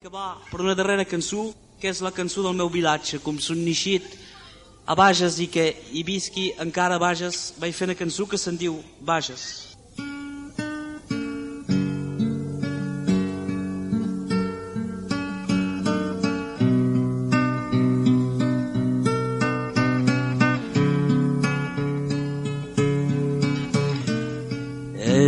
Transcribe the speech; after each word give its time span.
acabar 0.00 0.38
per 0.50 0.62
una 0.62 0.74
darrera 0.74 1.04
cançó, 1.04 1.50
que 1.78 1.90
és 1.90 1.98
la 2.00 2.08
cançó 2.10 2.40
del 2.40 2.54
meu 2.56 2.70
vilatge, 2.72 3.18
com 3.20 3.36
són 3.36 3.58
neixit 3.60 4.06
a 4.88 4.94
Bages 4.96 5.36
i 5.44 5.46
que 5.52 5.66
hi 5.92 6.00
visqui 6.08 6.46
encara 6.64 6.96
a 6.96 7.02
Bages, 7.02 7.52
vaig 7.60 7.76
fer 7.76 7.84
una 7.84 7.98
cançó 7.98 8.24
que 8.24 8.40
se'n 8.40 8.56
diu 8.56 8.80
Bages. 9.04 9.76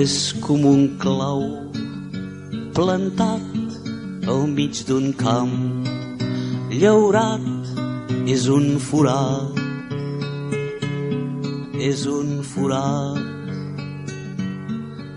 És 0.01 0.33
com 0.41 0.65
un 0.65 0.87
clau 0.97 1.51
plantat 2.73 3.62
al 4.27 4.47
mig 4.47 4.85
d'un 4.87 5.13
camp. 5.13 5.57
Llaurat 6.71 7.47
és 8.27 8.47
un 8.49 8.79
forat 8.79 9.59
és 11.83 12.05
un 12.07 12.43
forat 12.47 13.19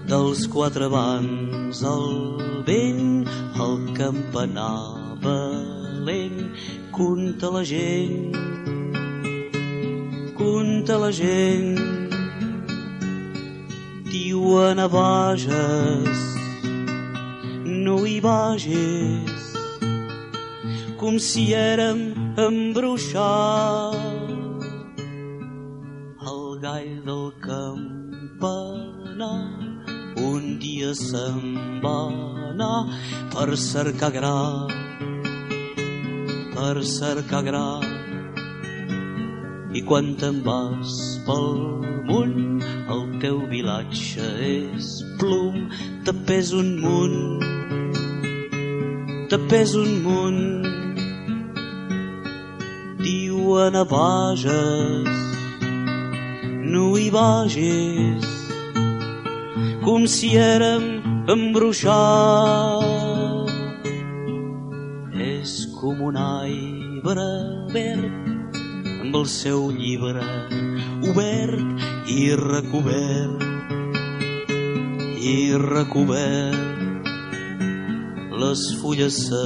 dels 0.10 0.48
quatre 0.56 0.90
vents. 0.90 1.84
El 1.96 2.10
vent 2.68 3.30
el 3.66 3.78
campanar 4.00 5.20
valent 5.26 6.42
conta 6.92 7.54
la 7.54 7.64
gent 7.64 8.36
conta 10.36 10.98
la 10.98 11.12
gent. 11.12 11.80
Diuen 14.12 14.80
a 14.80 14.88
Bages 14.88 16.35
vages 18.20 19.44
com 20.98 21.20
si 21.20 21.54
érem 21.54 22.14
embruixats. 22.38 23.14
El 26.32 26.44
gall 26.64 26.94
del 27.08 27.28
campanar 27.46 29.44
un 30.18 30.58
dia 30.60 30.94
se'n 30.96 31.82
va 31.84 32.00
anar 32.52 32.80
per 33.36 33.50
cercar 33.58 34.12
gra 34.18 34.40
per 36.56 36.76
cercar 36.84 37.44
gra. 37.50 37.68
I 39.76 39.82
quan 39.88 40.16
te'n 40.20 40.40
vas 40.48 40.96
pel 41.28 41.50
munt 42.08 42.64
el 42.96 43.04
teu 43.20 43.44
vilatge 43.52 44.30
és 44.50 44.94
plom 45.20 45.66
pes 46.26 46.54
un 46.58 46.70
munt 46.82 47.85
te 49.30 49.38
pes 49.50 49.76
un 49.76 49.92
munt. 50.04 50.44
Diuen 53.06 53.76
a 53.76 53.84
Bages 53.86 55.16
no 56.76 56.86
hi 56.98 57.10
vages 57.14 58.26
com 59.86 60.08
si 60.10 60.32
érem 60.42 60.86
embruixats 61.32 61.86
és 65.28 65.54
com 65.78 66.02
un 66.10 66.18
aibre 66.20 67.28
verd 67.76 68.60
amb 69.06 69.20
el 69.22 69.28
seu 69.38 69.70
llibre 69.78 70.26
obert 71.12 72.12
i 72.20 72.22
recobert 72.42 73.46
i 75.36 75.38
recobert 75.70 76.75
les 78.42 78.62
fulles 78.82 79.16
se 79.28 79.46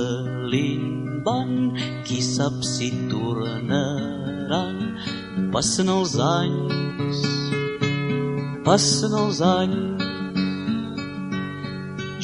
li'n 0.52 1.22
van. 1.26 1.52
Qui 2.06 2.20
sap 2.26 2.64
si 2.66 2.90
tornaran 3.12 4.78
passen 5.54 5.90
els 5.90 6.14
anys 6.20 7.20
passen 8.70 9.14
els 9.18 9.40
anys. 9.42 10.04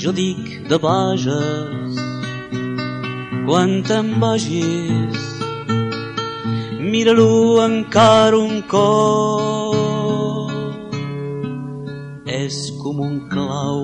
Jo 0.02 0.12
dic 0.14 0.42
de 0.70 0.78
Bages 0.84 1.96
quan 3.48 3.72
te'n 3.88 4.12
vagis 4.22 5.24
mira-lo 6.92 7.32
encara 7.66 8.38
un 8.38 8.62
cop. 8.74 10.54
És 12.30 12.58
com 12.84 13.02
un 13.10 13.16
clau 13.34 13.80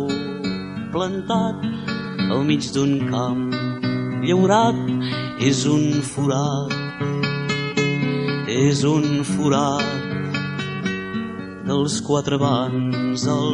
plantat 0.94 1.81
al 2.32 2.44
mig 2.50 2.64
d'un 2.76 2.94
camp 3.12 3.42
llaurat 4.28 4.80
és 5.50 5.60
un 5.76 5.86
forat 6.12 6.72
és 8.52 8.84
un 8.88 9.08
forat 9.34 9.90
dels 11.68 11.96
quatre 12.08 12.40
vents 12.46 13.28
el 13.36 13.52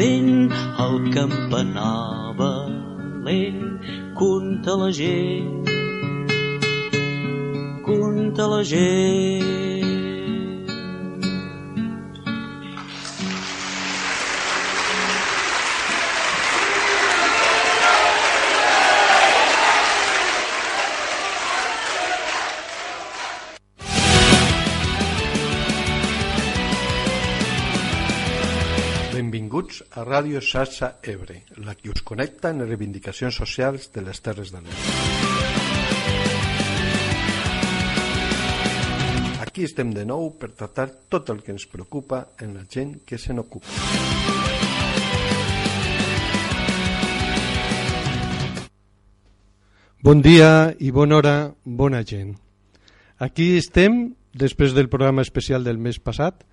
vent 0.00 0.52
el 0.84 0.96
campanar 1.16 2.34
valent 2.40 3.64
conta 4.20 4.76
la 4.82 4.90
gent 5.00 5.72
conta 7.88 8.52
la 8.54 8.62
gent 8.74 9.77
Benvinguts 29.48 29.78
a 29.96 30.02
Ràdio 30.04 30.42
Xarxa 30.44 30.98
Ebre, 31.00 31.38
la 31.64 31.72
que 31.74 31.88
us 31.88 32.02
connecta 32.04 32.50
en 32.52 32.58
les 32.60 32.68
reivindicacions 32.68 33.32
socials 33.40 33.86
de 33.94 34.02
les 34.04 34.18
Terres 34.20 34.50
de 34.52 34.60
l'Ebre. 34.60 34.90
Aquí 39.40 39.64
estem 39.64 39.94
de 39.96 40.04
nou 40.04 40.28
per 40.36 40.50
tractar 40.52 40.84
tot 41.08 41.32
el 41.32 41.40
que 41.46 41.54
ens 41.56 41.64
preocupa 41.64 42.26
en 42.44 42.52
la 42.58 42.66
gent 42.68 42.98
que 43.08 43.16
se 43.16 43.32
n'ocupa. 43.32 43.72
Bon 50.04 50.20
dia 50.20 50.74
i 50.76 50.92
bona 50.92 51.22
hora, 51.22 51.34
bona 51.64 52.04
gent. 52.04 52.36
Aquí 53.16 53.54
estem, 53.56 54.12
després 54.36 54.76
del 54.76 54.92
programa 54.92 55.24
especial 55.24 55.64
del 55.64 55.80
mes 55.80 55.96
passat, 55.96 56.44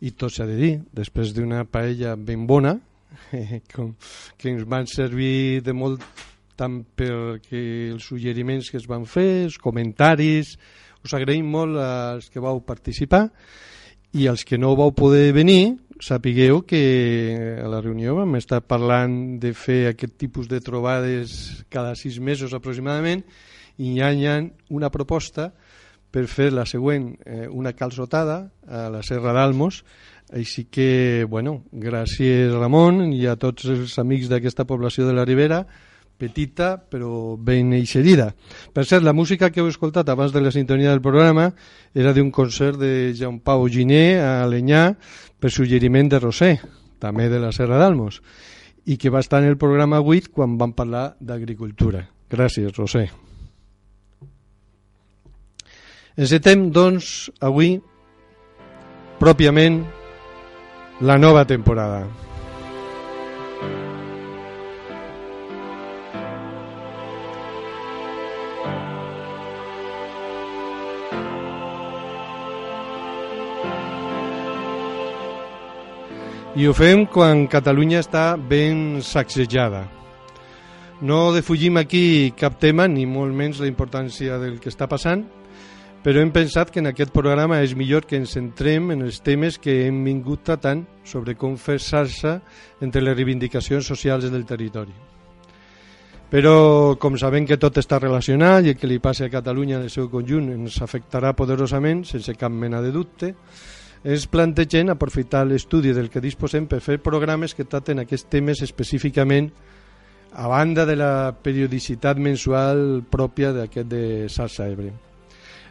i 0.00 0.12
tot 0.14 0.34
s'ha 0.34 0.46
de 0.46 0.56
dir, 0.58 0.72
després 0.94 1.32
d'una 1.34 1.64
paella 1.66 2.14
ben 2.16 2.46
bona, 2.46 2.76
com, 3.74 3.94
que 4.38 4.50
ens 4.52 4.66
van 4.68 4.86
servir 4.86 5.62
de 5.64 5.74
molt 5.74 6.04
tant 6.58 6.80
perquè 6.98 7.62
els 7.92 8.06
suggeriments 8.06 8.70
que 8.70 8.78
es 8.80 8.86
van 8.90 9.06
fer, 9.06 9.46
els 9.46 9.58
comentaris, 9.62 10.56
us 11.06 11.14
agraïm 11.14 11.46
molt 11.46 11.78
als 11.78 12.30
que 12.32 12.42
vau 12.42 12.60
participar 12.66 13.28
i 14.18 14.26
als 14.26 14.44
que 14.44 14.58
no 14.58 14.74
vau 14.78 14.90
poder 14.96 15.30
venir, 15.36 15.76
sapigueu 16.02 16.62
que 16.66 17.58
a 17.58 17.68
la 17.70 17.80
reunió 17.82 18.14
vam 18.18 18.38
estar 18.38 18.60
parlant 18.62 19.38
de 19.42 19.52
fer 19.54 19.88
aquest 19.90 20.14
tipus 20.18 20.48
de 20.50 20.60
trobades 20.62 21.64
cada 21.70 21.94
sis 21.98 22.18
mesos 22.22 22.54
aproximadament 22.54 23.24
i 23.78 23.94
hi 23.94 24.02
ha 24.02 24.36
una 24.74 24.90
proposta 24.90 25.52
per 26.10 26.26
fer 26.26 26.50
la 26.52 26.64
següent, 26.66 27.12
eh, 27.24 27.46
una 27.48 27.74
calçotada 27.76 28.50
a 28.66 28.88
la 28.92 29.02
Serra 29.02 29.34
d'Almos, 29.36 29.82
així 30.32 30.66
que, 30.68 31.24
bueno, 31.28 31.62
gràcies 31.72 32.52
Ramon 32.52 33.12
i 33.12 33.26
a 33.26 33.36
tots 33.40 33.68
els 33.68 33.98
amics 34.00 34.28
d'aquesta 34.28 34.66
població 34.68 35.06
de 35.06 35.14
la 35.16 35.24
Ribera, 35.24 35.62
petita 36.18 36.74
però 36.90 37.36
ben 37.38 37.72
eixerida. 37.72 38.32
Per 38.74 38.84
cert, 38.84 39.04
la 39.06 39.14
música 39.14 39.52
que 39.54 39.62
heu 39.62 39.70
escoltat 39.70 40.08
abans 40.10 40.34
de 40.34 40.42
la 40.42 40.52
sintonia 40.52 40.90
del 40.90 41.04
programa 41.04 41.52
era 41.94 42.12
d'un 42.12 42.32
concert 42.34 42.76
de 42.80 43.14
Jean 43.14 43.38
Pau 43.40 43.68
Giné 43.70 44.18
a 44.18 44.42
Alenyà 44.42 44.90
per 45.38 45.52
suggeriment 45.54 46.10
de 46.10 46.20
Rosé, 46.20 46.52
també 46.98 47.30
de 47.30 47.38
la 47.40 47.54
Serra 47.54 47.78
d'Almos, 47.78 48.20
i 48.84 48.98
que 48.98 49.14
va 49.14 49.22
estar 49.22 49.40
en 49.44 49.48
el 49.48 49.56
programa 49.60 50.02
8 50.02 50.34
quan 50.34 50.58
vam 50.58 50.74
parlar 50.74 51.12
d'agricultura. 51.20 52.08
Gràcies, 52.28 52.74
Rosé. 52.76 53.08
Encetem, 56.18 56.64
doncs, 56.74 57.28
avui, 57.38 57.76
pròpiament, 59.20 59.76
la 60.98 61.14
nova 61.14 61.44
temporada. 61.46 62.00
I 76.58 76.66
ho 76.66 76.74
fem 76.74 77.06
quan 77.06 77.46
Catalunya 77.46 78.02
està 78.02 78.32
ben 78.34 78.98
sacsejada. 79.06 79.86
No 80.98 81.28
defugim 81.30 81.78
aquí 81.78 82.32
cap 82.34 82.58
tema, 82.58 82.90
ni 82.90 83.06
molt 83.06 83.30
menys 83.30 83.62
la 83.62 83.70
importància 83.70 84.42
del 84.42 84.58
que 84.58 84.74
està 84.74 84.90
passant, 84.90 85.28
però 86.02 86.22
hem 86.22 86.30
pensat 86.30 86.70
que 86.70 86.78
en 86.78 86.88
aquest 86.92 87.10
programa 87.12 87.58
és 87.64 87.74
millor 87.74 88.06
que 88.06 88.16
ens 88.16 88.36
centrem 88.36 88.92
en 88.94 89.02
els 89.02 89.18
temes 89.24 89.58
que 89.58 89.80
hem 89.88 90.04
vingut 90.06 90.44
tratant 90.46 90.84
sobre 91.04 91.34
com 91.34 91.56
fer 91.58 91.80
xarxa 91.82 92.38
entre 92.80 93.02
les 93.02 93.16
reivindicacions 93.16 93.86
socials 93.86 94.28
del 94.30 94.46
territori. 94.46 94.94
Però, 96.28 96.94
com 97.00 97.16
sabem 97.16 97.46
que 97.48 97.56
tot 97.56 97.80
està 97.80 97.98
relacionat 97.98 98.66
i 98.66 98.74
el 98.74 98.76
que 98.76 98.88
li 98.90 99.00
passi 99.00 99.24
a 99.24 99.32
Catalunya 99.32 99.78
en 99.78 99.86
el 99.88 99.90
seu 99.90 100.10
conjunt 100.12 100.50
ens 100.52 100.76
afectarà 100.84 101.32
poderosament, 101.32 102.04
sense 102.04 102.34
cap 102.36 102.52
mena 102.52 102.82
de 102.84 102.92
dubte, 102.92 103.32
ens 104.04 104.28
plantegem 104.30 104.92
aprofitar 104.92 105.46
l'estudi 105.48 105.96
del 105.96 106.12
que 106.12 106.22
disposem 106.22 106.68
per 106.68 106.82
fer 106.84 107.00
programes 107.02 107.56
que 107.56 107.66
traten 107.66 108.04
aquests 108.04 108.28
temes 108.30 108.62
específicament 108.62 109.50
a 110.36 110.46
banda 110.46 110.84
de 110.86 110.94
la 111.00 111.32
periodicitat 111.32 112.20
mensual 112.20 113.02
pròpia 113.08 113.54
d'aquest 113.56 113.88
de 113.88 114.06
Sarsa 114.28 114.68
Ebre. 114.68 115.07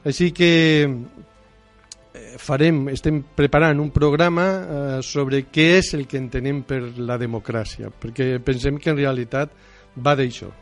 Així 0.08 0.30
que 0.32 0.52
eh, 0.88 2.38
farem, 2.40 2.86
estem 2.94 3.20
preparant 3.36 3.82
un 3.84 3.90
programa 3.92 4.46
eh, 4.48 5.00
sobre 5.04 5.44
què 5.52 5.68
és 5.82 5.92
el 5.98 6.06
que 6.08 6.22
entenem 6.22 6.62
per 6.68 6.80
la 7.00 7.18
democràcia, 7.20 7.92
perquè 7.92 8.38
pensem 8.46 8.80
que 8.80 8.94
en 8.94 9.02
realitat 9.02 9.52
va 10.00 10.16
d'això. 10.16 10.54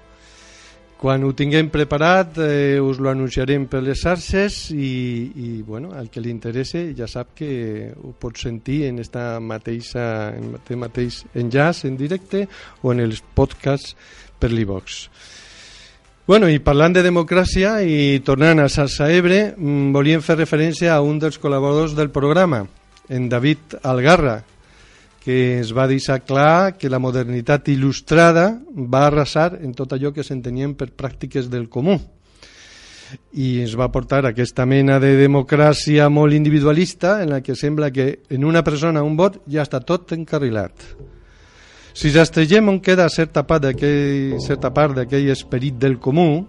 Quan 0.96 1.26
ho 1.28 1.34
tinguem 1.38 1.68
preparat 1.70 2.40
eh, 2.40 2.80
us 2.82 2.98
lo 3.04 3.12
anunciarem 3.12 3.68
per 3.70 3.84
les 3.86 4.00
xarxes 4.02 4.72
i, 4.72 4.90
i 5.36 5.50
bueno, 5.68 5.92
al 5.94 6.08
que 6.10 6.24
li 6.24 6.32
interesse 6.34 6.88
ja 6.98 7.06
sap 7.12 7.36
que 7.38 7.92
ho 8.00 8.16
pot 8.18 8.40
sentir 8.42 8.86
en 8.88 9.04
esta 9.04 9.28
mateixa, 9.44 10.34
en 10.34 10.80
mateix 10.82 11.22
enllaç 11.36 11.84
en 11.86 12.00
directe 12.00 12.48
o 12.82 12.96
en 12.96 13.04
els 13.06 13.22
podcasts 13.36 13.94
per 14.40 14.50
l'e-box. 14.56 15.10
Bueno, 16.26 16.48
i 16.50 16.58
parlant 16.58 16.96
de 16.96 17.04
democràcia 17.06 17.76
i 17.86 18.18
tornant 18.26 18.58
a 18.58 18.66
Salsa 18.66 19.12
Ebre, 19.14 19.54
mm, 19.54 19.92
volíem 19.94 20.24
fer 20.26 20.40
referència 20.40 20.96
a 20.96 21.04
un 21.06 21.20
dels 21.22 21.38
col·laboradors 21.38 21.94
del 21.94 22.10
programa, 22.10 22.64
en 23.10 23.30
David 23.30 23.76
Algarra, 23.84 24.40
que 25.22 25.60
es 25.60 25.70
va 25.72 25.86
deixar 25.86 26.24
clar 26.26 26.78
que 26.80 26.90
la 26.90 26.98
modernitat 26.98 27.70
il·lustrada 27.70 28.60
va 28.74 29.06
arrasar 29.06 29.60
en 29.62 29.78
tot 29.78 29.94
allò 29.94 30.12
que 30.12 30.24
s'entenien 30.24 30.74
per 30.74 30.90
pràctiques 30.98 31.46
del 31.46 31.70
comú 31.70 32.00
i 33.34 33.62
ens 33.62 33.76
va 33.78 33.92
portar 33.94 34.26
aquesta 34.26 34.66
mena 34.66 35.00
de 35.00 35.14
democràcia 35.20 36.10
molt 36.10 36.34
individualista 36.34 37.22
en 37.22 37.30
la 37.30 37.42
que 37.42 37.54
sembla 37.54 37.92
que 37.92 38.24
en 38.30 38.44
una 38.44 38.64
persona 38.64 39.04
un 39.04 39.16
vot 39.16 39.44
ja 39.46 39.62
està 39.62 39.80
tot 39.86 40.12
encarrilat. 40.12 40.74
Si 41.96 42.12
rastregem 42.12 42.68
on 42.68 42.82
queda 42.84 43.08
certa 43.08 43.46
part 43.48 43.70
certa 44.44 44.74
part 44.76 44.98
d'aquell 44.98 45.30
esperit 45.32 45.78
del 45.80 45.96
comú, 45.98 46.46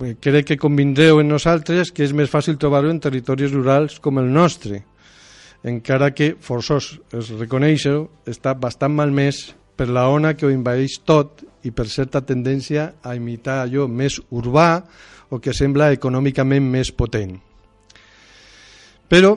eh, 0.00 0.14
crec 0.16 0.46
que 0.46 0.56
convindreu 0.56 1.20
en 1.20 1.28
nosaltres 1.28 1.92
que 1.92 2.02
és 2.02 2.14
més 2.16 2.30
fàcil 2.32 2.56
trobar-ho 2.56 2.88
en 2.88 3.00
territoris 3.00 3.52
rurals 3.52 3.98
com 4.00 4.18
el 4.18 4.32
nostre, 4.32 4.80
encara 5.62 6.14
que, 6.16 6.34
forçós 6.40 6.98
es 7.12 7.28
reconeixeu, 7.36 8.08
està 8.24 8.54
bastant 8.56 8.94
malmès 8.96 9.52
per 9.76 9.90
la 9.92 10.08
ona 10.08 10.32
que 10.32 10.46
ho 10.46 10.50
invadeix 10.50 11.02
tot 11.04 11.44
i 11.62 11.70
per 11.70 11.86
certa 11.92 12.22
tendència 12.24 12.94
a 13.04 13.14
imitar 13.14 13.60
allò 13.60 13.84
més 13.86 14.16
urbà 14.30 14.82
o 15.28 15.38
que 15.44 15.52
sembla 15.52 15.92
econòmicament 15.92 16.64
més 16.64 16.90
potent. 16.90 17.36
Però, 19.12 19.36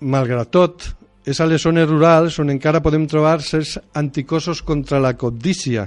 malgrat 0.00 0.50
tot, 0.50 0.88
és 1.24 1.38
a 1.38 1.46
les 1.46 1.62
zones 1.62 1.86
rurals 1.86 2.38
on 2.42 2.50
encara 2.50 2.82
podem 2.82 3.06
trobar 3.06 3.38
certs 3.46 3.76
anticossos 3.94 4.62
contra 4.66 4.98
la 5.00 5.14
codícia, 5.14 5.86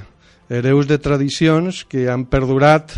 hereus 0.50 0.88
de 0.88 0.98
tradicions 1.02 1.84
que 1.90 2.08
han 2.12 2.26
perdurat 2.32 2.94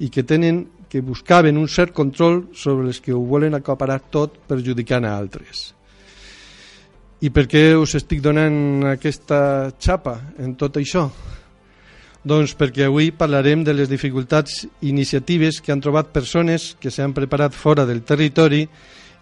i 0.00 0.08
que 0.10 0.24
tenen 0.26 0.64
que 0.90 1.00
buscaven 1.00 1.56
un 1.60 1.68
cert 1.70 1.94
control 1.94 2.48
sobre 2.58 2.88
els 2.90 2.98
que 2.98 3.14
ho 3.14 3.20
volen 3.22 3.54
acaparar 3.54 4.00
tot 4.10 4.40
perjudicant 4.50 5.06
a 5.06 5.14
altres. 5.14 5.70
I 7.20 7.30
per 7.30 7.44
què 7.46 7.76
us 7.78 7.94
estic 7.94 8.22
donant 8.24 8.88
aquesta 8.96 9.70
xapa 9.78 10.16
en 10.40 10.56
tot 10.58 10.80
això? 10.80 11.04
Doncs 12.26 12.56
perquè 12.58 12.88
avui 12.88 13.12
parlarem 13.16 13.62
de 13.64 13.76
les 13.76 13.88
dificultats 13.88 14.64
iniciatives 14.82 15.60
que 15.60 15.70
han 15.72 15.80
trobat 15.84 16.10
persones 16.12 16.74
que 16.80 16.90
s'han 16.90 17.14
preparat 17.16 17.54
fora 17.54 17.86
del 17.86 18.02
territori 18.02 18.64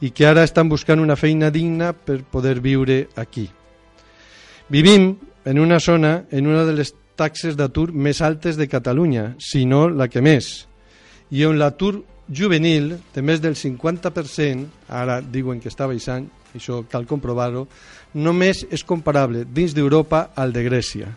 i 0.00 0.10
que 0.10 0.26
ara 0.26 0.44
estan 0.46 0.68
buscant 0.68 1.00
una 1.02 1.16
feina 1.16 1.50
digna 1.50 1.92
per 1.92 2.22
poder 2.22 2.60
viure 2.60 3.08
aquí. 3.16 3.48
Vivim 4.68 5.14
en 5.44 5.58
una 5.58 5.80
zona 5.80 6.24
en 6.30 6.46
una 6.46 6.64
de 6.64 6.74
les 6.76 6.94
taxes 7.18 7.56
d'atur 7.56 7.90
més 7.92 8.20
altes 8.22 8.56
de 8.56 8.68
Catalunya, 8.70 9.34
si 9.38 9.64
no 9.66 9.88
la 9.88 10.06
que 10.08 10.22
més, 10.22 10.68
i 11.34 11.44
on 11.44 11.58
l'atur 11.58 11.98
juvenil 12.30 12.92
de 13.14 13.22
més 13.24 13.40
del 13.40 13.56
50%, 13.56 14.66
ara 14.88 15.20
diuen 15.20 15.60
que 15.60 15.72
està 15.72 15.88
baixant, 15.88 16.28
això 16.54 16.82
cal 16.90 17.08
comprovar-ho, 17.08 17.66
només 18.14 18.64
és 18.70 18.84
comparable 18.84 19.44
dins 19.44 19.74
d'Europa 19.74 20.28
al 20.36 20.52
de 20.52 20.64
Grècia. 20.64 21.10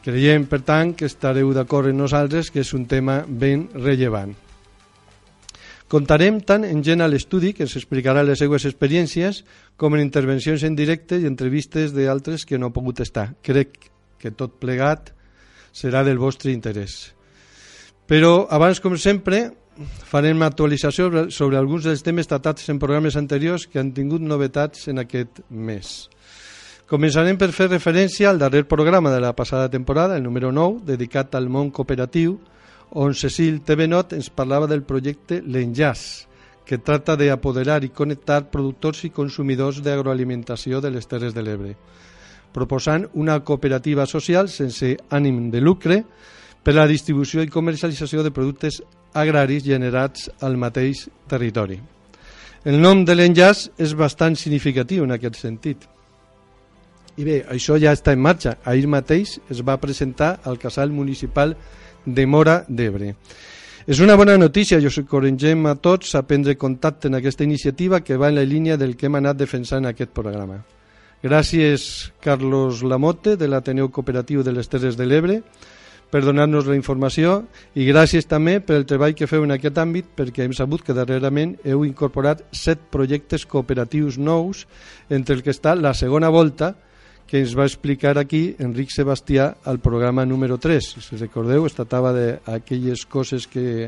Creiem, 0.00 0.46
per 0.48 0.62
tant, 0.64 0.94
que 0.96 1.04
estareu 1.04 1.52
d'acord 1.52 1.90
amb 1.90 2.00
nosaltres 2.00 2.48
que 2.50 2.64
és 2.64 2.72
un 2.72 2.86
tema 2.88 3.20
ben 3.28 3.68
rellevant. 3.76 4.32
Contarem 5.90 6.36
tant 6.46 6.62
en 6.62 6.84
gent 6.86 7.02
a 7.02 7.08
l'estudi, 7.10 7.50
que 7.50 7.64
ens 7.66 7.72
explicarà 7.74 8.22
les 8.22 8.38
seues 8.38 8.62
experiències, 8.68 9.40
com 9.74 9.96
en 9.96 10.04
intervencions 10.04 10.62
en 10.62 10.76
directe 10.78 11.18
i 11.18 11.26
entrevistes 11.26 11.90
d'altres 11.96 12.44
que 12.46 12.60
no 12.62 12.68
han 12.68 12.76
pogut 12.76 13.02
estar. 13.02 13.32
Crec 13.42 13.90
que 14.20 14.30
tot 14.30 14.60
plegat 14.62 15.10
serà 15.74 16.04
del 16.06 16.20
vostre 16.22 16.54
interès. 16.54 17.10
Però 18.06 18.46
abans, 18.54 18.78
com 18.78 18.94
sempre, 18.98 19.48
farem 20.06 20.42
actualització 20.46 21.08
sobre, 21.08 21.24
sobre 21.34 21.58
alguns 21.58 21.88
dels 21.88 22.06
temes 22.06 22.30
tratats 22.30 22.70
en 22.70 22.78
programes 22.78 23.18
anteriors 23.18 23.66
que 23.66 23.82
han 23.82 23.90
tingut 23.96 24.22
novetats 24.22 24.86
en 24.92 25.02
aquest 25.02 25.42
mes. 25.50 26.08
Començarem 26.90 27.38
per 27.38 27.50
fer 27.54 27.66
referència 27.70 28.30
al 28.30 28.38
darrer 28.38 28.62
programa 28.66 29.10
de 29.10 29.20
la 29.22 29.34
passada 29.34 29.70
temporada, 29.70 30.16
el 30.16 30.22
número 30.22 30.50
9, 30.52 30.84
dedicat 30.86 31.34
al 31.34 31.50
món 31.50 31.70
cooperatiu, 31.70 32.38
on 32.92 33.14
Cecil 33.14 33.60
Tevenot 33.62 34.14
ens 34.16 34.30
parlava 34.34 34.66
del 34.66 34.82
projecte 34.82 35.40
L'Enllaç, 35.46 36.26
que 36.66 36.78
tracta 36.78 37.16
d'apoderar 37.18 37.82
i 37.84 37.90
connectar 37.94 38.50
productors 38.50 39.04
i 39.06 39.10
consumidors 39.14 39.80
d'agroalimentació 39.82 40.80
de 40.80 40.90
les 40.90 41.06
Terres 41.06 41.34
de 41.34 41.42
l'Ebre, 41.42 41.74
proposant 42.54 43.06
una 43.14 43.40
cooperativa 43.46 44.06
social 44.06 44.48
sense 44.48 44.96
ànim 45.10 45.50
de 45.50 45.60
lucre 45.60 46.02
per 46.62 46.74
a 46.74 46.82
la 46.82 46.90
distribució 46.90 47.42
i 47.42 47.50
comercialització 47.50 48.22
de 48.26 48.34
productes 48.34 48.82
agraris 49.14 49.64
generats 49.64 50.28
al 50.40 50.58
mateix 50.58 51.06
territori. 51.30 51.80
El 52.64 52.80
nom 52.82 53.06
de 53.06 53.14
l'enllaç 53.16 53.70
és 53.80 53.94
bastant 53.96 54.36
significatiu 54.36 55.06
en 55.06 55.14
aquest 55.16 55.38
sentit. 55.40 55.86
I 57.16 57.24
bé, 57.24 57.38
això 57.48 57.78
ja 57.80 57.94
està 57.96 58.12
en 58.12 58.20
marxa. 58.20 58.58
Ahir 58.64 58.86
mateix 58.86 59.38
es 59.50 59.62
va 59.64 59.80
presentar 59.80 60.40
al 60.44 60.58
casal 60.58 60.92
municipal 60.92 61.54
de 61.54 61.79
Mora 62.06 62.64
d'Ebre. 62.68 63.14
És 63.86 64.00
una 64.00 64.14
bona 64.16 64.36
notícia 64.38 64.78
i 64.78 64.86
us 64.86 64.98
encoratgem 65.00 65.64
a 65.66 65.74
tots 65.74 66.14
a 66.14 66.22
prendre 66.22 66.56
contacte 66.56 67.08
en 67.08 67.16
aquesta 67.18 67.44
iniciativa 67.44 68.02
que 68.04 68.16
va 68.16 68.28
en 68.28 68.36
la 68.36 68.44
línia 68.44 68.76
del 68.76 68.96
que 68.96 69.06
hem 69.06 69.16
anat 69.18 69.40
defensant 69.40 69.84
en 69.84 69.90
aquest 69.90 70.12
programa. 70.14 70.60
Gràcies, 71.22 72.12
Carlos 72.20 72.82
Lamote, 72.82 73.36
de 73.36 73.48
l'Ateneu 73.48 73.90
Cooperatiu 73.90 74.42
de 74.42 74.52
les 74.52 74.68
Terres 74.68 74.96
de 74.96 75.04
l'Ebre, 75.04 75.42
per 76.10 76.22
donar-nos 76.24 76.66
la 76.66 76.76
informació 76.76 77.44
i 77.78 77.86
gràcies 77.86 78.26
també 78.26 78.58
per 78.60 78.76
el 78.80 78.86
treball 78.88 79.14
que 79.14 79.28
feu 79.30 79.44
en 79.46 79.54
aquest 79.54 79.78
àmbit 79.78 80.10
perquè 80.18 80.44
hem 80.44 80.54
sabut 80.56 80.82
que 80.82 80.96
darrerament 80.96 81.54
heu 81.64 81.84
incorporat 81.86 82.42
set 82.56 82.82
projectes 82.90 83.46
cooperatius 83.46 84.18
nous 84.18 84.66
entre 85.08 85.38
el 85.38 85.44
que 85.46 85.54
està 85.54 85.76
la 85.78 85.94
segona 85.94 86.28
volta 86.34 86.74
que 87.30 87.38
ens 87.38 87.52
va 87.54 87.68
explicar 87.68 88.16
aquí 88.18 88.56
Enric 88.58 88.90
Sebastià 88.90 89.44
al 89.70 89.78
programa 89.78 90.24
número 90.26 90.58
3. 90.58 90.88
Si 90.98 91.18
recordeu, 91.20 91.62
es 91.68 91.76
tractava 91.76 92.10
d'aquelles 92.10 93.04
coses 93.06 93.46
que 93.46 93.86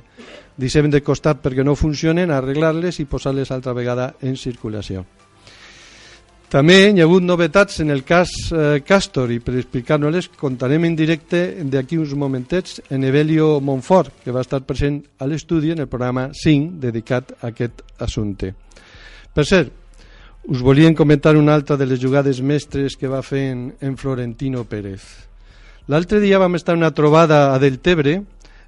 deixem 0.54 0.86
de 0.92 1.02
costat 1.02 1.42
perquè 1.42 1.66
no 1.66 1.74
funcionen, 1.74 2.30
arreglar-les 2.30 3.02
i 3.02 3.08
posar-les 3.10 3.50
altra 3.50 3.74
vegada 3.74 4.12
en 4.22 4.38
circulació. 4.38 5.02
També 6.52 6.92
hi 6.92 7.00
ha 7.00 7.08
hagut 7.08 7.24
novetats 7.24 7.80
en 7.80 7.90
el 7.90 8.04
cas 8.04 8.30
eh, 8.52 8.82
Castor 8.86 9.30
i 9.32 9.40
per 9.40 9.56
explicar-nos-les 9.56 10.28
contarem 10.38 10.84
en 10.84 10.94
directe 10.94 11.42
d'aquí 11.64 11.98
uns 11.98 12.12
momentets 12.14 12.82
en 12.92 13.08
Evelio 13.08 13.56
Montfort, 13.58 14.20
que 14.22 14.30
va 14.36 14.44
estar 14.44 14.60
present 14.68 15.00
a 15.18 15.26
l'estudi 15.26 15.72
en 15.72 15.82
el 15.82 15.88
programa 15.88 16.28
5 16.30 16.76
dedicat 16.78 17.32
a 17.40 17.48
aquest 17.50 17.82
assumpte. 18.04 18.52
Per 19.32 19.46
cert, 19.48 19.72
us 20.44 20.60
volíem 20.60 20.94
comentar 20.94 21.36
una 21.36 21.54
altra 21.54 21.76
de 21.76 21.86
les 21.86 22.00
jugades 22.00 22.40
mestres 22.42 22.96
que 22.98 23.06
va 23.06 23.22
fer 23.22 23.52
en, 23.52 23.60
en 23.80 23.96
Florentino 23.96 24.64
Pérez. 24.66 25.02
L'altre 25.86 26.18
dia 26.18 26.40
vam 26.42 26.56
estar 26.58 26.74
una 26.74 26.90
trobada 26.90 27.54
a 27.54 27.60
Deltebre 27.62 28.16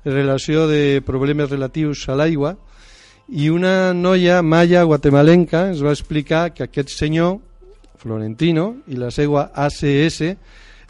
en 0.04 0.12
relació 0.12 0.69
de 0.71 1.02
problemes 1.02 1.50
relatius 1.50 2.07
a 2.09 2.14
l'aigua 2.14 2.54
i 3.26 3.50
una 3.50 3.93
noia 3.95 4.40
maya 4.43 4.85
guatemalenca 4.85 5.69
ens 5.73 5.83
va 5.83 5.95
explicar 5.95 6.52
que 6.54 6.69
aquest 6.69 6.95
senyor 6.95 7.40
Florentino 7.99 8.85
i 8.87 9.00
la 9.00 9.11
seva 9.11 9.49
ACS 9.50 10.21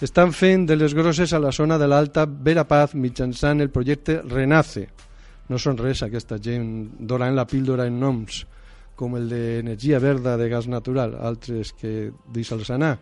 estan 0.05 0.35
fent 0.37 0.67
de 0.69 0.77
les 0.77 0.93
grosses 0.93 1.33
a 1.33 1.41
la 1.41 1.53
zona 1.53 1.79
de 1.79 1.89
l'Alta 1.89 2.27
Verapaz 2.27 2.93
mitjançant 2.93 3.63
el 3.63 3.71
projecte 3.71 4.21
Renace. 4.21 4.89
No 5.49 5.57
són 5.57 5.79
res 5.79 6.03
aquesta 6.03 6.37
gent 6.43 6.91
dorant 7.01 7.37
la 7.37 7.47
píldora 7.49 7.87
en 7.89 8.01
noms 8.01 8.45
com 8.97 9.17
el 9.19 9.29
d'energia 9.29 9.99
verda 10.03 10.37
de 10.41 10.49
gas 10.49 10.69
natural, 10.71 11.17
altres 11.21 11.73
que 11.79 12.13
deixa'ls 12.33 12.71
anar. 12.75 12.97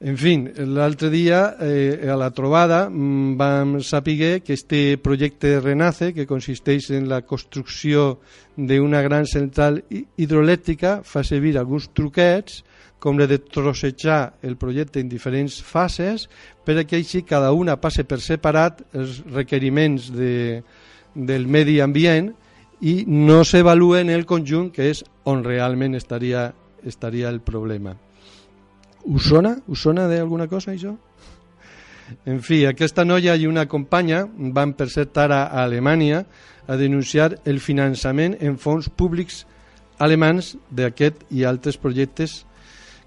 En 0.00 0.16
fi, 0.16 0.32
l'altre 0.64 1.10
dia 1.12 1.56
eh, 1.60 2.08
a 2.08 2.14
la 2.16 2.30
trobada 2.32 2.86
mm, 2.88 3.34
vam 3.36 3.82
saber 3.84 4.40
que 4.40 4.54
este 4.54 4.96
projecte 4.96 5.60
Renace, 5.60 6.14
que 6.16 6.24
consisteix 6.24 6.88
en 6.96 7.04
la 7.10 7.20
construcció 7.20 8.14
d'una 8.56 9.02
gran 9.04 9.28
central 9.28 9.82
hidroelèctrica, 9.90 11.02
fa 11.04 11.20
servir 11.20 11.58
alguns 11.58 11.90
truquets 11.92 12.62
com 13.00 13.20
de 13.20 13.38
trossejar 13.44 14.38
el 14.40 14.56
projecte 14.56 15.00
en 15.00 15.08
diferents 15.08 15.60
fases 15.60 16.30
per 16.64 16.78
a 16.80 16.84
que 16.88 16.96
així 16.96 17.20
cada 17.20 17.52
una 17.52 17.76
passe 17.80 18.04
per 18.08 18.22
separat 18.24 18.80
els 18.96 19.20
requeriments 19.34 20.08
de, 20.16 20.62
del 21.12 21.44
medi 21.44 21.80
ambient 21.84 22.32
i 22.80 23.04
no 23.06 23.42
s'avalua 23.44 24.00
en 24.00 24.10
el 24.10 24.24
conjunt 24.26 24.70
que 24.72 24.88
és 24.90 25.04
on 25.28 25.44
realment 25.44 25.94
estaria, 25.98 26.48
estaria 26.84 27.28
el 27.28 27.40
problema. 27.44 27.96
Us 29.04 29.28
sona? 29.28 29.56
Us 29.68 29.84
sona 29.84 30.08
d'alguna 30.08 30.48
cosa 30.48 30.72
això? 30.72 30.96
En 32.26 32.40
fi, 32.42 32.64
aquesta 32.66 33.04
noia 33.04 33.36
i 33.38 33.46
una 33.46 33.68
companya 33.70 34.24
van 34.26 34.74
per 34.74 34.88
cert 34.90 35.16
ara 35.18 35.44
a 35.46 35.62
Alemanya 35.62 36.24
a 36.66 36.76
denunciar 36.76 37.36
el 37.44 37.60
finançament 37.60 38.36
en 38.40 38.58
fons 38.58 38.88
públics 38.90 39.44
alemans 40.00 40.54
d'aquest 40.70 41.26
i 41.30 41.44
altres 41.44 41.76
projectes 41.78 42.44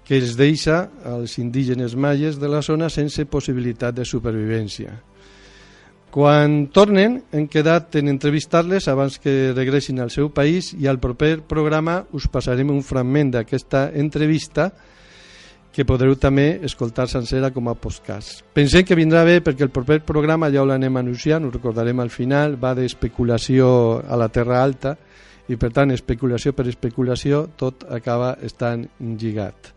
que 0.04 0.18
es 0.20 0.36
deixa 0.36 0.90
als 1.04 1.38
indígenes 1.40 1.96
maies 1.96 2.38
de 2.38 2.48
la 2.48 2.62
zona 2.62 2.90
sense 2.92 3.24
possibilitat 3.26 3.96
de 3.96 4.04
supervivència. 4.04 4.92
Quan 6.14 6.68
tornen, 6.70 7.16
hem 7.34 7.48
quedat 7.50 7.96
en 7.98 8.06
entrevistar-les 8.06 8.86
abans 8.86 9.16
que 9.18 9.50
regressin 9.50 9.98
al 9.98 10.12
seu 10.14 10.28
país 10.30 10.68
i 10.78 10.86
al 10.86 11.00
proper 11.02 11.40
programa 11.42 11.96
us 12.14 12.28
passarem 12.30 12.70
un 12.70 12.84
fragment 12.86 13.32
d'aquesta 13.34 13.88
entrevista 13.98 14.68
que 15.74 15.82
podreu 15.82 16.14
també 16.14 16.60
escoltar 16.62 17.08
sencera 17.10 17.50
com 17.50 17.66
a 17.66 17.74
podcast. 17.74 18.44
Pensem 18.54 18.86
que 18.86 18.94
vindrà 18.94 19.24
bé 19.26 19.40
perquè 19.42 19.66
el 19.66 19.74
proper 19.74 20.04
programa 20.06 20.52
ja 20.54 20.62
ho 20.62 20.70
l'anem 20.70 21.02
anunciant, 21.02 21.48
ho 21.48 21.50
recordarem 21.50 21.98
al 21.98 22.14
final, 22.14 22.54
va 22.62 22.76
d'especulació 22.78 23.98
a 24.06 24.14
la 24.14 24.30
Terra 24.30 24.62
Alta 24.62 24.94
i 25.50 25.58
per 25.58 25.74
tant 25.74 25.90
especulació 25.90 26.54
per 26.54 26.70
especulació 26.70 27.48
tot 27.58 27.88
acaba 27.90 28.36
estant 28.46 28.86
lligat. 29.02 29.74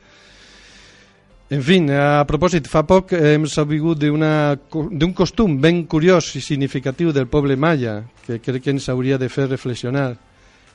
En 1.47 1.61
fi, 1.63 1.77
a 1.95 2.25
propòsit, 2.27 2.65
fa 2.67 2.81
poc 2.83 3.13
hem 3.15 3.45
sabut 3.47 3.95
d'un 3.95 5.13
costum 5.15 5.53
ben 5.63 5.85
curiós 5.87 6.33
i 6.35 6.41
significatiu 6.43 7.13
del 7.15 7.29
poble 7.31 7.55
maia, 7.55 8.01
que 8.25 8.41
crec 8.43 8.65
que 8.65 8.73
ens 8.75 8.89
hauria 8.91 9.15
de 9.15 9.29
fer 9.31 9.45
reflexionar. 9.47 10.09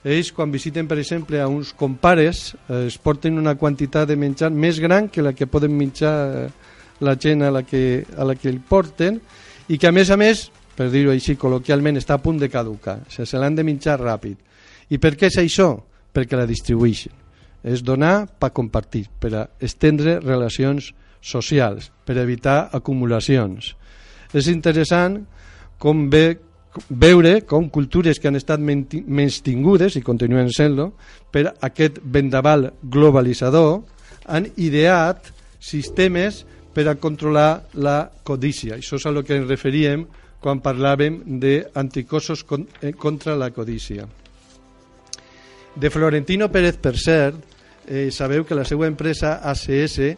Ells, 0.02 0.32
quan 0.32 0.50
visiten, 0.50 0.88
per 0.88 0.96
exemple, 0.96 1.42
a 1.44 1.50
uns 1.52 1.74
compares, 1.76 2.56
eh, 2.70 2.86
es 2.88 2.96
porten 2.96 3.36
una 3.36 3.54
quantitat 3.54 4.08
de 4.08 4.16
menjar 4.16 4.48
més 4.48 4.80
gran 4.80 5.12
que 5.12 5.20
la 5.20 5.34
que 5.36 5.46
poden 5.46 5.76
menjar 5.76 6.16
eh, 6.40 6.48
la 7.04 7.18
gent 7.20 7.44
a 7.44 7.52
la 7.52 7.62
que, 7.68 8.06
a 8.16 8.24
la 8.24 8.34
que 8.34 8.48
el 8.48 8.64
porten 8.64 9.20
i 9.68 9.76
que, 9.76 9.86
a 9.86 9.92
més 9.92 10.08
a 10.08 10.16
més, 10.16 10.48
per 10.74 10.88
dir-ho 10.88 11.12
així 11.12 11.36
col·loquialment, 11.36 12.00
està 12.00 12.16
a 12.16 12.24
punt 12.24 12.40
de 12.40 12.48
caducar. 12.48 13.02
O 13.04 13.12
sigui, 13.12 13.28
se 13.28 13.36
l'han 13.36 13.60
de 13.60 13.68
menjar 13.68 14.00
ràpid. 14.00 14.40
I 14.88 14.96
per 14.96 15.18
què 15.20 15.28
és 15.28 15.36
això? 15.44 15.74
Perquè 16.16 16.40
la 16.40 16.48
distribueixen 16.48 17.21
és 17.62 17.82
donar 17.82 18.26
per 18.26 18.52
compartir, 18.54 19.06
per 19.20 19.48
estendre 19.62 20.18
relacions 20.20 20.92
socials, 21.22 21.90
per 22.04 22.18
evitar 22.18 22.68
acumulacions. 22.74 23.74
És 24.34 24.48
interessant 24.50 25.20
com 25.78 26.08
ve, 26.10 26.38
veure 26.88 27.40
com 27.46 27.68
cultures 27.70 28.18
que 28.18 28.30
han 28.30 28.38
estat 28.38 28.62
menys 28.62 29.42
tingudes 29.44 29.96
i 29.98 30.02
continuen 30.02 30.50
sent-lo 30.54 30.92
per 31.30 31.48
aquest 31.60 32.00
vendaval 32.02 32.70
globalitzador 32.82 33.82
han 34.26 34.48
ideat 34.56 35.30
sistemes 35.62 36.42
per 36.72 36.88
a 36.88 36.96
controlar 36.96 37.68
la 37.74 38.10
codícia. 38.24 38.78
Això 38.78 38.96
és 38.96 39.06
a 39.06 39.12
lo 39.12 39.22
que 39.22 39.36
ens 39.36 39.48
referíem 39.48 40.06
quan 40.42 40.62
parlàvem 40.62 41.20
d'anticossos 41.38 42.42
eh, 42.80 42.92
contra 42.98 43.36
la 43.36 43.52
codícia. 43.54 44.08
De 45.74 45.88
Florentino 45.90 46.50
Pérez, 46.52 46.76
per 46.76 46.96
cert, 46.98 47.51
eh, 47.86 48.10
sabeu 48.10 48.44
que 48.44 48.58
la 48.58 48.66
seva 48.68 48.88
empresa 48.90 49.38
ACS 49.42 50.12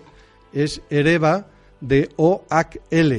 és 0.54 0.78
hereva 0.90 1.44
de 1.80 2.08
OHL. 2.16 3.12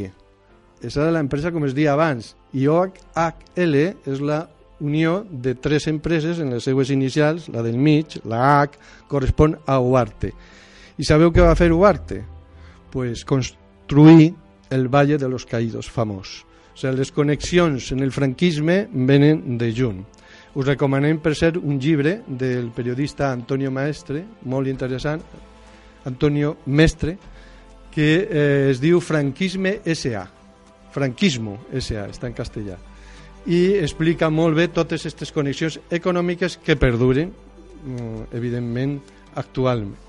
Esa 0.81 1.05
era 1.05 1.13
l'empresa 1.15 1.51
com 1.51 1.65
es 1.65 1.75
dia 1.75 1.93
abans. 1.93 2.33
I 2.55 2.67
OHL 2.71 3.75
és 4.07 4.21
la 4.21 4.45
unió 4.79 5.25
de 5.29 5.55
tres 5.55 5.87
empreses 5.87 6.39
en 6.39 6.51
les 6.53 6.63
seues 6.63 6.91
inicials, 6.91 7.47
la 7.49 7.63
del 7.63 7.77
mig, 7.77 8.19
la 8.25 8.61
H, 8.61 8.79
correspon 9.07 9.57
a 9.65 9.79
Uarte. 9.79 10.33
I 10.97 11.03
sabeu 11.07 11.31
què 11.31 11.43
va 11.43 11.55
fer 11.59 11.71
Uarte? 11.73 12.21
Pues 12.91 13.25
construir 13.25 14.33
el 14.69 14.87
Valle 14.87 15.17
de 15.17 15.29
los 15.29 15.45
Caídos 15.45 15.89
famós. 15.91 16.43
O 16.75 16.77
sigui, 16.79 16.97
les 16.99 17.11
connexions 17.11 17.91
en 17.95 18.03
el 18.03 18.11
franquisme 18.11 18.85
venen 18.91 19.57
de 19.57 19.71
junt. 19.75 20.03
Us 20.55 20.65
recomanem, 20.65 21.19
per 21.19 21.35
ser 21.35 21.57
un 21.59 21.79
llibre 21.79 22.21
del 22.27 22.69
periodista 22.71 23.31
Antonio 23.33 23.71
Maestre, 23.75 24.23
molt 24.47 24.71
interessant, 24.71 25.19
Antonio 26.07 26.55
Mestre, 26.65 27.17
que 27.91 28.07
eh, 28.23 28.69
es 28.71 28.79
diu 28.79 29.01
Franquisme 29.03 29.81
S.A. 29.83 30.23
Franquismo 30.95 31.57
S.A., 31.75 32.07
està 32.07 32.31
en 32.31 32.37
castellà. 32.37 32.79
I 33.51 33.75
explica 33.83 34.31
molt 34.31 34.55
bé 34.55 34.69
totes 34.71 35.03
aquestes 35.03 35.35
connexions 35.35 35.77
econòmiques 35.91 36.55
que 36.63 36.79
perduren, 36.79 37.35
mm, 37.83 38.31
evidentment, 38.31 38.97
actualment. 39.35 39.99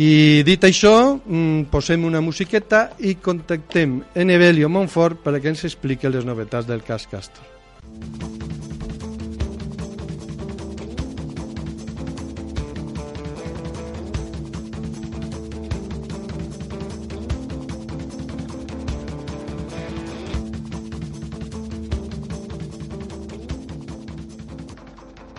I 0.00 0.42
dit 0.46 0.64
això, 0.64 1.20
mm, 1.20 1.68
posem 1.68 2.04
una 2.08 2.22
musiqueta 2.24 2.92
i 3.00 3.16
contactem 3.16 4.00
en 4.14 4.30
Evelio 4.30 4.68
Montfort 4.68 5.20
per 5.20 5.40
que 5.40 5.48
ens 5.48 5.64
expliqui 5.64 6.08
les 6.08 6.24
novetats 6.24 6.66
del 6.66 6.82
cas 6.82 7.06
Castor. 7.06 8.39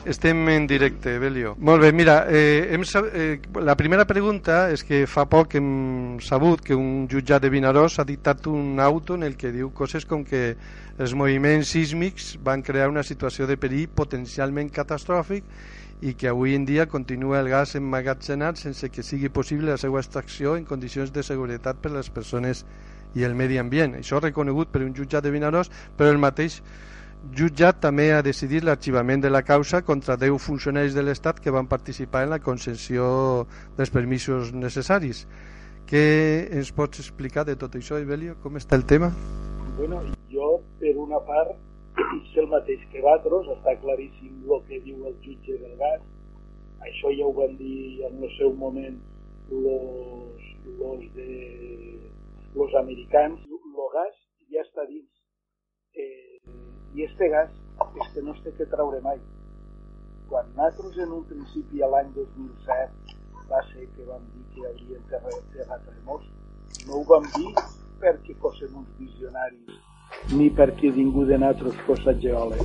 Estem 0.04 0.50
en 0.50 0.66
directe, 0.66 1.20
Belio. 1.20 1.56
Molt 1.60 1.84
bé, 1.84 1.92
mira, 1.94 2.26
eh, 2.28 2.70
hem, 2.74 2.82
eh, 3.14 3.40
la 3.62 3.76
primera 3.78 4.08
pregunta 4.10 4.72
és 4.74 4.82
que 4.84 5.06
fa 5.06 5.28
poc 5.30 5.54
hem 5.60 6.18
sabut 6.20 6.64
que 6.66 6.74
un 6.74 7.06
jutjat 7.08 7.44
de 7.44 7.52
Vinaròs 7.54 8.00
ha 8.00 8.04
dictat 8.04 8.48
un 8.50 8.80
auto 8.80 9.14
en 9.14 9.22
el 9.22 9.38
que 9.38 9.52
diu 9.54 9.70
coses 9.70 10.06
com 10.10 10.26
que 10.26 10.56
els 10.98 11.14
moviments 11.14 11.70
sísmics 11.70 12.40
van 12.42 12.64
crear 12.66 12.90
una 12.90 13.04
situació 13.04 13.46
de 13.46 13.58
perill 13.62 13.94
potencialment 13.94 14.74
catastròfic 14.74 15.44
i 16.02 16.16
que 16.18 16.28
avui 16.28 16.56
en 16.56 16.66
dia 16.66 16.88
continua 16.90 17.40
el 17.40 17.50
gas 17.50 17.76
emmagatzenat 17.78 18.58
sense 18.58 18.90
que 18.90 19.04
sigui 19.06 19.30
possible 19.30 19.70
la 19.70 19.78
seva 19.78 20.02
extracció 20.02 20.56
en 20.58 20.66
condicions 20.66 21.14
de 21.14 21.22
seguretat 21.22 21.78
per 21.78 21.92
a 21.92 22.00
les 22.00 22.10
persones 22.10 22.66
i 23.14 23.22
el 23.22 23.36
medi 23.36 23.60
ambient. 23.62 24.00
Això 24.02 24.18
reconegut 24.18 24.72
per 24.74 24.82
un 24.82 24.96
jutjat 24.98 25.22
de 25.22 25.30
Vinaròs, 25.30 25.70
però 25.96 26.10
el 26.10 26.18
mateix 26.18 26.64
jutjat 27.30 27.78
també 27.84 28.10
ha 28.12 28.22
decidit 28.26 28.66
l'arxivament 28.66 29.22
de 29.22 29.30
la 29.30 29.44
causa 29.46 29.82
contra 29.86 30.18
10 30.18 30.42
funcionaris 30.42 30.96
de 30.98 31.04
l'Estat 31.06 31.40
que 31.40 31.54
van 31.54 31.68
participar 31.70 32.24
en 32.26 32.32
la 32.34 32.40
concessió 32.42 33.06
dels 33.78 33.94
permisos 33.94 34.54
necessaris. 34.54 35.28
Què 35.92 36.06
ens 36.58 36.72
pots 36.74 37.04
explicar 37.04 37.46
de 37.46 37.56
tot 37.60 37.76
això, 37.78 38.00
Ibelio? 38.02 38.38
Com 38.42 38.58
està 38.58 38.80
el 38.80 38.86
tema? 38.90 39.12
Bueno, 39.78 40.02
jo, 40.34 40.48
per 40.80 40.96
una 40.98 41.20
part, 41.28 41.54
sé 42.34 42.42
el 42.42 42.50
mateix 42.50 42.82
que 42.92 43.04
Batros, 43.06 43.50
està 43.58 43.76
claríssim 43.84 44.42
el 44.48 44.66
que 44.68 44.82
diu 44.88 45.06
el 45.12 45.16
jutge 45.26 45.60
del 45.62 45.78
gas. 45.78 46.02
Això 46.82 47.14
ja 47.14 47.28
ho 47.28 47.34
van 47.38 47.58
dir 47.60 48.02
en 48.08 48.24
el 48.24 48.32
seu 48.40 48.54
moment 48.58 48.98
los, 49.52 51.06
de, 51.16 51.30
americans. 52.82 53.40
El 53.46 53.90
gas 53.94 54.16
ja 54.50 54.64
està 54.66 54.88
dins. 54.90 55.11
I 56.96 57.06
este 57.08 57.30
gas 57.30 57.52
és 58.02 58.10
que 58.14 58.22
no 58.22 58.36
es 58.36 58.42
té 58.46 58.54
que 58.58 58.68
traure 58.74 59.02
mai. 59.06 59.20
Quan 60.30 60.50
nosaltres 60.56 60.98
en 61.06 61.14
un 61.20 61.24
principi 61.30 61.82
a 61.82 61.90
l'any 61.92 62.12
2007 62.18 63.16
va 63.52 63.62
ser 63.70 63.88
que 63.96 64.08
vam 64.10 64.26
dir 64.34 64.44
que 64.56 64.68
haurien 64.68 65.08
terratrèmols, 65.12 66.28
no 66.88 67.00
ho 67.00 67.06
vam 67.14 67.28
dir 67.38 67.56
perquè 68.02 68.36
fossin 68.44 68.76
uns 68.84 68.92
visionaris 69.00 69.80
ni 70.30 70.50
perquè 70.50 70.92
ningú 70.96 71.26
de 71.26 71.38
nosaltres 71.38 71.76
fos 71.88 72.04
geòleg. 72.24 72.64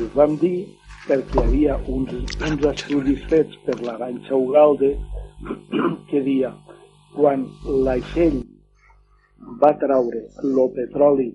Ho 0.00 0.08
vam 0.14 0.36
dir 0.40 0.68
perquè 1.06 1.38
hi 1.38 1.44
havia 1.44 1.76
uns, 1.90 2.12
uns 2.48 2.66
estudis 2.72 3.22
fets 3.30 3.58
per 3.66 3.78
l'Aranxa 3.82 4.36
Ugalde 4.36 4.92
que 6.10 6.22
dia 6.26 6.52
quan 7.14 7.46
l'aixell 7.86 8.42
va 9.62 9.72
traure 9.78 10.26
el 10.42 10.60
petroli 10.76 11.30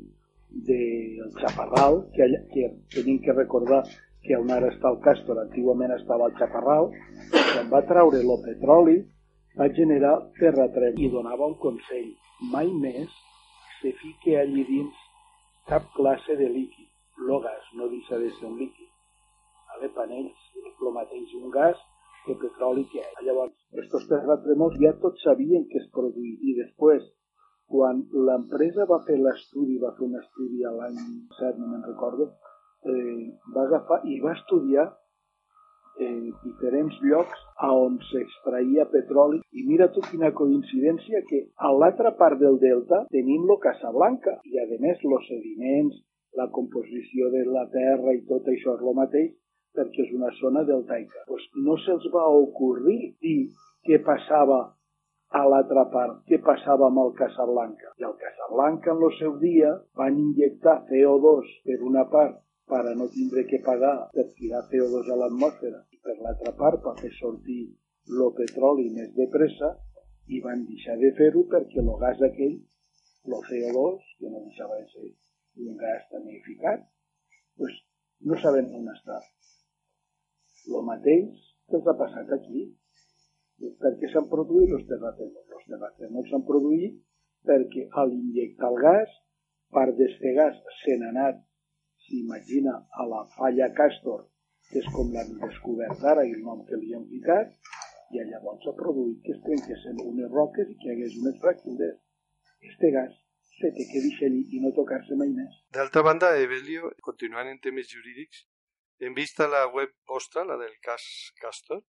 del 0.65 1.29
Chaparral, 1.39 2.01
que, 2.15 2.23
allà, 2.25 2.41
que 2.53 2.69
tenim 2.95 3.19
que 3.23 3.35
recordar 3.35 3.83
que 4.25 4.35
on 4.35 4.49
ara 4.51 4.71
està 4.73 4.89
el 4.91 4.99
Castor, 5.05 5.39
antigament 5.43 5.93
estava 5.95 6.27
el 6.29 6.35
Chaparral, 6.39 6.89
quan 7.31 7.69
va 7.71 7.83
traure 7.91 8.19
el 8.23 8.33
petroli, 8.45 8.97
va 9.59 9.69
generar 9.77 10.15
terratrem 10.39 10.97
i 11.01 11.09
donava 11.13 11.47
un 11.51 11.57
consell. 11.61 12.09
Mai 12.53 12.69
més 12.81 13.13
se 13.81 13.93
fique 14.01 14.35
allí 14.37 14.65
dins 14.67 15.05
cap 15.69 15.87
classe 15.95 16.35
de 16.41 16.49
líquid. 16.49 16.89
El 17.17 17.39
gas 17.43 17.69
no 17.77 17.87
deixa 17.89 18.19
de 18.21 18.29
ser 18.37 18.49
un 18.49 18.57
líquid. 18.61 18.89
Vale? 19.69 19.89
Panells, 19.95 20.43
el 20.63 20.93
mateix 20.93 21.33
un 21.39 21.49
gas 21.53 21.79
que 22.25 22.35
petroli 22.41 22.85
que 22.91 22.99
hi 22.99 23.05
ha. 23.05 23.23
Llavors, 23.25 23.55
aquests 23.73 24.09
terratrèmols 24.11 24.77
ja 24.83 24.93
tots 25.01 25.23
sabien 25.25 25.65
que 25.71 25.81
es 25.81 25.89
produïa 25.95 26.37
i 26.51 26.55
després, 26.59 27.07
quan 27.71 28.05
l'empresa 28.27 28.85
va 28.89 29.01
fer 29.07 29.17
l'estudi, 29.19 29.79
va 29.81 29.93
fer 29.97 30.05
un 30.07 30.15
estudi 30.21 30.63
a 30.63 30.71
l'any 30.75 31.01
7, 31.39 31.57
no 31.59 31.73
me'n 31.73 31.83
recordo, 31.87 32.31
eh, 32.87 33.27
va 33.55 33.65
agafar 33.67 33.99
i 34.07 34.19
va 34.23 34.35
estudiar 34.37 34.87
en 36.07 36.17
diferents 36.43 36.97
llocs 37.01 37.39
a 37.67 37.71
on 37.73 37.97
s'extraïa 38.09 38.85
petroli. 38.91 39.41
I 39.51 39.65
mira 39.69 39.89
tu 39.93 40.03
quina 40.09 40.33
coincidència 40.39 41.23
que 41.29 41.43
a 41.57 41.71
l'altra 41.73 42.13
part 42.19 42.39
del 42.39 42.59
delta 42.61 43.03
tenim 43.13 43.47
lo 43.49 43.57
Casablanca. 43.63 44.37
I 44.45 44.61
a 44.61 44.67
més 44.83 45.01
los 45.03 45.25
sediments, 45.27 45.97
la 46.37 46.47
composició 46.53 47.31
de 47.33 47.43
la 47.49 47.65
terra 47.73 48.13
i 48.13 48.21
tot 48.29 48.47
això 48.51 48.77
és 48.77 48.85
el 48.85 48.97
mateix 49.01 49.33
perquè 49.77 50.05
és 50.05 50.13
una 50.13 50.29
zona 50.39 50.63
deltaica. 50.65 51.25
Pues 51.29 51.43
no 51.65 51.77
se'ls 51.83 52.05
va 52.13 52.25
ocorrir 52.43 53.13
dir 53.21 53.39
què 53.85 54.01
passava 54.05 54.59
a 55.35 55.43
l'altra 55.51 55.83
part, 55.91 56.19
què 56.29 56.39
passava 56.43 56.87
amb 56.87 57.01
el 57.03 57.13
Casablanca. 57.19 57.91
I 57.99 58.05
el 58.09 58.15
Casablanca 58.21 58.93
en 58.93 59.03
el 59.07 59.15
seu 59.19 59.33
dia 59.41 59.73
van 59.99 60.19
injectar 60.21 60.77
CO2 60.91 61.49
per 61.65 61.79
una 61.89 62.05
part 62.13 62.39
per 62.67 62.83
a 62.83 62.93
no 62.99 63.07
tindre 63.11 63.43
que 63.49 63.59
pagar 63.65 63.95
per 64.13 64.27
tirar 64.37 64.63
CO2 64.71 65.11
a 65.11 65.19
l'atmosfera 65.19 65.83
i 65.95 65.99
per 66.03 66.15
l'altra 66.21 66.53
part 66.61 66.81
per 66.85 66.95
fer 67.01 67.11
sortir 67.19 67.61
el 68.07 68.31
petroli 68.39 68.89
més 68.95 69.11
de 69.19 69.27
pressa 69.35 69.73
i 70.27 70.39
van 70.43 70.63
deixar 70.67 70.95
de 70.99 71.11
fer-ho 71.19 71.43
perquè 71.51 71.79
el 71.83 71.91
gas 72.03 72.23
aquell, 72.27 72.57
el 73.27 73.41
CO2, 73.49 74.11
que 74.19 74.31
no 74.31 74.43
deixava 74.47 74.79
de 74.79 74.87
ser 74.93 75.09
un 75.67 75.75
gas 75.79 76.07
tamificat, 76.11 76.83
pues, 77.59 77.75
no 78.27 78.39
saben 78.43 78.69
on 78.75 78.87
està. 78.93 79.19
El 80.67 80.83
mateix 80.87 81.47
que 81.71 81.79
ha 81.79 81.95
passat 82.01 82.31
aquí. 82.35 82.67
Per 83.57 83.93
què 83.99 84.09
s'han 84.11 84.29
produït 84.31 84.73
els 84.77 84.85
terratrèmols? 84.89 85.53
Els 85.57 85.69
terratrèmols 85.73 86.31
s'han 86.31 86.45
produït 86.49 86.97
perquè 87.49 87.87
a 87.99 88.05
l'injectar 88.09 88.71
el 88.73 88.79
gas, 88.83 89.13
part 89.73 89.95
d'este 89.97 90.33
gas 90.37 90.57
se 90.81 90.97
n'ha 90.99 91.11
anat, 91.13 91.39
s'imagina, 92.05 92.75
a 93.01 93.07
la 93.11 93.23
falla 93.35 93.69
Castor, 93.79 94.25
que 94.69 94.81
és 94.83 94.89
com 94.95 95.13
l'han 95.13 95.33
descobert 95.41 96.03
ara 96.11 96.25
i 96.27 96.35
el 96.37 96.43
nom 96.47 96.63
que 96.67 96.79
li 96.81 96.93
han 96.95 97.07
ficat, 97.11 97.55
i 98.15 98.23
llavors 98.31 98.63
s'ha 98.63 98.75
produït 98.81 99.23
que 99.23 99.33
es 99.35 99.41
trenquessin 99.45 100.03
unes 100.03 100.29
roques 100.33 100.69
i 100.71 100.77
que 100.81 100.89
hi 100.89 100.93
hagués 100.95 101.17
unes 101.21 101.39
fractures. 101.43 101.97
Este 102.69 102.91
gas 102.95 103.15
se 103.57 103.71
té 103.75 103.87
que 103.89 104.03
deixar 104.05 104.29
i 104.31 104.61
no 104.63 104.71
tocar-se 104.77 105.17
mai 105.19 105.33
més. 105.33 105.57
D'altra 105.75 106.03
banda, 106.05 106.35
Evelio, 106.45 106.91
continuant 107.09 107.49
en 107.51 107.59
temes 107.63 107.89
jurídics, 107.91 108.45
en 109.07 109.17
vista 109.17 109.49
la 109.49 109.65
web 109.73 109.93
vostra, 110.09 110.45
la 110.45 110.57
del 110.61 110.77
cas 110.81 111.03
Castor, 111.41 111.81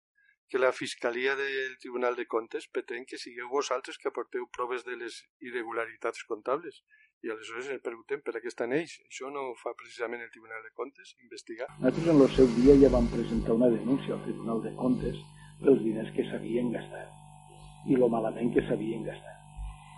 que 0.48 0.58
la 0.58 0.72
Fiscalia 0.72 1.34
del 1.36 1.76
Tribunal 1.78 2.14
de 2.14 2.26
Comptes 2.26 2.68
pretén 2.70 3.04
que 3.08 3.18
sigueu 3.18 3.48
vosaltres 3.50 3.98
que 3.98 4.08
aporteu 4.08 4.46
proves 4.56 4.84
de 4.86 4.94
les 5.00 5.18
irregularitats 5.42 6.22
comptables. 6.30 6.82
I 7.24 7.32
aleshores 7.32 7.70
ens 7.74 7.82
preguntem 7.82 8.22
per 8.22 8.36
què 8.38 8.50
estan 8.52 8.74
ells. 8.76 8.98
Això 9.10 9.30
no 9.32 9.48
fa 9.58 9.74
precisament 9.74 10.22
el 10.22 10.30
Tribunal 10.30 10.62
de 10.62 10.70
Comptes, 10.78 11.16
investigar. 11.26 11.66
Nosaltres 11.80 12.12
en 12.14 12.22
el 12.22 12.34
seu 12.38 12.50
dia 12.58 12.76
ja 12.84 12.92
vam 12.94 13.08
presentar 13.10 13.56
una 13.58 13.72
denúncia 13.72 14.14
al 14.14 14.22
Tribunal 14.26 14.62
de 14.62 14.74
Comptes 14.78 15.18
pels 15.62 15.82
diners 15.82 16.12
que 16.14 16.26
s'havien 16.30 16.70
gastat 16.74 17.90
i 17.90 17.96
lo 17.98 18.10
malament 18.12 18.52
que 18.54 18.62
s'havien 18.66 19.02
gastat. 19.06 19.42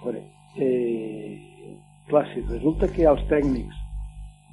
Veure, 0.04 0.22
eh, 0.64 1.76
clar, 2.08 2.24
si 2.32 2.44
resulta 2.46 2.88
que 2.92 3.04
els 3.10 3.24
tècnics 3.32 3.84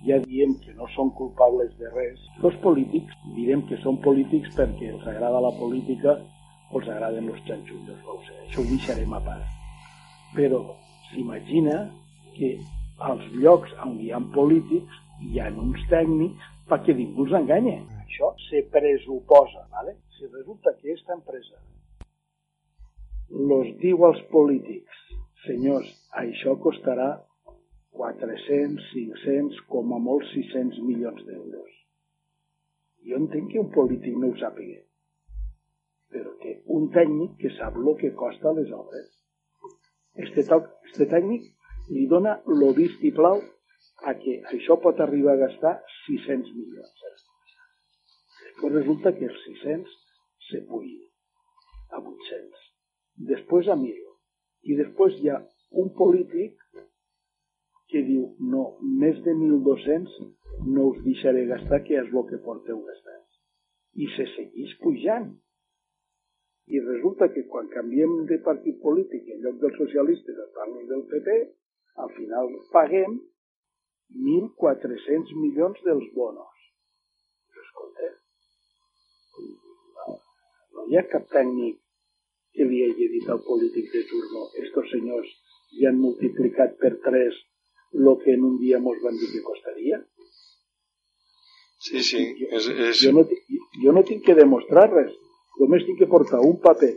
ja 0.06 0.20
diem 0.24 0.56
que 0.62 0.74
no 0.78 0.88
són 0.94 1.12
culpables 1.18 1.74
de 1.80 1.90
res. 1.94 2.22
Els 2.44 2.58
polítics 2.64 3.18
direm 3.36 3.66
que 3.70 3.80
són 3.84 4.00
polítics 4.06 4.54
perquè 4.58 4.92
els 4.94 5.06
agrada 5.12 5.42
la 5.44 5.54
política 5.60 6.18
o 6.72 6.80
els 6.80 6.90
agraden 6.90 7.30
els 7.32 7.44
xanxullos, 7.48 8.00
no 8.06 8.18
sé, 8.28 8.38
això 8.46 8.62
ho 8.62 8.68
deixarem 8.70 9.14
a 9.14 9.22
part. 9.26 9.46
Però 10.36 10.62
s'imagina 11.10 11.78
que 12.36 12.56
als 13.10 13.26
llocs 13.34 13.74
on 13.86 13.98
hi 14.02 14.12
ha 14.12 14.22
polítics 14.36 15.02
hi 15.26 15.40
ha 15.40 15.52
uns 15.66 15.84
tècnics 15.92 16.50
perquè 16.70 16.96
ningú 16.96 17.26
els 17.26 17.38
enganya. 17.40 17.78
Això 18.06 18.34
se 18.48 18.64
presuposa, 18.74 19.68
¿vale? 19.72 19.98
Si 20.18 20.28
resulta 20.28 20.74
que 20.74 20.92
aquesta 20.92 21.14
empresa 21.14 21.58
los 23.30 23.72
diu 23.82 24.06
als 24.06 24.22
polítics, 24.32 25.00
senyors, 25.46 25.88
això 26.14 26.54
costarà 26.62 27.10
400, 27.96 28.86
500, 28.92 29.62
com 29.72 29.94
a 29.96 30.00
molt 30.08 30.28
600 30.34 30.82
milions 30.88 31.24
d'euros. 31.28 31.74
Jo 33.08 33.20
entenc 33.22 33.52
que 33.52 33.62
un 33.62 33.72
polític 33.74 34.18
no 34.20 34.32
ho 34.32 34.38
sàpiga, 34.40 34.80
però 36.14 36.34
que 36.42 36.56
un 36.78 36.88
tècnic 36.96 37.36
que 37.42 37.52
sap 37.58 37.78
el 37.82 37.92
que 38.02 38.14
costa 38.22 38.54
les 38.58 38.72
obres. 38.76 39.12
Este, 40.16 40.46
este 40.90 41.10
tècnic 41.12 41.52
li 41.92 42.06
dona 42.12 42.40
lo 42.62 42.72
vistiplau 42.78 43.42
a 44.10 44.14
que 44.22 44.40
això 44.52 44.78
pot 44.82 45.00
arribar 45.04 45.36
a 45.36 45.44
gastar 45.46 45.76
600 46.06 46.54
milions. 46.56 47.06
Després 48.44 48.74
resulta 48.74 49.14
que 49.18 49.28
els 49.30 49.44
600 49.46 49.96
se 50.50 50.62
pugen 50.70 51.02
a 51.92 52.02
800, 52.02 52.66
després 53.32 53.70
a 53.70 53.78
1.000, 53.78 54.14
i 54.72 54.78
després 54.80 55.20
hi 55.22 55.32
ha 55.32 55.40
un 55.82 55.92
polític 55.98 56.58
que 57.96 58.02
diu, 58.04 58.24
no, 58.52 58.62
més 59.00 59.22
de 59.24 59.32
1.200 59.32 60.16
no 60.76 60.90
us 60.90 60.98
deixaré 61.06 61.46
gastar, 61.48 61.78
que 61.88 61.96
és 61.96 62.10
el 62.12 62.26
que 62.28 62.42
porteu 62.44 62.82
gastat. 62.84 63.22
I 64.04 64.10
se 64.18 64.26
segueix 64.34 64.74
pujant. 64.82 65.30
I 66.76 66.82
resulta 66.84 67.30
que 67.32 67.46
quan 67.54 67.70
canviem 67.72 68.18
de 68.28 68.40
partit 68.44 68.82
polític 68.84 69.30
en 69.32 69.40
lloc 69.46 69.62
dels 69.62 69.80
socialistes 69.80 70.42
a 70.44 70.50
parlar 70.58 70.84
del 70.92 71.06
PP, 71.14 71.38
al 72.04 72.12
final 72.18 72.52
paguem 72.74 73.16
1.400 74.26 75.32
milions 75.46 75.80
dels 75.88 76.12
bonos. 76.20 76.68
Però 77.48 77.64
escolta, 77.64 78.12
no 80.76 80.88
hi 80.92 81.00
ha 81.00 81.08
cap 81.16 81.32
tècnic 81.32 81.80
que 82.58 82.68
li 82.68 82.84
hagi 82.84 83.12
dit 83.18 83.32
al 83.32 83.44
polític 83.48 83.92
de 83.96 84.04
turno 84.12 84.48
estos 84.68 84.92
senyors 84.92 85.32
ja 85.80 85.92
han 85.92 86.04
multiplicat 86.04 86.76
per 86.84 86.98
3 87.08 87.44
lo 87.96 88.18
que 88.20 88.34
en 88.34 88.44
un 88.44 88.58
dia 88.60 88.80
mos 88.80 88.98
van 89.04 89.16
dir 89.18 89.30
que 89.32 89.44
costaria. 89.44 90.02
Sí, 91.80 92.02
sí. 92.04 92.22
És, 92.50 92.68
és... 92.68 93.00
Jo, 93.04 93.14
no, 93.16 93.24
jo 93.84 93.94
no 93.96 94.04
tinc 94.08 94.26
que 94.26 94.36
demostrar 94.36 94.90
res. 94.92 95.14
Només 95.62 95.86
tinc 95.88 96.02
que 96.02 96.12
portar 96.12 96.42
un 96.44 96.60
paper 96.64 96.92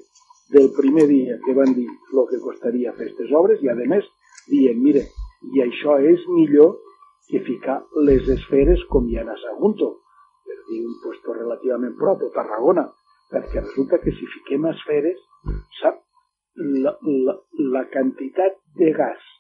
del 0.55 0.71
primer 0.75 1.07
dia 1.11 1.39
que 1.45 1.55
van 1.55 1.75
dir 1.77 1.87
el 1.87 2.27
que 2.31 2.43
costaria 2.43 2.95
fer 2.97 3.11
aquestes 3.11 3.33
obres 3.41 3.63
i, 3.63 3.71
a 3.71 3.77
més, 3.79 4.07
dient, 4.51 4.81
mire, 4.83 5.05
i 5.55 5.63
això 5.63 5.99
és 6.03 6.25
millor 6.33 6.75
que 7.29 7.45
ficar 7.47 7.79
les 8.09 8.27
esferes 8.35 8.83
com 8.91 9.07
hi 9.07 9.19
ha 9.21 9.27
a 9.29 9.39
Sagunto, 9.45 9.93
per 10.49 10.57
dir 10.71 10.81
un 10.89 10.97
puesto 11.05 11.37
relativament 11.37 11.95
prop, 12.01 12.25
a 12.25 12.35
Tarragona, 12.35 12.89
perquè 13.31 13.63
resulta 13.63 14.01
que 14.03 14.15
si 14.17 14.31
fiquem 14.39 14.67
esferes, 14.73 15.21
sap, 15.83 16.01
la, 16.59 16.97
la, 17.29 17.37
la 17.77 17.85
quantitat 17.93 18.57
de 18.81 18.89
gas 18.97 19.35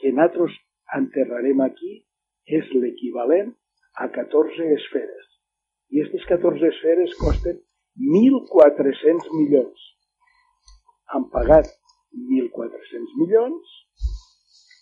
que 0.00 0.12
nosaltres 0.16 0.56
enterrarem 0.96 1.60
aquí 1.64 1.92
és 2.58 2.70
l'equivalent 2.74 3.52
a 4.04 4.08
14 4.14 4.70
esferes. 4.76 5.26
I 5.90 6.02
aquestes 6.02 6.26
14 6.30 6.70
esferes 6.70 7.14
costen 7.20 7.60
1.400 8.00 9.30
milions. 9.36 9.86
Han 11.14 11.26
pagat 11.34 11.70
1.400 12.14 13.16
milions, 13.20 13.78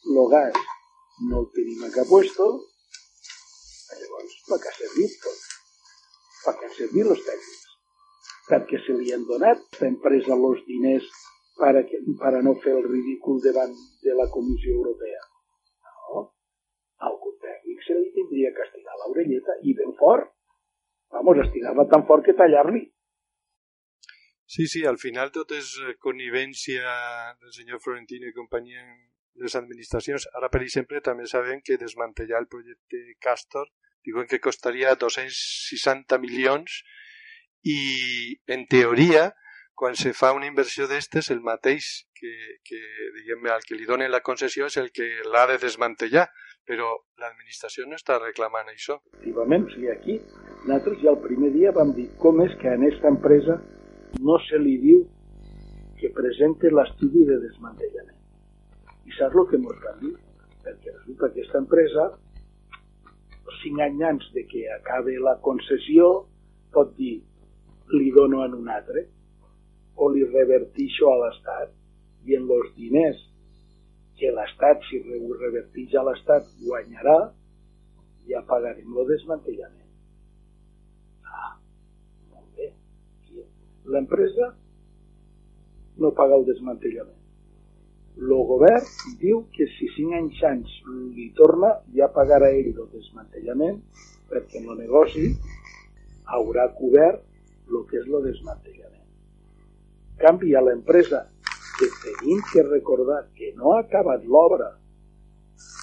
el 0.08 0.26
gas 0.32 0.58
no 1.28 1.42
el 1.42 1.48
tenim 1.56 1.84
a 1.84 1.92
cap 1.92 2.08
puesto, 2.08 2.48
llavors, 4.00 4.36
per 4.48 4.58
què 4.62 4.70
ha 4.70 4.76
servit 4.78 5.16
tot? 5.24 5.46
Per 6.44 6.54
què 6.58 6.68
han 6.68 6.76
servit 6.76 7.10
els 7.14 7.24
tècnics? 7.26 7.64
Perquè 8.48 8.80
se 8.84 8.96
li 9.00 9.12
han 9.16 9.24
donat 9.28 9.80
a 9.80 9.88
empresa 9.88 10.36
els 10.36 10.62
diners 10.68 11.08
para, 11.58 11.84
que, 11.86 11.98
para 12.20 12.40
no 12.42 12.54
fer 12.62 12.74
el 12.78 12.84
ridícul 12.86 13.40
davant 13.42 13.74
de 14.02 14.14
la 14.14 14.28
Comissió 14.30 14.74
Europea. 14.74 15.22
No, 15.88 16.22
algun 17.10 17.34
tècnic 17.42 17.82
se 17.86 17.96
li 17.98 18.12
tindria 18.14 18.52
que 18.54 18.64
estirar 18.68 19.00
l'orelleta 19.00 19.58
i 19.66 19.74
ben 19.80 19.92
fort. 19.98 20.30
Vamos, 21.16 21.42
estirar-la 21.44 21.88
tan 21.90 22.06
fort 22.06 22.24
que 22.24 22.36
tallar-li. 22.38 22.84
Sí, 24.48 24.66
sí, 24.66 24.84
al 24.88 24.96
final 24.96 25.32
tot 25.34 25.52
és 25.52 25.74
connivència 26.00 26.94
del 27.42 27.52
senyor 27.52 27.82
Florentino 27.84 28.30
i 28.30 28.36
companyia 28.36 28.84
les 29.42 29.56
administracions. 29.58 30.24
Ara, 30.38 30.48
per 30.52 30.62
exemple, 30.64 31.02
també 31.04 31.26
sabem 31.28 31.60
que 31.64 31.76
desmantellar 31.80 32.40
el 32.42 32.48
projecte 32.54 33.02
Castor 33.20 33.68
diuen 34.06 34.30
que 34.30 34.40
costaria 34.40 34.94
260 34.96 36.16
milions 36.22 36.80
i, 37.66 37.78
en 38.46 38.64
teoria, 38.70 39.28
quan 39.78 39.94
se 39.94 40.10
fa 40.10 40.32
una 40.34 40.48
inversió 40.50 40.88
d'estes, 40.90 41.30
el 41.30 41.40
mateix 41.46 41.86
que, 42.18 42.30
que 42.66 42.78
diguem, 43.14 43.46
al 43.54 43.62
que 43.62 43.76
li 43.78 43.86
donen 43.86 44.10
la 44.10 44.24
concessió 44.26 44.66
és 44.66 44.76
el 44.80 44.90
que 44.90 45.06
l'ha 45.30 45.44
de 45.52 45.58
desmantellar, 45.62 46.24
però 46.66 46.88
l'administració 47.22 47.86
no 47.86 47.94
està 47.94 48.16
reclamant 48.18 48.66
això. 48.72 48.98
Efectivament, 49.14 49.68
o 49.68 49.70
sigui, 49.70 49.90
aquí 49.92 50.16
nosaltres 50.66 50.98
ja 51.04 51.12
el 51.14 51.20
primer 51.22 51.52
dia 51.54 51.70
vam 51.76 51.92
dir 51.94 52.08
com 52.24 52.42
és 52.42 52.56
que 52.58 52.72
a 52.72 52.74
aquesta 52.74 53.12
empresa 53.14 53.60
no 54.18 54.40
se 54.48 54.58
li 54.58 54.74
diu 54.82 55.04
que 56.00 56.10
presente 56.16 56.72
l'estudi 56.74 57.22
de 57.28 57.38
desmantellament. 57.44 58.18
I 59.06 59.14
saps 59.14 59.38
el 59.38 59.46
que 59.50 59.60
ens 59.60 59.84
van 59.84 60.00
dir? 60.02 60.14
Perquè 60.64 60.96
resulta 60.96 61.28
que 61.28 61.30
aquesta 61.36 61.62
empresa, 61.62 62.08
cinc 63.62 63.78
anys 63.86 64.02
abans 64.02 64.26
de 64.34 64.44
que 64.50 64.64
acabe 64.74 65.14
la 65.22 65.36
concessió, 65.46 66.10
pot 66.74 66.90
dir 66.98 67.14
li 67.94 68.10
dono 68.12 68.42
en 68.44 68.58
un 68.58 68.68
altre 68.74 69.06
o 69.98 70.08
li 70.14 70.24
revertixo 70.28 71.10
a 71.10 71.16
l'Estat 71.22 71.74
i 72.28 72.36
en 72.38 72.46
els 72.58 72.70
diners 72.76 73.20
que 74.18 74.30
l'Estat, 74.34 74.82
si 74.88 75.00
ho 75.02 75.34
revertix 75.38 75.94
a 75.94 76.04
l'Estat, 76.06 76.48
guanyarà, 76.62 77.18
ja 78.30 78.42
pagarem 78.48 78.96
el 78.96 79.10
desmantellament. 79.12 79.90
Ah, 81.26 81.54
molt 82.32 82.50
bé. 82.58 82.72
L'empresa 83.94 84.50
no 86.02 86.10
paga 86.18 86.36
el 86.38 86.46
desmantellament. 86.48 87.14
El 88.18 88.34
govern 88.50 88.88
diu 89.22 89.44
que 89.54 89.68
si 89.76 89.88
5 89.94 90.18
anys 90.18 90.42
anys 90.50 90.74
li 91.14 91.28
torna, 91.38 91.76
ja 91.94 92.10
pagarà 92.14 92.50
ell 92.50 92.72
el 92.74 92.88
desmantellament 92.94 93.78
perquè 94.28 94.60
en 94.60 94.68
el 94.72 94.82
negoci 94.82 95.28
haurà 96.36 96.66
cobert 96.76 97.22
el 97.70 97.84
que 97.88 98.00
és 98.02 98.08
el 98.10 98.26
desmantellament. 98.26 99.07
Canvi, 100.18 100.54
a 100.54 100.62
l'empresa 100.66 101.24
que 101.78 101.88
tenim 102.02 102.40
que 102.50 102.64
recordar 102.66 103.20
que 103.38 103.52
no 103.54 103.74
ha 103.74 103.82
acabat 103.84 104.24
l'obra, 104.26 104.72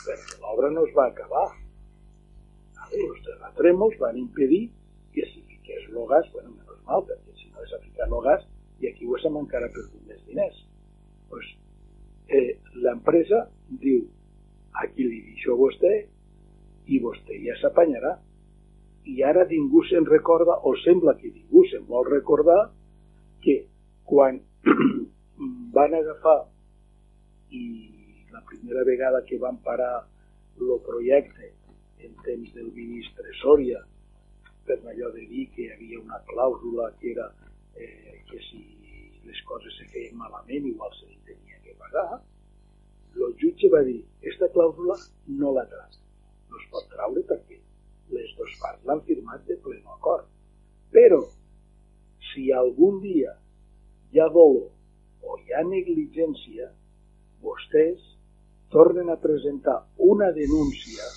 perquè 0.05 0.39
l'obra 0.41 0.71
no 0.73 0.83
es 0.87 0.95
va 0.97 1.07
acabar. 1.11 1.45
Els 2.95 3.21
terratrèmols 3.27 3.95
van 4.01 4.17
impedir 4.19 4.65
que 5.15 5.23
si 5.31 5.41
fiqués 5.51 5.87
el 5.91 6.03
gas, 6.11 6.27
bueno, 6.33 6.51
menys 6.51 6.81
mal, 6.89 7.05
perquè 7.07 7.37
si 7.39 7.47
no 7.51 7.63
és 7.63 7.71
a 7.73 7.79
ficar 7.83 8.09
el 8.09 8.17
gas, 8.27 8.43
i 8.83 8.89
aquí 8.89 9.07
ho 9.07 9.15
hem 9.17 9.39
encara 9.39 9.71
perdut 9.71 10.03
més 10.09 10.19
diners. 10.27 10.57
Pues, 11.31 11.47
eh, 12.27 12.57
L'empresa 12.83 13.45
diu 13.83 14.03
aquí 14.83 15.07
li 15.07 15.21
deixo 15.29 15.55
a 15.55 15.59
vostè 15.61 15.93
i 16.91 16.99
vostè 16.99 17.39
ja 17.45 17.55
s'apanyarà. 17.61 18.17
I 19.05 19.21
ara 19.23 19.45
ningú 19.47 19.83
se'n 19.87 20.05
recorda, 20.09 20.59
o 20.67 20.75
sembla 20.83 21.15
que 21.15 21.31
ningú 21.31 21.63
se'n 21.69 21.85
vol 21.87 22.07
recordar, 22.09 22.73
que 23.41 23.61
quan 24.09 24.41
van 25.77 25.93
agafar 25.97 26.37
i 27.49 27.63
la 28.31 28.41
primera 28.49 28.83
vegada 28.83 29.23
que 29.25 29.39
van 29.41 29.57
parar 29.65 30.05
el 30.59 30.79
projecte 30.85 31.51
en 32.05 32.15
temps 32.27 32.53
del 32.53 32.71
ministre 32.73 33.33
Sòria 33.41 33.81
per 34.65 34.79
allò 34.91 35.11
de 35.13 35.25
dir 35.29 35.45
que 35.53 35.65
hi 35.65 35.71
havia 35.73 35.99
una 36.01 36.21
clàusula 36.29 36.89
que 36.99 37.11
era 37.11 37.27
eh, 37.75 38.21
que 38.29 38.39
si 38.49 38.63
les 39.25 39.41
coses 39.49 39.77
se 39.77 39.85
feien 39.93 40.17
malament 40.17 40.65
igual 40.71 40.93
se 40.99 41.09
li 41.09 41.19
tenia 41.27 41.59
que 41.63 41.75
pagar, 41.81 42.21
el 43.15 43.35
jutge 43.41 43.69
va 43.73 43.81
dir 43.87 43.99
aquesta 44.19 44.49
clàusula 44.55 44.97
no 45.41 45.53
la 45.55 45.65
tracta, 45.69 46.01
no 46.49 46.59
es 46.61 46.67
pot 46.73 46.89
traure 46.93 47.23
perquè 47.29 47.59
les 48.15 48.33
dues 48.37 48.57
parts 48.61 48.85
l'han 48.85 49.01
firmat 49.07 49.45
de 49.49 49.57
pleno 49.65 49.95
acord. 49.95 50.27
Però, 50.93 51.21
si 52.31 52.51
algun 52.53 52.99
dia 53.03 53.33
hi 54.15 54.21
ha 54.23 54.29
dolor 54.31 54.69
o 55.27 55.35
hi 55.41 55.51
ha 55.51 55.61
negligència, 55.67 56.69
vostès 57.43 57.99
tornen 58.71 59.11
a 59.11 59.17
presentar 59.19 59.75
una 60.07 60.29
denúncia 60.37 61.09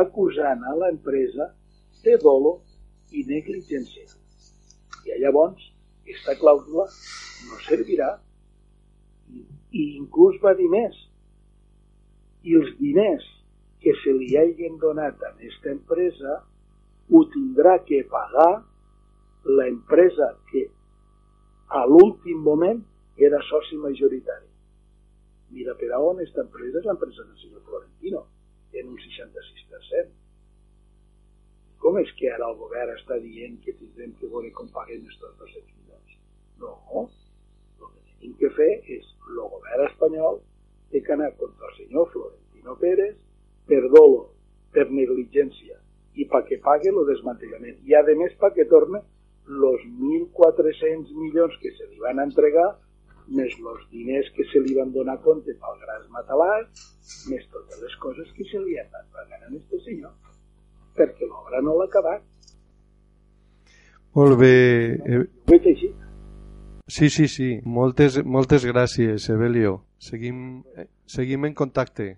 acusant 0.00 0.64
a 0.70 0.72
l'empresa 0.80 1.50
de 2.06 2.16
dolo 2.24 2.54
i 3.12 3.26
negligència. 3.28 4.08
I 5.04 5.20
llavors, 5.20 5.68
aquesta 6.00 6.38
clàusula 6.40 6.88
no 6.88 7.60
servirà 7.68 8.10
i 9.76 9.84
inclús 10.00 10.40
va 10.40 10.56
dir 10.56 10.72
més. 10.72 10.96
I 12.48 12.56
els 12.56 12.72
diners 12.80 13.28
que 13.84 13.92
se 14.00 14.16
li 14.16 14.32
hagin 14.40 14.80
donat 14.80 15.20
a 15.20 15.34
aquesta 15.34 15.76
empresa 15.76 16.40
ho 17.12 17.26
tindrà 17.36 17.82
que 17.84 18.06
pagar 18.08 18.52
l'empresa 19.44 20.38
que 20.48 20.70
a 21.72 21.86
l'últim 21.88 22.38
moment 22.44 22.80
era 23.16 23.40
soci 23.48 23.76
majoritari. 23.80 24.48
Mira 25.56 25.74
per 25.80 25.88
on 25.96 26.18
aquesta 26.20 26.44
empresa 26.44 26.80
és 26.80 26.88
l'empresa 26.88 27.24
del 27.24 27.38
senyor 27.40 27.62
Florentino, 27.68 28.20
en 28.76 28.90
un 28.92 28.98
66%. 29.00 30.12
Com 31.82 31.96
és 32.00 32.12
que 32.18 32.28
ara 32.32 32.50
el 32.50 32.58
govern 32.60 32.92
està 32.94 33.16
dient 33.24 33.56
que 33.64 33.72
tindrem 33.78 34.12
que 34.20 34.28
veure 34.34 34.52
com 34.58 34.68
paguem 34.74 35.00
aquests 35.00 35.24
200 35.40 35.72
milions? 35.78 36.18
No, 36.60 36.74
el 37.06 37.88
que 37.88 38.04
tenim 38.10 38.36
que 38.42 38.52
fer 38.58 38.70
és 38.98 39.08
el 39.30 39.40
govern 39.40 39.86
espanyol 39.88 40.42
té 40.92 41.00
que 41.00 41.16
anar 41.16 41.32
contra 41.40 41.72
el 41.72 41.78
senyor 41.80 42.12
Florentino 42.12 42.76
Pérez 42.84 43.16
per 43.66 43.80
dolo, 43.96 44.28
per 44.76 44.90
negligència 44.92 45.80
i 46.20 46.28
perquè 46.28 46.60
pague 46.60 46.92
el 46.92 47.02
desmantellament. 47.08 47.80
I 47.88 47.96
a 47.96 48.04
més 48.12 48.36
perquè 48.40 48.68
torne 48.68 49.00
els 49.48 49.84
1.400 49.86 51.12
milions 51.18 51.54
que 51.62 51.72
se 51.76 51.88
li 51.90 52.00
van 52.02 52.22
entregar 52.22 52.70
més 53.28 53.54
els 53.54 53.84
diners 53.90 54.28
que 54.36 54.44
se 54.50 54.60
li 54.60 54.74
van 54.76 54.92
donar 54.92 55.18
compte 55.22 55.54
pel 55.62 55.78
gras 55.82 56.06
matalàs, 56.14 56.84
més 57.30 57.44
totes 57.54 57.80
les 57.82 57.96
coses 58.02 58.30
que 58.36 58.46
se 58.50 58.60
li 58.62 58.78
han 58.80 58.88
anat 58.90 59.08
pagant 59.14 59.46
a 59.46 59.50
aquest 59.50 59.86
senyor, 59.86 60.12
perquè 60.98 61.28
l'obra 61.28 61.62
no 61.62 61.76
l'ha 61.78 61.88
acabat. 61.90 62.24
Molt 64.18 64.38
bé. 64.40 64.54
Eh... 65.08 65.22
Veig 65.48 65.68
així. 65.70 65.92
Sí, 66.92 67.08
sí, 67.08 67.28
sí. 67.30 67.48
Moltes, 67.64 68.18
moltes 68.24 68.66
gràcies, 68.68 69.30
Evelio. 69.32 69.78
Seguim, 70.02 70.60
eh, 70.76 70.88
seguim 71.06 71.46
en 71.48 71.54
contacte. 71.54 72.16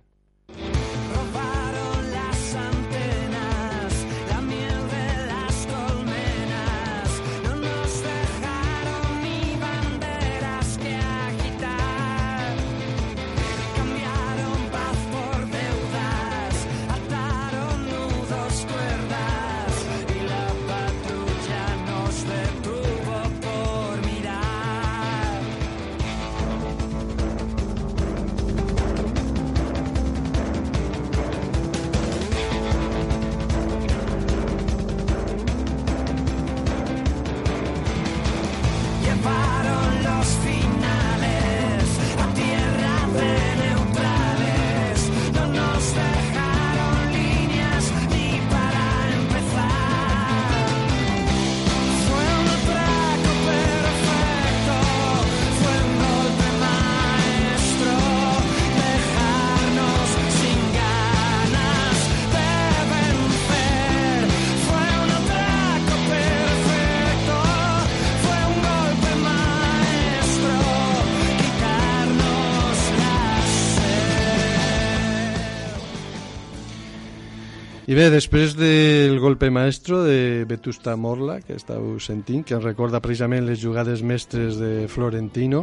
Bé, 77.94 78.08
després 78.10 78.56
del 78.58 79.20
golpe 79.22 79.52
maestro 79.54 80.00
de 80.02 80.42
Vetusta 80.50 80.96
Morla, 80.98 81.36
que 81.46 81.54
estàu 81.54 81.92
sentint, 82.02 82.40
que 82.42 82.56
ens 82.56 82.64
recorda 82.64 82.98
precisament 82.98 83.44
les 83.46 83.60
jugades 83.62 84.00
mestres 84.02 84.56
de 84.58 84.88
Florentino, 84.90 85.60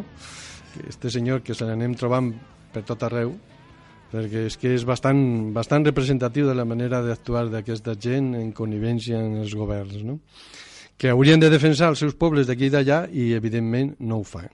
que 0.71 0.85
este 0.87 1.11
senyor 1.11 1.41
que 1.43 1.51
se 1.57 1.67
l'anem 1.67 1.91
trobant 1.99 2.29
per 2.71 2.85
tot 2.87 3.03
arreu, 3.03 3.33
perquè 4.13 4.45
és 4.47 4.55
que 4.61 4.71
és 4.77 4.85
bastant, 4.87 5.19
bastant 5.51 5.83
representatiu 5.89 6.47
de 6.47 6.55
la 6.55 6.63
manera 6.63 7.01
d'actuar 7.03 7.49
d'aquesta 7.51 7.97
gent 7.99 8.31
en 8.39 8.53
connivència 8.55 9.19
en 9.19 9.41
els 9.41 9.51
governs, 9.51 9.99
no? 10.07 10.21
que 10.95 11.11
haurien 11.11 11.41
de 11.41 11.51
defensar 11.51 11.91
els 11.91 11.99
seus 11.99 12.15
pobles 12.15 12.47
d'aquí 12.47 12.69
i 12.69 12.71
d'allà 12.71 13.01
i 13.11 13.33
evidentment 13.35 13.97
no 13.99 14.21
ho 14.21 14.23
fan. 14.23 14.47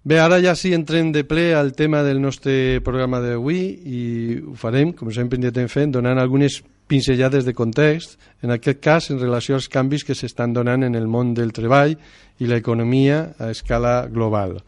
Bé, 0.00 0.16
ara 0.16 0.38
ja 0.40 0.54
sí 0.56 0.70
entrem 0.72 1.10
de 1.12 1.26
ple 1.28 1.50
al 1.52 1.74
tema 1.76 2.00
del 2.00 2.22
nostre 2.24 2.80
programa 2.80 3.18
d'avui 3.20 3.58
i 3.84 4.02
ho 4.40 4.54
farem, 4.56 4.94
com 4.96 5.10
sempre 5.12 5.36
intentem 5.36 5.68
fer, 5.68 5.90
donant 5.92 6.16
algunes 6.16 6.62
pinzellades 6.90 7.46
de 7.46 7.54
context, 7.54 8.18
en 8.42 8.50
aquest 8.50 8.80
cas 8.82 9.10
en 9.14 9.20
relació 9.22 9.54
als 9.56 9.70
canvis 9.70 10.02
que 10.04 10.16
s'estan 10.18 10.52
donant 10.56 10.82
en 10.84 10.98
el 10.98 11.06
món 11.06 11.32
del 11.36 11.54
treball 11.54 11.94
i 11.94 12.50
l'economia 12.50 13.36
a 13.38 13.52
escala 13.54 14.02
global. 14.10 14.58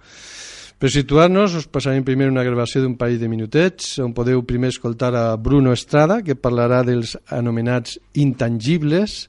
Per 0.82 0.90
situar-nos, 0.90 1.54
us 1.58 1.68
passarem 1.70 2.02
primer 2.02 2.26
una 2.30 2.42
gravació 2.42 2.80
d'un 2.82 2.96
parell 2.98 3.20
de 3.20 3.28
minutets, 3.30 3.98
on 4.02 4.14
podeu 4.14 4.42
primer 4.42 4.72
escoltar 4.72 5.12
a 5.14 5.26
Bruno 5.38 5.74
Estrada, 5.74 6.22
que 6.26 6.34
parlarà 6.34 6.80
dels 6.86 7.14
anomenats 7.30 8.00
intangibles, 8.18 9.28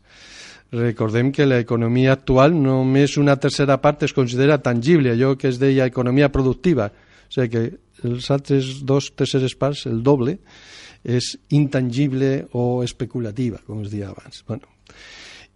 Recordem 0.74 1.30
que 1.30 1.46
l'economia 1.46 2.16
actual 2.18 2.56
només 2.58 3.20
una 3.22 3.36
tercera 3.38 3.76
part 3.78 4.08
es 4.08 4.14
considera 4.18 4.58
tangible, 4.58 5.12
allò 5.14 5.36
que 5.38 5.52
es 5.52 5.60
deia 5.62 5.86
economia 5.86 6.32
productiva. 6.34 6.88
O 6.90 7.34
sigui 7.36 7.52
que 7.54 7.62
els 8.10 8.32
altres 8.34 8.80
dos 8.82 9.12
terceres 9.14 9.54
parts, 9.54 9.86
el 9.86 10.02
doble, 10.02 10.40
és 11.04 11.34
intangible 11.52 12.48
o 12.54 12.84
especulativa, 12.84 13.60
com 13.68 13.84
es 13.84 13.92
deia 13.92 14.10
abans. 14.12 14.44
Bueno. 14.48 14.70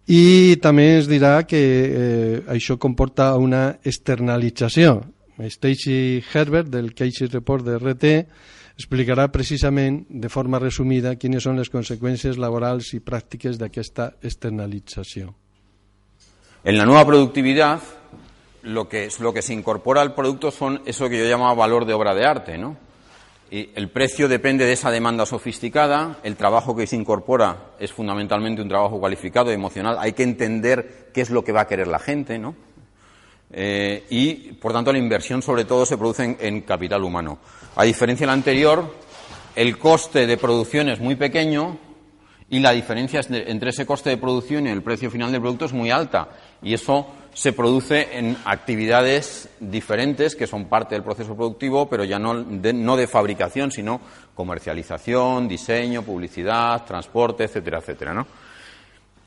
I 0.08 0.56
també 0.64 0.96
es 0.98 1.08
dirà 1.08 1.42
que 1.44 1.58
eh, 1.60 2.36
això 2.48 2.78
comporta 2.80 3.34
una 3.36 3.78
externalització. 3.84 5.02
Stacey 5.38 6.22
Herbert, 6.32 6.70
del 6.72 6.94
Casey 6.96 7.28
Report 7.28 7.66
de 7.66 7.76
RT, 7.76 8.12
explicarà 8.78 9.26
precisament, 9.28 10.04
de 10.08 10.30
forma 10.32 10.60
resumida, 10.62 11.16
quines 11.20 11.44
són 11.44 11.60
les 11.60 11.68
conseqüències 11.68 12.38
laborals 12.38 12.94
y 12.94 13.00
prácticas 13.00 13.58
de 13.58 13.70
esta 13.74 14.14
externalització. 14.22 15.34
En 16.64 16.78
la 16.78 16.86
nueva 16.86 17.06
productividad, 17.06 17.80
lo 18.62 18.88
que, 18.88 19.08
lo 19.20 19.32
que 19.32 19.42
se 19.42 19.54
incorpora 19.54 20.00
al 20.00 20.14
producto 20.14 20.50
son 20.50 20.80
eso 20.86 21.08
que 21.08 21.18
yo 21.18 21.28
llamaba 21.28 21.54
valor 21.54 21.84
de 21.84 21.94
obra 21.94 22.14
de 22.14 22.24
arte, 22.24 22.58
¿no? 22.58 22.87
El 23.50 23.88
precio 23.88 24.28
depende 24.28 24.66
de 24.66 24.74
esa 24.74 24.90
demanda 24.90 25.24
sofisticada, 25.24 26.18
el 26.22 26.36
trabajo 26.36 26.76
que 26.76 26.86
se 26.86 26.96
incorpora 26.96 27.70
es 27.78 27.92
fundamentalmente 27.92 28.60
un 28.60 28.68
trabajo 28.68 29.00
cualificado 29.00 29.50
y 29.50 29.54
emocional, 29.54 29.96
hay 29.98 30.12
que 30.12 30.22
entender 30.22 31.08
qué 31.14 31.22
es 31.22 31.30
lo 31.30 31.42
que 31.42 31.52
va 31.52 31.62
a 31.62 31.66
querer 31.66 31.86
la 31.86 31.98
gente, 31.98 32.38
¿no? 32.38 32.54
Eh, 33.50 34.04
y, 34.10 34.52
por 34.54 34.72
tanto, 34.72 34.92
la 34.92 34.98
inversión 34.98 35.40
sobre 35.40 35.64
todo 35.64 35.86
se 35.86 35.96
produce 35.96 36.36
en, 36.38 36.60
capital 36.62 37.02
humano. 37.02 37.38
A 37.76 37.84
diferencia 37.84 38.24
de 38.24 38.28
la 38.28 38.34
anterior, 38.34 38.94
el 39.56 39.78
coste 39.78 40.26
de 40.26 40.36
producción 40.36 40.88
es 40.90 41.00
muy 41.00 41.16
pequeño 41.16 41.78
y 42.50 42.60
la 42.60 42.72
diferencia 42.72 43.20
entre 43.30 43.70
ese 43.70 43.86
coste 43.86 44.10
de 44.10 44.16
producción 44.18 44.66
y 44.66 44.70
el 44.70 44.82
precio 44.82 45.10
final 45.10 45.32
del 45.32 45.40
producto 45.40 45.64
es 45.64 45.72
muy 45.72 45.90
alta. 45.90 46.28
Y 46.62 46.74
eso 46.74 47.06
se 47.38 47.52
produce 47.52 48.18
en 48.18 48.36
actividades 48.46 49.48
diferentes 49.60 50.34
que 50.34 50.48
son 50.48 50.64
parte 50.64 50.96
del 50.96 51.04
proceso 51.04 51.36
productivo, 51.36 51.88
pero 51.88 52.02
ya 52.02 52.18
no 52.18 52.34
de, 52.42 53.06
fabricación, 53.06 53.70
sino 53.70 54.00
comercialización, 54.34 55.46
diseño, 55.46 56.02
publicidad, 56.02 56.84
transporte, 56.84 57.44
etcétera, 57.44 57.78
etcétera. 57.78 58.26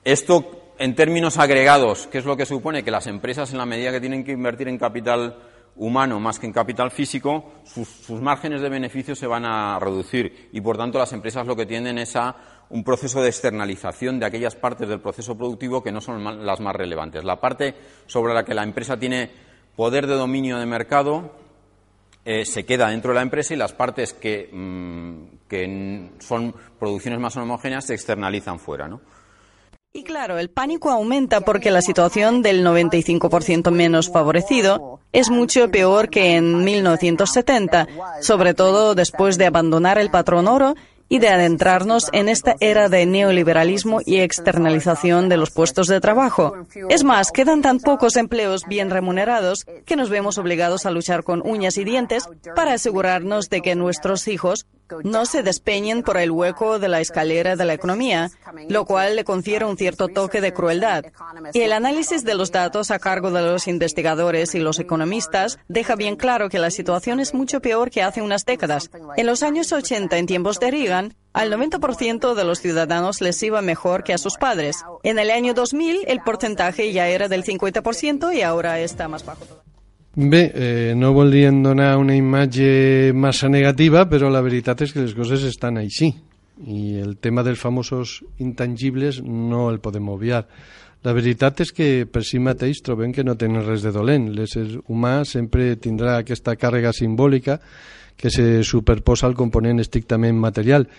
Esto 0.04 0.74
en 0.78 0.93
términos 0.93 1.38
agregados, 1.38 2.08
¿qué 2.12 2.17
es 2.17 2.26
lo 2.26 2.36
que 2.36 2.45
supone? 2.45 2.84
Que 2.84 2.91
las 2.91 3.08
empresas, 3.08 3.54
en 3.54 3.60
la 3.60 3.65
medida 3.65 3.93
que 3.93 4.02
tienen 4.02 4.26
que 4.26 4.34
invertir 4.34 4.67
en 4.67 4.78
capital 4.78 5.38
humano 5.78 6.19
más 6.19 6.38
que 6.38 6.47
en 6.47 6.52
capital 6.52 6.91
físico, 6.91 7.62
sus, 7.63 8.10
márgenes 8.21 8.60
de 8.60 8.67
beneficio 8.67 9.15
se 9.15 9.26
van 9.26 9.45
a 9.45 9.80
reducir 9.80 10.50
y, 10.52 10.60
por 10.60 10.76
tanto, 10.76 11.00
las 11.00 11.13
empresas 11.13 11.47
lo 11.47 11.56
que 11.56 11.65
tienden 11.65 11.97
es 11.97 12.17
a 12.17 12.36
un 12.71 12.84
proceso 12.84 13.21
de 13.21 13.29
externalización 13.29 14.19
de 14.19 14.25
aquellas 14.25 14.55
partes 14.55 14.88
del 14.88 14.99
proceso 14.99 15.38
productivo 15.38 15.84
que 15.84 15.91
no 15.91 16.01
son 16.01 16.45
las 16.45 16.60
más 16.60 16.75
relevantes. 16.75 17.23
La 17.23 17.39
parte 17.39 17.75
sobre 18.07 18.34
la 18.34 18.43
que 18.43 18.53
la 18.53 18.63
empresa 18.63 18.97
tiene 18.97 19.29
poder 19.75 20.07
de 20.07 20.15
dominio 20.15 20.57
de 20.57 20.65
mercado 20.65 21.31
eh, 22.23 22.45
se 22.45 22.65
queda 22.65 22.89
dentro 22.89 23.12
de 23.12 23.15
la 23.15 23.23
empresa 23.23 23.53
y 23.53 23.57
las 23.57 23.73
partes 23.73 24.13
que, 24.13 24.49
mm, 24.51 25.47
que 25.47 26.10
son 26.19 26.53
producciones 26.79 27.19
más 27.19 27.36
homogéneas 27.36 27.86
se 27.86 27.93
externalizan 27.93 28.60
fuera. 28.60 28.88
¿no? 28.88 29.01
Y 29.93 30.03
claro, 30.03 30.39
el 30.39 30.49
pánico 30.49 30.89
aumenta 30.89 31.41
porque 31.41 31.69
la 31.69 31.81
situación 31.81 32.41
del 32.41 32.63
95% 32.63 33.71
menos 33.71 34.10
favorecido 34.10 35.01
es 35.12 35.29
mucho 35.29 35.69
peor 35.69 36.10
que 36.10 36.38
en 36.38 36.63
1970, 36.63 37.88
sobre 38.21 38.53
todo 38.53 38.95
después 38.95 39.38
de 39.38 39.47
abandonar 39.47 39.97
el 39.97 40.10
patrón 40.10 40.47
oro 40.47 40.75
y 41.12 41.19
de 41.19 41.28
adentrarnos 41.28 42.08
en 42.13 42.30
esta 42.30 42.56
era 42.62 42.88
de 42.88 43.06
neoliberalismo 43.06 44.00
y 44.06 44.19
externalización 44.19 45.28
de 45.28 45.36
los 45.36 45.52
puestos 45.52 45.88
de 45.88 46.00
trabajo. 46.00 46.56
Es 46.89 47.04
más, 47.04 47.34
quedan 47.34 47.62
tan 47.62 47.82
pocos 47.82 48.15
empleos 48.15 48.63
bien 48.65 48.89
remunerados 48.89 49.65
que 49.86 49.97
nos 49.97 50.10
vemos 50.10 50.38
obligados 50.38 50.86
a 50.86 50.91
luchar 50.91 51.26
con 51.26 51.41
uñas 51.45 51.78
y 51.78 51.84
dientes 51.84 52.30
para 52.56 52.71
asegurarnos 52.71 53.50
de 53.50 53.60
que 53.60 53.76
nuestros 53.76 54.26
hijos 54.30 54.67
no 55.04 55.25
se 55.25 55.43
despeñen 55.43 56.04
por 56.04 56.17
el 56.17 56.32
hueco 56.32 56.80
de 56.80 56.88
la 56.88 57.01
escalera 57.01 57.56
de 57.56 57.65
la 57.65 57.73
economía, 57.73 58.32
lo 58.69 58.86
cual 58.86 59.15
le 59.15 59.23
confiere 59.23 59.65
un 59.65 59.77
cierto 59.77 60.08
toque 60.08 60.41
de 60.41 60.54
crueldad. 60.54 61.06
Y 61.54 61.62
el 61.62 61.73
análisis 61.73 62.23
de 62.23 62.36
los 62.36 62.51
datos 62.51 62.91
a 62.91 62.99
cargo 62.99 63.32
de 63.32 63.41
los 63.41 63.67
investigadores 63.67 64.56
y 64.56 64.60
los 64.60 64.80
economistas 64.80 65.60
deja 65.67 65.95
bien 65.95 66.15
claro 66.15 66.49
que 66.49 66.60
la 66.60 66.71
situación 66.71 67.19
es 67.19 67.34
mucho 67.34 67.62
peor 67.62 67.89
que 67.89 68.04
hace 68.04 68.21
unas 68.21 68.45
décadas. 68.45 68.89
En 69.17 69.25
los 69.25 69.43
años 69.43 69.71
80, 69.71 70.17
en 70.17 70.25
tiempos 70.25 70.60
de 70.60 70.71
Reagan, 70.71 71.15
al 71.34 71.51
90% 71.51 72.34
de 72.34 72.43
los 72.43 72.60
ciudadanos 72.60 73.21
les 73.21 73.41
iba 73.41 73.62
mejor 73.62 74.04
que 74.04 74.13
a 74.13 74.17
sus 74.17 74.38
padres. 74.38 74.84
En 75.04 75.17
el 75.17 75.32
año 75.32 75.54
2000, 75.54 76.06
el 76.08 76.21
porcentaje 76.21 76.91
ya 76.91 77.08
era 77.08 77.27
del 77.27 77.43
50% 77.43 78.36
y 78.36 78.41
ahora 78.41 78.80
está 78.80 79.08
más 79.08 79.25
bajo. 79.25 79.45
Bé, 80.13 80.52
eh, 80.54 80.93
no 80.93 81.13
voldrien 81.13 81.63
donar 81.63 81.95
una 81.97 82.15
imatge 82.15 83.13
massa 83.15 83.47
negativa, 83.47 84.04
però 84.12 84.28
la 84.28 84.41
veritat 84.43 84.82
és 84.84 84.91
que 84.91 85.06
les 85.06 85.13
coses 85.15 85.45
estan 85.47 85.80
així. 85.80 86.10
I 86.67 87.00
el 87.00 87.15
tema 87.15 87.45
dels 87.47 87.62
famosos 87.62 88.19
intangibles 88.43 89.21
no 89.24 89.69
el 89.71 89.80
podem 89.80 90.10
obviar. 90.12 90.43
La 91.08 91.15
veritat 91.15 91.63
és 91.63 91.71
que 91.71 92.06
per 92.12 92.26
si 92.28 92.43
mateix 92.43 92.84
trobem 92.84 93.15
que 93.15 93.24
no 93.24 93.38
tenen 93.39 93.63
res 93.63 93.88
de 93.88 93.93
dolent. 93.95 94.28
L'ésser 94.36 94.67
humà 94.91 95.24
sempre 95.24 95.78
tindrà 95.80 96.17
aquesta 96.19 96.58
càrrega 96.60 96.91
simbòlica 96.91 97.62
que 98.19 98.30
se 98.30 98.65
superposa 98.67 99.26
al 99.26 99.39
component 99.39 99.80
estrictament 99.80 100.36
material 100.36 100.89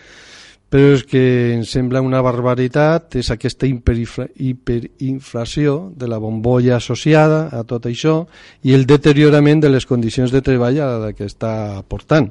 però 0.72 0.94
és 0.96 1.02
que 1.04 1.52
em 1.52 1.66
sembla 1.68 2.00
una 2.00 2.22
barbaritat 2.24 3.18
és 3.20 3.28
aquesta 3.35 3.68
hiperinflació 3.68 5.74
de 6.00 6.08
la 6.08 6.16
bombolla 6.16 6.78
associada 6.78 7.52
a 7.52 7.61
tot 7.68 7.85
això 7.90 8.24
i 8.64 8.72
el 8.72 8.88
deteriorament 8.88 9.61
de 9.61 9.68
les 9.68 9.85
condicions 9.85 10.32
de 10.32 10.40
treball 10.40 10.80
a 10.80 10.87
la 11.02 11.11
que 11.12 11.28
està 11.28 11.85
portant. 11.85 12.30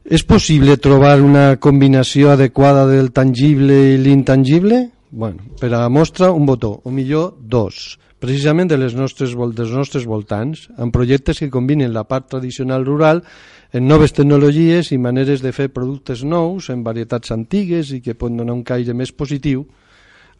És 0.00 0.24
possible 0.24 0.80
trobar 0.80 1.20
una 1.20 1.60
combinació 1.60 2.32
adequada 2.32 2.86
del 2.88 3.12
tangible 3.12 3.76
i 3.92 4.00
l'intangible? 4.00 4.88
Bueno, 5.10 5.42
per 5.60 5.74
a 5.74 5.76
la 5.76 5.90
mostra, 5.92 6.32
un 6.32 6.48
botó, 6.48 6.80
o 6.84 6.90
millor, 6.90 7.34
dos, 7.36 7.98
precisament 8.20 8.70
de 8.70 8.78
les 8.80 8.94
nostres, 8.96 9.36
dels 9.36 9.72
nostres 9.76 10.06
voltants, 10.08 10.70
amb 10.78 10.94
projectes 10.94 11.40
que 11.40 11.52
combinen 11.52 11.92
la 11.92 12.06
part 12.08 12.30
tradicional 12.32 12.86
rural 12.88 13.24
en 13.72 13.86
noves 13.86 14.10
tecnologies 14.12 14.90
i 14.90 14.98
maneres 14.98 15.44
de 15.44 15.52
fer 15.54 15.68
productes 15.70 16.24
nous 16.26 16.70
en 16.74 16.82
varietats 16.82 17.30
antigues 17.30 17.92
i 17.94 18.00
que 18.02 18.16
poden 18.18 18.40
donar 18.40 18.56
un 18.56 18.64
caire 18.66 18.96
més 18.98 19.12
positiu 19.14 19.62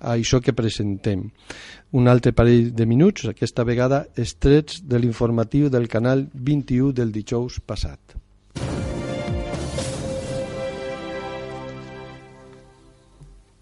a 0.01 0.17
això 0.17 0.41
que 0.43 0.57
presentem. 0.57 1.29
Un 1.93 2.09
altre 2.11 2.33
parell 2.35 2.73
de 2.75 2.87
minuts, 2.91 3.29
aquesta 3.31 3.63
vegada 3.69 4.07
estrets 4.17 4.81
de 4.83 4.99
l'informatiu 4.99 5.69
del 5.71 5.87
canal 5.89 6.27
21 6.35 6.91
del 6.97 7.13
dijous 7.15 7.61
passat. 7.61 8.17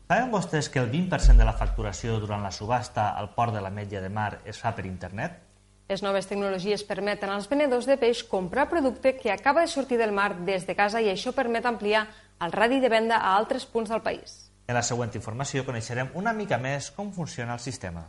Saben 0.09 0.31
vostès 0.33 0.71
que 0.73 0.81
el 0.81 0.89
20% 0.89 1.37
de 1.37 1.45
la 1.45 1.53
facturació 1.53 2.17
durant 2.23 2.41
la 2.41 2.55
subhasta 2.55 3.11
al 3.13 3.35
port 3.37 3.53
de 3.53 3.61
la 3.61 3.69
Metlla 3.69 4.01
de 4.01 4.09
Mar 4.09 4.39
es 4.49 4.57
fa 4.57 4.73
per 4.73 4.87
internet? 4.89 5.48
Les 5.89 6.03
noves 6.05 6.27
tecnologies 6.29 6.83
permeten 6.85 7.31
als 7.33 7.47
venedors 7.49 7.87
de 7.89 7.95
peix 7.97 8.21
comprar 8.29 8.67
producte 8.69 9.15
que 9.17 9.33
acaba 9.33 9.63
de 9.65 9.71
sortir 9.73 9.97
del 9.97 10.13
mar 10.13 10.35
des 10.45 10.67
de 10.69 10.77
casa 10.77 11.01
i 11.01 11.09
això 11.09 11.33
permet 11.33 11.65
ampliar 11.65 12.05
el 12.45 12.53
radi 12.53 12.81
de 12.81 12.91
venda 12.93 13.17
a 13.17 13.33
altres 13.39 13.65
punts 13.65 13.89
del 13.89 14.05
país. 14.05 14.53
En 14.69 14.77
la 14.77 14.85
següent 14.85 15.17
informació 15.17 15.65
coneixerem 15.65 16.13
una 16.13 16.37
mica 16.37 16.59
més 16.61 16.91
com 16.93 17.09
funciona 17.17 17.57
el 17.57 17.65
sistema. 17.65 18.05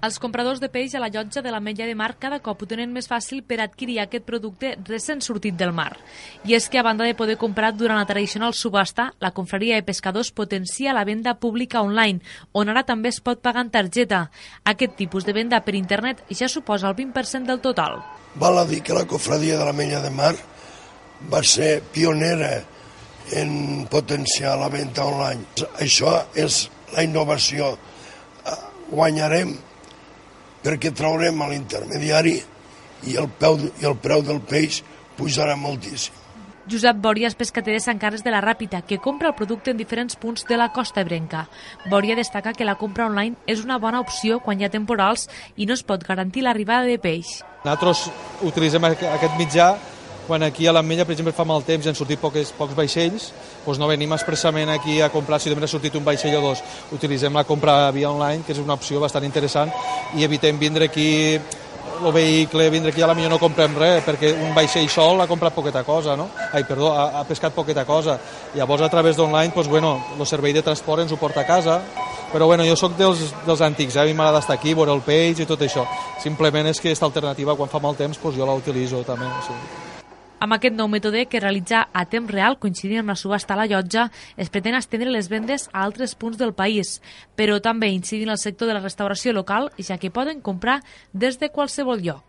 Els 0.00 0.16
compradors 0.16 0.62
de 0.62 0.70
peix 0.72 0.94
a 0.96 1.00
la 1.02 1.10
llotja 1.12 1.42
de 1.44 1.50
la 1.52 1.58
Mella 1.60 1.84
de 1.84 1.94
Mar 1.94 2.14
cada 2.16 2.38
cop 2.40 2.62
ho 2.64 2.68
tenen 2.68 2.92
més 2.92 3.04
fàcil 3.10 3.42
per 3.44 3.58
adquirir 3.60 3.98
aquest 4.00 4.24
producte 4.24 4.70
recent 4.88 5.20
sortit 5.20 5.58
del 5.60 5.74
mar. 5.76 5.90
I 6.48 6.56
és 6.56 6.70
que, 6.72 6.80
a 6.80 6.84
banda 6.86 7.04
de 7.04 7.16
poder 7.18 7.36
comprar 7.36 7.74
durant 7.76 8.00
la 8.00 8.06
tradicional 8.08 8.56
subhasta, 8.56 9.10
la 9.20 9.32
confraria 9.36 9.76
de 9.76 9.84
pescadors 9.84 10.32
potencia 10.32 10.96
la 10.96 11.04
venda 11.04 11.36
pública 11.36 11.84
online, 11.84 12.24
on 12.56 12.72
ara 12.72 12.86
també 12.88 13.12
es 13.12 13.20
pot 13.20 13.44
pagar 13.44 13.66
en 13.66 13.74
targeta. 13.76 14.22
Aquest 14.64 14.96
tipus 14.96 15.28
de 15.28 15.36
venda 15.36 15.60
per 15.60 15.76
internet 15.76 16.24
ja 16.32 16.48
suposa 16.48 16.88
el 16.88 16.96
20% 16.96 17.44
del 17.44 17.60
total. 17.60 18.00
Val 18.40 18.56
a 18.56 18.64
dir 18.64 18.80
que 18.80 18.96
la 18.96 19.04
confraria 19.04 19.60
de 19.60 19.68
la 19.68 19.76
Mella 19.76 20.00
de 20.00 20.16
Mar 20.16 20.32
va 21.28 21.44
ser 21.44 21.82
pionera 21.92 22.54
en 23.36 23.84
potenciar 23.90 24.56
la 24.56 24.72
venda 24.72 25.04
online. 25.04 25.44
Això 25.76 26.22
és 26.32 26.70
la 26.96 27.04
innovació. 27.04 27.76
Guanyarem 28.90 29.58
perquè 30.64 30.92
traurem 30.96 31.42
a 31.42 31.50
l'intermediari 31.50 32.38
i 33.08 33.16
el, 33.16 33.28
peu, 33.40 33.58
i 33.80 33.86
el 33.88 33.96
preu 34.00 34.24
del 34.24 34.42
peix 34.44 34.82
pujarà 35.16 35.56
moltíssim. 35.56 36.16
Josep 36.70 37.00
Bòria 37.02 37.26
és 37.26 37.34
pescater 37.34 37.72
de 37.74 37.80
Sant 37.82 37.98
Carles 37.98 38.22
de 38.22 38.30
la 38.30 38.42
Ràpita, 38.44 38.82
que 38.86 39.00
compra 39.02 39.30
el 39.30 39.34
producte 39.34 39.72
en 39.72 39.78
diferents 39.80 40.14
punts 40.20 40.44
de 40.46 40.58
la 40.60 40.68
costa 40.70 41.02
ebrenca. 41.02 41.46
Bòria 41.90 42.14
destaca 42.14 42.52
que 42.54 42.68
la 42.68 42.76
compra 42.78 43.08
online 43.08 43.34
és 43.50 43.64
una 43.64 43.80
bona 43.82 44.02
opció 44.04 44.38
quan 44.44 44.60
hi 44.60 44.68
ha 44.68 44.70
temporals 44.70 45.26
i 45.56 45.66
no 45.66 45.74
es 45.74 45.82
pot 45.82 46.04
garantir 46.06 46.44
l'arribada 46.46 46.86
de 46.86 47.00
peix. 47.02 47.40
Nosaltres 47.64 48.06
utilitzem 48.46 48.86
aquest 48.86 49.34
mitjà 49.40 49.72
quan 50.30 50.44
aquí 50.46 50.68
a 50.70 50.72
l'Ametlla, 50.72 51.02
per 51.02 51.16
exemple, 51.16 51.34
fa 51.34 51.42
mal 51.42 51.64
temps 51.66 51.82
i 51.82 51.90
han 51.90 51.96
sortit 51.98 52.20
pocs, 52.22 52.52
pocs 52.54 52.76
vaixells, 52.78 53.32
doncs 53.64 53.80
no 53.82 53.88
venim 53.90 54.12
expressament 54.14 54.70
aquí 54.70 55.00
a 55.02 55.08
comprar 55.10 55.40
si 55.42 55.50
només 55.50 55.66
ha 55.66 55.72
sortit 55.72 55.96
un 55.98 56.04
vaixell 56.06 56.36
o 56.38 56.42
dos. 56.44 56.62
Utilitzem 56.94 57.34
la 57.34 57.42
compra 57.48 57.90
via 57.90 58.12
online, 58.12 58.44
que 58.46 58.54
és 58.54 58.60
una 58.62 58.76
opció 58.78 59.02
bastant 59.02 59.26
interessant, 59.26 59.74
i 60.14 60.22
evitem 60.22 60.60
vindre 60.60 60.86
aquí 60.86 61.08
el 61.34 62.12
vehicle, 62.14 62.68
vindre 62.70 62.92
aquí 62.94 63.02
a 63.02 63.08
la 63.10 63.16
millor 63.18 63.34
no 63.34 63.40
comprem 63.42 63.74
res, 63.74 64.04
perquè 64.06 64.30
un 64.46 64.54
vaixell 64.54 64.86
sol 64.88 65.18
ha 65.18 65.26
comprat 65.26 65.56
poqueta 65.56 65.82
cosa, 65.82 66.14
no? 66.16 66.28
Ai, 66.52 66.62
perdó, 66.68 66.94
ha, 66.94 67.10
ha 67.18 67.26
pescat 67.26 67.58
poqueta 67.58 67.84
cosa. 67.84 68.20
Llavors, 68.54 68.86
a 68.86 68.92
través 68.92 69.18
d'online, 69.18 69.50
doncs, 69.50 69.68
bueno, 69.68 69.96
el 70.14 70.26
servei 70.30 70.54
de 70.54 70.62
transport 70.62 71.02
ens 71.02 71.12
ho 71.12 71.18
porta 71.18 71.42
a 71.42 71.48
casa, 71.50 71.80
però 72.30 72.46
bueno, 72.46 72.62
jo 72.70 72.78
sóc 72.78 72.94
dels, 72.94 73.32
dels 73.42 73.66
antics, 73.66 73.98
eh? 73.98 74.04
a 74.04 74.06
mi 74.06 74.14
m'agrada 74.14 74.46
estar 74.46 74.54
aquí, 74.54 74.78
veure 74.78 74.94
el 74.94 75.02
peix 75.02 75.42
i 75.42 75.50
tot 75.50 75.66
això. 75.66 75.88
Simplement 76.22 76.70
és 76.70 76.78
que 76.78 76.94
aquesta 76.94 77.10
alternativa, 77.10 77.58
quan 77.58 77.68
fa 77.68 77.82
mal 77.82 77.98
temps, 77.98 78.22
doncs 78.22 78.38
jo 78.38 78.46
la 78.46 78.60
utilitzo 78.62 79.02
també. 79.02 79.26
Sí. 79.50 79.89
Amb 80.40 80.54
aquest 80.56 80.72
nou 80.72 80.88
mètode 80.88 81.26
que 81.28 81.40
realitza 81.42 81.82
a 81.92 82.06
temps 82.08 82.30
real, 82.32 82.54
coincidint 82.56 83.02
amb 83.02 83.12
la 83.12 83.16
subhasta 83.20 83.52
a 83.52 83.58
la 83.60 83.66
llotja, 83.68 84.06
es 84.40 84.48
pretén 84.48 84.72
estendre 84.78 85.12
les 85.12 85.28
vendes 85.28 85.66
a 85.68 85.82
altres 85.84 86.14
punts 86.16 86.38
del 86.40 86.54
país, 86.56 86.94
però 87.36 87.58
també 87.60 87.90
incidir 87.92 88.24
en 88.24 88.32
el 88.32 88.40
sector 88.40 88.70
de 88.70 88.78
la 88.78 88.80
restauració 88.80 89.34
local, 89.36 89.68
ja 89.76 89.98
que 90.00 90.08
poden 90.08 90.40
comprar 90.40 90.78
des 91.12 91.36
de 91.36 91.50
qualsevol 91.52 92.00
lloc. 92.00 92.24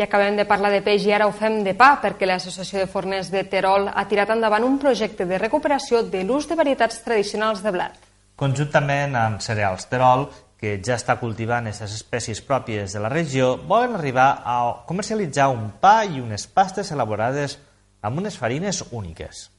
I 0.00 0.06
acabem 0.06 0.40
de 0.40 0.48
parlar 0.48 0.72
de 0.72 0.80
peix 0.82 1.04
i 1.04 1.12
ara 1.12 1.28
ho 1.28 1.36
fem 1.36 1.60
de 1.68 1.76
pa 1.76 1.98
perquè 2.02 2.26
l'Associació 2.26 2.80
de 2.80 2.88
Forners 2.90 3.28
de 3.30 3.44
Terol 3.44 3.90
ha 3.92 4.08
tirat 4.08 4.32
endavant 4.32 4.64
un 4.64 4.80
projecte 4.80 5.28
de 5.28 5.38
recuperació 5.38 6.00
de 6.02 6.24
l'ús 6.24 6.48
de 6.48 6.56
varietats 6.56 7.04
tradicionals 7.04 7.60
de 7.62 7.76
blat. 7.76 8.00
Conjuntament 8.40 9.14
amb 9.14 9.44
Cereals 9.44 9.84
Terol 9.92 10.26
que 10.64 10.78
ja 10.80 10.96
està 10.96 11.18
cultivant 11.20 11.68
aquestes 11.68 11.92
espècies 11.98 12.40
pròpies 12.40 12.96
de 12.96 13.02
la 13.04 13.12
regió, 13.12 13.54
volen 13.68 13.98
arribar 13.98 14.28
a 14.48 14.56
comercialitzar 14.88 15.50
un 15.52 15.74
pa 15.82 15.98
i 16.08 16.22
unes 16.24 16.46
pastes 16.48 16.92
elaborades 16.94 17.58
amb 18.00 18.22
unes 18.22 18.38
farines 18.40 18.80
úniques. 18.90 19.50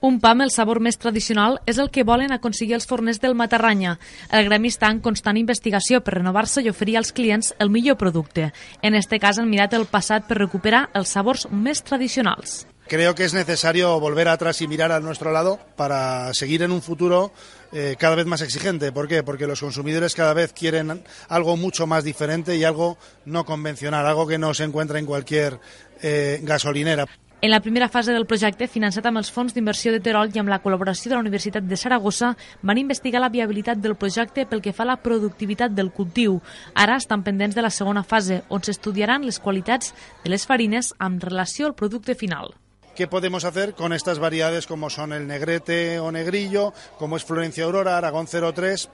Un 0.00 0.16
pa 0.22 0.30
amb 0.32 0.46
el 0.46 0.52
sabor 0.54 0.78
més 0.80 0.96
tradicional 0.96 1.58
és 1.68 1.76
el 1.82 1.90
que 1.92 2.06
volen 2.08 2.32
aconseguir 2.32 2.78
els 2.78 2.86
forners 2.88 3.18
del 3.20 3.34
Matarranya. 3.36 3.98
El 4.32 4.46
gremi 4.46 4.70
està 4.72 4.88
en 4.88 5.02
constant 5.04 5.36
investigació 5.36 6.00
per 6.00 6.14
renovar-se 6.16 6.62
i 6.64 6.70
oferir 6.70 6.96
als 6.96 7.12
clients 7.12 7.52
el 7.58 7.68
millor 7.74 7.98
producte. 8.00 8.52
En 8.80 8.96
este 8.96 9.18
cas 9.20 9.42
han 9.42 9.50
mirat 9.50 9.76
el 9.76 9.84
passat 9.90 10.24
per 10.30 10.38
recuperar 10.38 10.86
els 10.94 11.12
sabors 11.12 11.50
més 11.50 11.82
tradicionals. 11.84 12.62
Creo 12.88 13.14
que 13.14 13.24
es 13.24 13.34
necesario 13.34 14.00
volver 14.00 14.26
atrás 14.28 14.62
y 14.62 14.66
mirar 14.66 14.90
a 14.90 15.00
nuestro 15.00 15.30
lado 15.32 15.60
para 15.76 16.32
seguir 16.34 16.62
en 16.62 16.72
un 16.72 16.82
futuro 16.82 17.30
eh, 17.72 17.96
cada 17.98 18.16
vez 18.16 18.26
más 18.26 18.42
exigente. 18.42 18.92
¿Por 18.92 19.08
qué? 19.08 19.22
Porque 19.22 19.46
los 19.46 19.60
consumidores 19.60 20.14
cada 20.14 20.34
vez 20.34 20.52
quieren 20.52 21.02
algo 21.28 21.56
mucho 21.56 21.86
más 21.86 22.04
diferente 22.04 22.56
y 22.56 22.64
algo 22.64 22.98
no 23.24 23.44
convencional, 23.44 24.06
algo 24.06 24.26
que 24.26 24.38
no 24.38 24.54
se 24.54 24.64
encuentra 24.64 24.98
en 24.98 25.06
cualquier 25.06 25.58
eh, 26.02 26.40
gasolinera. 26.42 27.06
En 27.42 27.50
la 27.50 27.60
primera 27.60 27.88
fase 27.88 28.12
del 28.12 28.26
projecte, 28.28 28.66
finançat 28.68 29.06
amb 29.08 29.16
els 29.16 29.30
fons 29.32 29.54
d'inversió 29.56 29.94
de 29.94 30.02
Terol 30.04 30.28
i 30.34 30.40
amb 30.42 30.50
la 30.52 30.58
col·laboració 30.60 31.08
de 31.08 31.16
la 31.16 31.22
Universitat 31.24 31.64
de 31.64 31.78
Saragossa, 31.80 32.34
van 32.60 32.76
investigar 32.76 33.22
la 33.22 33.32
viabilitat 33.32 33.80
del 33.80 33.96
projecte 33.96 34.44
pel 34.44 34.60
que 34.60 34.74
fa 34.76 34.84
a 34.84 34.90
la 34.92 34.98
productivitat 35.00 35.72
del 35.72 35.88
cultiu. 35.88 36.42
Ara 36.74 36.98
estan 37.00 37.24
pendents 37.24 37.56
de 37.56 37.64
la 37.64 37.72
segona 37.72 38.04
fase, 38.04 38.42
on 38.50 38.60
s'estudiaran 38.60 39.24
les 39.24 39.40
qualitats 39.40 39.94
de 40.20 40.34
les 40.34 40.44
farines 40.44 40.92
amb 40.98 41.24
relació 41.24 41.70
al 41.70 41.78
producte 41.80 42.14
final. 42.14 42.52
Qué 43.00 43.08
podemos 43.08 43.46
hacer 43.46 43.72
con 43.72 43.94
estas 43.94 44.18
variedades 44.18 44.66
como 44.66 44.90
son 44.90 45.14
el 45.14 45.26
negrete 45.26 45.98
o 46.00 46.12
negrillo, 46.12 46.74
como 46.98 47.16
es 47.16 47.24
Florencia 47.24 47.64
Aurora, 47.64 47.96
Aragón 47.96 48.26
03 48.26 48.90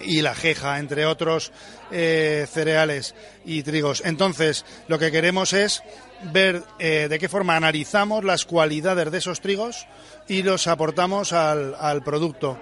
y 0.00 0.20
la 0.22 0.34
jeja, 0.34 0.80
entre 0.80 1.06
otros 1.06 1.52
eh, 1.92 2.48
cereales 2.50 3.14
y 3.44 3.62
trigos. 3.62 4.02
Entonces, 4.04 4.64
lo 4.88 4.98
que 4.98 5.12
queremos 5.12 5.52
es 5.52 5.84
ver 6.32 6.64
eh, 6.80 7.06
de 7.08 7.20
qué 7.20 7.28
forma 7.28 7.54
analizamos 7.54 8.24
las 8.24 8.46
cualidades 8.46 9.12
de 9.12 9.18
esos 9.18 9.40
trigos 9.40 9.86
y 10.26 10.42
los 10.42 10.66
aportamos 10.66 11.32
al, 11.32 11.76
al 11.78 12.02
producto 12.02 12.58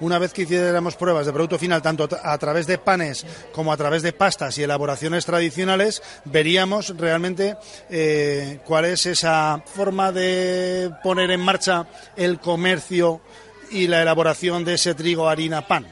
una 0.00 0.18
vez 0.18 0.32
que 0.32 0.42
hiciéramos 0.42 0.96
pruebas 0.96 1.26
de 1.26 1.32
producto 1.32 1.58
final, 1.58 1.82
tanto 1.82 2.08
a 2.22 2.38
través 2.38 2.66
de 2.66 2.78
panes 2.78 3.26
como 3.52 3.72
a 3.72 3.76
través 3.76 4.02
de 4.02 4.12
pastas 4.12 4.58
y 4.58 4.62
elaboraciones 4.62 5.26
tradicionales, 5.26 6.02
veríamos 6.24 6.96
realmente 6.96 7.56
eh, 7.88 8.60
cuál 8.64 8.86
es 8.86 9.06
esa 9.06 9.62
forma 9.64 10.12
de 10.12 10.90
poner 11.02 11.30
en 11.30 11.40
marcha 11.40 11.86
el 12.16 12.38
comercio 12.40 13.20
y 13.70 13.86
la 13.86 14.02
elaboración 14.02 14.64
de 14.64 14.74
ese 14.74 14.94
trigo, 14.94 15.28
harina, 15.28 15.66
pan. 15.66 15.86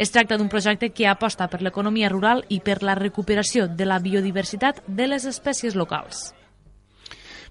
Es 0.00 0.12
tracta 0.12 0.38
d'un 0.40 0.48
projecte 0.48 0.94
que 0.96 1.04
aposta 1.04 1.50
per 1.52 1.60
l'economia 1.60 2.08
rural 2.08 2.46
i 2.48 2.62
per 2.64 2.78
la 2.80 2.94
recuperació 2.96 3.66
de 3.68 3.84
la 3.84 3.98
biodiversitat 4.00 4.80
de 4.88 5.10
les 5.10 5.26
espècies 5.28 5.76
locals. 5.76 6.30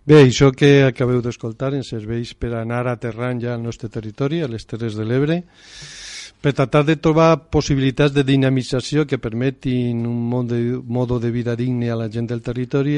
Bé, 0.10 0.24
això 0.26 0.48
que 0.50 0.88
acabeu 0.88 1.20
d'escoltar 1.22 1.68
ens 1.78 1.92
serveix 1.92 2.32
per 2.34 2.50
anar 2.58 2.80
aterrant 2.90 3.38
ja 3.44 3.52
al 3.54 3.62
nostre 3.62 3.92
territori, 3.94 4.40
a 4.42 4.48
les 4.50 4.64
Terres 4.66 4.96
de 4.98 5.04
l'Ebre, 5.06 5.36
per 6.42 6.54
tractar 6.58 6.82
de 6.88 6.96
trobar 6.98 7.36
possibilitats 7.54 8.16
de 8.16 8.24
dinamització 8.26 9.06
que 9.06 9.20
permetin 9.22 10.02
un 10.10 10.24
mode, 10.32 11.20
de 11.22 11.30
vida 11.30 11.54
digne 11.54 11.92
a 11.94 12.00
la 12.00 12.10
gent 12.10 12.26
del 12.26 12.42
territori. 12.42 12.96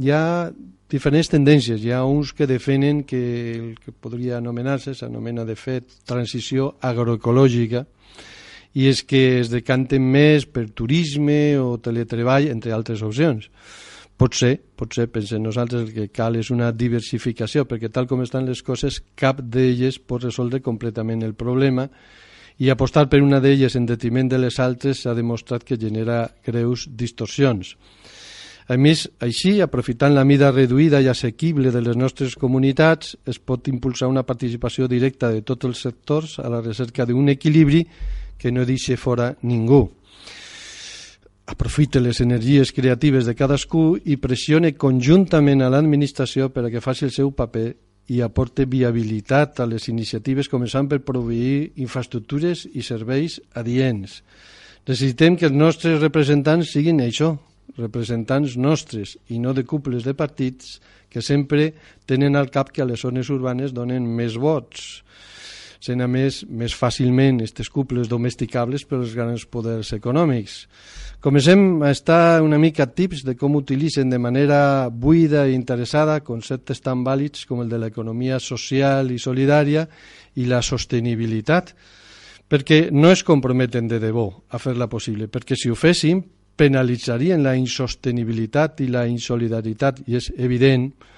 Hi 0.00 0.10
ha 0.16 0.48
diferents 0.88 1.28
tendències. 1.28 1.84
Hi 1.84 1.92
ha 1.92 2.06
uns 2.08 2.32
que 2.32 2.48
defenen 2.48 3.02
que 3.04 3.20
el 3.58 3.74
que 3.76 3.92
podria 3.92 4.38
anomenar-se, 4.38 4.94
s'anomena 4.96 5.44
de 5.44 5.60
fet 5.60 6.00
transició 6.08 6.78
agroecològica, 6.80 7.84
i 8.72 8.88
és 8.88 9.04
que 9.04 9.42
es 9.42 9.52
decanten 9.52 10.08
més 10.08 10.48
per 10.48 10.70
turisme 10.72 11.58
o 11.60 11.76
teletreball, 11.76 12.48
entre 12.48 12.72
altres 12.72 13.04
opcions. 13.04 13.50
Potser, 14.16 14.54
potser, 14.80 15.10
pensem 15.12 15.42
nosaltres, 15.44 15.82
el 15.84 15.92
que 15.92 16.06
cal 16.08 16.38
és 16.40 16.48
una 16.54 16.70
diversificació, 16.72 17.66
perquè 17.68 17.90
tal 17.92 18.06
com 18.08 18.22
estan 18.24 18.46
les 18.48 18.62
coses, 18.64 19.02
cap 19.14 19.42
d'elles 19.44 19.98
pot 20.00 20.24
resoldre 20.24 20.62
completament 20.64 21.20
el 21.26 21.34
problema 21.36 21.84
i 22.56 22.70
apostar 22.72 23.10
per 23.12 23.20
una 23.20 23.42
d'elles 23.44 23.76
en 23.76 23.84
detriment 23.84 24.30
de 24.32 24.38
les 24.40 24.56
altres 24.58 25.02
s'ha 25.04 25.12
demostrat 25.12 25.66
que 25.68 25.76
genera 25.76 26.22
greus 26.46 26.86
distorsions. 26.88 27.74
A 28.72 28.78
més, 28.80 29.04
així, 29.20 29.60
aprofitant 29.60 30.16
la 30.16 30.24
mida 30.24 30.48
reduïda 30.50 31.02
i 31.04 31.10
assequible 31.12 31.70
de 31.70 31.84
les 31.84 32.00
nostres 32.00 32.34
comunitats, 32.40 33.12
es 33.28 33.36
pot 33.38 33.68
impulsar 33.68 34.08
una 34.08 34.24
participació 34.24 34.88
directa 34.88 35.28
de 35.30 35.44
tots 35.44 35.68
els 35.68 35.84
sectors 35.84 36.38
a 36.40 36.48
la 36.48 36.64
recerca 36.64 37.04
d'un 37.04 37.28
equilibri 37.36 37.84
que 38.40 38.50
no 38.50 38.64
deixi 38.64 38.96
fora 38.96 39.34
ningú 39.42 39.84
aprofite 41.46 42.00
les 42.00 42.20
energies 42.20 42.72
creatives 42.74 43.26
de 43.26 43.34
cadascú 43.38 43.94
i 44.04 44.18
pressione 44.18 44.74
conjuntament 44.74 45.62
a 45.62 45.70
l'administració 45.70 46.50
per 46.50 46.66
a 46.66 46.70
que 46.74 46.82
faci 46.82 47.06
el 47.06 47.14
seu 47.14 47.30
paper 47.30 47.68
i 48.10 48.20
aporte 48.22 48.66
viabilitat 48.70 49.60
a 49.62 49.66
les 49.66 49.88
iniciatives 49.90 50.50
començant 50.50 50.90
per 50.90 51.04
proveir 51.06 51.72
infraestructures 51.82 52.66
i 52.74 52.82
serveis 52.82 53.40
adients. 53.54 54.20
Necessitem 54.86 55.38
que 55.38 55.48
els 55.48 55.56
nostres 55.56 56.00
representants 56.02 56.70
siguin 56.74 57.02
això, 57.02 57.32
representants 57.78 58.54
nostres 58.58 59.16
i 59.30 59.40
no 59.42 59.54
de 59.54 59.66
cúpules 59.66 60.06
de 60.06 60.14
partits 60.14 60.78
que 61.10 61.22
sempre 61.22 61.72
tenen 62.06 62.36
al 62.36 62.50
cap 62.50 62.70
que 62.70 62.82
a 62.82 62.86
les 62.86 63.02
zones 63.02 63.30
urbanes 63.30 63.74
donen 63.74 64.06
més 64.06 64.38
vots 64.38 65.02
sent 65.86 66.02
a 66.02 66.08
més 66.10 66.42
més 66.50 66.74
fàcilment 66.74 67.40
aquestes 67.40 67.70
cúpules 67.72 68.10
domesticables 68.10 68.84
per 68.84 68.98
als 69.00 69.14
grans 69.16 69.46
poders 69.46 69.92
econòmics. 69.96 70.64
Comencem 71.22 71.82
a 71.82 71.90
estar 71.94 72.42
una 72.44 72.58
mica 72.58 72.86
tips 72.86 73.24
de 73.24 73.36
com 73.38 73.56
utilitzen 73.56 74.10
de 74.12 74.18
manera 74.18 74.88
buida 74.92 75.46
i 75.48 75.56
interessada 75.56 76.20
conceptes 76.26 76.82
tan 76.84 77.02
vàlids 77.06 77.46
com 77.48 77.62
el 77.64 77.72
de 77.72 77.80
l'economia 77.80 78.38
social 78.42 79.10
i 79.10 79.18
solidària 79.18 79.86
i 80.36 80.46
la 80.50 80.62
sostenibilitat. 80.62 81.74
perquè 82.46 82.92
no 82.92 83.10
es 83.10 83.24
comprometen 83.26 83.88
de 83.90 83.98
debò 83.98 84.28
a 84.54 84.58
fer-la 84.62 84.86
possible, 84.86 85.26
perquè 85.26 85.56
si 85.58 85.66
ho 85.66 85.74
fessin 85.74 86.20
penalitzarien 86.56 87.42
la 87.42 87.56
insostenibilitat 87.58 88.80
i 88.80 88.86
la 88.86 89.02
insolidaritat, 89.10 90.04
i 90.06 90.14
és 90.14 90.30
evident 90.38 90.92
que 90.92 91.15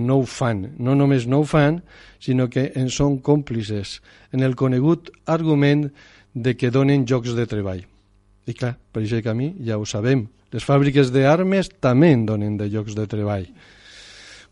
no 0.00 0.18
ho 0.20 0.26
fan. 0.26 0.74
No 0.78 0.94
només 0.96 1.26
no 1.28 1.42
ho 1.42 1.48
fan, 1.48 1.82
sinó 2.18 2.48
que 2.48 2.70
en 2.74 2.88
són 2.90 3.18
còmplices 3.20 3.98
en 4.32 4.42
el 4.42 4.56
conegut 4.56 5.10
argument 5.26 5.90
de 6.34 6.56
que 6.56 6.72
donen 6.72 7.06
jocs 7.06 7.36
de 7.36 7.46
treball. 7.46 7.84
I 8.48 8.56
clar, 8.56 8.74
per 8.92 9.04
aquest 9.04 9.24
camí 9.24 9.52
ja 9.64 9.78
ho 9.78 9.86
sabem. 9.88 10.26
Les 10.52 10.64
fàbriques 10.64 11.10
d'armes 11.12 11.70
també 11.82 12.12
en 12.14 12.26
donen 12.26 12.56
de 12.56 12.68
llocs 12.72 12.96
de 12.96 13.06
treball. 13.10 13.46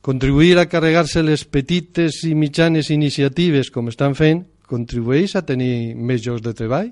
Contribuir 0.03 0.57
a 0.59 0.67
carregar-se 0.67 1.23
les 1.23 1.45
petites 1.47 2.25
i 2.27 2.35
mitjanes 2.35 2.91
iniciatives 2.91 3.71
com 3.71 3.89
estan 3.93 4.17
fent 4.19 4.43
contribueix 4.67 5.37
a 5.37 5.45
tenir 5.47 5.95
més 5.95 6.25
llocs 6.27 6.43
de 6.43 6.57
treball? 6.59 6.91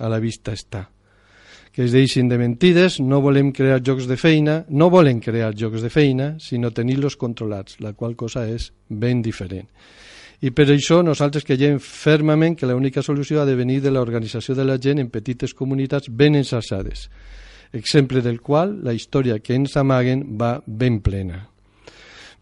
A 0.00 0.08
la 0.08 0.18
vista 0.18 0.56
està. 0.56 0.88
Que 1.80 1.86
es 1.86 1.94
deixin 1.96 2.28
de 2.28 2.36
mentides, 2.36 2.98
no 3.00 3.22
volem 3.24 3.54
crear 3.56 3.78
jocs 3.80 4.04
de 4.04 4.18
feina, 4.20 4.66
no 4.68 4.90
volen 4.92 5.16
crear 5.24 5.54
jocs 5.56 5.80
de 5.80 5.88
feina, 5.88 6.26
sinó 6.36 6.68
tenir-los 6.76 7.14
controlats, 7.16 7.78
la 7.80 7.94
qual 7.96 8.18
cosa 8.20 8.42
és 8.44 8.66
ben 8.84 9.22
diferent. 9.24 9.64
I 10.44 10.50
per 10.52 10.66
això 10.74 10.98
nosaltres 11.00 11.46
creiem 11.48 11.78
fermament 11.80 12.58
que 12.60 12.68
l'única 12.68 13.00
solució 13.00 13.40
ha 13.40 13.46
de 13.48 13.54
venir 13.56 13.78
de 13.80 13.94
l'organització 13.94 14.52
de 14.58 14.66
la 14.68 14.76
gent 14.76 15.00
en 15.00 15.08
petites 15.08 15.56
comunitats 15.56 16.12
ben 16.12 16.36
ensassades, 16.36 17.06
exemple 17.72 18.20
del 18.20 18.42
qual 18.44 18.82
la 18.84 18.92
història 18.92 19.38
que 19.40 19.56
ens 19.56 19.78
amaguen 19.80 20.26
va 20.36 20.58
ben 20.66 21.00
plena. 21.00 21.46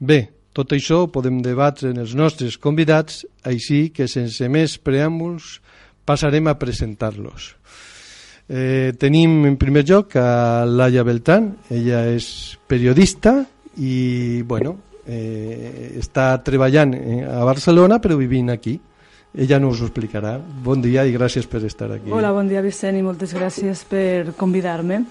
Bé, 0.01 0.19
tot 0.51 0.75
això 0.75 1.05
ho 1.05 1.13
podem 1.15 1.39
debatre 1.47 1.93
en 1.95 2.03
els 2.03 2.17
nostres 2.19 2.59
convidats, 2.59 3.23
així 3.47 3.93
que 3.95 4.11
sense 4.11 4.51
més 4.51 4.81
preàmbuls 4.83 5.61
passarem 6.03 6.51
a 6.51 6.59
presentar-los. 6.59 7.53
Eh, 8.49 8.95
tenim 8.97 9.45
en 9.45 9.59
primer 9.61 9.85
lloc 9.85 10.15
a 10.17 10.65
Laia 10.65 11.03
Beltrán, 11.05 11.51
ella 11.69 12.07
és 12.09 12.57
periodista 12.67 13.43
i 13.77 14.41
bueno, 14.49 14.79
eh, 15.05 15.93
està 16.01 16.31
treballant 16.41 16.95
eh, 16.97 17.19
a 17.29 17.43
Barcelona 17.45 17.99
però 18.01 18.17
vivint 18.17 18.49
aquí. 18.55 18.79
Ella 19.37 19.59
nos 19.61 19.83
ho 19.83 19.91
explicarà. 19.91 20.39
Bon 20.41 20.81
dia 20.81 21.05
i 21.05 21.13
gràcies 21.13 21.45
per 21.45 21.61
estar 21.69 21.91
aquí. 21.93 22.09
Hola, 22.11 22.33
bon 22.33 22.49
dia 22.49 22.65
Vicent 22.65 22.97
i 22.97 23.05
moltes 23.05 23.37
gràcies 23.37 23.85
per 23.85 24.33
convidar-me. 24.39 25.03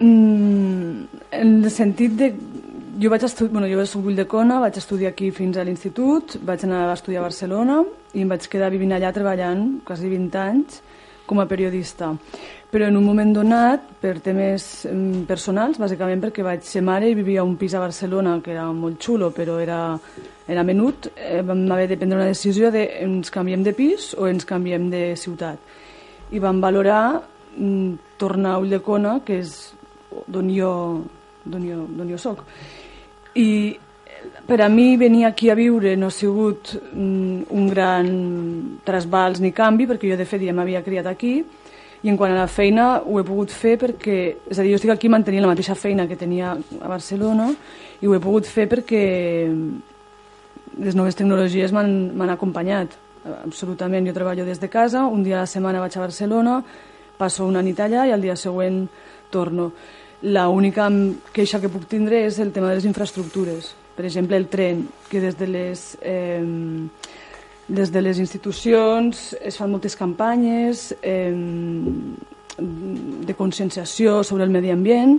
Mm, 0.00 1.06
en 1.30 1.54
el 1.62 1.70
sentit 1.70 2.18
de... 2.18 2.32
Jo 2.98 3.12
vaig 3.12 3.22
estudiar, 3.22 3.52
bueno, 3.54 3.68
jo 3.70 3.84
soc 3.86 4.26
Cona, 4.26 4.58
vaig 4.58 4.74
estudiar 4.76 5.12
aquí 5.12 5.30
fins 5.30 5.56
a 5.56 5.62
l'institut, 5.62 6.34
vaig 6.42 6.64
anar 6.66 6.88
a 6.88 6.94
estudiar 6.98 7.22
a 7.22 7.28
Barcelona 7.28 7.84
i 8.12 8.24
em 8.24 8.28
vaig 8.28 8.48
quedar 8.50 8.72
vivint 8.74 8.90
allà 8.90 9.12
treballant 9.14 9.78
quasi 9.86 10.10
20 10.10 10.38
anys 10.42 10.80
com 11.28 11.42
a 11.42 11.46
periodista. 11.46 12.14
Però 12.68 12.88
en 12.88 12.98
un 12.98 13.04
moment 13.04 13.30
donat, 13.32 13.84
per 14.00 14.18
temes 14.24 14.64
mm, 14.88 15.22
personals, 15.28 15.78
bàsicament 15.80 16.20
perquè 16.24 16.44
vaig 16.44 16.66
ser 16.68 16.82
mare 16.84 17.08
i 17.08 17.16
vivia 17.16 17.44
un 17.44 17.56
pis 17.60 17.76
a 17.76 17.80
Barcelona 17.80 18.34
que 18.44 18.52
era 18.52 18.66
molt 18.76 19.00
xulo, 19.00 19.30
però 19.32 19.56
era, 19.62 19.80
era 20.48 20.64
menut, 20.68 21.08
eh, 21.16 21.40
vam 21.40 21.64
haver 21.72 21.88
de 21.88 21.96
prendre 21.96 22.20
una 22.20 22.28
decisió 22.28 22.72
de 22.74 22.84
ens 23.04 23.32
canviem 23.32 23.64
de 23.64 23.72
pis 23.76 24.12
o 24.18 24.28
ens 24.28 24.44
canviem 24.48 24.90
de 24.92 25.02
ciutat. 25.16 25.60
I 26.32 26.44
vam 26.44 26.60
valorar 26.60 27.22
mm, 27.56 28.18
tornar 28.20 28.56
a 28.56 28.60
Ulldecona, 28.64 29.20
que 29.24 29.40
és 29.40 29.54
d'on 30.28 30.52
jo, 30.52 30.72
jo, 31.48 31.82
jo 32.04 32.20
soc. 32.20 32.44
I 33.36 33.48
per 34.48 34.62
a 34.62 34.68
mi 34.68 34.96
venir 34.96 35.26
aquí 35.26 35.50
a 35.50 35.54
viure 35.54 35.94
no 35.96 36.08
ha 36.08 36.14
sigut 36.14 36.72
mm, 36.92 37.48
un 37.50 37.66
gran 37.68 38.08
trasbals 38.84 39.40
ni 39.44 39.52
canvi, 39.52 39.86
perquè 39.86 40.08
jo 40.08 40.16
de 40.16 40.24
fet 40.24 40.42
ja 40.42 40.54
m'havia 40.56 40.82
criat 40.82 41.06
aquí, 41.06 41.42
i 42.02 42.08
en 42.08 42.16
quant 42.16 42.32
a 42.32 42.38
la 42.38 42.46
feina 42.48 43.02
ho 43.02 43.18
he 43.18 43.26
pogut 43.26 43.50
fer 43.52 43.74
perquè, 43.80 44.18
és 44.48 44.58
a 44.58 44.62
dir, 44.62 44.70
jo 44.72 44.78
estic 44.78 44.92
aquí 44.94 45.10
mantenint 45.10 45.42
la 45.42 45.50
mateixa 45.50 45.74
feina 45.74 46.06
que 46.06 46.16
tenia 46.16 46.54
a 46.54 46.88
Barcelona 46.88 47.50
i 48.00 48.06
ho 48.06 48.14
he 48.14 48.22
pogut 48.22 48.46
fer 48.46 48.68
perquè 48.70 49.02
les 50.78 50.94
noves 50.94 51.18
tecnologies 51.18 51.74
m'han 51.74 52.30
acompanyat 52.30 52.94
absolutament. 53.42 54.06
Jo 54.06 54.14
treballo 54.14 54.46
des 54.46 54.60
de 54.62 54.68
casa, 54.70 55.04
un 55.04 55.24
dia 55.26 55.40
a 55.40 55.42
la 55.42 55.50
setmana 55.50 55.82
vaig 55.82 55.96
a 55.98 56.06
Barcelona, 56.06 56.62
passo 57.18 57.44
una 57.44 57.60
nit 57.66 57.80
allà 57.80 58.06
i 58.06 58.14
al 58.14 58.22
dia 58.22 58.36
següent 58.36 58.86
torno. 59.30 59.72
La 60.22 60.48
única 60.48 60.88
queixa 61.34 61.60
que 61.60 61.68
puc 61.68 61.90
tindre 61.90 62.22
és 62.24 62.38
el 62.38 62.54
tema 62.54 62.70
de 62.70 62.78
les 62.78 62.86
infraestructures 62.86 63.74
per 63.98 64.06
exemple, 64.06 64.36
el 64.36 64.46
tren, 64.46 64.84
que 65.10 65.18
des 65.18 65.34
de 65.34 65.46
les, 65.50 65.98
eh, 66.02 66.40
des 67.66 67.90
de 67.90 68.00
les 68.00 68.20
institucions 68.22 69.34
es 69.42 69.56
fan 69.58 69.72
moltes 69.72 69.96
campanyes 69.98 70.92
eh, 71.02 71.34
de 72.60 73.34
conscienciació 73.34 74.20
sobre 74.22 74.46
el 74.46 74.54
medi 74.54 74.70
ambient, 74.70 75.16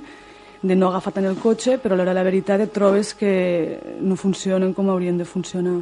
de 0.61 0.77
no 0.79 0.93
agafar 0.93 1.11
tant 1.17 1.27
el 1.27 1.35
cotxe, 1.43 1.75
però 1.83 1.97
a 1.97 1.99
l'hora 1.99 2.15
la 2.15 2.23
veritat 2.23 2.63
et 2.63 2.71
trobes 2.71 3.11
que 3.19 3.97
no 3.99 4.15
funcionen 4.15 4.71
com 4.71 4.87
haurien 4.95 5.19
de 5.19 5.27
funcionar. 5.27 5.75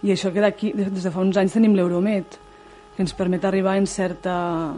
I 0.00 0.16
això 0.16 0.32
que 0.32 0.40
d'aquí, 0.40 0.72
des 0.72 1.04
de 1.04 1.12
fa 1.12 1.20
uns 1.20 1.36
anys 1.36 1.58
tenim 1.58 1.76
l'Euromet, 1.76 2.40
que 2.96 3.04
ens 3.04 3.12
permet 3.12 3.44
arribar 3.44 3.76
en 3.76 3.84
certa 3.84 4.72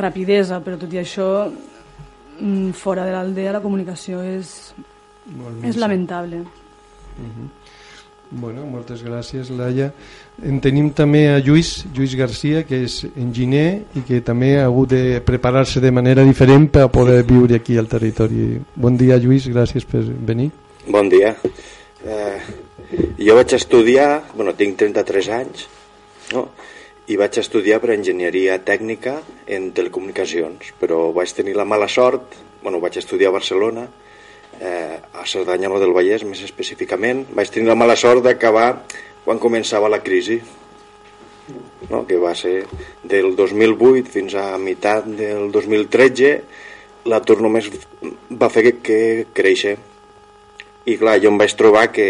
rapidesa, 0.00 0.64
però 0.64 0.80
tot 0.80 0.96
i 0.96 1.04
això, 1.04 1.30
mm, 2.40 2.72
fora 2.72 3.04
de 3.04 3.12
l'aldea 3.12 3.52
la 3.52 3.60
comunicació 3.60 4.24
és 4.24 4.72
és 5.62 5.76
lamentable. 5.76 6.36
Uh 6.40 7.24
-huh. 7.24 7.48
Bueno, 8.30 8.64
moltes 8.66 9.04
gràcies, 9.04 9.50
Laia. 9.50 9.92
En 10.42 10.60
tenim 10.60 10.90
també 10.96 11.28
a 11.30 11.38
Lluís, 11.38 11.84
Lluís 11.94 12.16
Garcia, 12.18 12.64
que 12.66 12.80
és 12.84 13.04
enginyer 13.16 13.84
i 13.94 14.02
que 14.06 14.20
també 14.20 14.58
ha 14.58 14.64
hagut 14.64 14.90
de 14.90 15.20
preparar-se 15.20 15.80
de 15.80 15.92
manera 15.94 16.24
diferent 16.24 16.70
per 16.70 16.88
poder 16.90 17.22
viure 17.22 17.54
aquí 17.54 17.78
al 17.78 17.86
territori. 17.86 18.58
Bon 18.74 18.96
dia, 18.96 19.18
Lluís, 19.18 19.46
gràcies 19.46 19.84
per 19.84 20.02
venir. 20.02 20.50
Bon 20.88 21.08
dia. 21.08 21.36
Eh, 22.04 22.38
jo 23.18 23.36
vaig 23.36 23.54
estudiar, 23.54 24.24
bueno, 24.34 24.52
tinc 24.54 24.76
33 24.78 25.28
anys, 25.28 25.68
no? 26.32 26.48
i 27.06 27.16
vaig 27.20 27.36
estudiar 27.38 27.80
per 27.82 27.92
enginyeria 27.94 28.58
tècnica 28.64 29.18
en 29.46 29.70
telecomunicacions, 29.76 30.72
però 30.80 31.10
vaig 31.12 31.32
tenir 31.36 31.54
la 31.56 31.66
mala 31.68 31.88
sort, 31.88 32.34
bueno, 32.62 32.80
vaig 32.80 32.96
estudiar 32.96 33.28
a 33.28 33.36
Barcelona, 33.38 33.86
eh, 34.60 34.98
a 35.14 35.24
Cerdanyana 35.26 35.80
del 35.82 35.94
Vallès 35.96 36.24
més 36.28 36.42
específicament 36.44 37.24
vaig 37.34 37.50
tenir 37.50 37.70
la 37.70 37.78
mala 37.78 37.96
sort 37.96 38.24
d'acabar 38.24 38.68
quan 39.24 39.40
començava 39.40 39.90
la 39.90 40.02
crisi 40.04 40.40
no? 41.90 42.04
que 42.06 42.18
va 42.20 42.34
ser 42.36 42.64
del 43.02 43.34
2008 43.36 44.12
fins 44.12 44.36
a 44.38 44.46
meitat 44.58 45.08
del 45.08 45.50
2013 45.52 46.34
l'atur 47.10 47.40
només 47.44 47.68
va 48.30 48.48
fer 48.52 48.64
que, 48.68 48.74
que 48.80 49.00
créixer 49.36 49.76
i 50.84 50.96
clar, 51.00 51.18
jo 51.20 51.32
em 51.32 51.40
vaig 51.40 51.54
trobar 51.56 51.88
que 51.92 52.08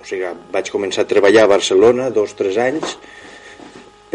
o 0.00 0.06
sigui, 0.06 0.30
vaig 0.52 0.70
començar 0.70 1.04
a 1.04 1.10
treballar 1.10 1.46
a 1.46 1.52
Barcelona 1.54 2.10
dos 2.14 2.34
o 2.34 2.38
tres 2.38 2.58
anys 2.60 2.96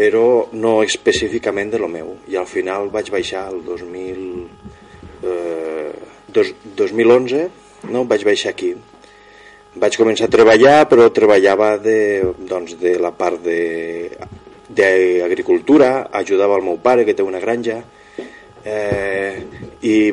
però 0.00 0.48
no 0.56 0.80
específicament 0.82 1.72
de 1.72 1.80
lo 1.80 1.88
meu 1.92 2.14
i 2.30 2.36
al 2.40 2.48
final 2.48 2.88
vaig 2.92 3.10
baixar 3.12 3.48
el 3.52 3.64
2000 3.66 4.22
eh, 5.28 5.90
dos, 6.32 6.54
2011 6.76 7.48
no, 7.88 8.04
vaig 8.04 8.24
baixar 8.26 8.52
aquí. 8.52 8.74
Vaig 9.80 9.96
començar 9.96 10.26
a 10.26 10.32
treballar 10.32 10.88
però 10.90 11.06
treballava 11.14 11.76
de, 11.78 12.24
doncs, 12.48 12.74
de 12.80 12.96
la 12.98 13.12
part 13.14 13.38
d'agricultura 14.70 16.08
ajudava 16.20 16.58
el 16.58 16.66
meu 16.66 16.80
pare 16.82 17.04
que 17.06 17.14
té 17.14 17.22
una 17.22 17.38
granja 17.38 17.78
eh, 18.64 19.46
i, 19.86 20.12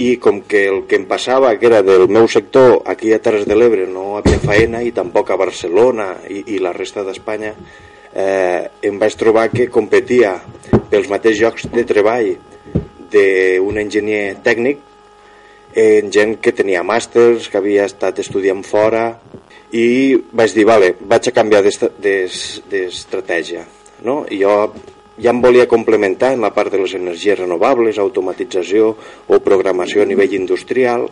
i 0.00 0.16
com 0.16 0.40
que 0.48 0.64
el 0.70 0.82
que 0.88 0.96
em 0.96 1.04
passava 1.10 1.52
que 1.60 1.68
era 1.68 1.82
del 1.84 2.08
meu 2.08 2.28
sector 2.28 2.80
aquí 2.88 3.12
a 3.12 3.20
Terres 3.20 3.44
de 3.44 3.56
l'Ebre 3.56 3.86
no 3.86 4.16
havia 4.16 4.40
faena 4.40 4.80
i 4.82 4.92
tampoc 4.96 5.30
a 5.30 5.40
Barcelona 5.40 6.14
i, 6.28 6.56
i 6.56 6.58
la 6.58 6.72
resta 6.72 7.04
d'Espanya 7.04 7.52
eh, 8.14 8.64
em 8.88 8.98
vaig 8.98 9.16
trobar 9.20 9.50
que 9.52 9.68
competia 9.68 10.38
pels 10.90 11.08
mateixos 11.12 11.44
llocs 11.44 11.68
de 11.74 11.84
treball 11.84 12.32
d'un 13.12 13.76
enginyer 13.82 14.38
tècnic 14.44 14.88
en 15.74 16.10
gent 16.10 16.40
que 16.42 16.52
tenia 16.52 16.82
màsters, 16.82 17.48
que 17.48 17.58
havia 17.58 17.84
estat 17.86 18.18
estudiant 18.18 18.62
fora 18.66 19.20
i 19.72 20.16
vaig 20.32 20.54
dir, 20.54 20.66
vale, 20.66 20.94
vaig 21.00 21.28
a 21.28 21.34
canviar 21.34 21.62
d'estratègia 21.62 23.64
no? 24.02 24.26
i 24.30 24.40
jo 24.42 24.72
ja 25.20 25.30
em 25.30 25.42
volia 25.42 25.68
complementar 25.68 26.32
en 26.32 26.40
la 26.40 26.54
part 26.54 26.72
de 26.72 26.78
les 26.80 26.94
energies 26.96 27.38
renovables, 27.38 27.98
automatització 27.98 28.96
o 29.28 29.38
programació 29.44 30.02
a 30.02 30.08
nivell 30.08 30.32
industrial 30.34 31.10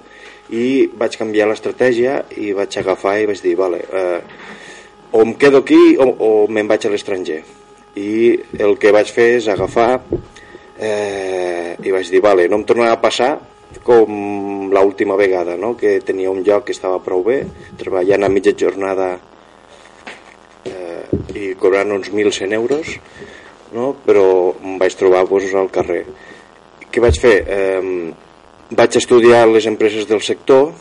i 0.49 0.89
vaig 0.97 1.19
canviar 1.21 1.49
l'estratègia 1.51 2.23
i 2.41 2.55
vaig 2.57 2.79
agafar 2.81 3.19
i 3.21 3.29
vaig 3.29 3.43
dir, 3.45 3.55
vale, 3.57 3.83
eh, 3.85 4.21
o 5.13 5.23
em 5.23 5.35
quedo 5.35 5.61
aquí 5.61 5.97
o, 6.01 6.09
o 6.09 6.31
me'n 6.49 6.69
vaig 6.69 6.87
a 6.87 6.93
l'estranger 6.93 7.43
i 8.01 8.39
el 8.59 8.79
que 8.81 8.95
vaig 8.97 9.13
fer 9.13 9.29
és 9.37 9.49
agafar 9.53 10.01
eh, 10.81 11.77
i 11.85 11.93
vaig 11.93 12.11
dir, 12.11 12.25
vale, 12.25 12.49
no 12.49 12.63
em 12.63 12.65
tornarà 12.65 12.97
a 12.97 13.03
passar 13.03 13.37
com 13.85 14.71
l'última 14.73 15.17
vegada, 15.17 15.57
no? 15.57 15.75
que 15.77 15.99
tenia 16.01 16.31
un 16.31 16.43
lloc 16.45 16.69
que 16.69 16.77
estava 16.77 17.01
prou 17.05 17.23
bé, 17.25 17.43
treballant 17.81 18.25
a 18.25 18.31
mitja 18.33 18.55
jornada 18.57 19.11
eh, 20.65 21.05
i 21.37 21.53
cobrant 21.61 21.93
uns 21.99 22.11
1.100 22.13 22.57
euros, 22.57 22.95
no? 23.77 23.93
però 24.07 24.55
em 24.63 24.79
vaig 24.81 24.97
trobar 24.97 25.27
pues, 25.29 25.53
al 25.55 25.71
carrer. 25.73 26.05
Què 26.89 27.05
vaig 27.05 27.21
fer? 27.21 27.37
Eh, 27.45 28.15
vaig 28.71 28.97
estudiar 29.01 29.47
les 29.49 29.67
empreses 29.69 30.09
del 30.09 30.21
sector 30.21 30.73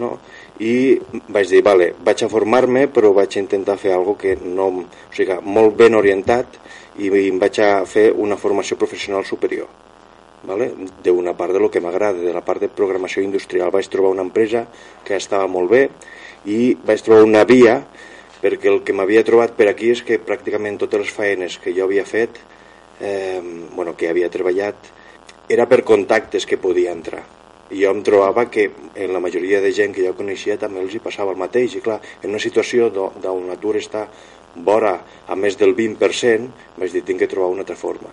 no? 0.00 0.18
i 0.60 1.00
vaig 1.32 1.48
dir, 1.48 1.62
vale, 1.64 1.92
vaig 2.04 2.24
a 2.24 2.28
formar-me 2.32 2.86
però 2.92 3.14
vaig 3.16 3.38
intentar 3.40 3.78
fer 3.80 3.94
alguna 3.96 4.20
que 4.20 4.36
no... 4.40 4.72
O 4.84 5.14
sigui, 5.16 5.40
molt 5.44 5.76
ben 5.76 5.96
orientat 5.96 6.60
i 7.00 7.08
em 7.08 7.38
vaig 7.40 7.60
a 7.64 7.70
fer 7.88 8.10
una 8.12 8.36
formació 8.36 8.76
professional 8.76 9.24
superior 9.24 9.89
vale? 10.42 10.72
d'una 11.04 11.34
part 11.36 11.52
de 11.52 11.60
lo 11.60 11.70
que 11.70 11.80
m'agrada, 11.80 12.18
de 12.18 12.32
la 12.32 12.44
part 12.44 12.60
de 12.60 12.68
programació 12.68 13.22
industrial. 13.22 13.70
Vaig 13.70 13.88
trobar 13.88 14.12
una 14.14 14.24
empresa 14.26 14.66
que 15.04 15.16
estava 15.16 15.46
molt 15.46 15.70
bé 15.70 15.82
i 16.48 16.74
vaig 16.74 17.02
trobar 17.04 17.26
una 17.26 17.44
via 17.44 17.80
perquè 18.40 18.70
el 18.70 18.80
que 18.84 18.96
m'havia 18.96 19.24
trobat 19.26 19.52
per 19.56 19.68
aquí 19.68 19.90
és 19.92 20.00
que 20.06 20.20
pràcticament 20.24 20.78
totes 20.80 21.04
les 21.04 21.12
faenes 21.12 21.58
que 21.60 21.74
jo 21.76 21.84
havia 21.84 22.06
fet, 22.08 22.40
eh, 23.00 23.40
bueno, 23.76 23.92
que 23.96 24.08
havia 24.08 24.30
treballat, 24.32 24.88
era 25.48 25.66
per 25.68 25.82
contactes 25.84 26.46
que 26.46 26.56
podia 26.56 26.94
entrar. 26.96 27.22
I 27.70 27.84
jo 27.84 27.92
em 27.92 28.00
trobava 28.02 28.48
que 28.50 28.70
en 28.94 29.12
la 29.12 29.20
majoria 29.20 29.60
de 29.60 29.70
gent 29.72 29.92
que 29.94 30.06
jo 30.06 30.16
coneixia 30.16 30.56
també 30.58 30.80
els 30.80 30.94
hi 30.94 31.02
passava 31.04 31.30
el 31.30 31.38
mateix. 31.38 31.76
I 31.76 31.84
clar, 31.84 32.00
en 32.22 32.30
una 32.30 32.40
situació 32.42 32.88
d'on 32.90 33.46
l'atur 33.46 33.76
està 33.76 34.08
vora 34.56 34.96
a 35.28 35.36
més 35.36 35.54
del 35.60 35.76
20%, 35.76 36.48
vaig 36.80 36.96
dir, 36.96 37.04
tinc 37.04 37.20
que 37.20 37.28
trobar 37.30 37.52
una 37.52 37.62
altra 37.62 37.76
forma 37.76 38.10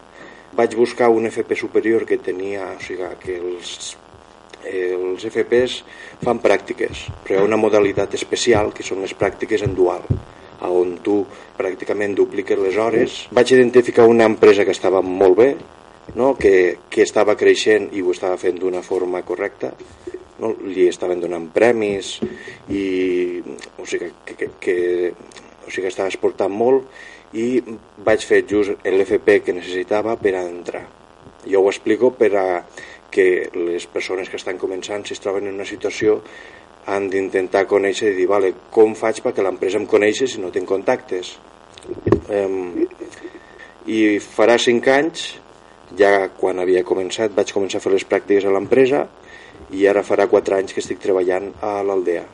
vaig 0.58 0.76
buscar 0.76 1.10
un 1.14 1.30
FP 1.30 1.55
superior 1.55 2.05
que 2.10 2.18
tenia, 2.18 2.72
o 2.74 2.82
sigui, 2.82 3.08
que 3.22 3.38
els, 3.38 3.93
els 4.66 5.28
FPs 5.30 5.82
fan 6.24 6.41
pràctiques, 6.43 7.05
però 7.24 7.38
hi 7.38 7.41
ha 7.43 7.47
una 7.47 7.60
modalitat 7.62 8.18
especial 8.18 8.74
que 8.74 8.86
són 8.86 9.03
les 9.05 9.14
pràctiques 9.18 9.64
en 9.68 9.78
dual, 9.78 10.05
on 10.68 10.97
tu 11.05 11.22
pràcticament 11.58 12.16
dupliques 12.18 12.60
les 12.60 12.78
hores. 12.82 13.18
Vaig 13.32 13.53
identificar 13.53 14.08
una 14.10 14.26
empresa 14.26 14.66
que 14.66 14.74
estava 14.74 15.03
molt 15.05 15.38
bé, 15.38 15.49
no? 16.16 16.34
que, 16.36 16.80
que 16.89 17.05
estava 17.05 17.36
creixent 17.38 17.91
i 17.93 18.01
ho 18.01 18.14
estava 18.16 18.38
fent 18.41 18.58
d'una 18.62 18.82
forma 18.82 19.22
correcta, 19.28 19.74
no? 20.41 20.53
li 20.66 20.88
estaven 20.89 21.22
donant 21.22 21.49
premis 21.53 22.18
i 22.70 22.84
o 23.78 23.86
sigui, 23.86 24.12
que, 24.26 24.38
que, 24.39 24.49
que, 24.60 24.78
o 25.66 25.70
sigui, 25.70 25.86
que 25.86 25.93
estava 25.93 26.10
exportant 26.10 26.53
molt 26.53 26.89
i 27.34 27.62
vaig 28.06 28.24
fer 28.26 28.44
just 28.48 28.86
l'FP 28.88 29.42
que 29.46 29.56
necessitava 29.56 30.16
per 30.22 30.36
a 30.36 30.46
entrar. 30.48 30.86
Jo 31.48 31.64
ho 31.64 31.72
explico 31.72 32.12
per 32.16 32.32
a 32.36 32.46
que 33.12 33.50
les 33.56 33.88
persones 33.88 34.30
que 34.30 34.40
estan 34.40 34.60
començant, 34.60 35.06
si 35.06 35.16
es 35.16 35.24
troben 35.24 35.48
en 35.48 35.56
una 35.56 35.68
situació, 35.68 36.22
han 36.88 37.10
d'intentar 37.12 37.66
conèixer 37.68 38.14
i 38.14 38.18
dir, 38.22 38.28
vale, 38.32 38.54
com 38.72 38.96
faig 38.96 39.20
perquè 39.24 39.44
l'empresa 39.44 39.80
em 39.80 39.88
coneixi 39.90 40.28
si 40.28 40.40
no 40.44 40.54
tinc 40.56 40.68
contactes? 40.70 41.36
Um, 42.32 42.88
I 43.88 44.20
farà 44.24 44.58
cinc 44.60 44.88
anys, 44.92 45.28
ja 46.00 46.30
quan 46.40 46.60
havia 46.60 46.84
començat, 46.88 47.36
vaig 47.36 47.52
començar 47.56 47.80
a 47.80 47.84
fer 47.84 47.94
les 47.96 48.08
pràctiques 48.08 48.48
a 48.48 48.56
l'empresa 48.56 49.06
i 49.76 49.88
ara 49.88 50.04
farà 50.04 50.28
quatre 50.32 50.60
anys 50.60 50.76
que 50.76 50.84
estic 50.84 51.00
treballant 51.04 51.52
a 51.64 51.80
l'Aldea. 51.84 52.26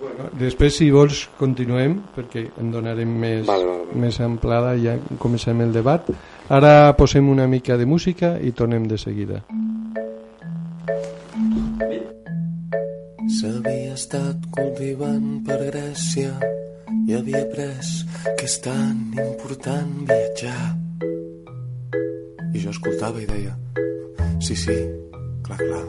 Bueno, 0.00 0.30
després, 0.38 0.76
si 0.78 0.88
vols, 0.90 1.26
continuem, 1.38 1.96
perquè 2.14 2.46
en 2.60 2.70
donarem 2.72 3.10
més, 3.20 3.44
vale, 3.46 3.66
vale, 3.68 3.84
vale. 3.88 4.00
més 4.06 4.18
amplada 4.24 4.74
i 4.76 4.86
ja 4.86 4.96
comencem 5.22 5.60
el 5.64 5.72
debat. 5.74 6.08
Ara 6.48 6.92
posem 6.98 7.28
una 7.28 7.46
mica 7.50 7.76
de 7.76 7.86
música 7.86 8.36
i 8.40 8.52
tornem 8.52 8.86
de 8.88 8.98
seguida. 8.98 9.42
S'havia 13.36 13.92
estat 13.96 14.46
cultivant 14.54 15.42
per 15.46 15.58
Grècia 15.66 16.32
i 17.06 17.16
havia 17.18 17.42
après 17.42 17.92
que 18.38 18.46
és 18.46 18.58
tan 18.64 19.12
important 19.18 19.92
viatjar. 20.08 20.74
I 22.54 22.62
jo 22.62 22.72
escoltava 22.72 23.20
i 23.20 23.28
deia, 23.28 23.56
sí, 24.40 24.56
sí, 24.56 24.78
clar, 25.44 25.58
clar 25.60 25.84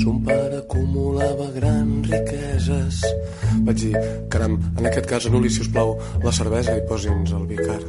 Son 0.00 0.22
pare 0.24 0.62
acumulava 0.62 1.50
grans 1.54 2.08
riqueses. 2.08 3.02
Vaig 3.66 3.82
dir, 3.84 3.92
caram, 4.32 4.56
en 4.78 4.88
aquest 4.88 5.10
cas 5.10 5.28
anul·li, 5.28 5.50
si 5.52 5.64
us 5.66 5.70
plau, 5.72 5.96
la 6.24 6.32
cervesa 6.32 6.78
i 6.78 6.86
posi'ns 6.88 7.34
el 7.36 7.44
vicar. 7.50 7.80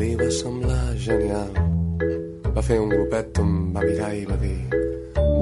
Li 0.00 0.14
va 0.16 0.30
semblar 0.32 0.96
genial. 0.96 1.52
Va 2.52 2.64
fer 2.64 2.80
un 2.80 2.90
grupet, 2.92 3.38
em 3.40 3.52
va 3.74 3.84
mirar 3.84 4.10
i 4.12 4.24
va 4.28 4.36
dir 4.40 4.58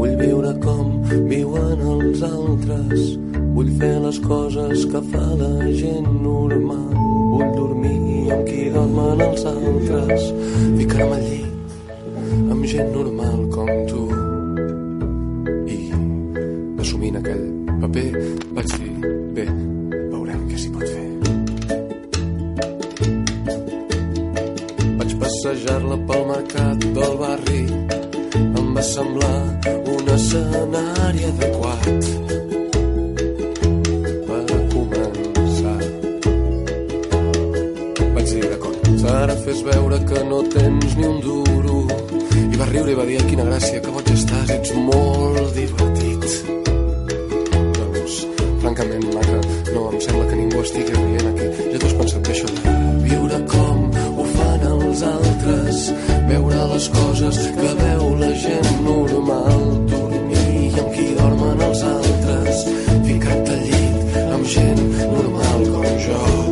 Vull 0.00 0.14
viure 0.16 0.52
com 0.62 0.92
viuen 1.28 1.82
els 1.94 2.22
altres 2.22 3.16
Vull 3.56 3.72
fer 3.80 3.96
les 4.04 4.20
coses 4.24 4.86
que 4.92 5.02
fa 5.10 5.24
la 5.40 5.50
gent 5.80 6.08
normal 6.22 6.94
Vull 7.34 7.52
dormir 7.58 8.30
amb 8.36 8.46
qui 8.46 8.70
dormen 8.76 9.26
els 9.26 9.44
altres 9.52 10.30
Ficar-me 10.78 11.18
al 11.18 11.28
llit 11.28 11.46
amb 12.54 12.66
gent 12.72 12.92
normal 12.94 13.48
com 13.50 13.70
tu 13.90 14.29
assumint 16.80 17.16
aquell 17.20 17.44
paper, 17.80 18.10
vaig 18.56 18.70
dir, 18.80 18.92
bé, 19.36 19.44
veurem 20.12 20.46
què 20.48 20.60
s'hi 20.62 20.70
pot 20.74 20.86
fer. 20.92 21.08
Vaig 25.00 25.14
passejar-la 25.22 25.98
pel 26.08 26.24
mercat 26.30 26.86
del 26.98 27.14
barri, 27.20 27.62
em 28.40 28.72
va 28.76 28.84
semblar 28.94 29.36
un 29.96 30.10
escenari 30.16 31.28
adequat 31.32 32.10
d'acord, 38.50 39.04
ara 39.10 39.34
fes 39.44 39.60
veure 39.66 39.98
que 40.08 40.20
no 40.30 40.40
tens 40.54 40.96
ni 40.96 41.06
un 41.06 41.20
duro. 41.20 41.82
I 42.40 42.56
va 42.56 42.66
riure 42.72 42.92
i 42.94 42.98
va 43.02 43.04
dir, 43.08 43.20
quina 43.28 43.44
gràcia, 43.50 43.82
que 43.84 43.92
boig 43.98 44.10
estàs, 44.14 44.56
ets 44.56 44.74
molt 44.78 45.54
divertit 45.58 46.69
francament, 48.70 49.14
Marta, 49.14 49.40
no 49.74 49.92
em 49.92 50.00
sembla 50.00 50.26
que 50.26 50.36
ningú 50.36 50.60
estigui 50.62 50.94
rient 50.94 51.28
aquí. 51.30 51.46
Ja 51.72 51.78
t'ho 51.78 51.88
has 51.88 51.96
pensat 52.00 52.28
bé, 52.28 52.34
això 52.34 52.48
viure 53.06 53.40
com 53.50 53.80
ho 53.90 54.26
fan 54.34 54.66
els 54.74 55.02
altres, 55.08 55.80
veure 56.28 56.68
les 56.74 56.86
coses 56.94 57.40
que 57.56 57.72
veu 57.80 58.06
la 58.20 58.30
gent 58.44 58.70
normal, 58.86 59.66
dormir 59.94 60.70
amb 60.84 60.94
qui 60.94 61.08
dormen 61.18 61.66
els 61.70 61.82
altres, 61.94 62.64
ficar-te 63.08 63.58
al 63.58 63.66
llit 63.74 64.22
amb 64.38 64.48
gent 64.54 64.86
normal 65.18 65.68
com 65.74 65.92
jo. 66.06 66.49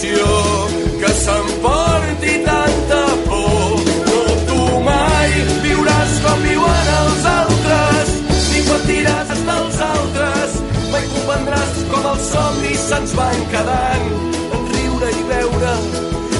Solució 0.00 0.98
que 1.00 1.12
s'emporti 1.12 2.44
tanta 2.44 3.02
por. 3.28 3.80
No 4.06 4.20
tu 4.48 4.80
mai 4.84 5.30
viuràs 5.64 6.12
com 6.24 6.42
viuen 6.42 6.88
els 7.00 7.26
altres, 7.32 8.14
ni 8.52 8.62
patiràs 8.68 9.34
dels 9.48 9.80
altres, 9.88 10.56
mai 10.92 11.04
comprendràs 11.14 11.82
com 11.92 12.08
els 12.12 12.30
somnis 12.32 12.86
se'ns 12.88 13.12
van 13.18 13.44
quedant 13.52 14.08
en 14.56 14.72
riure 14.74 15.12
i 15.20 15.28
veure 15.34 15.74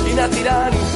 i 0.08 0.12
anar 0.16 0.30
tirant 0.36 0.89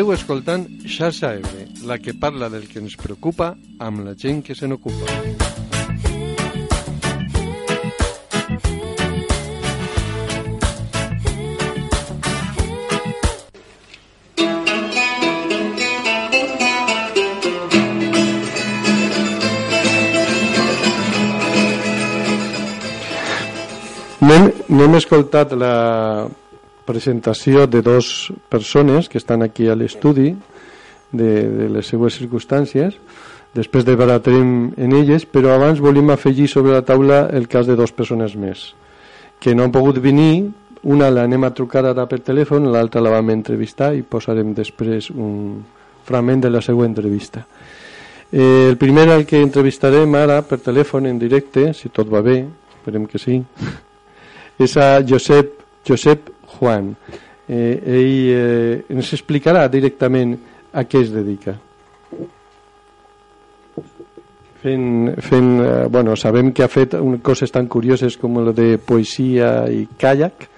Esteu 0.00 0.14
escoltant 0.14 0.62
Xarxa 0.88 1.34
Ebre, 1.36 1.66
la 1.84 1.98
que 2.00 2.14
parla 2.16 2.48
del 2.48 2.62
que 2.70 2.78
ens 2.80 2.94
preocupa 2.96 3.50
amb 3.84 4.00
la 4.00 4.14
gent 4.16 4.40
que 4.40 4.54
se 4.56 4.64
n'ocupa. 4.64 5.04
N'hem, 24.24 24.94
escoltat 24.96 25.52
la 25.52 25.74
presentació 26.86 27.66
de 27.66 27.82
dos 27.82 28.32
persones 28.48 29.08
que 29.08 29.18
estan 29.18 29.42
aquí 29.42 29.68
a 29.68 29.76
l'estudi 29.76 30.34
de, 31.12 31.30
de 31.48 31.68
les 31.68 31.86
seues 31.86 32.16
circumstàncies. 32.18 32.96
Després 33.54 33.84
de 33.84 33.96
baratrem 33.98 34.72
en 34.78 34.94
elles 34.94 35.26
però 35.26 35.56
abans 35.56 35.82
volíem 35.82 36.12
afegir 36.14 36.46
sobre 36.48 36.76
la 36.76 36.84
taula 36.86 37.24
el 37.34 37.48
cas 37.50 37.66
de 37.66 37.74
dues 37.76 37.92
persones 37.92 38.36
més 38.38 38.70
que 39.40 39.54
no 39.54 39.64
han 39.64 39.72
pogut 39.72 39.98
venir. 39.98 40.50
Una 40.82 41.10
l'anem 41.12 41.44
a 41.44 41.50
trucar 41.52 41.82
ara 41.84 42.06
per 42.08 42.20
telèfon 42.24 42.70
l'altra 42.72 43.02
la 43.02 43.12
vam 43.12 43.32
entrevistar 43.34 43.90
i 43.96 44.04
posarem 44.04 44.54
després 44.56 45.10
un 45.10 45.60
fragment 46.06 46.44
de 46.46 46.50
la 46.50 46.62
seva 46.64 46.86
entrevista. 46.86 47.42
Eh, 48.32 48.68
el 48.70 48.76
primer 48.78 49.08
el 49.10 49.26
que 49.26 49.42
entrevistarem 49.42 50.14
ara 50.14 50.40
per 50.46 50.60
telèfon 50.62 51.08
en 51.10 51.18
directe 51.18 51.72
si 51.74 51.90
tot 51.90 52.08
va 52.08 52.22
bé, 52.22 52.44
esperem 52.78 53.08
que 53.10 53.18
sí 53.18 53.40
és 54.64 54.76
a 54.78 55.00
Josep, 55.02 55.56
Josep 55.88 56.29
Juan. 56.60 56.92
Eh, 57.48 57.80
ell 57.80 58.28
eh, 58.30 58.84
ens 58.92 59.10
explicarà 59.16 59.64
directament 59.72 60.36
a 60.70 60.84
què 60.86 61.02
es 61.02 61.10
dedica. 61.10 61.56
Fent, 64.60 64.86
fent, 65.24 65.50
eh, 65.64 65.86
bueno, 65.88 66.14
sabem 66.20 66.52
que 66.52 66.62
ha 66.62 66.68
fet 66.68 66.94
coses 67.24 67.50
tan 67.50 67.66
curioses 67.66 68.18
com 68.20 68.36
la 68.44 68.52
de 68.52 68.74
poesia 68.76 69.64
i 69.72 69.86
kayak, 69.98 70.48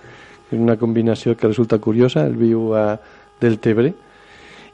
és 0.51 0.59
una 0.59 0.77
combinació 0.77 1.37
que 1.39 1.49
resulta 1.49 1.79
curiosa, 1.79 2.27
el 2.27 2.35
viu 2.37 2.73
a 2.75 2.97
Deltebre, 3.41 3.93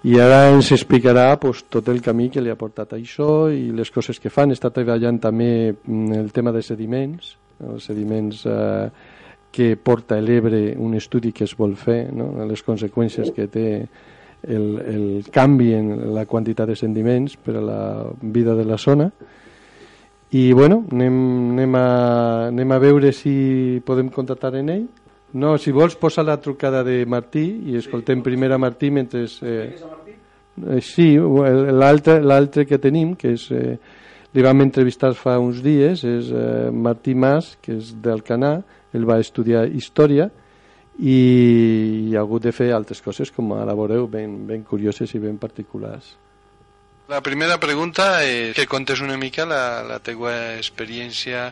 i 0.08 0.16
ara 0.22 0.48
ens 0.54 0.70
explicarà 0.72 1.32
pues, 1.42 1.64
tot 1.68 1.88
el 1.92 2.00
camí 2.00 2.28
que 2.30 2.40
li 2.40 2.50
ha 2.50 2.58
portat 2.58 2.94
això 2.96 3.50
i 3.50 3.68
les 3.74 3.90
coses 3.90 4.18
que 4.22 4.30
fan. 4.30 4.54
Està 4.54 4.70
treballant 4.70 5.18
també 5.20 5.74
mm, 5.74 6.18
el 6.22 6.32
tema 6.32 6.54
de 6.54 6.62
sediments, 6.62 7.34
els 7.66 7.88
sediments 7.90 8.44
eh, 8.46 8.88
que 9.50 9.76
porta 9.76 10.20
l'Ebre 10.20 10.76
un 10.76 10.94
estudi 10.94 11.32
que 11.32 11.44
es 11.44 11.56
vol 11.56 11.74
fer, 11.76 12.08
no? 12.12 12.30
les 12.46 12.62
conseqüències 12.62 13.32
que 13.34 13.48
té 13.48 13.68
el, 14.42 14.66
el 14.78 15.24
canvi 15.32 15.72
en 15.74 16.14
la 16.14 16.24
quantitat 16.26 16.70
de 16.70 16.76
sediments 16.78 17.36
per 17.42 17.56
a 17.58 17.64
la 17.64 17.82
vida 18.20 18.54
de 18.54 18.64
la 18.64 18.78
zona 18.78 19.10
i 20.30 20.52
bueno, 20.52 20.84
anem, 20.92 21.18
anem, 21.54 21.74
a, 21.74 21.88
anem 22.52 22.72
a 22.72 22.78
veure 22.78 23.12
si 23.16 23.80
podem 23.86 24.10
contactar 24.12 24.54
en 24.60 24.70
ell 24.74 24.86
no, 25.32 25.56
si 25.60 25.72
vols 25.72 25.96
posa 25.96 26.22
la 26.24 26.38
trucada 26.40 26.84
de 26.84 27.02
Martí 27.06 27.44
i 27.68 27.76
escoltem 27.80 28.22
primer 28.24 28.52
a 28.52 28.60
Martí 28.60 28.90
mentre 28.90 29.26
eh, 29.42 29.74
eh, 29.74 30.80
sí, 30.80 31.16
l'altre 31.18 32.66
que 32.68 32.78
tenim 32.78 33.14
que 33.16 33.34
és 33.34 33.48
eh, 33.50 33.78
li 34.32 34.44
vam 34.44 34.62
entrevistar 34.62 35.14
fa 35.16 35.38
uns 35.40 35.62
dies 35.64 36.04
és 36.04 36.30
eh, 36.30 36.68
Martí 36.70 37.16
Mas 37.16 37.56
que 37.64 37.76
és 37.80 37.94
d'Alcanar 37.96 38.60
ell 38.94 39.08
va 39.08 39.18
estudiar 39.22 39.66
història 39.68 40.28
i 40.98 42.14
ha 42.14 42.22
hagut 42.24 42.42
de 42.42 42.52
fer 42.52 42.72
altres 42.74 43.02
coses, 43.02 43.30
com 43.30 43.52
ara 43.54 43.76
veureu, 43.78 44.08
ben, 44.10 44.40
ben 44.46 44.64
curioses 44.66 45.14
i 45.14 45.20
ben 45.22 45.38
particulars. 45.38 46.16
La 47.08 47.22
primera 47.24 47.56
pregunta 47.56 48.20
és 48.20 48.50
que 48.52 48.66
contes 48.68 49.00
una 49.00 49.16
mica 49.16 49.46
la, 49.48 49.80
la 49.88 49.96
teva 50.04 50.32
experiència 50.58 51.46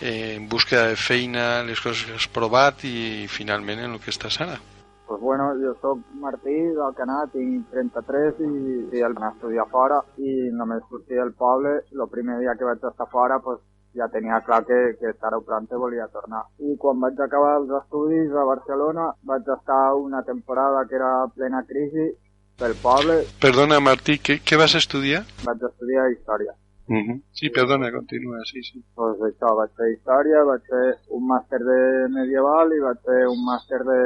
en 0.00 0.46
búsqueda 0.48 0.86
de 0.94 0.96
feina, 0.96 1.42
les 1.66 1.82
coses 1.84 2.06
que 2.08 2.16
has 2.16 2.28
provat 2.32 2.86
i 2.88 3.26
finalment 3.28 3.82
en 3.84 3.98
el 3.98 4.00
que 4.00 4.14
estàs 4.14 4.40
ara. 4.40 4.56
Pues 5.04 5.20
bueno, 5.20 5.50
jo 5.60 5.74
sóc 5.82 6.00
Martí 6.16 6.54
del 6.78 6.96
Canà, 6.96 7.18
tinc 7.34 7.68
33 7.74 8.40
i, 8.40 8.48
i 8.96 9.04
el 9.04 9.12
vaig 9.18 9.34
estudiar 9.34 9.68
fora 9.68 10.00
i 10.16 10.48
només 10.56 10.86
sortia 10.88 11.20
del 11.20 11.34
poble. 11.36 11.74
El 11.92 12.08
primer 12.08 12.38
dia 12.40 12.56
que 12.56 12.64
vaig 12.64 12.88
estar 12.88 13.08
fora 13.12 13.36
pues, 13.44 13.60
ja 13.94 14.08
tenia 14.12 14.40
clar 14.46 14.64
que, 14.66 14.78
que 15.00 15.12
tard 15.20 15.38
o 15.38 15.42
pront 15.46 15.70
volia 15.70 16.08
tornar. 16.12 16.42
I 16.58 16.76
quan 16.80 17.00
vaig 17.00 17.20
acabar 17.20 17.54
els 17.60 17.70
estudis 17.82 18.34
a 18.34 18.44
Barcelona 18.48 19.12
vaig 19.22 19.48
estar 19.56 19.94
una 19.94 20.22
temporada 20.26 20.84
que 20.88 20.98
era 21.00 21.12
plena 21.34 21.62
crisi 21.68 22.10
pel 22.58 22.74
poble. 22.82 23.22
Perdona, 23.42 23.80
Martí, 23.80 24.18
què, 24.18 24.38
què 24.46 24.58
vas 24.60 24.74
estudiar? 24.78 25.24
Vaig 25.46 25.62
estudiar 25.70 26.10
Història. 26.12 26.54
Uh 26.86 27.00
-huh. 27.00 27.20
Sí, 27.32 27.48
perdona, 27.50 27.90
continua, 27.90 28.38
sí, 28.44 28.62
sí. 28.62 28.84
Pues 28.94 29.16
això, 29.28 29.54
vaig 29.56 29.70
fer 29.78 29.88
Història, 29.92 30.44
vaig 30.44 30.62
fer 30.68 30.86
un 31.16 31.26
màster 31.26 31.60
de 31.70 32.08
medieval 32.08 32.72
i 32.72 32.80
vaig 32.80 32.98
fer 33.06 33.22
un 33.26 33.40
màster 33.44 33.80
de, 33.90 34.00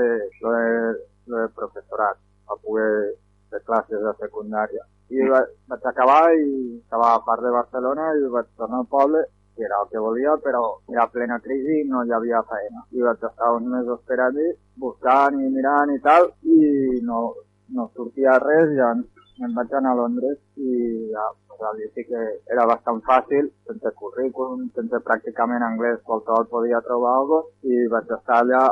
de, 0.44 0.58
de 1.32 1.48
professorat, 1.56 2.16
a 2.46 2.54
poder 2.62 3.16
fer 3.50 3.60
classes 3.64 4.00
de 4.06 4.12
secundària. 4.20 4.84
I 5.10 5.26
vaig, 5.32 5.48
vaig 5.66 5.82
acabar 5.84 6.22
i 6.36 6.78
estava 6.78 7.14
a 7.14 7.24
part 7.26 7.42
de 7.42 7.50
Barcelona 7.50 8.12
i 8.14 8.30
vaig 8.36 8.46
tornar 8.56 8.78
al 8.78 8.86
poble 8.86 9.24
que 9.58 9.66
era 9.66 9.82
el 9.82 9.90
que 9.90 9.98
volia, 10.06 10.38
però 10.46 10.62
era 10.94 11.08
plena 11.10 11.40
crisi 11.42 11.80
i 11.82 11.88
no 11.90 12.04
hi 12.06 12.14
havia 12.14 12.44
feina. 12.46 12.86
I 12.94 13.02
vaig 13.02 13.28
estar 13.28 13.52
uns 13.58 13.68
mesos 13.74 14.00
per 14.06 14.20
allí, 14.22 14.48
buscant 14.86 15.42
i 15.42 15.50
mirant 15.58 15.92
i 15.94 15.98
tal, 16.06 16.30
i 16.46 17.02
no, 17.10 17.20
no 17.74 17.90
sortia 17.94 18.38
res, 18.46 18.70
ja 18.78 18.94
em 18.94 19.54
vaig 19.54 19.74
anar 19.74 19.92
a 19.94 19.98
Londres 20.00 20.38
i 20.56 20.72
ja, 21.12 21.26
pues, 21.46 21.60
allà 21.70 21.88
sí 21.94 22.04
que 22.08 22.22
era 22.54 22.66
bastant 22.70 23.00
fàcil, 23.06 23.50
sense 23.70 23.92
currículum, 24.00 24.66
sense 24.78 25.02
pràcticament 25.06 25.64
anglès, 25.66 26.00
qualsevol 26.08 26.48
podia 26.54 26.82
trobar 26.86 27.16
alguna 27.18 27.42
cosa, 27.42 27.74
i 27.74 27.86
vaig 27.94 28.14
estar 28.18 28.40
allà 28.42 28.62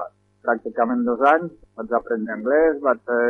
pràcticament 0.47 1.05
dos 1.07 1.23
anys, 1.35 1.53
vaig 1.79 1.95
aprendre 1.99 2.35
anglès, 2.39 2.81
vaig 2.83 3.03
fer 3.11 3.29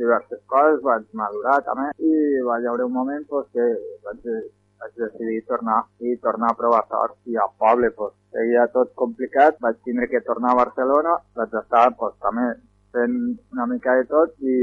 diverses 0.00 0.40
coses, 0.52 0.80
vaig 0.84 1.04
madurar 1.20 1.58
també, 1.68 1.90
i 1.98 2.44
va 2.48 2.60
haver 2.60 2.86
un 2.86 2.96
moment 2.96 3.24
pues, 3.32 3.48
que 3.52 3.68
vaig 4.06 4.32
vaig 4.80 4.94
decidir 5.02 5.44
tornar 5.46 5.80
i 6.00 6.16
tornar 6.22 6.52
a 6.52 6.58
provar 6.60 6.84
sort 6.88 7.16
i 7.26 7.36
al 7.36 7.50
poble 7.58 7.90
pues, 7.98 8.14
seguia 8.32 8.66
tot 8.74 8.94
complicat, 8.94 9.58
vaig 9.60 9.76
tindre 9.84 10.08
que 10.08 10.24
tornar 10.26 10.52
a 10.52 10.60
Barcelona, 10.62 11.18
vaig 11.36 11.54
estar 11.62 11.90
pues, 11.98 12.14
també 12.24 12.48
fent 12.92 13.18
una 13.52 13.66
mica 13.66 13.94
de 13.98 14.06
tot 14.08 14.34
i 14.40 14.56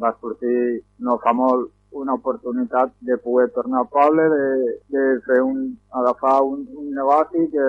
va 0.00 0.14
sortir 0.20 0.84
no 0.98 1.18
fa 1.24 1.32
molt 1.32 1.72
una 1.90 2.14
oportunitat 2.14 2.92
de 3.00 3.16
poder 3.18 3.48
tornar 3.50 3.80
al 3.80 3.88
poble, 3.88 4.28
de, 4.34 4.46
de 4.94 5.04
fer 5.26 5.40
un, 5.42 5.62
agafar 6.00 6.42
un, 6.44 6.66
un 6.76 6.90
negoci 6.94 7.48
que, 7.54 7.68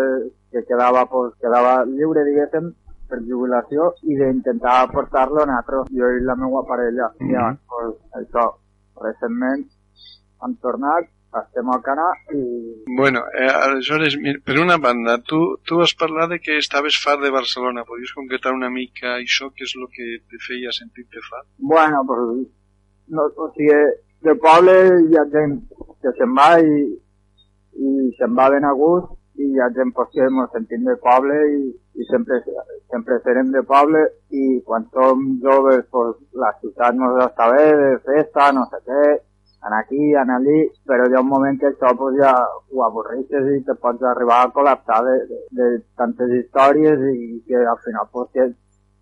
que 0.52 0.66
quedava, 0.68 1.06
pues, 1.10 1.34
quedava 1.40 1.86
lliure, 1.88 2.26
diguéssim, 2.28 2.74
per 3.10 3.22
jubilació 3.26 3.94
i 4.06 4.18
d'intentar 4.20 4.92
portar-lo 4.92 5.42
a 5.42 5.48
nosaltres, 5.50 5.94
jo 5.96 6.10
i 6.14 6.26
la 6.26 6.36
meva 6.36 6.66
parella. 6.68 7.08
Mm 7.18 7.26
-hmm. 7.26 7.30
I 7.30 7.34
llavors, 7.34 7.60
pues, 7.70 7.96
això, 8.22 8.46
recentment 9.06 9.64
han 10.42 10.56
tornat 10.66 11.08
estem 11.38 11.70
al 11.70 11.82
Canà 11.86 12.08
i... 12.34 12.42
Bueno, 12.98 13.22
eh, 13.38 13.50
aleshores, 13.50 14.18
per 14.46 14.58
una 14.60 14.78
banda, 14.78 15.20
tu, 15.22 15.40
tu 15.64 15.78
vas 15.82 15.94
parlar 15.94 16.28
de 16.30 16.40
que 16.40 16.58
estaves 16.58 16.98
fart 17.04 17.22
de 17.22 17.30
Barcelona. 17.30 17.86
Podies 17.86 18.14
concretar 18.18 18.54
una 18.56 18.70
mica 18.74 19.16
això, 19.18 19.52
què 19.54 19.68
és 19.68 19.76
el 19.78 19.86
que 19.94 20.08
te 20.30 20.42
feia 20.48 20.74
sentir-te 20.74 21.22
fart? 21.30 21.48
Bueno, 21.58 22.02
pues, 22.08 22.48
no, 23.14 23.30
o 23.36 23.52
sigui, 23.54 23.78
de 24.26 24.36
poble 24.42 24.76
ha 25.20 25.28
gent 25.36 25.56
que 26.02 26.12
se'n 26.18 26.34
va 26.36 26.50
i, 26.60 26.82
i 27.80 28.10
se'n 28.18 28.36
va 28.36 28.50
ben 28.52 28.66
a 28.68 28.74
gust 28.76 29.16
i 29.40 29.62
ha 29.64 29.70
gent 29.76 29.94
pues, 29.96 30.10
que 30.14 30.26
ens 30.26 30.52
sentim 30.56 30.84
de 30.88 30.96
poble 31.04 31.38
i, 31.54 31.62
i 31.96 32.08
sempre, 32.10 32.42
sempre 32.92 33.20
serem 33.24 33.54
de 33.56 33.64
poble 33.70 34.02
i 34.36 34.60
quan 34.68 34.88
som 34.96 35.24
joves 35.46 35.86
pues, 35.94 36.18
la 36.44 36.52
ciutat 36.60 36.98
no 37.00 37.14
està 37.24 37.48
bé, 37.54 37.66
de 37.80 37.92
festa, 38.08 38.52
no 38.56 38.66
sé 38.74 38.82
què, 38.88 39.04
anar 39.62 39.82
aquí, 39.84 40.14
anar 40.16 40.40
allí, 40.40 40.60
però 40.88 41.08
hi 41.08 41.16
ha 41.16 41.24
un 41.24 41.30
moment 41.30 41.60
que 41.60 41.68
això 41.72 41.92
pues, 42.00 42.16
ja 42.22 42.32
ho 42.72 42.84
avorreixes 42.86 43.52
i 43.56 43.60
te 43.68 43.76
pots 43.84 44.06
arribar 44.08 44.40
a 44.44 44.52
col·lapsar 44.56 45.02
de, 45.08 45.18
de, 45.30 45.40
de 45.60 45.68
tantes 46.00 46.32
històries 46.38 47.04
i 47.12 47.42
que 47.48 47.60
al 47.60 47.80
final 47.84 48.08
pues, 48.14 48.32
que 48.34 48.48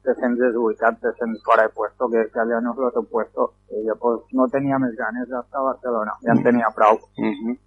te 0.08 0.16
sents 0.22 0.40
desubicat, 0.40 1.00
te 1.04 1.12
sents 1.20 1.44
fora 1.46 1.68
de 1.68 1.74
puesto, 1.76 2.10
que, 2.10 2.26
que 2.32 2.42
allà 2.42 2.62
no 2.64 2.74
és 2.74 2.84
el 2.88 2.92
teu 2.96 3.08
puesto. 3.12 3.52
I 3.76 3.84
jo 3.90 3.96
pues, 4.02 4.22
no 4.40 4.48
tenia 4.54 4.80
més 4.80 4.96
ganes 4.98 5.28
d'estar 5.30 5.62
a 5.62 5.70
Barcelona, 5.72 6.16
ja 6.24 6.34
en 6.34 6.44
tenia 6.46 6.72
prou. 6.76 7.02
Uh 7.20 7.34
-huh. 7.34 7.58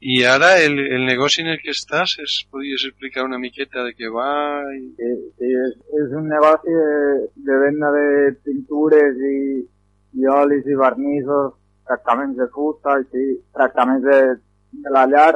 I 0.00 0.24
ara 0.30 0.50
el, 0.62 0.78
el 0.78 1.06
negoci 1.06 1.42
en 1.42 1.48
el 1.54 1.60
que 1.62 1.70
estàs, 1.74 2.18
es, 2.22 2.34
podies 2.50 2.84
explicar 2.86 3.24
una 3.24 3.38
miqueta 3.38 3.82
de 3.86 3.94
què 3.98 4.10
va? 4.14 4.62
I... 4.74 4.84
Sí, 4.98 5.08
sí 5.38 5.48
és, 5.64 5.72
és 6.02 6.12
un 6.18 6.28
negoci 6.28 6.74
de, 6.82 6.92
de 7.48 7.56
venda 7.64 7.90
de 7.90 8.06
pintures 8.44 9.16
i, 9.16 9.38
i 10.18 10.26
olis 10.26 10.66
i 10.66 10.76
vernissos 10.78 11.54
tractaments 11.88 12.36
de 12.36 12.46
fusta, 12.54 12.94
així, 13.00 13.24
tractaments 13.56 14.04
de, 14.04 14.20
de 14.84 14.94
la 14.94 15.04
llar 15.10 15.32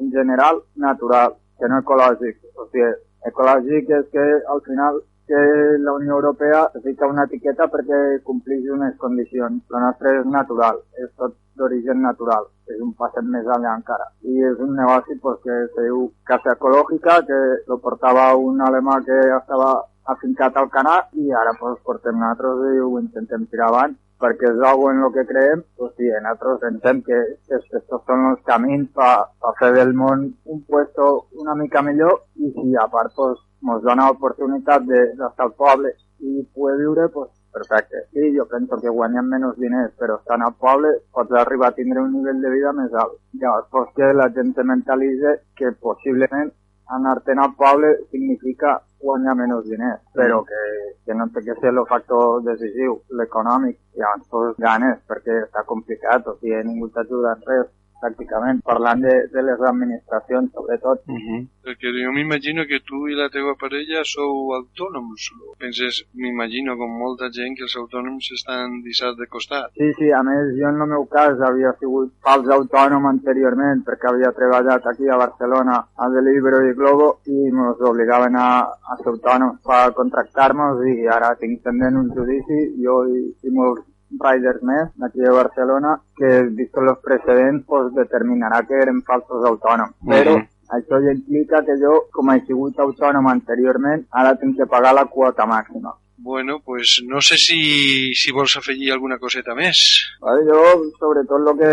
en 0.00 0.10
general 0.10 0.62
natural, 0.74 1.36
que 1.58 1.68
no 1.68 1.80
ecològic. 1.84 2.38
O 2.56 2.68
sigui, 2.70 2.90
ecològic 3.28 3.90
és 4.00 4.06
que 4.12 4.26
al 4.54 4.62
final 4.66 5.02
que 5.32 5.42
la 5.78 5.92
Unió 5.92 6.16
Europea 6.18 6.64
fica 6.84 7.06
una 7.06 7.24
etiqueta 7.28 7.68
perquè 7.70 8.00
complís 8.24 8.66
unes 8.70 8.96
condicions. 8.98 9.62
La 9.70 9.84
nostra 9.86 10.16
és 10.18 10.26
natural, 10.26 10.82
és 10.98 11.12
tot 11.16 11.36
d'origen 11.56 12.02
natural, 12.02 12.48
és 12.72 12.80
un 12.80 12.92
passet 12.98 13.24
més 13.28 13.46
allà 13.46 13.76
encara. 13.78 14.08
I 14.28 14.42
és 14.50 14.60
un 14.64 14.74
negoci 14.76 15.16
pues, 15.22 15.38
que 15.44 15.58
se 15.74 15.86
diu 15.86 16.08
Casa 16.28 16.56
Ecològica, 16.56 17.20
que 17.28 17.40
lo 17.68 17.78
portava 17.78 18.32
un 18.36 18.60
alemà 18.60 18.98
que 19.06 19.18
estava 19.38 19.72
afincat 20.12 20.56
al 20.58 20.70
Canà 20.72 20.96
i 21.14 21.30
ara 21.30 21.52
pues, 21.60 21.78
portem 21.86 22.18
nosaltres 22.18 22.64
i 22.72 22.80
ho 22.82 22.96
intentem 22.98 23.46
tirar 23.46 23.68
avant 23.70 23.94
perquè 24.22 24.52
és 24.52 24.64
algo 24.70 24.90
en 24.90 25.02
lo 25.02 25.10
que 25.14 25.26
creem, 25.26 25.64
pues 25.76 25.92
sí, 25.98 26.08
nosaltres 26.14 26.60
pensem 26.62 27.02
que 27.08 27.18
estos 27.58 28.04
són 28.06 28.28
els 28.30 28.42
camins 28.48 28.88
per 28.96 29.12
pa 29.42 29.54
fer 29.60 29.72
del 29.76 29.92
món 29.98 30.28
un 30.54 30.62
puesto 30.68 31.08
una 31.44 31.56
mica 31.58 31.82
millor 31.82 32.22
i 32.38 32.52
si 32.54 32.76
a 32.78 32.86
part 32.94 33.14
pues, 33.18 33.42
ens 33.66 33.84
dona 33.86 34.08
l'oportunitat 34.08 34.86
d'estar 34.88 35.48
al 35.48 35.54
poble 35.58 35.94
i 36.22 36.42
poder 36.54 36.78
viure, 36.78 37.08
pues, 37.10 37.30
perfecte. 37.52 38.06
Sí, 38.12 38.30
jo 38.36 38.46
penso 38.48 38.78
que 38.80 38.88
guanyem 38.88 39.28
menys 39.28 39.58
diners, 39.60 39.92
però 40.00 40.16
estant 40.18 40.42
al 40.46 40.54
poble 40.64 40.92
pots 41.12 41.34
arribar 41.42 41.70
a 41.70 41.76
tindre 41.76 42.00
un 42.00 42.14
nivell 42.16 42.40
de 42.40 42.52
vida 42.54 42.72
més 42.78 42.94
alt. 42.94 43.18
Llavors, 43.42 43.68
pues 43.74 43.90
que 43.96 44.12
la 44.16 44.30
gent 44.36 44.54
se 44.56 44.64
mentalitza 44.64 45.36
que 45.58 45.72
possiblement 45.86 46.52
anar-te'n 46.96 47.40
al 47.42 47.52
poble 47.58 47.92
significa 48.10 48.78
guanyar 49.02 49.34
menys 49.38 49.66
diners, 49.68 50.00
però 50.14 50.42
que, 50.46 50.62
que 51.06 51.14
no 51.18 51.26
té 51.34 51.42
que 51.46 51.56
ser 51.60 51.72
el 51.74 51.84
factor 51.90 52.42
decisiu, 52.46 52.98
l'econòmic, 53.18 53.78
i 53.96 54.02
llavors 54.02 54.28
pues, 54.30 54.58
ganes, 54.62 55.00
perquè 55.10 55.40
està 55.46 55.64
complicat, 55.68 56.28
o 56.28 56.36
sigui, 56.38 56.60
ningú 56.68 56.90
t'ajuda 56.94 57.36
en 57.36 57.48
res, 57.48 57.70
pràcticament, 58.02 58.62
parlant 58.66 59.02
de, 59.06 59.14
de 59.32 59.44
les 59.48 59.60
administracions, 59.70 60.50
sobretot. 60.52 61.02
Uh 61.06 61.18
-huh. 61.24 61.40
Perquè 61.66 61.88
jo 62.04 62.12
m'imagino 62.12 62.66
que 62.70 62.80
tu 62.88 63.06
i 63.08 63.14
la 63.14 63.28
teva 63.36 63.54
parella 63.62 64.02
sou 64.04 64.54
autònoms. 64.60 65.30
Penses, 65.62 66.04
m'imagino, 66.14 66.76
com 66.76 66.90
molta 67.04 67.30
gent, 67.30 67.54
que 67.56 67.66
els 67.68 67.76
autònoms 67.82 68.30
estan 68.38 68.82
deixats 68.82 69.16
de 69.18 69.26
costat. 69.34 69.70
Sí, 69.78 69.88
sí, 69.98 70.10
a 70.10 70.22
més, 70.22 70.44
jo 70.58 70.66
en 70.68 70.80
el 70.82 70.88
meu 70.94 71.04
cas 71.06 71.40
havia 71.40 71.72
sigut 71.78 72.12
fals 72.26 72.48
autònom 72.48 73.06
anteriorment, 73.06 73.84
perquè 73.86 74.08
havia 74.08 74.32
treballat 74.32 74.86
aquí 74.86 75.08
a 75.08 75.20
Barcelona 75.24 75.76
a 75.96 76.08
Delibero 76.14 76.60
i 76.66 76.74
Globo 76.80 77.08
i 77.26 77.46
ens 77.48 77.80
obligaven 77.92 78.34
a, 78.36 78.48
a 78.90 78.96
ser 78.98 79.10
autònoms 79.14 79.60
per 79.68 79.94
contractar-nos 80.00 80.82
i 80.92 81.06
ara 81.06 81.34
tinc 81.40 81.62
pendent 81.62 81.96
un 82.02 82.10
judici, 82.16 82.60
jo 82.84 83.04
i, 83.06 83.22
i 83.46 83.50
molts 83.50 83.91
riders 84.20 84.62
més 84.62 84.90
d'aquí 85.00 85.20
de 85.24 85.34
Barcelona 85.36 85.96
que, 86.18 86.32
vist 86.58 86.76
els 86.76 86.98
precedents, 87.04 87.64
pues, 87.66 87.92
determinarà 87.96 88.62
que 88.66 88.80
eren 88.82 89.02
falsos 89.06 89.44
autònoms. 89.44 89.94
Uh 90.02 90.08
-huh. 90.08 90.12
Però 90.12 90.36
això 90.78 91.00
ja 91.04 91.12
implica 91.12 91.64
que 91.64 91.76
jo, 91.80 92.06
com 92.12 92.30
he 92.30 92.40
sigut 92.46 92.78
autònom 92.78 93.26
anteriorment, 93.28 94.06
ara 94.10 94.36
tinc 94.36 94.56
que 94.56 94.66
pagar 94.66 94.94
la 94.94 95.04
quota 95.04 95.46
màxima. 95.46 95.92
Bueno, 96.24 96.60
pues 96.64 97.02
no 97.04 97.20
sé 97.20 97.36
si, 97.36 98.14
si 98.14 98.30
vols 98.30 98.54
afegir 98.56 98.92
alguna 98.92 99.18
coseta 99.18 99.56
més. 99.58 99.78
Vale, 100.20 100.44
jo, 100.46 100.60
sobretot, 101.00 101.40
lo 101.42 101.56
que, 101.58 101.72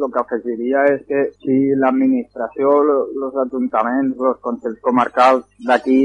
lo 0.00 0.08
que 0.08 0.22
afegiria 0.22 0.86
és 0.94 1.02
que 1.10 1.24
si 1.42 1.58
l'administració, 1.76 2.72
els 3.26 3.36
ajuntaments, 3.44 4.16
els 4.16 4.40
consells 4.40 4.80
comarcals 4.80 5.44
d'aquí 5.68 6.00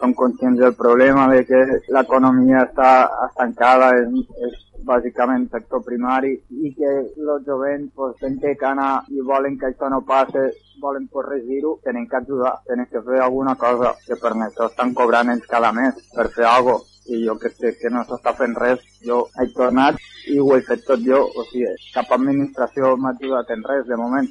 són 0.00 0.14
conscients 0.14 0.60
del 0.60 0.74
problema 0.76 1.26
de 1.32 1.42
que 1.48 1.60
l'economia 1.94 2.64
està 2.66 2.90
estancada, 3.28 3.92
és, 4.02 4.32
és 4.48 4.62
bàsicament 4.86 5.48
sector 5.50 5.82
primari 5.82 6.34
i 6.62 6.72
que 6.76 6.90
els 7.02 7.46
jovents 7.46 7.90
pues, 7.94 8.16
tenen 8.20 8.38
que 8.60 8.68
anar 8.68 8.90
i 9.10 9.24
volen 9.30 9.56
que 9.58 9.70
això 9.72 9.88
no 9.90 10.02
passe, 10.06 10.50
volen 10.82 11.08
corregir-ho, 11.12 11.78
tenen 11.84 12.06
que 12.06 12.20
ajudar, 12.20 12.58
tenen 12.68 12.86
que 12.90 13.02
fer 13.02 13.22
alguna 13.24 13.56
cosa, 13.56 13.96
que 14.06 14.20
per 14.20 14.36
això 14.36 14.68
estan 14.70 14.94
cobrant 14.94 15.32
ells 15.32 15.48
cada 15.50 15.72
mes 15.72 15.96
per 16.14 16.28
fer 16.36 16.46
alguna 16.50 16.78
cosa 16.78 16.94
i 17.06 17.24
jo 17.24 17.36
que 17.38 17.50
sé 17.50 17.72
que 17.78 17.90
no 17.90 18.02
s'està 18.06 18.32
fent 18.38 18.56
res, 18.58 18.82
jo 19.06 19.20
he 19.38 19.46
tornat 19.54 19.98
i 20.32 20.38
ho 20.42 20.48
he 20.56 20.62
fet 20.66 20.84
tot 20.88 21.02
jo, 21.06 21.22
o 21.22 21.44
sigui, 21.50 21.70
cap 21.94 22.12
administració 22.16 22.94
m'ha 22.98 23.12
ajudat 23.14 23.52
en 23.54 23.62
res 23.66 23.86
de 23.86 23.98
moment. 24.00 24.28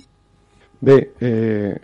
Bé, 0.86 0.98
eh, 1.24 1.76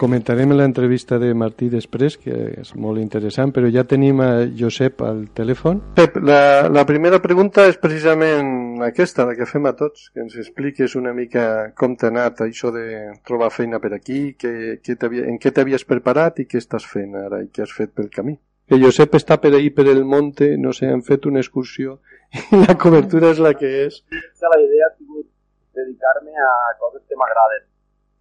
Comentarem 0.00 0.54
l'entrevista 0.56 1.18
de 1.20 1.34
Martí 1.36 1.66
després, 1.68 2.14
que 2.16 2.32
és 2.62 2.70
molt 2.80 3.02
interessant, 3.02 3.50
però 3.52 3.68
ja 3.68 3.82
tenim 3.84 4.22
a 4.24 4.28
Josep 4.56 5.02
al 5.04 5.26
telèfon. 5.36 5.82
Pep, 5.98 6.14
la, 6.24 6.70
la 6.72 6.86
primera 6.88 7.18
pregunta 7.20 7.66
és 7.68 7.76
precisament 7.82 8.80
aquesta, 8.86 9.26
la 9.28 9.34
que 9.36 9.48
fem 9.50 9.68
a 9.68 9.74
tots, 9.76 10.06
que 10.14 10.22
ens 10.24 10.38
expliques 10.40 10.94
una 10.96 11.12
mica 11.12 11.42
com 11.76 11.98
t'ha 12.00 12.08
anat 12.08 12.40
això 12.46 12.72
de 12.72 12.86
trobar 13.28 13.50
feina 13.52 13.82
per 13.82 13.90
aquí, 13.98 14.22
que, 14.40 14.78
que 14.80 14.96
en 15.20 15.36
què 15.42 15.52
t'havies 15.52 15.84
preparat 15.84 16.40
i 16.40 16.48
què 16.48 16.62
estàs 16.64 16.88
fent 16.88 17.20
ara 17.20 17.42
i 17.44 17.50
què 17.52 17.66
has 17.66 17.76
fet 17.76 17.92
pel 17.92 18.08
camí. 18.14 18.38
Que 18.72 18.80
Josep 18.80 19.18
està 19.20 19.36
per 19.42 19.52
ahir 19.52 19.74
per 19.76 19.84
el 19.92 20.06
monte, 20.08 20.54
no 20.56 20.72
sé, 20.72 20.88
han 20.88 21.04
fet 21.04 21.28
una 21.28 21.44
excursió 21.44 21.98
i 22.56 22.62
la 22.64 22.78
cobertura 22.80 23.34
és 23.34 23.44
la 23.44 23.52
que 23.52 23.68
és. 23.84 24.00
La 24.48 24.64
idea 24.64 24.88
ha 24.88 24.96
sigut 24.96 25.28
dedicar-me 25.76 26.40
a 26.48 26.56
coses 26.80 27.04
que 27.04 27.20
m'agraden. 27.20 27.68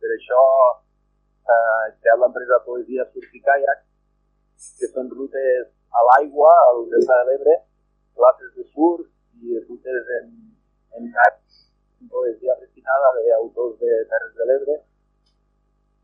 Per 0.03 0.15
això 0.19 0.43
eh, 1.55 1.85
creat 2.03 2.19
l'empresa 2.21 2.61
Poesia 2.65 3.05
Surf 3.11 3.31
Kayak, 3.47 3.83
que 4.79 4.89
són 4.91 5.09
rutes 5.13 5.69
a 5.95 6.05
l'aigua, 6.09 6.51
al 6.69 6.85
Delta 6.91 7.19
de 7.21 7.25
l'Ebre, 7.29 7.55
classes 8.19 8.51
de 8.57 8.65
surf 8.73 9.07
i 9.39 9.59
rutes 9.67 10.11
en, 10.19 10.27
en 10.99 11.07
kayak, 11.15 11.39
poesia 12.11 12.55
recitada 12.59 13.11
d'autors 13.15 13.75
de 13.79 14.03
Terres 14.11 14.35
de 14.35 14.45
l'Ebre. 14.49 14.75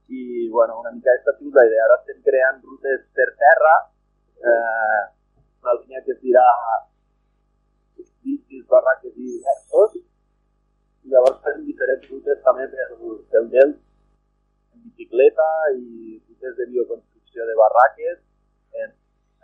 I, 0.07 0.49
bueno, 0.53 0.79
una 0.81 0.91
mica 0.91 1.11
aquesta 1.11 1.33
ha 1.33 1.53
la 1.55 1.65
idea. 1.67 1.85
Ara 1.85 1.95
estem 2.01 2.19
creant 2.25 2.59
rutes 2.63 3.05
per 3.17 3.29
terra, 3.41 3.75
eh, 4.51 5.01
una 5.63 5.77
línia 5.79 6.03
que 6.05 6.13
es 6.13 6.19
dirà 6.21 6.45
bicis, 8.25 8.65
barraques 8.69 9.15
i 9.15 9.31
diversos, 9.31 9.97
i 11.05 11.13
llavors 11.13 11.41
fem 11.45 11.65
diferents 11.65 12.05
rutes 12.11 12.43
també 12.45 12.67
per, 12.75 12.87
per 13.31 13.43
Delta 13.55 13.84
bicicleta 14.85 15.47
i 15.75 16.19
rutes 16.21 16.55
de 16.59 16.69
bioconstrucció 16.71 17.47
de 17.49 17.55
barraques 17.59 18.17
en, 18.83 18.93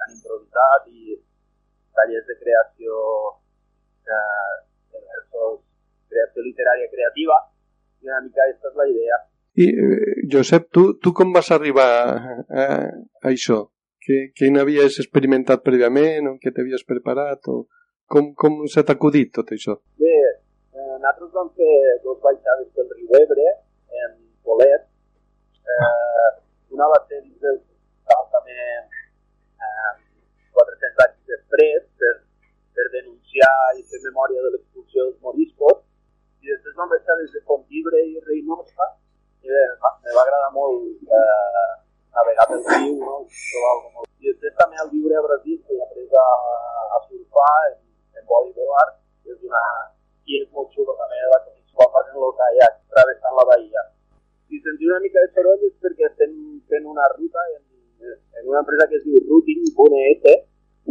han 0.02 0.16
improvisat 0.16 0.88
i 0.92 1.18
tallers 1.98 2.28
de 2.30 2.38
creació 2.44 3.00
eh, 4.08 4.54
diversos, 4.94 5.60
creació 6.12 6.46
literària 6.48 6.90
creativa 6.94 7.38
i 8.02 8.10
una 8.10 8.22
mica 8.26 8.46
aquesta 8.46 8.72
és 8.72 8.80
la 8.80 8.88
idea. 8.94 9.20
I, 9.62 9.68
eh, 9.68 10.16
Josep, 10.32 10.70
tu, 10.72 10.86
tu 11.04 11.14
com 11.14 11.34
vas 11.36 11.52
arribar 11.52 11.90
a, 12.08 12.66
a 12.66 12.66
això? 13.34 13.66
Que, 14.02 14.32
que 14.34 14.50
n'havies 14.50 14.98
experimentat 15.04 15.62
prèviament 15.62 16.32
o 16.32 16.38
que 16.42 16.54
t'havies 16.56 16.88
preparat 16.88 17.46
o 17.52 17.66
com, 18.12 18.32
com 18.34 18.64
s'ha 18.72 18.84
acudit 18.96 19.30
tot 19.36 19.52
això? 19.56 19.78
Bé, 20.02 20.16
eh, 20.74 20.96
nosaltres 20.96 21.36
vam 21.36 21.52
fer 21.60 21.76
dos 22.06 22.18
baixades 22.24 22.72
pel 22.76 22.90
riu 22.96 23.20
Ebre 23.22 23.46
en 24.02 24.16
Polet 24.48 24.88
eh, 25.68 26.32
va 26.82 27.00
dins 27.10 27.38
del 27.44 27.60
també 28.34 28.58
eh, 29.66 29.92
400 30.58 31.04
anys 31.06 31.34
després 31.34 31.86
per, 32.02 32.14
per 32.76 32.88
denunciar 32.96 33.54
i 33.78 33.86
fer 33.92 34.02
memòria 34.08 34.42
de 34.46 34.54
l'expulsió 34.56 35.06
dels 35.06 35.22
moriscos. 35.28 35.84
I 36.42 36.50
després 36.54 36.78
vam 36.80 36.90
baixar 36.90 37.18
des 37.22 37.32
de 37.36 37.44
Fontibre 37.46 38.02
i 38.02 38.24
Reynosa. 38.26 38.90
I 39.46 39.54
bé, 39.54 39.62
me 40.06 40.16
va 40.18 40.26
agradar 40.26 40.52
molt 40.58 41.14
eh, 41.20 41.70
navegar 42.18 42.48
pel 42.50 42.66
riu 42.68 42.98
no? 43.00 43.16
molt... 43.96 44.10
i 44.20 44.30
després 44.32 44.58
també 44.60 44.82
al 44.82 44.92
viure 44.92 45.18
a 45.18 45.24
Brasil 45.28 45.58
que 45.66 45.78
he 45.78 45.86
après 45.86 46.20
a, 46.24 46.28
a 46.98 47.00
surfar 47.08 47.54
en, 47.70 47.80
en 48.20 48.28
bodyboard 48.30 48.98
és 49.34 49.40
una 49.48 49.64
i 50.28 50.42
és 50.42 50.50
molt 50.56 50.70
xulo 50.76 50.94
també 51.00 51.24
la 51.32 51.42
connexió 51.46 51.90
quan 51.96 52.12
en 52.12 52.28
el 52.28 52.36
kayak 52.42 52.78
travessant 52.94 53.40
la 53.40 53.48
bahia 53.54 53.86
si 54.52 54.60
sentiu 54.60 54.92
una 54.92 55.00
mica 55.00 55.24
de 55.24 55.30
soroll 55.32 55.62
és 55.64 55.76
perquè 55.80 56.08
estem 56.10 56.32
fent 56.68 56.88
una 56.94 57.06
ruta 57.16 57.44
en, 57.56 57.62
en 58.36 58.50
una 58.52 58.60
empresa 58.60 58.88
que 58.92 58.98
es 59.00 59.06
diu 59.08 59.22
Routing.es 59.24 60.42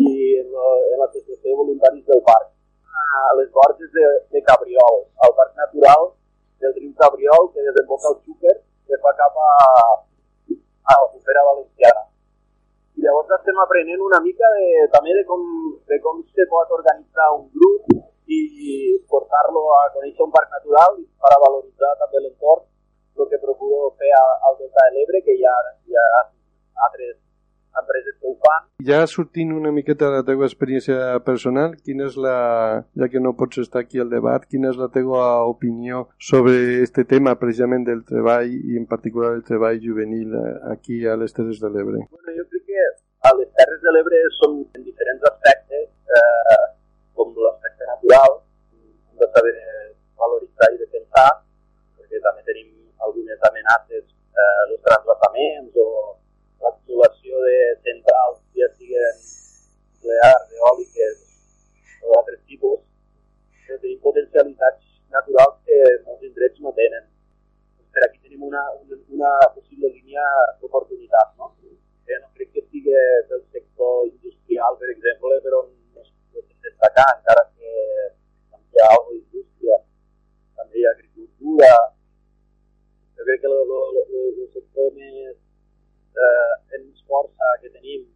i 0.00 0.12
en, 0.40 0.48
en 0.48 1.02
l'associació 1.02 1.44
de 1.44 1.58
voluntaris 1.58 2.06
del 2.08 2.22
parc 2.24 2.48
a 3.20 3.34
les 3.36 3.50
borges 3.52 3.90
de, 3.92 4.06
de 4.32 4.40
Cabriol, 4.48 4.96
al 5.26 5.36
parc 5.36 5.52
natural 5.60 6.08
del 6.64 6.72
riu 6.78 6.94
Cabriol 7.02 7.50
que 7.52 7.66
desemboca 7.68 8.14
el 8.14 8.16
Xúquer 8.24 8.56
que 8.88 9.00
fa 9.04 9.12
cap 9.20 9.36
a, 9.44 9.52
a 10.88 10.96
la 10.96 11.44
Valenciana. 11.50 12.02
I 12.96 13.04
llavors 13.04 13.36
estem 13.36 13.60
aprenent 13.60 14.00
una 14.08 14.24
mica 14.24 14.48
de, 14.56 14.88
també 14.96 15.20
de 15.20 15.28
com, 15.28 15.44
de 15.84 16.00
com 16.00 16.24
se 16.32 16.48
pot 16.48 16.72
organitzar 16.80 17.28
un 17.36 17.46
grup 17.52 17.92
i 18.30 18.42
portar-lo 19.10 19.68
a 19.76 19.86
conèixer 19.92 20.24
un 20.24 20.32
parc 20.32 20.48
natural 20.56 21.00
i 21.02 21.08
per 21.20 21.32
a 21.34 21.40
valoritzar 21.44 21.96
també 22.00 22.24
l'entorn 22.24 22.64
el 23.16 23.28
que 23.30 23.40
procuro 23.42 23.90
fer 23.98 24.12
al 24.18 24.54
Delta 24.58 24.86
de 24.86 24.94
l'Ebre, 24.96 25.22
que 25.26 25.34
hi 25.36 25.44
ha, 25.44 25.56
hi 25.88 25.98
ha 25.98 26.06
altres 26.86 27.18
empreses 27.80 28.16
que 28.20 28.30
ho 28.30 28.34
fan. 28.44 28.66
Ja 28.86 29.00
sortint 29.10 29.52
una 29.56 29.72
miqueta 29.72 30.08
de 30.08 30.20
la 30.20 30.26
teva 30.26 30.46
experiència 30.48 31.18
personal, 31.26 31.76
quina 31.84 32.08
és 32.08 32.16
la, 32.16 32.36
ja 33.02 33.10
que 33.12 33.22
no 33.22 33.36
pots 33.38 33.60
estar 33.62 33.84
aquí 33.84 34.00
al 34.00 34.10
debat, 34.12 34.46
quina 34.50 34.72
és 34.72 34.80
la 34.80 34.88
teva 34.94 35.44
opinió 35.50 36.06
sobre 36.30 36.82
este 36.86 37.04
tema 37.04 37.36
precisament 37.42 37.84
del 37.88 38.02
treball 38.08 38.50
i 38.50 38.80
en 38.80 38.88
particular 38.90 39.34
el 39.36 39.44
treball 39.44 39.82
juvenil 39.84 40.34
aquí 40.72 41.04
a 41.06 41.18
les 41.20 41.36
Terres 41.36 41.60
de 41.60 41.70
l'Ebre? 41.70 42.06
Bueno, 42.08 42.36
jo 42.40 42.48
crec 42.50 42.66
que 42.72 42.88
a 43.28 43.34
les 43.36 43.52
Terres 43.58 43.80
de 43.84 43.90
de 43.90 43.96
l'Ebre 43.96 44.18
són 44.38 44.58
en 44.78 44.84
diferents 44.86 45.24
aspectes, 45.28 45.86
eh, 46.18 46.66
com 47.18 47.32
l'aspecte 47.44 47.88
natural, 47.88 48.36
hem 48.78 49.22
de 49.22 49.28
saber 49.34 49.54
valoritzar 50.22 50.68
i 50.74 50.78
defensar, 50.82 51.30
perquè 51.98 52.20
també 52.26 52.46
tenim 52.50 52.69
algunes 53.10 53.42
amenaces, 53.50 54.04
eh, 54.38 54.60
els 54.70 54.82
transvasaments 54.86 55.74
o 55.82 55.88
l'acumulació 56.62 57.42
de 57.46 57.56
centrals, 57.86 58.38
ja 58.54 58.68
siguin 58.76 59.18
nuclears, 59.98 60.54
eòliques 60.60 61.16
o 62.04 62.14
d'altres 62.14 62.40
tipus, 62.46 62.80
que 63.66 63.78
tenim 63.82 64.00
potencialitats 64.06 64.86
naturals 65.10 65.58
que 65.66 65.78
molts 66.06 66.26
indrets 66.30 66.62
no 66.62 66.72
tenen. 66.78 67.06
Per 67.90 68.06
aquí 68.06 68.20
tenim 68.22 68.46
una, 68.46 68.62
una, 69.10 69.32
possible 69.56 69.90
línia 69.90 70.24
d'oportunitat, 70.60 71.34
no? 71.38 71.50
Que 72.06 72.18
no 72.22 72.30
crec 72.38 72.52
que 72.54 72.62
sigui 72.70 72.94
del 73.30 73.42
sector 73.50 74.06
industrial, 74.06 74.78
per 74.78 74.90
exemple, 74.94 75.40
però 75.46 75.64
no 75.66 76.04
es 76.04 76.10
pot 76.30 76.46
destacar, 76.66 77.08
encara 77.18 77.46
que 77.56 77.70
hi 77.74 78.82
ha 78.82 78.90
alguna 78.94 79.18
d'indústria, 79.18 79.80
també 80.60 80.78
hi 80.78 80.86
ha 80.86 80.94
agricultura. 80.94 81.72
El, 83.70 84.48
sector 84.54 84.90
més 84.96 85.36
eh, 86.26 86.52
en 86.76 86.86
més 86.88 87.04
força 87.06 87.50
que 87.62 87.70
tenim 87.70 88.06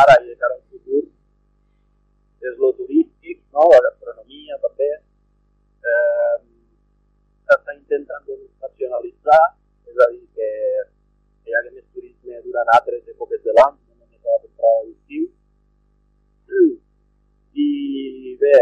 ara 0.00 0.16
i 0.22 0.30
de 0.30 0.36
cara 0.40 0.56
al 0.56 0.64
futur 0.72 1.02
és 2.50 2.58
lo 2.62 2.72
turístic, 2.78 3.42
no? 3.52 3.66
la 3.72 3.82
gastronomia 3.88 4.58
també. 4.64 4.90
Eh, 5.92 6.36
S'està 7.46 7.74
intentant 7.76 8.24
nacionalitzar, 8.64 9.42
és 9.86 9.98
a 10.02 10.06
dir, 10.10 10.24
que, 10.34 10.48
hi 11.46 11.54
hagi 11.54 11.70
més 11.76 11.84
turisme 11.94 12.40
durant 12.46 12.72
altres 12.74 13.04
èpoques 13.12 13.42
de 13.44 13.52
l'any, 13.54 13.76
no 13.86 14.00
només 14.00 14.24
a 14.24 14.32
la 14.32 14.40
temporada 14.42 14.80
d'estiu. 14.88 15.28
I 17.66 17.68
bé, 18.40 18.56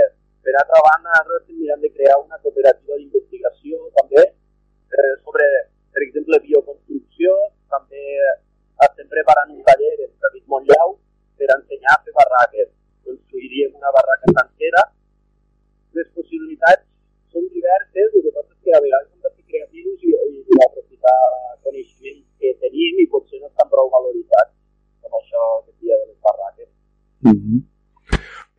per 0.45 0.57
altra 0.61 0.83
banda, 0.89 1.15
nosaltres 1.15 1.57
mirant 1.63 1.81
de 1.87 1.91
crear 1.95 2.19
una 2.21 2.41
cooperativa 2.43 2.99
d'investigació 3.01 3.81
també 3.97 4.21
eh, 4.27 5.15
sobre, 5.25 5.49
per 5.95 6.03
exemple, 6.07 6.41
bioconstrucció. 6.47 7.35
També 7.75 8.05
estem 8.87 9.09
preparant 9.13 9.53
un 9.55 9.63
taller 9.69 9.93
en 10.07 10.11
David 10.27 10.45
Montllau 10.51 10.97
per 11.39 11.51
ensenyar 11.57 11.95
a 11.95 12.03
fer 12.07 12.15
barraques. 12.19 12.73
Construiríem 13.07 13.75
una 13.79 13.93
barraca 13.95 14.35
sencera. 14.35 14.83
Les 15.95 16.11
possibilitats 16.19 16.85
són 17.35 17.47
diverses, 17.55 18.15
el 18.19 18.27
que 18.27 18.35
passa 18.35 18.51
és 18.51 18.61
que 18.67 18.75
a 18.75 18.83
vegades 18.83 19.11
hem 19.13 19.23
de 19.27 19.31
ser 19.35 19.45
creatius 19.51 20.07
i, 20.09 20.15
i, 20.15 20.43
i 20.43 20.63
aprofitar 20.67 21.19
coneixements 21.67 22.27
que 22.41 22.55
tenim 22.63 23.03
i 23.03 23.09
potser 23.13 23.41
no 23.43 23.51
estan 23.51 23.71
prou 23.71 23.91
valoritzats 23.95 24.55
com 25.05 25.19
això 25.21 25.45
que 25.65 25.75
dia 25.83 25.99
de 26.01 26.11
les 26.11 26.21
barraques. 26.27 26.71
Mm 27.27 27.39
-hmm. 27.39 27.61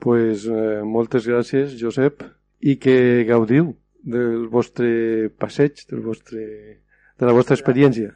pues, 0.05 0.47
eh, 0.47 0.81
moltes 0.83 1.27
gràcies, 1.27 1.75
Josep, 1.81 2.23
i 2.59 2.77
que 2.83 3.25
gaudiu 3.27 3.75
del 4.05 4.47
vostre 4.47 5.29
passeig, 5.41 5.85
del 5.89 6.01
vostre, 6.01 6.41
de 7.19 7.27
la 7.27 7.33
vostra 7.35 7.55
experiència. 7.57 8.11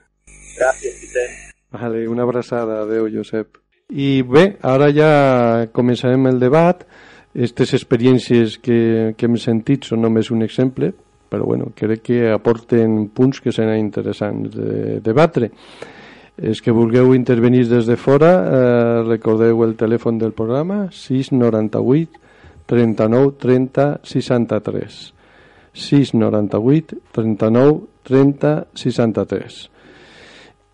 Gràcies, 0.57 0.99
Vicent. 1.01 1.35
Vale, 1.71 2.07
una 2.09 2.23
abraçada. 2.23 2.81
Adéu, 2.83 3.07
Josep. 3.13 3.59
I 3.89 4.21
bé, 4.21 4.57
ara 4.61 4.89
ja 4.93 5.11
començarem 5.73 6.27
el 6.29 6.39
debat. 6.41 6.83
Aquestes 7.29 7.75
experiències 7.77 8.57
que, 8.61 9.13
que 9.17 9.29
hem 9.29 9.37
sentit 9.37 9.85
són 9.85 10.01
només 10.03 10.31
un 10.33 10.41
exemple, 10.45 10.91
però 11.29 11.45
bueno, 11.45 11.69
crec 11.77 12.01
que 12.09 12.19
aporten 12.33 13.07
punts 13.13 13.39
que 13.41 13.53
seran 13.53 13.79
interessants 13.79 14.55
de 14.55 14.99
debatre. 15.05 15.51
Els 16.39 16.61
que 16.63 16.73
vulgueu 16.73 17.13
intervenir 17.13 17.65
des 17.69 17.85
de 17.85 17.97
fora, 17.99 18.31
eh, 18.39 19.03
recordeu 19.05 19.63
el 19.65 19.75
telèfon 19.77 20.17
del 20.17 20.33
programa 20.33 20.87
698 20.95 22.27
39 22.69 23.33
30 23.41 23.87
63 24.03 24.99
698 25.73 26.97
39 27.11 27.81
30 28.09 28.55
63 28.73 29.59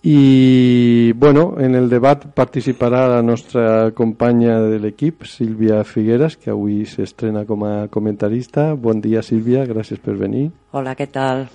i 0.07 1.13
bueno, 1.13 1.55
en 1.57 1.73
el 1.73 1.89
debat 1.89 2.27
participarà 2.38 3.07
la 3.09 3.23
nostra 3.25 3.89
companya 3.97 4.59
de 4.61 4.77
l'equip, 4.77 5.25
Sílvia 5.25 5.79
Figueres, 5.81 6.36
que 6.38 6.51
avui 6.53 6.83
s'estrena 6.86 7.41
com 7.49 7.65
a 7.65 7.88
comentarista. 7.89 8.67
Bon 8.77 9.01
dia, 9.01 9.25
Sílvia, 9.25 9.65
gràcies 9.65 9.97
per 9.97 10.13
venir. 10.19 10.51
Hola, 10.77 10.93
què 10.93 11.09
tal? 11.09 11.47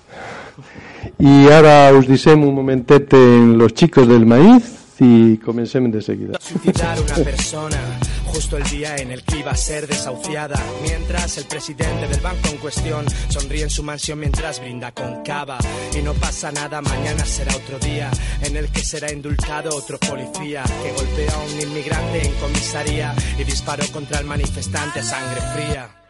I 1.23 1.47
ara 1.47 1.95
us 1.95 2.11
deixem 2.11 2.43
un 2.43 2.51
momentet 2.59 3.15
en 3.15 3.55
Los 3.57 3.71
Chicos 3.71 4.11
del 4.11 4.27
Maíz 4.27 4.99
i 4.99 5.39
comencem 5.39 5.87
de 5.87 6.03
seguida. 6.03 6.43
Una 6.67 7.23
persona 7.23 8.10
justo 8.33 8.57
el 8.57 8.63
día 8.63 8.95
en 8.97 9.11
el 9.11 9.23
que 9.23 9.39
iba 9.39 9.51
a 9.51 9.55
ser 9.55 9.87
desahuciada. 9.87 10.59
Mientras 10.83 11.37
el 11.37 11.45
presidente 11.45 12.07
del 12.07 12.21
banco 12.21 12.49
en 12.49 12.57
cuestión 12.57 13.05
sonríe 13.29 13.63
en 13.63 13.69
su 13.69 13.83
mansión 13.83 14.19
mientras 14.19 14.59
brinda 14.59 14.91
con 14.91 15.23
cava. 15.23 15.57
Y 15.97 16.01
no 16.01 16.13
pasa 16.13 16.51
nada, 16.51 16.81
mañana 16.81 17.25
será 17.25 17.55
otro 17.55 17.79
día 17.79 18.09
en 18.41 18.57
el 18.57 18.69
que 18.71 18.83
será 18.83 19.11
indultado 19.11 19.75
otro 19.75 19.99
policía 19.99 20.63
que 20.83 20.91
golpea 20.91 21.33
a 21.33 21.43
un 21.43 21.61
inmigrante 21.61 22.25
en 22.25 22.33
comisaría 22.33 23.15
y 23.37 23.43
disparó 23.43 23.85
contra 23.91 24.19
el 24.19 24.25
manifestante 24.25 24.99
a 24.99 25.03
sangre 25.03 25.41
fría. 25.53 26.00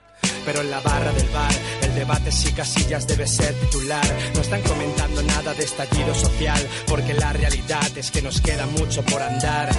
Pero 0.45 0.61
en 0.61 0.72
la 0.72 0.80
barra 0.80 1.11
del 1.13 1.30
bar, 1.30 1.53
el 1.82 1.95
debate 1.95 2.32
si 2.32 2.51
Casillas 2.51 3.07
debe 3.07 3.28
ser 3.28 3.53
titular. 3.55 4.05
No 4.36 4.41
están 4.41 4.61
comentando 4.63 5.22
nada 5.24 5.53
de 5.53 5.63
estallido 5.63 6.13
social, 6.15 6.67
porque 6.88 7.13
la 7.13 7.34
realidad 7.34 7.89
es 7.95 8.11
que 8.11 8.22
nos 8.22 8.41
queda 8.41 8.65
mucho 8.65 9.03
por 9.03 9.22
andar. 9.22 9.69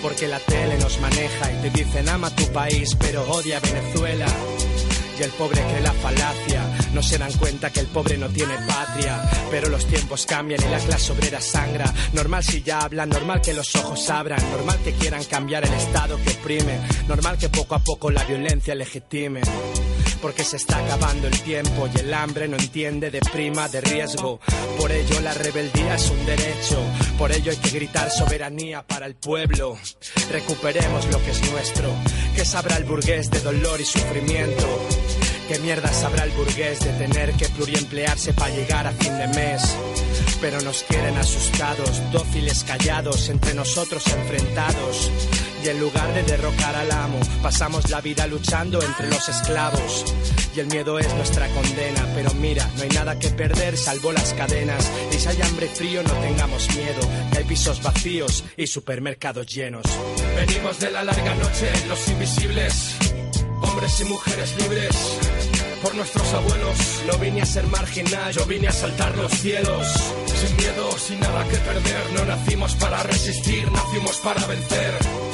Porque 0.00 0.28
la 0.28 0.38
tele 0.40 0.78
nos 0.78 0.98
maneja 1.00 1.52
y 1.52 1.62
te 1.62 1.70
dicen 1.70 2.08
ama 2.08 2.30
tu 2.30 2.46
país, 2.52 2.96
pero 2.98 3.22
odia 3.30 3.60
Venezuela. 3.60 4.26
Y 5.18 5.22
el 5.22 5.30
pobre 5.30 5.60
cree 5.60 5.80
la 5.80 5.92
falacia, 5.92 6.62
no 6.92 7.02
se 7.02 7.18
dan 7.18 7.32
cuenta 7.34 7.70
que 7.70 7.80
el 7.80 7.86
pobre 7.86 8.16
no 8.18 8.28
tiene 8.28 8.54
patria. 8.66 9.22
Pero 9.50 9.68
los 9.68 9.86
tiempos 9.86 10.26
cambian 10.26 10.60
y 10.62 10.70
la 10.70 10.78
clase 10.78 11.12
obrera 11.12 11.40
sangra. 11.40 11.92
Normal 12.12 12.42
si 12.42 12.62
ya 12.62 12.80
hablan, 12.80 13.10
normal 13.10 13.40
que 13.40 13.52
los 13.52 13.74
ojos 13.76 14.08
abran, 14.10 14.40
normal 14.50 14.78
que 14.84 14.92
quieran 14.92 15.24
cambiar 15.24 15.64
el 15.64 15.74
estado 15.74 16.18
que 16.24 16.30
oprime, 16.30 16.80
normal 17.08 17.38
que 17.38 17.48
poco 17.48 17.74
a 17.74 17.78
poco 17.78 18.10
la 18.10 18.24
violencia 18.24 18.74
legitime. 18.74 19.42
Porque 20.22 20.44
se 20.44 20.56
está 20.56 20.78
acabando 20.78 21.26
el 21.26 21.38
tiempo 21.42 21.88
y 21.92 21.98
el 21.98 22.14
hambre 22.14 22.46
no 22.46 22.56
entiende 22.56 23.10
de 23.10 23.20
prima 23.20 23.68
de 23.68 23.80
riesgo. 23.80 24.38
Por 24.78 24.92
ello 24.92 25.20
la 25.20 25.34
rebeldía 25.34 25.96
es 25.96 26.08
un 26.10 26.24
derecho, 26.24 26.78
por 27.18 27.32
ello 27.32 27.50
hay 27.50 27.58
que 27.58 27.70
gritar 27.70 28.08
soberanía 28.08 28.86
para 28.86 29.06
el 29.06 29.16
pueblo. 29.16 29.76
Recuperemos 30.30 31.06
lo 31.10 31.22
que 31.24 31.32
es 31.32 31.50
nuestro, 31.50 31.90
que 32.36 32.44
sabrá 32.44 32.76
el 32.76 32.84
burgués 32.84 33.30
de 33.30 33.40
dolor 33.40 33.80
y 33.80 33.84
sufrimiento. 33.84 34.64
¿Qué 35.48 35.58
mierda 35.58 35.92
sabrá 35.92 36.22
el 36.22 36.30
burgués 36.30 36.78
de 36.80 36.92
tener 36.92 37.32
que 37.32 37.48
pluriemplearse 37.48 38.32
para 38.32 38.54
llegar 38.54 38.86
a 38.86 38.92
fin 38.92 39.18
de 39.18 39.26
mes? 39.26 39.76
Pero 40.40 40.60
nos 40.62 40.84
quieren 40.84 41.16
asustados, 41.18 42.00
dóciles 42.12 42.64
callados, 42.64 43.28
entre 43.28 43.54
nosotros 43.54 44.06
enfrentados. 44.06 45.10
Y 45.64 45.68
en 45.68 45.78
lugar 45.78 46.12
de 46.12 46.24
derrocar 46.24 46.74
al 46.74 46.90
amo, 46.90 47.20
pasamos 47.40 47.88
la 47.88 48.00
vida 48.00 48.26
luchando 48.26 48.82
entre 48.82 49.08
los 49.08 49.28
esclavos. 49.28 50.04
Y 50.56 50.60
el 50.60 50.66
miedo 50.66 50.98
es 50.98 51.14
nuestra 51.14 51.46
condena, 51.48 52.04
pero 52.14 52.34
mira, 52.34 52.68
no 52.76 52.82
hay 52.82 52.88
nada 52.88 53.18
que 53.18 53.28
perder 53.30 53.76
salvo 53.76 54.10
las 54.10 54.34
cadenas. 54.34 54.90
Y 55.12 55.18
si 55.18 55.28
hay 55.28 55.40
hambre 55.40 55.68
frío, 55.68 56.02
no 56.02 56.12
tengamos 56.14 56.68
miedo, 56.74 57.00
que 57.30 57.38
hay 57.38 57.44
pisos 57.44 57.80
vacíos 57.80 58.44
y 58.56 58.66
supermercados 58.66 59.46
llenos. 59.46 59.84
Venimos 60.34 60.80
de 60.80 60.90
la 60.90 61.04
larga 61.04 61.34
noche, 61.36 61.70
los 61.88 62.08
invisibles, 62.08 62.96
hombres 63.60 64.00
y 64.00 64.04
mujeres 64.04 64.54
libres. 64.58 65.18
Por 65.80 65.94
nuestros 65.94 66.32
abuelos, 66.34 67.02
No 67.06 67.18
vine 67.18 67.42
a 67.42 67.46
ser 67.46 67.66
marginal, 67.66 68.32
yo 68.32 68.46
vine 68.46 68.68
a 68.68 68.72
saltar 68.72 69.16
los 69.16 69.32
cielos. 69.32 69.86
Sin 70.26 70.56
miedo, 70.56 70.98
sin 70.98 71.20
nada 71.20 71.46
que 71.48 71.56
perder, 71.56 72.12
no 72.14 72.24
nacimos 72.24 72.74
para 72.76 73.02
resistir, 73.02 73.70
nacimos 73.70 74.16
para 74.18 74.46
vencer. 74.46 75.31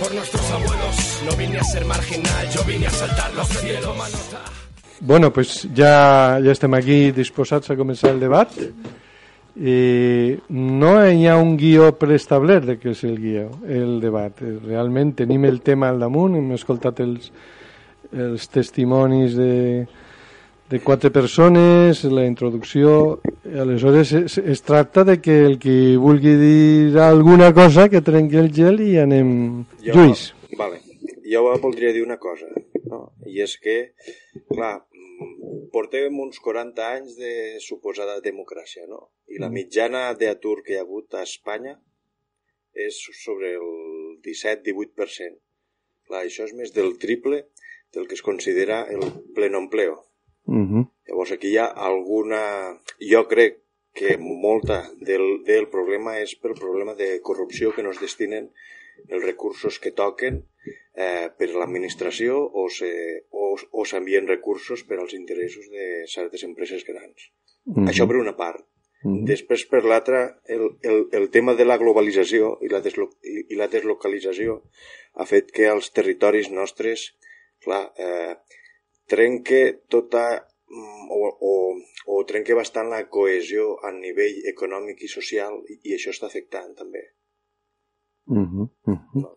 Por 0.00 0.14
nuestros 0.14 0.50
abuelos, 0.50 1.22
no 1.26 1.36
vine 1.36 1.58
a 1.58 1.64
ser 1.64 1.84
marginal, 1.84 2.48
yo 2.48 2.64
vine 2.64 2.86
a 2.86 2.90
saltar 2.90 3.34
los 3.34 3.48
cielos. 3.48 3.96
Bueno, 5.00 5.30
pues 5.30 5.68
ja, 5.76 6.40
ja 6.40 6.52
estem 6.52 6.72
aquí 6.74 7.10
disposats 7.12 7.68
a 7.68 7.76
començar 7.76 8.14
el 8.14 8.20
debat. 8.20 8.56
I 9.60 10.38
no 10.56 10.94
hi 11.04 11.26
ha 11.28 11.36
un 11.36 11.56
guió 11.60 11.90
preestablert 12.00 12.64
de 12.68 12.78
què 12.80 12.94
és 12.94 13.04
el 13.04 13.18
guió, 13.20 13.46
el 13.68 13.98
debat. 14.00 14.40
Realment 14.40 15.12
tenim 15.18 15.44
el 15.44 15.60
tema 15.60 15.90
al 15.92 16.00
damunt, 16.00 16.38
hem 16.38 16.52
escoltat 16.56 17.02
els, 17.04 17.28
els 18.12 18.48
testimonis 18.48 19.36
de, 19.36 19.52
de 20.70 20.78
quatre 20.80 21.10
persones, 21.10 22.04
la 22.04 22.24
introducció, 22.26 23.20
aleshores 23.44 24.12
es, 24.12 24.38
es 24.38 24.62
tracta 24.62 25.02
de 25.04 25.20
que 25.20 25.40
el 25.46 25.58
que 25.58 25.96
vulgui 25.98 26.36
dir 26.38 26.98
alguna 27.02 27.52
cosa 27.52 27.88
que 27.90 28.00
trenqui 28.06 28.38
el 28.38 28.52
gel 28.54 28.78
i 28.84 28.92
anem... 29.02 29.32
Jo, 29.82 29.96
Lluís. 29.96 30.28
Vale. 30.58 30.78
Jo 31.26 31.42
voldria 31.62 31.92
dir 31.92 32.04
una 32.04 32.18
cosa, 32.18 32.46
no? 32.86 33.12
i 33.26 33.42
és 33.42 33.56
que, 33.62 33.94
clar, 34.50 34.84
portem 35.74 36.16
uns 36.22 36.38
40 36.42 36.86
anys 36.96 37.16
de 37.18 37.32
suposada 37.62 38.20
democràcia, 38.24 38.86
no? 38.90 39.10
I 39.30 39.38
la 39.38 39.48
Mm. 39.48 39.54
mitjana 39.58 40.02
d'atur 40.14 40.62
que 40.62 40.74
hi 40.74 40.78
ha 40.78 40.84
hagut 40.86 41.14
a 41.14 41.22
Espanya 41.22 41.76
és 42.74 42.98
sobre 43.24 43.54
el 43.58 44.20
17-18%. 44.22 45.38
Clar, 46.06 46.24
això 46.24 46.46
és 46.46 46.54
més 46.54 46.72
del 46.74 46.96
triple 46.98 47.44
del 47.94 48.06
que 48.06 48.14
es 48.14 48.22
considera 48.22 48.84
el 48.90 49.02
pleno 49.34 49.58
empleo. 49.58 50.09
Uh 50.46 50.64
-huh. 50.66 50.84
Llavors 51.08 51.32
aquí 51.32 51.48
hi 51.48 51.58
ha 51.58 51.66
alguna... 51.66 52.78
Jo 52.98 53.26
crec 53.28 53.60
que 53.92 54.16
molta 54.18 54.90
del, 55.00 55.42
del 55.44 55.68
problema 55.68 56.18
és 56.18 56.36
pel 56.36 56.54
problema 56.54 56.94
de 56.94 57.20
corrupció 57.20 57.72
que 57.74 57.82
no 57.82 57.90
es 57.90 58.00
destinen 58.00 58.50
els 59.08 59.24
recursos 59.24 59.78
que 59.78 59.90
toquen 59.90 60.44
eh, 60.94 61.28
per 61.38 61.48
l'administració 61.54 62.36
o 62.38 63.84
s'envien 63.84 64.28
recursos 64.28 64.84
per 64.84 64.98
als 64.98 65.14
interessos 65.14 65.70
de 65.70 66.04
certes 66.06 66.44
empreses 66.44 66.84
grans. 66.84 67.32
Uh 67.64 67.74
-huh. 67.74 67.88
Això 67.90 68.06
per 68.06 68.16
una 68.16 68.36
part. 68.36 68.64
Uh 69.02 69.12
-huh. 69.12 69.24
Després, 69.24 69.64
per 69.66 69.84
l'altra, 69.84 70.40
el, 70.44 70.76
el, 70.82 71.08
el 71.12 71.30
tema 71.30 71.54
de 71.54 71.64
la 71.64 71.78
globalització 71.78 72.58
i 72.60 72.68
la, 72.68 72.80
deslo 72.80 73.10
i 73.22 73.54
la 73.56 73.68
deslocalització 73.68 74.62
ha 75.14 75.26
fet 75.26 75.50
que 75.50 75.66
els 75.66 75.90
territoris 75.92 76.50
nostres, 76.50 77.16
clar, 77.64 77.92
eh, 77.96 78.36
trenque 79.10 79.60
tota 79.90 80.24
mm, 80.38 81.10
o, 81.10 81.20
o, 81.50 81.54
o 82.14 82.22
trenque 82.28 82.54
bastant 82.54 82.90
la 82.92 83.02
cohesió 83.10 83.74
a 83.86 83.90
nivell 83.96 84.38
econòmic 84.52 85.02
i 85.06 85.10
social 85.10 85.58
i, 85.66 85.80
i 85.90 85.98
això 85.98 86.14
està 86.14 86.30
afectant 86.30 86.72
també. 86.78 87.02
Uh 88.30 88.46
-huh. 88.46 88.68
Uh 88.86 88.98
-huh. 89.12 89.22
No. 89.22 89.36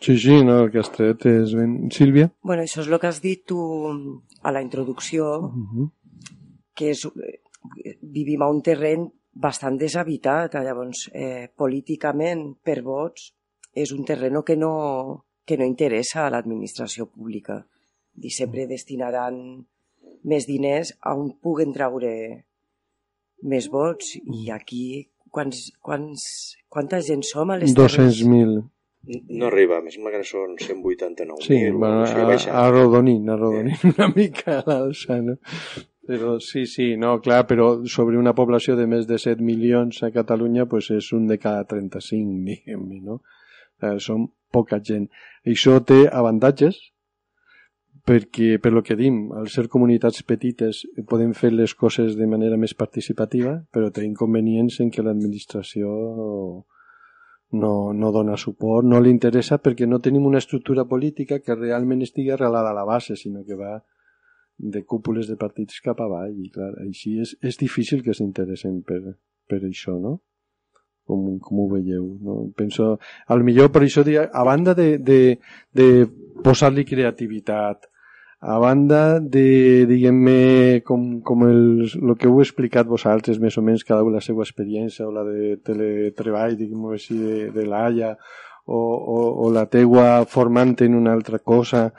Sí, 0.00 0.18
sí, 0.18 0.44
no, 0.44 0.64
el 0.64 0.70
que 0.70 0.78
has 0.78 0.90
tret 0.92 1.24
és 1.26 1.54
ben... 1.54 1.90
Sílvia? 1.90 2.30
Bueno, 2.42 2.62
això 2.62 2.80
és 2.80 2.88
el 2.88 2.98
que 2.98 3.06
has 3.06 3.20
dit 3.22 3.44
tu 3.46 3.58
a 4.42 4.52
la 4.52 4.62
introducció, 4.62 5.24
uh 5.38 5.52
-huh. 5.70 5.90
que 6.74 6.90
és, 6.90 7.06
vivim 8.00 8.42
a 8.42 8.50
un 8.50 8.62
terreny 8.62 9.08
bastant 9.32 9.78
deshabitat, 9.78 10.54
llavors 10.54 11.10
eh, 11.12 11.48
políticament 11.56 12.56
per 12.62 12.82
vots 12.82 13.32
és 13.72 13.92
un 13.92 14.04
terreno 14.04 14.42
que 14.42 14.56
no, 14.56 15.24
que 15.44 15.56
no 15.56 15.64
interessa 15.64 16.26
a 16.26 16.30
l'administració 16.30 17.06
pública 17.06 17.64
i 18.18 18.30
sempre 18.34 18.66
destinaran 18.70 19.36
més 20.30 20.46
diners 20.48 20.94
a 21.00 21.14
on 21.16 21.30
puguen 21.42 21.72
traure 21.76 22.12
més 23.50 23.70
vots 23.72 24.16
i 24.20 24.50
aquí 24.52 24.84
quants, 25.32 25.70
quants, 25.80 26.26
quanta 26.68 27.00
gent 27.00 27.24
som 27.24 27.50
a 27.50 27.56
les 27.60 27.72
200.000 27.76 28.60
no 29.08 29.46
arriba, 29.48 29.78
més 29.80 29.94
sembla 29.96 30.12
que 30.12 30.24
són 30.28 30.58
189 30.60 31.46
Sí, 31.46 31.58
bueno, 31.72 32.02
a, 32.04 32.66
arrodonint, 32.66 33.30
arrodonint 33.32 33.78
sí. 33.80 33.92
una 33.94 34.10
mica 34.12 34.58
a 34.58 34.64
l'alça, 34.66 35.16
no? 35.24 35.38
Però 36.10 36.34
sí, 36.42 36.66
sí, 36.66 36.90
no, 37.00 37.14
clar, 37.24 37.44
però 37.48 37.70
sobre 37.88 38.18
una 38.18 38.34
població 38.36 38.74
de 38.76 38.86
més 38.90 39.06
de 39.08 39.16
7 39.20 39.44
milions 39.46 40.02
a 40.02 40.10
Catalunya, 40.12 40.66
pues 40.68 40.90
és 40.92 41.10
un 41.16 41.28
de 41.30 41.38
cada 41.40 41.64
35, 41.70 42.44
diguem-ne, 42.48 43.00
no? 43.06 43.20
Eh, 43.80 43.96
som 44.02 44.26
poca 44.52 44.80
gent. 44.84 45.06
Això 45.48 45.78
té 45.86 46.02
avantatges, 46.10 46.80
perquè, 48.06 48.58
per 48.62 48.72
lo 48.72 48.82
que 48.82 48.96
dim, 48.96 49.28
al 49.36 49.48
ser 49.52 49.66
comunitats 49.68 50.22
petites 50.26 50.82
podem 51.08 51.34
fer 51.36 51.52
les 51.52 51.74
coses 51.74 52.16
de 52.16 52.26
manera 52.26 52.56
més 52.56 52.74
participativa, 52.74 53.58
però 53.72 53.90
té 53.90 54.04
inconvenients 54.06 54.80
en 54.80 54.90
què 54.90 55.04
l'administració 55.04 55.90
no, 57.52 57.92
no 57.92 58.12
dona 58.12 58.36
suport, 58.36 58.86
no 58.86 59.00
li 59.00 59.10
interessa 59.10 59.58
perquè 59.58 59.86
no 59.86 60.00
tenim 60.00 60.26
una 60.26 60.38
estructura 60.38 60.86
política 60.86 61.40
que 61.42 61.58
realment 61.58 62.02
estigui 62.06 62.30
arrelada 62.30 62.70
a 62.70 62.76
la 62.76 62.86
base, 62.86 63.16
sinó 63.16 63.44
que 63.44 63.58
va 63.58 63.78
de 64.60 64.84
cúpules 64.84 65.26
de 65.26 65.36
partits 65.40 65.80
cap 65.80 66.00
avall 66.04 66.36
i 66.36 66.50
clar, 66.52 66.72
així 66.84 67.18
és, 67.20 67.34
és 67.42 67.56
difícil 67.58 68.04
que 68.04 68.14
s'interessen 68.14 68.82
per, 68.86 69.00
per 69.48 69.60
això, 69.64 69.96
no? 69.98 70.18
Com, 71.10 71.38
com 71.42 71.62
ho 71.62 71.68
veieu, 71.72 72.04
no? 72.22 72.34
Penso, 72.56 72.92
al 73.32 73.42
millor 73.42 73.72
per 73.74 73.82
això, 73.82 74.04
a 74.06 74.44
banda 74.46 74.76
de, 74.78 74.92
de, 75.02 75.20
de 75.74 75.86
posar-li 76.44 76.84
creativitat, 76.86 77.89
a 78.40 78.58
banda 78.58 79.20
de, 79.20 79.84
diguem-me, 79.84 80.80
com, 80.88 81.20
com 81.20 81.44
el, 81.44 81.84
el 82.00 82.14
que 82.16 82.28
heu 82.28 82.40
explicat 82.40 82.88
vosaltres, 82.88 83.40
més 83.42 83.58
o 83.60 83.64
menys 83.64 83.84
cada 83.84 84.06
una 84.06 84.16
la 84.16 84.24
seva 84.24 84.46
experiència, 84.46 85.04
o 85.04 85.12
la 85.12 85.26
de 85.28 85.58
teletreball, 85.66 86.56
diguem-ho 86.56 86.94
així, 86.96 87.18
de, 87.20 87.50
de 87.52 87.66
l'AIA, 87.68 88.14
o, 88.64 88.80
o, 88.80 89.18
o 89.44 89.50
la 89.52 89.66
teua 89.68 90.24
formant 90.24 90.72
en 90.86 90.96
una 90.96 91.12
altra 91.12 91.42
cosa, 91.52 91.90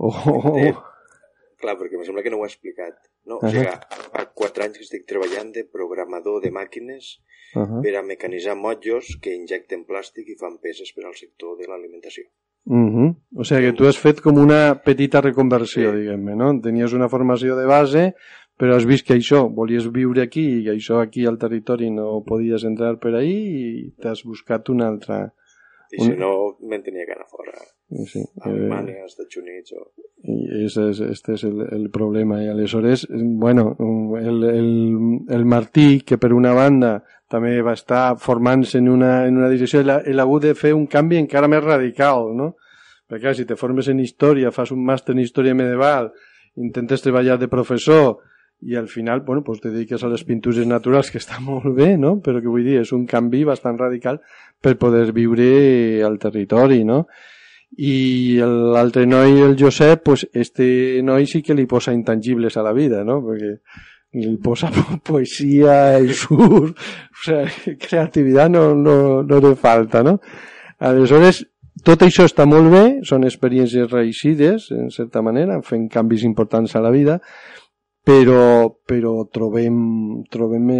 o... 0.00 0.10
Eh, 0.56 0.72
clar, 1.60 1.76
perquè 1.80 1.98
em 1.98 2.06
sembla 2.06 2.24
que 2.24 2.32
no 2.32 2.40
ho 2.40 2.46
he 2.46 2.50
explicat. 2.50 2.96
No? 3.24 3.36
Uh 3.36 3.42
-huh. 3.42 3.48
O 3.48 3.52
sigui, 3.52 4.08
fa 4.14 4.24
quatre 4.40 4.64
anys 4.64 4.78
que 4.78 4.84
estic 4.84 5.06
treballant 5.08 5.52
de 5.52 5.64
programador 5.76 6.40
de 6.44 6.50
màquines 6.50 7.20
uh 7.54 7.62
-huh. 7.62 7.82
per 7.84 7.94
a 7.96 8.02
mecanitzar 8.02 8.56
motllos 8.56 9.16
que 9.22 9.36
injecten 9.36 9.84
plàstic 9.84 10.28
i 10.28 10.40
fan 10.40 10.58
peces 10.64 10.92
per 10.96 11.04
al 11.06 11.16
sector 11.22 11.56
de 11.58 11.68
l'alimentació. 11.68 12.24
Uh 12.66 12.88
-huh. 12.88 13.16
O 13.36 13.44
sigui 13.44 13.66
que 13.66 13.76
tu 13.76 13.86
has 13.86 13.98
fet 13.98 14.20
com 14.20 14.38
una 14.38 14.80
petita 14.84 15.20
reconversió, 15.20 15.90
sí. 15.92 15.98
diguem-ne, 15.98 16.34
no? 16.34 16.60
Tenies 16.60 16.92
una 16.92 17.08
formació 17.08 17.56
de 17.56 17.66
base, 17.66 18.14
però 18.56 18.76
has 18.76 18.86
vist 18.86 19.06
que 19.06 19.14
això, 19.14 19.48
volies 19.50 19.90
viure 19.92 20.22
aquí 20.22 20.44
i 20.58 20.64
que 20.64 20.72
això 20.72 21.00
aquí 21.02 21.26
al 21.26 21.38
territori 21.38 21.90
no 21.90 22.22
podies 22.26 22.64
entrar 22.64 22.98
per 22.98 23.14
ahí 23.14 23.34
i 23.34 23.94
t'has 24.00 24.24
buscat 24.24 24.68
una 24.70 24.88
altra... 24.88 25.34
I 25.92 26.00
si 26.00 26.10
un... 26.10 26.18
no, 26.18 26.30
me'n 26.60 26.82
tenia 26.82 27.04
que 27.06 27.12
anar 27.12 27.28
fora. 27.28 27.52
Sí. 28.06 28.22
A 28.40 28.48
Alemanya, 28.48 29.02
als 29.02 29.12
Estats 29.12 29.36
Units 29.36 29.74
o... 29.76 29.84
I 30.24 30.64
és, 30.64 30.76
és, 30.80 31.00
este 31.00 31.34
és 31.34 31.44
el, 31.44 31.60
el 31.76 31.90
problema. 31.90 32.42
I 32.42 32.48
aleshores, 32.48 33.06
bueno, 33.10 33.76
el, 34.18 34.44
el, 34.44 34.70
el 35.28 35.44
Martí, 35.44 36.00
que 36.00 36.16
per 36.16 36.32
una 36.32 36.54
banda 36.56 37.04
també 37.34 37.56
va 37.66 37.74
estar 37.74 38.04
formant-se 38.22 38.78
en 38.78 38.90
una, 38.92 39.24
en 39.26 39.40
una 39.40 39.50
direcció, 39.50 39.82
ell, 39.82 39.90
ell 40.06 40.22
ha 40.22 40.26
hagut 40.28 40.46
de 40.46 40.54
fer 40.58 40.74
un 40.76 40.86
canvi 40.90 41.18
encara 41.18 41.50
més 41.50 41.64
radical, 41.64 42.30
no? 42.38 42.52
Perquè 43.10 43.34
si 43.36 43.44
te 43.48 43.58
formes 43.58 43.90
en 43.90 43.98
història, 44.00 44.54
fas 44.54 44.70
un 44.72 44.84
màster 44.86 45.16
en 45.16 45.24
història 45.24 45.56
medieval, 45.58 46.12
intentes 46.56 47.02
treballar 47.02 47.36
de 47.40 47.50
professor 47.50 48.22
i 48.64 48.76
al 48.76 48.88
final, 48.88 49.20
bueno, 49.20 49.42
pues 49.44 49.60
te 49.60 49.70
dediques 49.70 50.02
a 50.04 50.08
les 50.08 50.24
pintures 50.24 50.66
naturals, 50.66 51.10
que 51.10 51.20
està 51.20 51.40
molt 51.50 51.68
bé, 51.76 51.94
no? 52.00 52.16
Però 52.24 52.40
que 52.40 52.50
vull 52.50 52.64
dir, 52.64 52.80
és 52.80 52.92
un 52.96 53.06
canvi 53.06 53.44
bastant 53.44 53.78
radical 53.80 54.20
per 54.62 54.78
poder 54.80 55.10
viure 55.12 56.02
al 56.06 56.18
territori, 56.22 56.84
no? 56.88 57.04
I 57.74 58.38
l'altre 58.38 59.02
noi, 59.10 59.40
el 59.42 59.56
Josep, 59.58 60.04
pues 60.06 60.28
este 60.32 61.02
noi 61.02 61.26
sí 61.26 61.42
que 61.42 61.56
li 61.58 61.66
posa 61.66 61.92
intangibles 61.92 62.56
a 62.56 62.62
la 62.62 62.72
vida, 62.72 63.02
no? 63.04 63.18
Perquè 63.26 63.56
y 64.14 64.36
posa 64.36 64.70
poesía, 65.02 65.98
el 65.98 66.14
sur, 66.14 66.70
o 66.70 67.22
sea, 67.24 67.44
creativitat 67.78 68.50
no, 68.50 68.74
no, 68.74 69.22
no 69.22 69.40
le 69.40 69.54
falta, 69.56 70.02
no? 70.02 70.20
Aleshores, 70.78 71.42
tot 71.84 72.04
això 72.06 72.26
està 72.28 72.46
molt 72.46 72.70
bé, 72.70 72.84
són 73.06 73.26
experiències 73.26 73.90
reeixides, 73.90 74.70
en 74.72 74.92
certa 74.94 75.22
manera, 75.22 75.58
fent 75.66 75.88
canvis 75.90 76.22
importants 76.24 76.76
a 76.78 76.82
la 76.84 76.92
vida, 76.94 77.18
però, 78.06 78.70
però 78.86 79.16
trobem, 79.32 79.76
trobem 80.30 80.70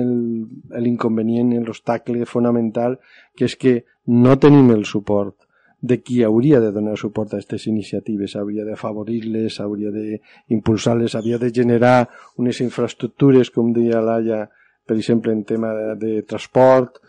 l'inconvenient, 0.84 1.56
l'obstacle 1.64 2.28
fonamental, 2.28 3.00
que 3.34 3.48
és 3.50 3.58
que 3.58 3.74
no 4.06 4.38
tenim 4.38 4.70
el 4.76 4.84
suport 4.86 5.43
de 5.84 6.00
qui 6.00 6.22
hauria 6.24 6.60
de 6.60 6.70
donar 6.72 6.96
suport 6.96 7.34
a 7.34 7.36
aquestes 7.36 7.66
iniciatives, 7.68 8.38
hauria 8.40 8.64
d'afavorir-les, 8.64 9.58
hauria 9.60 9.90
d'impulsar-les, 9.92 11.12
hauria 11.18 11.36
de 11.42 11.50
generar 11.52 12.08
unes 12.40 12.62
infraestructures, 12.64 13.50
com 13.52 13.74
deia 13.76 14.00
Laia, 14.00 14.46
per 14.88 14.96
exemple, 14.96 15.34
en 15.36 15.42
tema 15.44 15.74
de, 15.76 15.90
de 16.00 16.12
transport, 16.24 17.02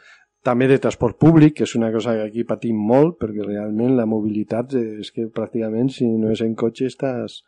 també 0.43 0.67
de 0.67 0.77
transport 0.83 1.15
públic, 1.15 1.55
que 1.55 1.63
és 1.63 1.75
una 1.79 1.87
cosa 1.93 2.17
que 2.17 2.25
aquí 2.27 2.43
patim 2.43 2.81
molt, 2.89 3.15
perquè 3.21 3.45
realment 3.47 3.95
la 3.95 4.05
mobilitat 4.05 4.75
és 4.75 5.13
que 5.15 5.29
pràcticament 5.31 5.87
si 5.95 6.09
no 6.11 6.33
és 6.35 6.43
en 6.43 6.51
cotxe 6.59 6.89
estàs, 6.91 7.39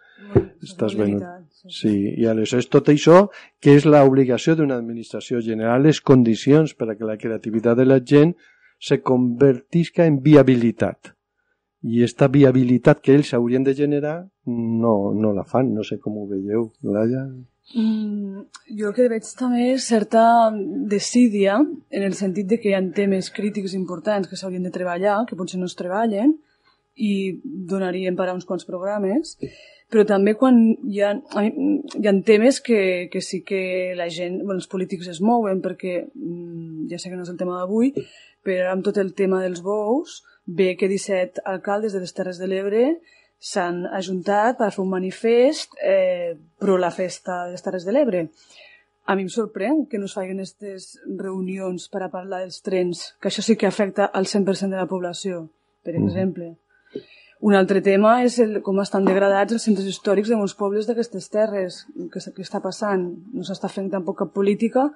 estàs 0.63 0.95
venut. 0.95 1.27
Sí, 1.67 1.91
i 2.15 2.29
aleshores 2.31 2.71
tot 2.71 2.87
això, 2.93 3.25
que 3.59 3.75
és 3.75 3.83
l'obligació 3.83 4.55
d'una 4.55 4.79
administració 4.79 5.43
generar 5.43 5.75
les 5.83 5.99
condicions 5.99 6.71
per 6.71 6.87
a 6.87 6.95
que 6.95 7.11
la 7.11 7.19
creativitat 7.19 7.83
de 7.83 7.89
la 7.91 7.99
gent 7.99 8.33
se 8.79 9.01
convertisca 9.03 10.07
en 10.07 10.21
viabilitat 10.23 11.16
i 11.87 12.01
aquesta 12.01 12.27
viabilitat 12.31 12.99
que 13.03 13.15
ells 13.15 13.33
haurien 13.37 13.63
de 13.63 13.75
generar 13.75 14.17
no, 14.45 15.13
no 15.13 15.33
la 15.35 15.45
fan, 15.47 15.73
no 15.75 15.85
sé 15.87 15.99
com 16.03 16.17
ho 16.19 16.25
veieu, 16.27 16.71
Laia. 16.83 17.23
Mm, 17.75 18.43
jo 18.79 18.89
el 18.89 18.95
que 18.95 19.07
veig 19.11 19.27
també 19.39 19.71
és 19.73 19.87
certa 19.91 20.23
desídia 20.91 21.57
en 21.59 22.03
el 22.07 22.15
sentit 22.15 22.47
de 22.47 22.59
que 22.61 22.71
hi 22.71 22.75
ha 22.77 22.83
temes 22.95 23.31
crítics 23.35 23.75
importants 23.75 24.29
que 24.29 24.39
s'haurien 24.39 24.63
de 24.63 24.73
treballar, 24.75 25.25
que 25.27 25.35
potser 25.39 25.59
no 25.59 25.67
es 25.67 25.75
treballen 25.79 26.37
i 26.95 27.39
donarien 27.43 28.15
per 28.15 28.29
a 28.29 28.35
uns 28.35 28.47
quants 28.47 28.65
programes, 28.65 29.35
però 29.91 30.03
també 30.07 30.33
quan 30.39 30.57
hi 30.87 31.03
ha, 31.03 31.11
hi 31.43 32.07
ha 32.07 32.15
temes 32.27 32.61
que, 32.63 32.79
que 33.11 33.21
sí 33.21 33.43
que 33.47 33.93
la 33.99 34.07
gent, 34.11 34.41
bueno, 34.43 34.59
els 34.61 34.71
polítics 34.71 35.11
es 35.11 35.21
mouen 35.21 35.61
perquè, 35.63 35.99
mm, 36.07 36.87
ja 36.91 36.99
sé 36.99 37.11
que 37.11 37.19
no 37.19 37.27
és 37.27 37.31
el 37.31 37.39
tema 37.39 37.59
d'avui, 37.59 37.93
però 38.47 38.71
amb 38.71 38.83
tot 38.87 38.97
el 39.03 39.13
tema 39.15 39.43
dels 39.43 39.61
bous, 39.63 40.21
Bé 40.47 40.77
que 40.77 40.87
17 40.87 41.41
alcaldes 41.43 41.91
de 41.91 41.99
les 41.99 42.13
Terres 42.15 42.37
de 42.39 42.47
l'Ebre 42.47 42.83
s'han 43.37 43.81
ajuntat 43.97 44.55
per 44.55 44.69
fer 44.71 44.79
un 44.79 44.93
manifest 44.93 45.75
eh, 45.83 46.37
pro 46.57 46.77
la 46.79 46.91
festa 46.95 47.41
de 47.45 47.57
les 47.57 47.65
Terres 47.65 47.83
de 47.83 47.91
l'Ebre. 47.91 48.21
A 49.11 49.15
mi 49.15 49.25
em 49.27 49.31
sorprèn 49.31 49.83
que 49.91 49.99
no 49.99 50.07
es 50.07 50.15
facin 50.15 50.39
aquestes 50.39 51.01
reunions 51.19 51.89
per 51.91 52.05
a 52.05 52.09
parlar 52.13 52.45
dels 52.45 52.63
trens, 52.63 53.03
que 53.19 53.27
això 53.27 53.43
sí 53.43 53.57
que 53.59 53.67
afecta 53.67 54.07
al 54.07 54.25
100% 54.25 54.71
de 54.71 54.79
la 54.79 54.87
població. 54.87 55.49
per 55.83 55.95
exemple. 55.95 56.57
Un 57.39 57.53
altre 57.55 57.79
tema 57.79 58.23
és 58.23 58.39
el, 58.43 58.61
com 58.61 58.79
estan 58.81 59.05
degradats 59.05 59.53
els 59.53 59.63
centres 59.63 59.87
històrics 59.87 60.27
de 60.27 60.35
molts 60.35 60.55
pobles 60.55 60.87
d'aquestes 60.87 61.29
terres. 61.29 61.85
Què, 62.11 62.19
què 62.35 62.43
està 62.43 62.59
passant? 62.59 63.05
No 63.31 63.43
s'està 63.47 63.69
fent 63.71 63.87
tampoc 63.91 64.17
cap 64.19 64.33
política, 64.33 64.89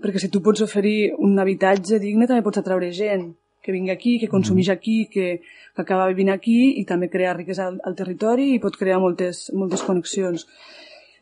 perquè 0.00 0.22
si 0.22 0.30
tu 0.32 0.40
pots 0.40 0.64
oferir 0.64 1.12
un 1.18 1.36
habitatge 1.38 1.98
digne 2.00 2.26
també 2.26 2.44
pots 2.44 2.62
atraure 2.62 2.92
gent 2.92 3.32
que 3.62 3.72
vingui 3.72 3.92
aquí, 3.94 4.18
que 4.20 4.28
consumeix 4.28 4.68
aquí, 4.68 5.06
que, 5.06 5.40
que 5.74 5.82
acaba 5.82 6.08
vivint 6.10 6.32
aquí 6.34 6.74
i 6.80 6.84
també 6.88 7.08
crea 7.08 7.34
riquesa 7.36 7.68
al, 7.70 7.80
al 7.86 7.96
territori 7.98 8.52
i 8.54 8.60
pot 8.62 8.76
crear 8.76 9.00
moltes, 9.00 9.46
moltes 9.54 9.84
connexions. 9.86 10.46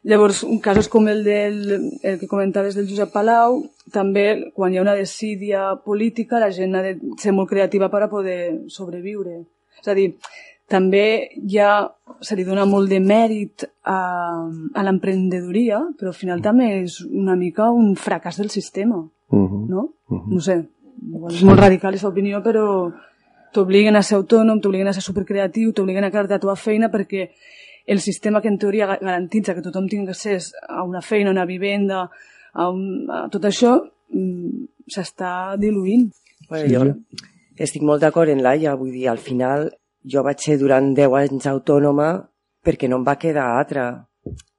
Llavors, 0.02 0.46
casos 0.64 0.88
com 0.88 1.10
el, 1.12 1.24
del, 1.24 1.90
el 2.02 2.16
que 2.18 2.28
comentaves 2.28 2.74
del 2.74 2.88
Josep 2.88 3.12
Palau, 3.12 3.58
també 3.92 4.52
quan 4.56 4.72
hi 4.72 4.80
ha 4.80 4.84
una 4.86 4.96
desídia 4.96 5.74
política 5.84 6.40
la 6.40 6.48
gent 6.56 6.74
ha 6.74 6.84
de 6.86 6.94
ser 7.20 7.34
molt 7.36 7.50
creativa 7.50 7.90
per 7.92 8.06
a 8.06 8.08
poder 8.08 8.40
sobreviure. 8.72 9.42
És 9.82 9.92
a 9.92 9.96
dir, 9.98 10.14
també 10.72 11.36
ja 11.52 11.90
se 12.24 12.36
li 12.38 12.46
dona 12.48 12.64
molt 12.64 12.88
de 12.88 13.02
mèrit 13.04 13.66
a, 13.84 14.00
a 14.72 14.84
l'emprenedoria, 14.86 15.82
però 16.00 16.14
al 16.14 16.16
final 16.16 16.40
també 16.40 16.72
és 16.80 17.02
una 17.04 17.36
mica 17.36 17.68
un 17.68 17.92
fracàs 17.98 18.40
del 18.40 18.48
sistema, 18.48 19.04
Uh 19.30 19.48
-huh. 19.48 19.68
no? 19.68 19.80
Uh 20.08 20.18
-huh. 20.18 20.34
No 20.34 20.40
sé, 20.40 20.66
és 21.30 21.42
molt 21.46 21.60
radical 21.60 21.90
aquesta 21.94 22.08
opinió, 22.10 22.42
però 22.44 22.64
t'obliguen 23.54 23.96
a 23.96 24.02
ser 24.02 24.16
autònom, 24.18 24.60
t'obliguen 24.60 24.88
a 24.88 24.92
ser 24.94 25.02
supercreatiu, 25.02 25.72
t'obliguen 25.72 26.04
a 26.04 26.10
quedar-te 26.10 26.34
a 26.34 26.38
la 26.38 26.42
teva 26.44 26.56
feina 26.56 26.90
perquè 26.92 27.30
el 27.86 28.00
sistema 28.00 28.40
que 28.40 28.48
en 28.48 28.58
teoria 28.58 28.86
ga- 28.86 28.98
garantitza 29.00 29.54
que 29.54 29.62
tothom 29.64 29.88
tingui 29.88 30.10
accés 30.12 30.52
a 30.68 30.84
una 30.84 31.00
feina, 31.02 31.30
a 31.30 31.32
una 31.32 31.46
vivenda, 31.48 32.04
a, 32.52 32.68
un, 32.70 33.08
a 33.10 33.24
tot 33.32 33.44
això, 33.48 33.78
mm, 34.12 34.66
s'està 34.86 35.56
diluint. 35.58 36.10
Bueno, 36.48 36.68
jo 36.68 37.64
estic 37.64 37.82
molt 37.82 38.00
d'acord 38.00 38.30
en 38.32 38.42
Laia, 38.42 38.74
vull 38.74 38.92
dir, 38.92 39.08
al 39.08 39.18
final 39.18 39.70
jo 40.04 40.22
vaig 40.22 40.38
ser 40.40 40.56
durant 40.58 40.94
10 40.96 41.12
anys 41.18 41.46
autònoma 41.46 42.12
perquè 42.64 42.88
no 42.88 42.96
em 43.00 43.04
va 43.04 43.18
quedar 43.20 43.50
altra. 43.58 44.06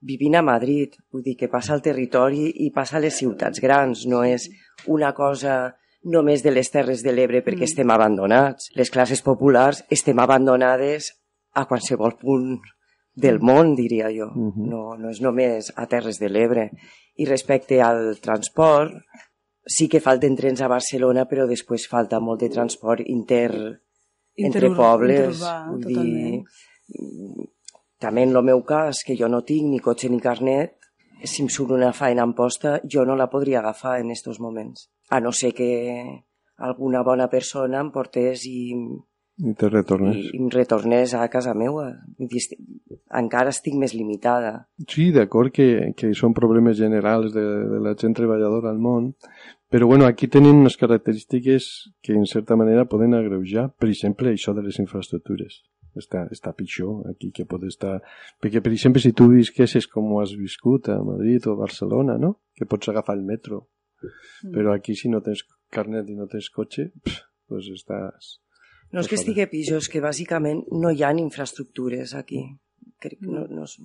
Vivint 0.01 0.35
a 0.35 0.41
Madrid, 0.41 0.95
vull 1.13 1.23
dir 1.23 1.35
que 1.37 1.47
passa 1.49 1.73
al 1.73 1.81
territori 1.81 2.47
i 2.65 2.71
passa 2.73 2.97
a 2.97 3.01
les 3.01 3.13
ciutats 3.17 3.61
grans, 3.61 4.05
no 4.09 4.23
és 4.25 4.49
una 4.87 5.13
cosa 5.13 5.75
només 6.03 6.41
de 6.43 6.51
les 6.51 6.69
Terres 6.71 7.03
de 7.03 7.11
l'Ebre 7.13 7.43
perquè 7.43 7.61
Mm. 7.65 7.69
estem 7.69 7.91
abandonats. 7.91 8.69
Les 8.75 8.89
classes 8.89 9.21
populars 9.21 9.83
estem 9.89 10.17
abandonades 10.19 11.11
a 11.53 11.65
qualsevol 11.67 12.17
punt 12.17 12.59
del 13.13 13.39
món, 13.39 13.75
diria 13.75 14.07
jo. 14.09 14.31
no, 14.35 14.95
no 14.97 15.09
és 15.09 15.19
només 15.21 15.71
a 15.75 15.85
Terres 15.87 16.17
de 16.19 16.29
l'Ebre. 16.29 16.71
I 17.17 17.25
respecte 17.25 17.81
al 17.81 18.17
transport, 18.21 18.93
sí 19.67 19.87
que 19.89 19.99
falten 19.99 20.35
trens 20.35 20.61
a 20.61 20.67
Barcelona, 20.67 21.25
però 21.27 21.45
després 21.47 21.87
falta 21.87 22.19
molt 22.19 22.39
de 22.41 22.49
transport 22.49 23.01
inter, 23.05 23.51
entre 24.37 24.67
Interur- 24.69 24.75
pobles. 24.77 25.37
interurbà, 25.37 25.69
vull 25.69 25.81
totalment. 25.83 26.45
dir, 26.87 27.49
també 27.99 28.23
en 28.23 28.35
el 28.35 28.43
meu 28.43 28.63
cas, 28.65 29.03
que 29.05 29.15
jo 29.17 29.27
no 29.29 29.43
tinc 29.43 29.67
ni 29.69 29.79
cotxe 29.79 30.09
ni 30.09 30.19
carnet, 30.19 30.77
si 31.23 31.43
em 31.43 31.49
surt 31.49 31.71
una 31.75 31.91
faena 31.93 32.23
en 32.23 32.33
posta, 32.33 32.79
jo 32.83 33.05
no 33.05 33.15
la 33.15 33.29
podria 33.29 33.59
agafar 33.59 33.99
en 34.01 34.11
estos 34.11 34.39
moments. 34.39 34.89
A 35.09 35.19
no 35.19 35.31
ser 35.31 35.53
que 35.53 36.23
alguna 36.57 37.01
bona 37.03 37.27
persona 37.29 37.79
em 37.81 37.89
portés 37.91 38.45
i, 38.45 38.73
I 39.41 39.53
te 39.57 39.69
retornes. 39.69 40.17
i 40.33 40.37
em 40.37 40.49
retornés 40.53 41.13
a 41.17 41.27
casa 41.29 41.53
esti- 42.37 42.57
encara 43.17 43.49
estic 43.49 43.73
més 43.75 43.93
limitada. 43.95 44.67
Sí, 44.87 45.11
d'acord 45.11 45.51
que, 45.51 45.93
que 45.97 46.13
són 46.13 46.33
problemes 46.37 46.77
generals 46.77 47.33
de, 47.33 47.41
de 47.71 47.79
la 47.81 47.95
gent 47.97 48.13
treballadora 48.13 48.69
al 48.69 48.77
món, 48.79 49.15
però 49.71 49.87
bueno, 49.87 50.05
aquí 50.05 50.27
tenen 50.27 50.59
unes 50.61 50.77
característiques 50.77 51.93
que 52.03 52.13
en 52.13 52.25
certa 52.25 52.55
manera 52.55 52.85
poden 52.85 53.13
agreujar. 53.15 53.71
Per 53.79 53.89
exemple, 53.89 54.29
això 54.35 54.53
de 54.53 54.61
les 54.67 54.77
infraestructures. 54.79 55.61
Està, 55.99 56.21
està 56.31 56.53
pitjor 56.55 57.09
aquí 57.11 57.31
que 57.35 57.43
pot 57.45 57.63
estar... 57.67 57.97
Perquè, 58.39 58.61
per 58.63 58.71
exemple, 58.71 59.01
si 59.03 59.11
tu 59.11 59.25
visquessis 59.33 59.87
com 59.91 60.13
has 60.21 60.31
viscut 60.39 60.87
a 60.93 60.99
Madrid 61.03 61.47
o 61.47 61.55
a 61.57 61.59
Barcelona, 61.65 62.15
no? 62.17 62.37
Que 62.55 62.65
pots 62.65 62.87
agafar 62.87 63.17
el 63.17 63.25
metro. 63.27 63.65
Mm. 64.01 64.53
Però 64.55 64.71
aquí, 64.73 64.95
si 64.95 65.11
no 65.11 65.19
tens 65.21 65.43
carnet 65.69 66.07
i 66.09 66.15
no 66.15 66.29
tens 66.31 66.47
cotxe, 66.49 66.91
pff, 67.03 67.19
pues 67.51 67.67
estàs... 67.75 68.37
No 68.91 68.99
és 69.03 69.07
que 69.07 69.15
estigui 69.19 69.45
pitjor, 69.51 69.79
és 69.83 69.87
que 69.91 70.01
bàsicament 70.03 70.63
no 70.75 70.89
hi 70.91 71.03
ha 71.03 71.11
infraestructures 71.15 72.15
aquí. 72.15 72.41
Crec, 72.99 73.19
no, 73.23 73.45
no, 73.47 73.63
és- 73.67 73.77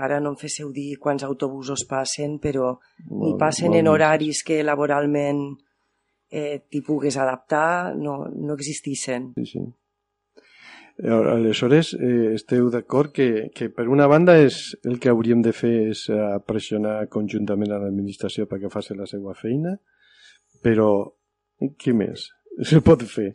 ara 0.00 0.16
no 0.22 0.32
em 0.32 0.38
féssiu 0.40 0.70
dir 0.72 0.96
quants 1.02 1.22
autobusos 1.26 1.82
passen, 1.90 2.38
però 2.42 2.76
ni 3.10 3.34
Molt- 3.34 3.38
passen 3.42 3.68
molt 3.74 3.78
en 3.82 3.90
horaris 3.92 4.42
que 4.46 4.62
laboralment 4.64 5.42
eh, 6.30 6.62
t'hi 6.70 6.80
pugues 6.82 7.18
adaptar, 7.20 7.94
no, 7.94 8.24
no 8.30 8.54
existissin. 8.54 9.32
Sí, 9.36 9.46
sí. 9.52 9.64
Eh, 10.96 11.10
Aleshores, 11.10 11.94
eh, 11.98 12.34
esteu 12.34 12.68
d'acord 12.70 13.10
que, 13.10 13.50
que 13.54 13.66
per 13.74 13.88
una 13.90 14.06
banda 14.06 14.36
és 14.38 14.76
el 14.86 15.00
que 15.02 15.10
hauríem 15.10 15.40
de 15.42 15.50
fer 15.50 15.72
és 15.90 16.04
eh, 16.12 16.20
pressionar 16.46 17.08
conjuntament 17.10 17.74
a 17.74 17.80
l'administració 17.82 18.46
perquè 18.46 18.70
faci 18.70 18.94
la 18.94 19.08
seva 19.10 19.34
feina, 19.34 19.74
però 20.62 20.90
què 21.82 21.94
més 21.98 22.28
se 22.70 22.78
pot 22.86 23.02
fer, 23.10 23.32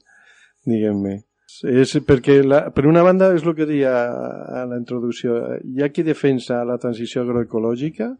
diguem-me? 0.63 1.17
És 1.67 1.97
perquè, 2.05 2.37
la, 2.45 2.61
per 2.71 2.85
una 2.87 3.01
banda, 3.03 3.33
és 3.35 3.43
el 3.43 3.55
que 3.57 3.67
deia 3.67 3.91
a 4.61 4.63
la 4.69 4.77
introducció, 4.79 5.35
hi 5.65 5.83
ha 5.83 5.89
qui 5.91 6.05
defensa 6.05 6.61
la 6.63 6.77
transició 6.79 7.25
agroecològica, 7.25 8.13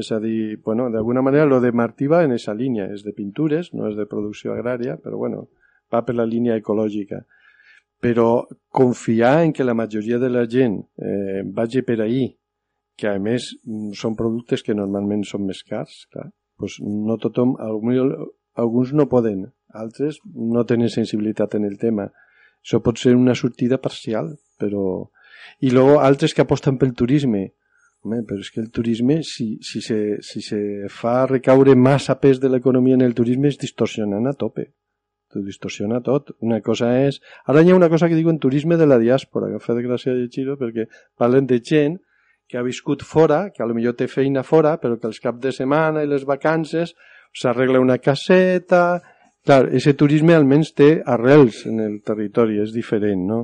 és 0.00 0.08
a 0.14 0.20
dir, 0.22 0.60
bueno, 0.64 0.86
d'alguna 0.88 1.20
manera 1.20 1.48
lo 1.50 1.58
de 1.60 1.72
Martí 1.72 2.06
va 2.06 2.22
en 2.24 2.32
esa 2.32 2.54
línia, 2.54 2.86
és 2.94 3.02
de 3.04 3.12
pintures, 3.12 3.72
no 3.74 3.90
és 3.90 3.98
de 3.98 4.06
producció 4.06 4.54
agrària, 4.54 4.96
però 5.02 5.18
bueno, 5.18 5.48
va 5.92 6.04
per 6.06 6.14
la 6.14 6.24
línia 6.24 6.56
ecològica. 6.56 7.24
Però 8.00 8.46
confiar 8.72 9.42
en 9.44 9.52
que 9.52 9.64
la 9.64 9.76
majoria 9.76 10.18
de 10.18 10.30
la 10.32 10.46
gent 10.48 10.78
eh, 10.96 11.42
vagi 11.44 11.82
per 11.84 12.00
ahí, 12.00 12.30
que 12.96 13.08
a 13.08 13.18
més 13.20 13.50
mm, 13.64 13.92
són 13.96 14.16
productes 14.16 14.64
que 14.64 14.76
normalment 14.76 15.24
són 15.28 15.46
més 15.48 15.62
cars, 15.68 16.06
clar, 16.12 16.30
pues 16.60 16.78
no 16.80 17.16
tothom, 17.20 17.56
alguns 17.60 18.92
no 18.96 19.08
poden, 19.08 19.46
altres 19.72 20.20
no 20.34 20.64
tenen 20.68 20.92
sensibilitat 20.92 21.56
en 21.56 21.64
el 21.68 21.78
tema. 21.80 22.10
Això 22.60 22.82
pot 22.84 23.00
ser 23.00 23.16
una 23.16 23.34
sortida 23.34 23.80
parcial, 23.80 24.36
però... 24.60 25.08
I 25.64 25.70
luego 25.72 26.00
altres 26.04 26.34
que 26.36 26.44
aposten 26.44 26.76
pel 26.78 26.92
turisme. 26.96 27.46
Home, 28.04 28.20
però 28.28 28.40
és 28.40 28.50
que 28.52 28.60
el 28.60 28.68
turisme, 28.72 29.20
si, 29.24 29.58
si, 29.64 29.80
se, 29.84 30.18
si 30.24 30.40
se 30.44 30.60
fa 30.92 31.24
recaure 31.28 31.74
massa 31.76 32.16
pes 32.20 32.40
de 32.40 32.48
l'economia 32.52 32.96
en 32.96 33.04
el 33.04 33.16
turisme, 33.16 33.48
és 33.48 33.58
distorsionant 33.60 34.28
a 34.28 34.36
tope. 34.36 34.70
T'ho 35.30 35.42
distorsiona 35.46 36.00
tot. 36.02 36.32
Una 36.42 36.60
cosa 36.60 36.90
és... 37.04 37.20
Ara 37.46 37.62
hi 37.62 37.70
ha 37.70 37.78
una 37.78 37.88
cosa 37.92 38.08
que 38.10 38.18
diuen 38.18 38.40
turisme 38.42 38.78
de 38.80 38.88
la 38.90 38.98
diàspora, 38.98 39.50
que 39.50 39.60
em 39.60 39.62
fa 39.62 39.76
de 39.76 39.84
gràcia 39.86 40.14
llegir-ho, 40.16 40.56
perquè 40.58 40.88
parlen 41.18 41.46
de 41.50 41.60
gent 41.62 42.00
que 42.50 42.58
ha 42.58 42.66
viscut 42.66 43.04
fora, 43.06 43.44
que 43.54 43.62
a 43.62 43.68
lo 43.70 43.76
millor 43.76 43.94
té 43.94 44.08
feina 44.10 44.42
fora, 44.42 44.74
però 44.82 44.98
que 44.98 45.06
els 45.06 45.22
caps 45.22 45.38
de 45.44 45.52
setmana 45.54 46.02
i 46.02 46.10
les 46.10 46.26
vacances 46.26 46.96
s'arregla 47.32 47.82
una 47.82 48.00
caseta... 48.02 49.00
Clar, 49.40 49.70
ese 49.72 49.94
turisme 49.96 50.34
almenys 50.36 50.74
té 50.76 50.86
arrels 51.08 51.62
en 51.64 51.78
el 51.80 51.94
territori, 52.04 52.58
és 52.60 52.74
diferent, 52.74 53.22
no? 53.24 53.38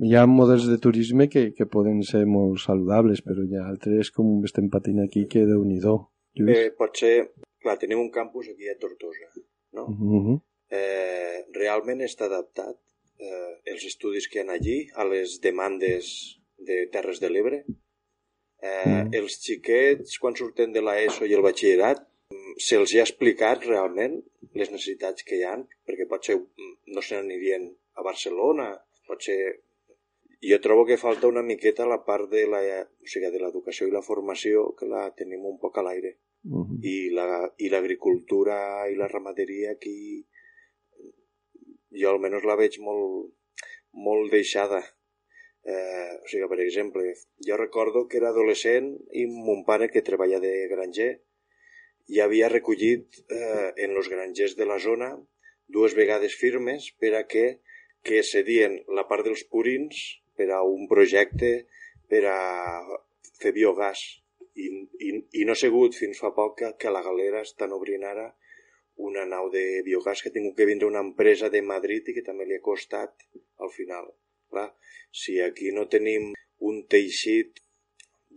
Hi 0.00 0.14
ha 0.16 0.22
models 0.24 0.64
de 0.70 0.78
turisme 0.80 1.26
que, 1.28 1.42
que 1.52 1.66
poden 1.68 1.98
ser 2.08 2.22
molt 2.24 2.62
saludables, 2.62 3.20
però 3.26 3.44
hi 3.44 3.58
ha 3.60 3.66
altres, 3.68 4.08
com 4.16 4.38
estem 4.48 4.70
patint 4.72 5.02
aquí, 5.04 5.26
que 5.28 5.44
déu 5.50 5.66
nhi 5.68 5.82
Eh, 6.48 6.70
pot 6.78 6.96
ser... 6.96 7.12
Clar, 7.60 7.76
tenim 7.82 8.00
un 8.00 8.08
campus 8.10 8.48
aquí 8.54 8.72
a 8.72 8.78
Tortosa, 8.80 9.28
no? 9.76 9.84
Uh 9.84 10.22
-huh. 10.24 10.38
Eh, 10.78 11.44
realment 11.54 12.00
està 12.06 12.26
adaptat 12.30 12.78
eh, 13.20 13.52
els 13.72 13.84
estudis 13.90 14.26
que 14.32 14.40
hi 14.40 14.46
ha 14.48 14.56
allí 14.56 14.78
a 14.94 15.04
les 15.04 15.38
demandes 15.44 16.12
de 16.58 16.86
Terres 16.94 17.20
de 17.22 17.30
l'Ebre. 17.30 17.64
Eh, 18.62 18.68
Mm. 18.86 19.10
Els 19.18 19.34
xiquets, 19.42 20.18
quan 20.22 20.36
surten 20.38 20.72
de 20.72 20.80
l'ESO 20.86 21.26
i 21.26 21.34
el 21.34 21.42
batxillerat, 21.42 21.98
mm, 22.30 22.54
se'ls 22.66 22.92
ha 22.94 23.02
explicat 23.02 23.64
realment 23.66 24.14
les 24.54 24.70
necessitats 24.70 25.24
que 25.26 25.36
hi 25.38 25.42
han, 25.48 25.64
perquè 25.86 26.06
potser 26.08 26.36
mm, 26.38 26.74
no 26.94 27.02
se 27.02 27.16
n'anirien 27.18 27.68
a 27.98 28.02
Barcelona, 28.06 28.68
potser... 29.06 29.38
Jo 30.42 30.56
trobo 30.58 30.82
que 30.86 30.96
falta 30.98 31.28
una 31.30 31.42
miqueta 31.46 31.84
la 31.86 32.00
part 32.04 32.26
de 32.30 32.40
la, 32.50 32.60
o 32.82 33.06
sigui, 33.06 33.28
de 33.30 33.38
l'educació 33.38 33.86
i 33.86 33.92
la 33.94 34.02
formació 34.02 34.72
que 34.78 34.86
la 34.90 35.04
tenim 35.14 35.44
un 35.46 35.58
poc 35.62 35.78
a 35.78 35.82
l'aire 35.86 36.16
Uh 36.44 36.58
-huh. 36.66 36.78
i 36.82 37.10
la- 37.14 37.52
i 37.58 37.68
l'agricultura 37.70 38.88
i 38.90 38.96
la 38.96 39.06
ramaderia 39.06 39.70
aquí 39.72 40.26
jo 42.00 42.12
almenys 42.12 42.46
la 42.48 42.56
veig 42.60 42.78
molt, 42.84 43.32
molt 43.92 44.32
deixada. 44.32 44.80
Eh, 45.62 46.14
o 46.18 46.28
sigui, 46.30 46.48
per 46.50 46.60
exemple, 46.64 47.04
jo 47.46 47.58
recordo 47.60 48.06
que 48.08 48.18
era 48.18 48.32
adolescent 48.32 48.94
i 49.14 49.26
mon 49.30 49.62
pare, 49.68 49.88
que 49.92 50.02
treballa 50.06 50.40
de 50.42 50.52
granger, 50.72 51.12
ja 52.10 52.26
havia 52.26 52.50
recollit 52.50 53.22
eh, 53.30 53.70
en 53.84 53.94
els 53.96 54.08
grangers 54.10 54.56
de 54.58 54.66
la 54.66 54.78
zona 54.82 55.12
dues 55.72 55.94
vegades 55.94 56.34
firmes 56.34 56.90
per 57.00 57.14
a 57.16 57.22
que, 57.30 57.60
que 58.02 58.24
cedien 58.26 58.80
la 58.96 59.06
part 59.08 59.24
dels 59.28 59.44
purins 59.48 60.02
per 60.36 60.50
a 60.50 60.62
un 60.66 60.88
projecte 60.90 61.52
per 62.10 62.24
a 62.28 62.40
fer 63.40 63.54
biogàs. 63.54 64.02
I, 64.52 64.66
i, 65.00 65.10
i 65.40 65.44
no 65.48 65.54
ha 65.54 65.60
sigut 65.60 65.94
fins 65.96 66.18
fa 66.20 66.32
poc 66.36 66.58
que, 66.58 66.72
que 66.76 66.90
la 66.92 67.00
galera 67.06 67.40
estan 67.46 67.72
obrint 67.72 68.02
ara 68.04 68.26
una 68.96 69.24
nau 69.26 69.48
de 69.50 69.82
biogàs 69.86 70.22
que 70.22 70.30
ha 70.30 70.36
tingut 70.36 70.56
que 70.56 70.68
vindre 70.68 70.88
una 70.88 71.02
empresa 71.06 71.48
de 71.48 71.62
Madrid 71.62 72.08
i 72.08 72.14
que 72.16 72.24
també 72.26 72.46
li 72.46 72.58
ha 72.58 72.64
costat 72.64 73.26
al 73.58 73.70
final. 73.72 74.10
Clar, 74.52 74.68
si 75.10 75.40
aquí 75.40 75.72
no 75.72 75.88
tenim 75.88 76.32
un 76.60 76.82
teixit 76.94 77.62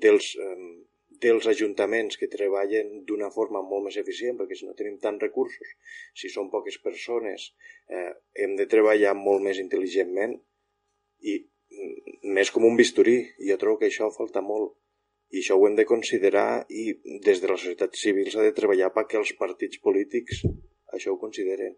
dels, 0.06 0.36
eh, 0.40 0.86
dels 1.26 1.48
ajuntaments 1.48 2.18
que 2.20 2.32
treballen 2.32 3.04
d'una 3.08 3.30
forma 3.32 3.62
molt 3.62 3.88
més 3.88 3.98
eficient, 4.02 4.38
perquè 4.40 4.58
si 4.60 4.68
no 4.68 4.76
tenim 4.80 4.98
tants 5.04 5.22
recursos, 5.24 5.76
si 6.14 6.32
són 6.32 6.50
poques 6.54 6.78
persones, 6.84 7.52
eh, 7.90 8.12
hem 8.44 8.56
de 8.60 8.68
treballar 8.72 9.16
molt 9.20 9.44
més 9.44 9.60
intel·ligentment 9.64 10.38
i 11.22 11.38
mm, 11.40 12.32
més 12.38 12.52
com 12.52 12.66
un 12.66 12.80
bisturí. 12.80 13.18
Jo 13.50 13.60
trobo 13.62 13.80
que 13.82 13.92
això 13.92 14.12
falta 14.18 14.42
molt. 14.42 14.76
I 15.36 15.42
això 15.42 15.58
ho 15.60 15.66
hem 15.68 15.76
de 15.76 15.88
considerar 15.90 16.64
i 16.72 16.86
des 17.26 17.42
de 17.44 17.50
la 17.52 17.58
societat 17.60 17.98
civil 18.00 18.30
s'ha 18.32 18.46
de 18.46 18.54
treballar 18.56 18.94
perquè 18.96 19.20
els 19.20 19.34
partits 19.40 19.82
polítics 19.84 20.46
això 20.96 21.12
ho 21.12 21.20
consideren. 21.20 21.76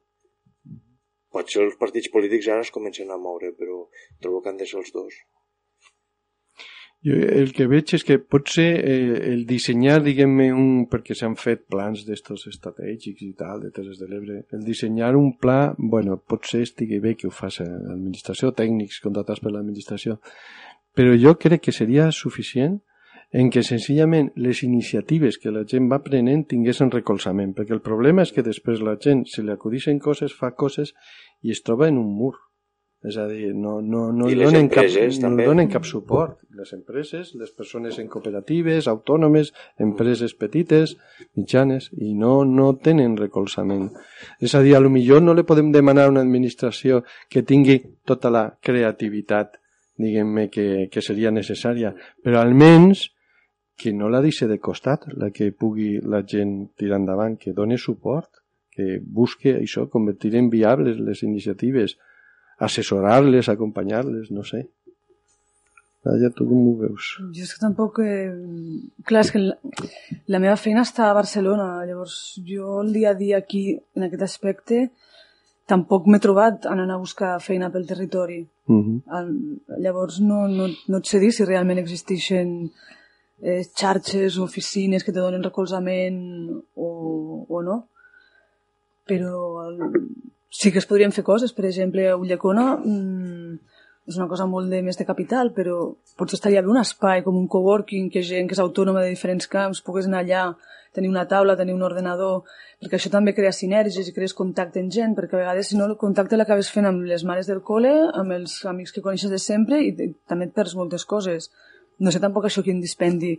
Potser 1.33 1.63
els 1.63 1.79
partits 1.81 2.11
polítics 2.13 2.47
ara 2.53 2.65
es 2.65 2.71
comencen 2.73 3.09
a 3.11 3.17
moure, 3.17 3.51
però 3.57 3.81
trobo 4.21 4.43
que 4.43 4.53
han 4.53 4.61
de 4.61 4.69
ser 4.69 4.79
els 4.83 4.93
dos. 4.93 5.17
Jo 7.05 7.13
el 7.13 7.51
que 7.53 7.67
veig 7.69 7.93
és 7.93 8.03
que 8.05 8.17
potser 8.17 8.67
eh, 8.77 9.17
el 9.31 9.43
dissenyar, 9.49 9.99
diguem-ne, 10.05 10.47
un, 10.53 10.71
perquè 10.89 11.15
s'han 11.17 11.35
fet 11.37 11.67
plans 11.69 12.01
d'estos 12.07 12.47
estratègics 12.49 13.21
i 13.21 13.33
tal, 13.37 13.61
de 13.61 13.69
Terres 13.75 13.99
de 14.01 14.07
l'Ebre, 14.09 14.39
el 14.57 14.63
dissenyar 14.65 15.13
un 15.19 15.35
pla, 15.37 15.75
bueno, 15.77 16.17
potser 16.17 16.63
estigui 16.65 16.99
bé 17.03 17.13
que 17.19 17.29
ho 17.29 17.33
faci 17.33 17.67
l'administració, 17.67 18.49
tècnics 18.57 18.99
contratats 19.05 19.43
per 19.43 19.53
l'administració, 19.53 20.17
però 20.97 21.13
jo 21.21 21.35
crec 21.37 21.67
que 21.67 21.75
seria 21.75 22.09
suficient 22.09 22.79
en 23.31 23.49
què 23.51 23.63
senzillament 23.65 24.31
les 24.39 24.63
iniciatives 24.63 25.37
que 25.41 25.51
la 25.51 25.65
gent 25.67 25.89
va 25.91 25.99
prenent 26.03 26.45
tinguessin 26.47 26.91
recolzament, 26.93 27.53
perquè 27.57 27.75
el 27.75 27.83
problema 27.83 28.23
és 28.23 28.31
que 28.31 28.45
després 28.45 28.83
la 28.83 28.95
gent 29.03 29.25
se 29.27 29.43
li 29.43 29.51
acudixen 29.51 29.99
coses, 29.99 30.33
fa 30.33 30.53
coses 30.55 30.93
i 31.43 31.51
es 31.51 31.63
troba 31.63 31.89
en 31.91 31.97
un 31.99 32.13
mur. 32.15 32.35
És 33.05 33.13
a 33.21 33.27
dir, 33.29 33.51
no, 33.53 33.75
no, 33.79 34.07
no, 34.11 34.25
I 34.25 34.33
li 34.33 34.45
donen 34.47 34.71
cap, 34.73 34.87
no 35.21 35.29
li 35.37 35.45
donen 35.45 35.67
cap 35.69 35.85
suport. 35.85 36.39
Les 36.57 36.71
empreses, 36.73 37.35
les 37.37 37.51
persones 37.53 37.99
en 38.01 38.07
cooperatives, 38.09 38.87
autònomes, 38.89 39.51
empreses 39.79 40.33
petites, 40.33 40.95
mitjanes, 41.37 41.91
i 41.93 42.15
no, 42.17 42.39
no 42.41 42.71
tenen 42.81 43.13
recolzament. 43.19 43.91
És 44.41 44.55
a 44.57 44.63
dir, 44.65 44.73
a 44.75 44.81
lo 44.81 44.89
millor 44.89 45.21
no 45.21 45.35
li 45.37 45.45
podem 45.45 45.69
demanar 45.75 46.07
a 46.07 46.13
una 46.15 46.23
administració 46.25 47.03
que 47.29 47.45
tingui 47.45 47.77
tota 48.07 48.33
la 48.33 48.47
creativitat, 48.65 49.59
diguem-ne, 50.01 50.47
que, 50.49 50.67
que 50.89 51.05
seria 51.05 51.29
necessària, 51.31 51.93
però 52.25 52.41
almenys 52.41 53.05
que 53.77 53.93
no 53.93 54.09
la 54.09 54.23
deixi 54.25 54.47
de 54.49 54.57
costat, 54.59 55.05
la 55.21 55.29
que 55.29 55.51
pugui 55.53 55.97
la 56.01 56.23
gent 56.25 56.71
tirar 56.79 56.97
endavant, 57.01 57.37
que 57.37 57.53
doni 57.53 57.77
suport, 57.77 58.29
que 58.73 58.97
busque 59.01 59.53
això, 59.57 59.85
convertir 59.89 60.33
en 60.37 60.49
viables 60.49 60.97
les 61.01 61.21
iniciatives, 61.25 61.95
assessorar-les, 62.59 63.49
acompanyar-les, 63.49 64.31
no 64.33 64.43
sé. 64.45 64.65
Laia, 66.07 66.29
tu 66.33 66.45
com 66.47 66.69
ho 66.69 66.73
veus? 66.79 67.09
Jo 67.35 67.45
és 67.45 67.53
que 67.53 67.61
tampoc... 67.61 67.99
Eh... 68.05 68.31
Clar, 69.07 69.23
és 69.25 69.31
que 69.33 69.41
la, 69.41 69.57
la 70.33 70.41
meva 70.41 70.55
feina 70.59 70.85
està 70.85 71.09
a 71.09 71.17
Barcelona, 71.17 71.85
llavors 71.89 72.17
jo 72.47 72.79
el 72.81 72.93
dia 72.95 73.11
a 73.11 73.17
dia 73.17 73.41
aquí, 73.41 73.63
en 73.97 74.07
aquest 74.07 74.25
aspecte, 74.27 74.83
tampoc 75.67 76.07
m'he 76.07 76.21
trobat 76.23 76.65
anant 76.71 76.93
a 76.93 76.99
buscar 77.01 77.35
feina 77.43 77.69
pel 77.73 77.87
territori. 77.89 78.39
Uh 78.67 78.77
-huh. 78.77 78.99
El, 79.19 79.33
llavors 79.83 80.21
no, 80.21 80.47
no, 80.47 80.67
no 80.87 80.97
et 80.97 81.05
sé 81.05 81.19
dir 81.19 81.31
si 81.31 81.45
realment 81.45 81.79
existeixen 81.79 82.71
eh, 83.41 83.63
xarxes 83.75 84.37
o 84.37 84.43
oficines 84.43 85.03
que 85.03 85.13
te 85.13 85.19
donen 85.19 85.43
recolzament 85.43 86.19
o, 86.75 87.45
o 87.49 87.63
no. 87.63 87.79
Però 89.07 89.71
sí 90.49 90.71
que 90.71 90.79
es 90.79 90.87
podrien 90.89 91.13
fer 91.15 91.23
coses. 91.23 91.53
Per 91.53 91.65
exemple, 91.65 92.07
a 92.09 92.17
Ulldecona 92.17 92.73
mmm, 92.77 93.59
és 94.07 94.15
una 94.15 94.29
cosa 94.31 94.47
molt 94.47 94.71
de 94.71 94.79
més 94.81 94.97
de 94.97 95.05
capital, 95.05 95.51
però 95.55 95.77
potser 96.17 96.37
estaria 96.37 96.63
bé 96.63 96.71
un 96.71 96.79
espai 96.79 97.23
com 97.25 97.35
un 97.35 97.47
coworking 97.51 98.07
que 98.11 98.23
gent 98.23 98.47
que 98.47 98.55
és 98.55 98.63
autònoma 98.63 99.03
de 99.03 99.11
diferents 99.11 99.49
camps 99.51 99.83
pogués 99.83 100.07
anar 100.07 100.23
allà, 100.23 100.43
tenir 100.95 101.11
una 101.11 101.25
taula, 101.27 101.57
tenir 101.59 101.75
un 101.75 101.83
ordenador, 101.83 102.45
perquè 102.81 102.95
això 102.97 103.11
també 103.11 103.33
crea 103.35 103.51
sinergies 103.51 104.07
i 104.07 104.13
crees 104.15 104.33
contacte 104.37 104.79
amb 104.79 104.93
gent, 104.95 105.13
perquè 105.17 105.35
a 105.35 105.41
vegades 105.43 105.69
si 105.69 105.77
no 105.77 105.89
el 105.91 105.97
contacte 105.99 106.39
l'acabes 106.39 106.71
fent 106.71 106.87
amb 106.87 107.03
les 107.05 107.27
mares 107.27 107.51
del 107.51 107.59
col·le, 107.67 107.91
amb 108.15 108.37
els 108.39 108.61
amics 108.71 108.95
que 108.95 109.03
coneixes 109.03 109.33
de 109.33 109.41
sempre 109.43 109.83
i 109.83 109.91
també 110.25 110.47
et 110.47 110.55
perds 110.55 110.77
moltes 110.79 111.05
coses. 111.05 111.51
No 111.99 112.11
sé 112.11 112.19
tampoc 112.21 112.45
això 112.45 112.61
quin 112.63 112.79
dispendi 112.81 113.35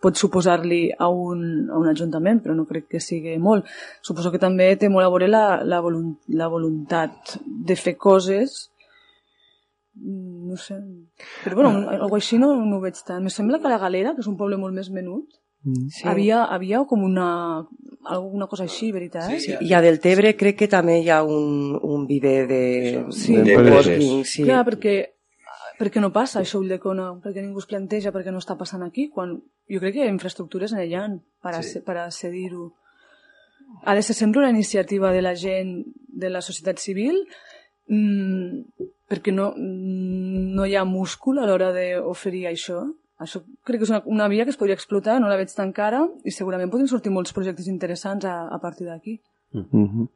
pot 0.00 0.16
suposar-li 0.16 0.90
a, 0.98 1.08
un, 1.12 1.68
a 1.70 1.76
un 1.78 1.88
ajuntament, 1.90 2.40
però 2.42 2.54
no 2.56 2.64
crec 2.66 2.88
que 2.88 3.00
sigui 3.00 3.36
molt. 3.38 3.66
Suposo 4.02 4.32
que 4.32 4.40
també 4.40 4.70
té 4.80 4.88
molt 4.88 5.04
a 5.06 5.10
veure 5.12 5.28
la, 5.28 5.44
la, 5.62 5.80
volun, 5.84 6.14
la 6.28 6.48
voluntat 6.48 7.36
de 7.46 7.76
fer 7.76 7.96
coses 7.96 8.68
Mm, 10.00 10.48
no 10.48 10.56
sé. 10.56 10.76
Però 11.44 11.56
bueno, 11.58 11.88
algo 11.90 12.14
així 12.16 12.38
no, 12.38 12.52
no 12.64 12.78
ho 12.78 12.80
veig 12.80 12.96
tant. 13.04 13.24
Me 13.24 13.28
sembla 13.34 13.58
que 13.60 13.68
la 13.68 13.76
Galera, 13.82 14.12
que 14.14 14.22
és 14.22 14.28
un 14.30 14.36
poble 14.38 14.56
molt 14.56 14.72
més 14.74 14.88
menut, 14.94 15.26
Sí. 15.92 16.06
havia, 16.08 16.44
havia 16.54 16.78
com 16.88 17.02
una, 17.04 17.66
alguna 18.08 18.46
cosa 18.48 18.62
així, 18.64 18.92
veritat? 18.94 19.28
Sí, 19.42 19.56
I 19.60 19.74
a 19.76 19.82
Deltebre 19.84 20.30
crec 20.38 20.56
que 20.62 20.68
també 20.72 21.00
hi 21.02 21.10
ha 21.12 21.18
un, 21.22 21.74
un 21.82 22.06
viver 22.08 22.46
de, 22.48 22.62
Sí. 23.12 23.36
de 23.36 23.58
coworking, 23.58 24.24
sí. 24.24 24.44
Clar, 24.46 24.62
perquè, 24.64 24.94
perquè 25.80 26.02
no 26.02 26.12
passa 26.12 26.42
això 26.42 26.58
a 26.58 26.64
Ulldecona, 26.64 27.06
perquè 27.24 27.40
ningú 27.40 27.62
es 27.62 27.68
planteja 27.70 28.12
perquè 28.12 28.32
no 28.34 28.42
està 28.42 28.56
passant 28.60 28.84
aquí, 28.84 29.08
quan 29.08 29.38
jo 29.40 29.80
crec 29.80 29.96
que 29.96 30.10
infraestructures 30.10 30.74
allà 30.76 31.06
per 31.40 31.54
a, 31.56 31.62
Sí. 31.64 31.80
per 31.80 31.96
a 31.96 32.10
cedir-ho. 32.10 32.74
Ha 33.86 33.94
de 33.94 34.02
ser 34.02 34.14
sempre 34.14 34.42
una 34.42 34.50
iniciativa 34.50 35.12
de 35.12 35.22
la 35.22 35.34
gent, 35.34 35.86
de 36.08 36.28
la 36.28 36.42
societat 36.42 36.78
civil, 36.78 37.24
mmm, 37.88 38.64
perquè 39.08 39.32
no, 39.32 39.54
mm, 39.56 40.54
no 40.54 40.66
hi 40.66 40.76
ha 40.76 40.84
múscul 40.84 41.38
a 41.38 41.46
l'hora 41.46 41.72
d'oferir 41.72 42.46
això. 42.50 42.84
Això 43.20 43.42
crec 43.64 43.80
que 43.80 43.84
és 43.84 43.90
una, 43.90 44.02
una 44.06 44.28
via 44.28 44.44
que 44.44 44.50
es 44.50 44.56
podria 44.56 44.76
explotar, 44.76 45.18
no 45.20 45.28
la 45.28 45.36
veig 45.36 45.52
tan 45.54 45.72
cara, 45.72 46.06
i 46.24 46.30
segurament 46.30 46.70
poden 46.70 46.88
sortir 46.88 47.12
molts 47.12 47.32
projectes 47.32 47.68
interessants 47.68 48.24
a, 48.24 48.48
a 48.48 48.58
partir 48.60 48.86
d'aquí. 48.86 49.20
Uh 49.52 49.64
-huh. 49.72 50.08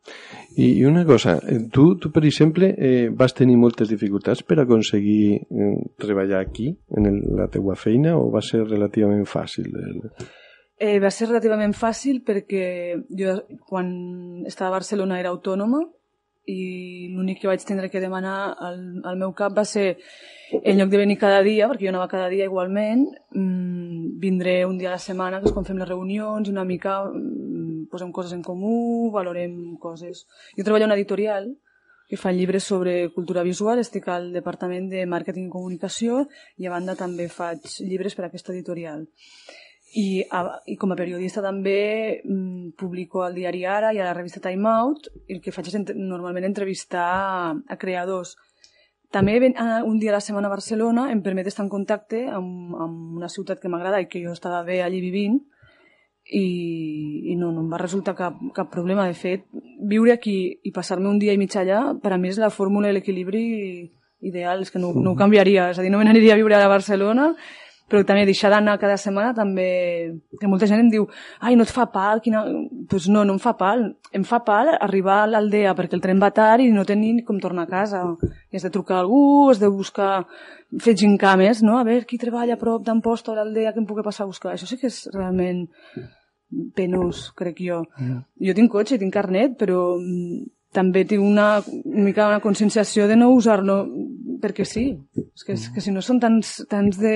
I, 0.56 0.84
una 0.84 1.04
cosa, 1.04 1.40
eh, 1.48 1.68
tu, 1.70 1.98
tu 1.98 2.10
per 2.10 2.24
exemple, 2.24 2.74
eh, 2.78 3.08
vas 3.10 3.34
tenir 3.34 3.56
moltes 3.56 3.88
dificultats 3.88 4.42
per 4.42 4.60
aconseguir 4.60 5.34
eh, 5.34 5.76
treballar 5.98 6.40
aquí, 6.40 6.76
en 6.96 7.06
el, 7.06 7.20
la 7.36 7.48
teua 7.48 7.74
feina, 7.74 8.16
o 8.16 8.30
va 8.30 8.40
ser 8.40 8.62
relativament 8.64 9.26
fàcil? 9.26 9.66
El... 9.74 10.02
Eh, 10.78 11.00
va 11.00 11.10
ser 11.10 11.28
relativament 11.28 11.72
fàcil 11.72 12.22
perquè 12.22 12.94
jo 13.10 13.34
quan 13.66 14.44
estava 14.46 14.68
a 14.68 14.78
Barcelona 14.78 15.18
era 15.18 15.30
autònoma 15.30 15.82
i 16.46 17.08
l'únic 17.14 17.40
que 17.40 17.48
vaig 17.48 17.62
tindre 17.64 17.88
que 17.90 18.00
demanar 18.00 18.54
al, 18.58 18.80
al 19.04 19.16
meu 19.16 19.32
cap 19.32 19.54
va 19.56 19.64
ser 19.64 19.96
en 20.62 20.78
lloc 20.78 20.90
de 20.92 21.00
venir 21.00 21.18
cada 21.18 21.42
dia, 21.42 21.68
perquè 21.70 21.86
jo 21.86 21.92
anava 21.92 22.10
cada 22.10 22.28
dia 22.32 22.46
igualment, 22.46 23.08
mmm, 23.32 24.18
vindré 24.20 24.64
un 24.66 24.78
dia 24.78 24.92
a 24.92 24.96
la 24.96 25.02
setmana, 25.02 25.40
que 25.40 25.50
és 25.50 25.56
quan 25.56 25.66
fem 25.66 25.80
les 25.80 25.88
reunions, 25.88 26.48
una 26.48 26.64
mica 26.64 27.02
mmm, 27.08 27.88
posem 27.90 28.12
coses 28.12 28.32
en 28.36 28.42
comú, 28.42 29.10
valorem 29.14 29.76
coses. 29.82 30.26
Jo 30.56 30.64
treballo 30.64 30.86
en 30.86 30.92
una 30.92 30.98
editorial 31.00 31.52
que 32.08 32.18
fa 32.20 32.32
llibres 32.32 32.64
sobre 32.64 33.08
cultura 33.14 33.42
visual, 33.42 33.80
estic 33.80 34.08
al 34.12 34.30
Departament 34.32 34.90
de 34.92 35.04
Màrqueting 35.08 35.48
i 35.48 35.52
Comunicació 35.52 36.24
i 36.60 36.68
a 36.68 36.72
banda 36.74 36.96
també 36.98 37.28
faig 37.32 37.64
llibres 37.80 38.14
per 38.14 38.26
a 38.26 38.28
aquesta 38.28 38.52
editorial. 38.52 39.06
I, 39.94 40.24
a, 40.26 40.40
i 40.66 40.74
com 40.76 40.90
a 40.90 40.98
periodista 40.98 41.42
també 41.42 42.20
mm, 42.24 42.74
publico 42.78 43.22
al 43.22 43.36
diari 43.36 43.62
Ara 43.64 43.92
i 43.94 44.00
a 44.02 44.08
la 44.08 44.14
revista 44.16 44.42
Time 44.42 44.66
Out 44.66 45.06
el 45.30 45.38
que 45.40 45.54
faig 45.54 45.70
és 45.70 45.76
entre, 45.78 45.94
normalment 45.94 46.48
entrevistar 46.48 47.54
a 47.54 47.76
creadors. 47.78 48.34
També 49.14 49.38
ven, 49.38 49.54
a, 49.60 49.82
un 49.86 50.00
dia 50.02 50.10
a 50.10 50.16
la 50.16 50.22
setmana 50.24 50.50
a 50.50 50.54
Barcelona 50.56 51.08
em 51.14 51.22
permet 51.22 51.46
estar 51.46 51.62
en 51.62 51.70
contacte 51.70 52.24
amb, 52.34 52.74
amb 52.74 53.18
una 53.20 53.30
ciutat 53.30 53.60
que 53.62 53.70
m'agrada 53.70 54.00
i 54.02 54.08
que 54.10 54.22
jo 54.24 54.34
estava 54.34 54.64
bé 54.66 54.80
allí 54.82 54.98
vivint 55.04 55.38
i, 56.24 56.46
i 57.30 57.36
no, 57.38 57.52
no 57.52 57.62
em 57.62 57.68
va 57.70 57.78
resultar 57.78 58.16
cap, 58.18 58.40
cap 58.56 58.72
problema. 58.72 59.06
De 59.06 59.14
fet, 59.14 59.46
viure 59.80 60.14
aquí 60.16 60.38
i 60.64 60.72
passar-me 60.74 61.10
un 61.10 61.20
dia 61.22 61.34
i 61.34 61.38
mig 61.38 61.54
allà, 61.60 61.92
per 62.02 62.14
a 62.14 62.18
mi 62.18 62.32
és 62.32 62.40
la 62.42 62.50
fórmula 62.50 62.90
i 62.90 62.96
l'equilibri 62.96 63.44
ideal, 64.24 64.64
és 64.64 64.72
que 64.72 64.80
no, 64.80 64.90
no 64.96 65.12
ho 65.12 65.20
canviaria. 65.20 65.68
És 65.70 65.78
a 65.78 65.84
dir, 65.84 65.92
no 65.92 66.00
me 66.00 66.08
n'aniria 66.08 66.34
a 66.34 66.40
viure 66.40 66.56
a 66.56 66.70
Barcelona 66.70 67.34
però 67.88 68.00
també 68.08 68.24
deixar 68.24 68.50
d'anar 68.52 68.78
cada 68.80 68.96
setmana 69.00 69.34
també... 69.36 69.66
Que 70.40 70.48
molta 70.48 70.66
gent 70.70 70.80
em 70.80 70.90
diu 70.92 71.04
ai, 71.40 71.54
no 71.56 71.66
et 71.66 71.72
fa 71.72 71.86
pal? 71.92 72.22
Quina... 72.24 72.44
Pues 72.90 73.10
no, 73.12 73.24
no 73.28 73.36
em 73.36 73.42
fa 73.42 73.54
pal. 73.60 73.84
Em 74.14 74.24
fa 74.24 74.40
pal 74.46 74.72
arribar 74.78 75.20
a 75.22 75.30
l'aldea 75.30 75.74
perquè 75.76 75.98
el 75.98 76.02
tren 76.04 76.22
va 76.22 76.32
tard 76.34 76.64
i 76.64 76.72
no 76.72 76.86
tenir 76.88 77.18
com 77.28 77.40
tornar 77.42 77.68
a 77.68 77.72
casa. 77.74 78.02
I 78.50 78.56
has 78.58 78.66
de 78.66 78.72
trucar 78.74 78.98
a 78.98 79.04
algú, 79.04 79.50
has 79.50 79.62
de 79.62 79.68
buscar... 79.68 80.26
fer 80.82 80.96
gincames, 80.98 81.60
no? 81.62 81.76
A 81.78 81.84
veure 81.86 82.06
qui 82.08 82.18
treballa 82.18 82.56
a 82.56 82.58
prop 82.58 82.82
d'Amposta 82.82 83.30
o 83.30 83.34
a 83.34 83.36
l'aldea 83.38 83.72
que 83.72 83.78
em 83.78 83.86
pugui 83.86 84.02
passar 84.02 84.24
a 84.24 84.30
buscar. 84.30 84.54
Això 84.54 84.66
sí 84.66 84.78
que 84.80 84.88
és 84.90 85.04
realment 85.14 85.68
penós, 86.74 87.28
crec 87.38 87.60
jo. 87.62 87.84
Jo 88.48 88.54
tinc 88.56 88.72
cotxe, 88.72 88.98
tinc 88.98 89.14
carnet, 89.14 89.54
però 89.60 89.94
mm, 90.00 90.53
també 90.74 91.04
tinc 91.08 91.22
una, 91.22 91.48
una 91.84 92.04
mica 92.08 92.28
una 92.28 92.42
conscienciació 92.44 93.06
de 93.10 93.16
no 93.16 93.30
usar-lo 93.34 93.84
perquè 94.42 94.66
sí. 94.68 94.90
És 95.22 95.46
que, 95.46 95.56
és 95.56 95.70
que 95.72 95.84
si 95.84 95.94
no 95.94 96.02
són 96.04 96.20
tants, 96.22 96.60
tants 96.70 97.00
de 97.00 97.14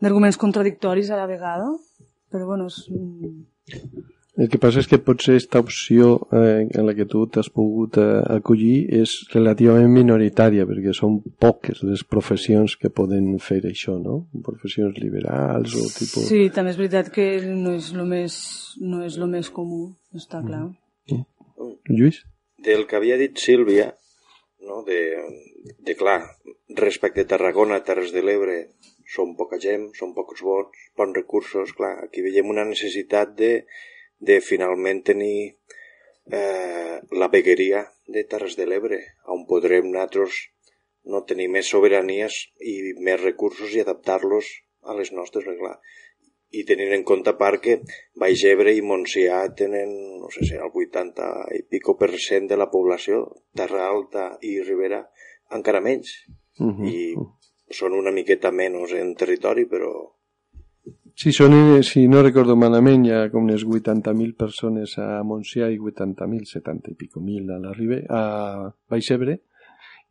d'arguments 0.00 0.38
contradictoris 0.40 1.10
a 1.10 1.18
la 1.20 1.28
vegada, 1.28 1.66
però 2.32 2.46
bueno, 2.48 2.70
és... 2.70 2.86
El 4.40 4.48
que 4.48 4.56
passa 4.62 4.80
és 4.80 4.86
que 4.88 4.96
potser 5.04 5.34
aquesta 5.34 5.60
opció 5.60 6.14
eh, 6.32 6.62
en 6.64 6.86
la 6.86 6.94
que 6.96 7.04
tu 7.04 7.26
t'has 7.28 7.50
pogut 7.52 7.98
eh, 8.00 8.22
acollir 8.38 8.86
és 9.02 9.12
relativament 9.34 9.90
minoritària, 9.92 10.64
perquè 10.68 10.94
són 10.96 11.18
poques 11.42 11.82
les 11.84 12.06
professions 12.08 12.78
que 12.80 12.88
poden 12.94 13.34
fer 13.42 13.58
això, 13.68 13.98
no? 14.00 14.22
Professions 14.46 14.96
liberals 15.02 15.76
o 15.76 15.84
tipus... 15.92 16.30
Sí, 16.30 16.46
també 16.54 16.72
és 16.72 16.80
veritat 16.80 17.12
que 17.12 17.26
no 17.50 17.74
és 17.76 17.90
el 17.92 18.06
més, 18.08 18.38
no 18.80 19.02
és 19.04 19.20
lo 19.20 19.28
més 19.28 19.52
comú, 19.52 19.90
està 20.16 20.40
clar. 20.46 20.68
Mm. 21.10 21.26
Lluís? 21.90 22.22
Del 22.66 22.86
que 22.88 22.98
havia 22.98 23.16
dit 23.20 23.38
Sílvia, 23.40 23.90
no? 24.68 24.82
de, 24.88 25.00
de 25.86 25.94
clar, 25.96 26.18
respecte 26.80 27.24
a 27.24 27.30
Tarragona, 27.30 27.80
Terres 27.86 28.12
de 28.16 28.24
l'Ebre, 28.24 28.58
són 29.10 29.32
poca 29.38 29.58
gent, 29.62 29.88
són 29.96 30.12
pocs 30.16 30.44
vots, 30.46 30.90
bons 30.98 31.16
recursos, 31.16 31.72
clar, 31.78 31.96
aquí 32.04 32.22
veiem 32.26 32.52
una 32.52 32.66
necessitat 32.68 33.32
de 33.38 33.54
de 34.20 34.40
finalment 34.44 35.00
tenir 35.02 35.56
eh, 36.30 37.00
la 37.10 37.28
vegueria 37.32 37.86
de 38.06 38.24
Terres 38.28 38.56
de 38.58 38.66
l'Ebre, 38.68 39.00
on 39.34 39.46
podrem 39.48 39.88
nosaltres 39.88 40.42
no 41.12 41.22
tenir 41.24 41.48
més 41.48 41.70
sobiranies 41.72 42.36
i 42.60 42.74
més 43.00 43.22
recursos 43.22 43.72
i 43.72 43.80
adaptar-los 43.80 44.50
a 44.84 44.96
les 44.98 45.12
nostres, 45.16 45.48
clar. 45.62 45.78
I 46.50 46.64
tenint 46.66 46.92
en 46.96 47.04
compte 47.06 47.30
a 47.30 47.38
part 47.38 47.62
que 47.62 47.76
Baix 48.18 48.42
Ebre 48.50 48.72
i 48.74 48.82
Montsià 48.82 49.42
tenen, 49.56 49.92
no 50.18 50.30
sé 50.34 50.46
si 50.48 50.56
el 50.58 50.72
80 50.82 51.28
i 51.58 51.62
pico 51.70 51.94
per 51.98 52.10
cent 52.18 52.48
de 52.50 52.58
la 52.58 52.70
població, 52.72 53.22
Terra 53.54 53.86
Alta 53.86 54.32
i 54.42 54.56
Ribera 54.62 55.04
encara 55.54 55.80
menys. 55.80 56.10
Uh 56.58 56.72
-huh. 56.72 56.88
I 56.88 57.14
són 57.70 57.94
una 57.94 58.10
miqueta 58.10 58.50
menys 58.50 58.92
en 58.92 59.14
territori, 59.14 59.66
però 59.66 59.92
Sí, 61.20 61.32
són, 61.36 61.52
si 61.84 62.06
no 62.08 62.22
recordo 62.22 62.54
malament, 62.56 63.02
hi 63.04 63.10
ha 63.12 63.28
com 63.28 63.44
unes 63.44 63.64
80.000 63.66 64.36
persones 64.40 64.94
a 64.98 65.22
Montsià 65.22 65.68
i 65.68 65.76
80.000, 65.78 66.46
70 66.48 66.92
i 66.92 66.94
pico 66.94 67.20
mil 67.20 67.50
a 67.50 67.58
la 67.60 67.74
Ribe, 67.76 67.98
a 68.08 68.70
Baixebre, 68.88 69.34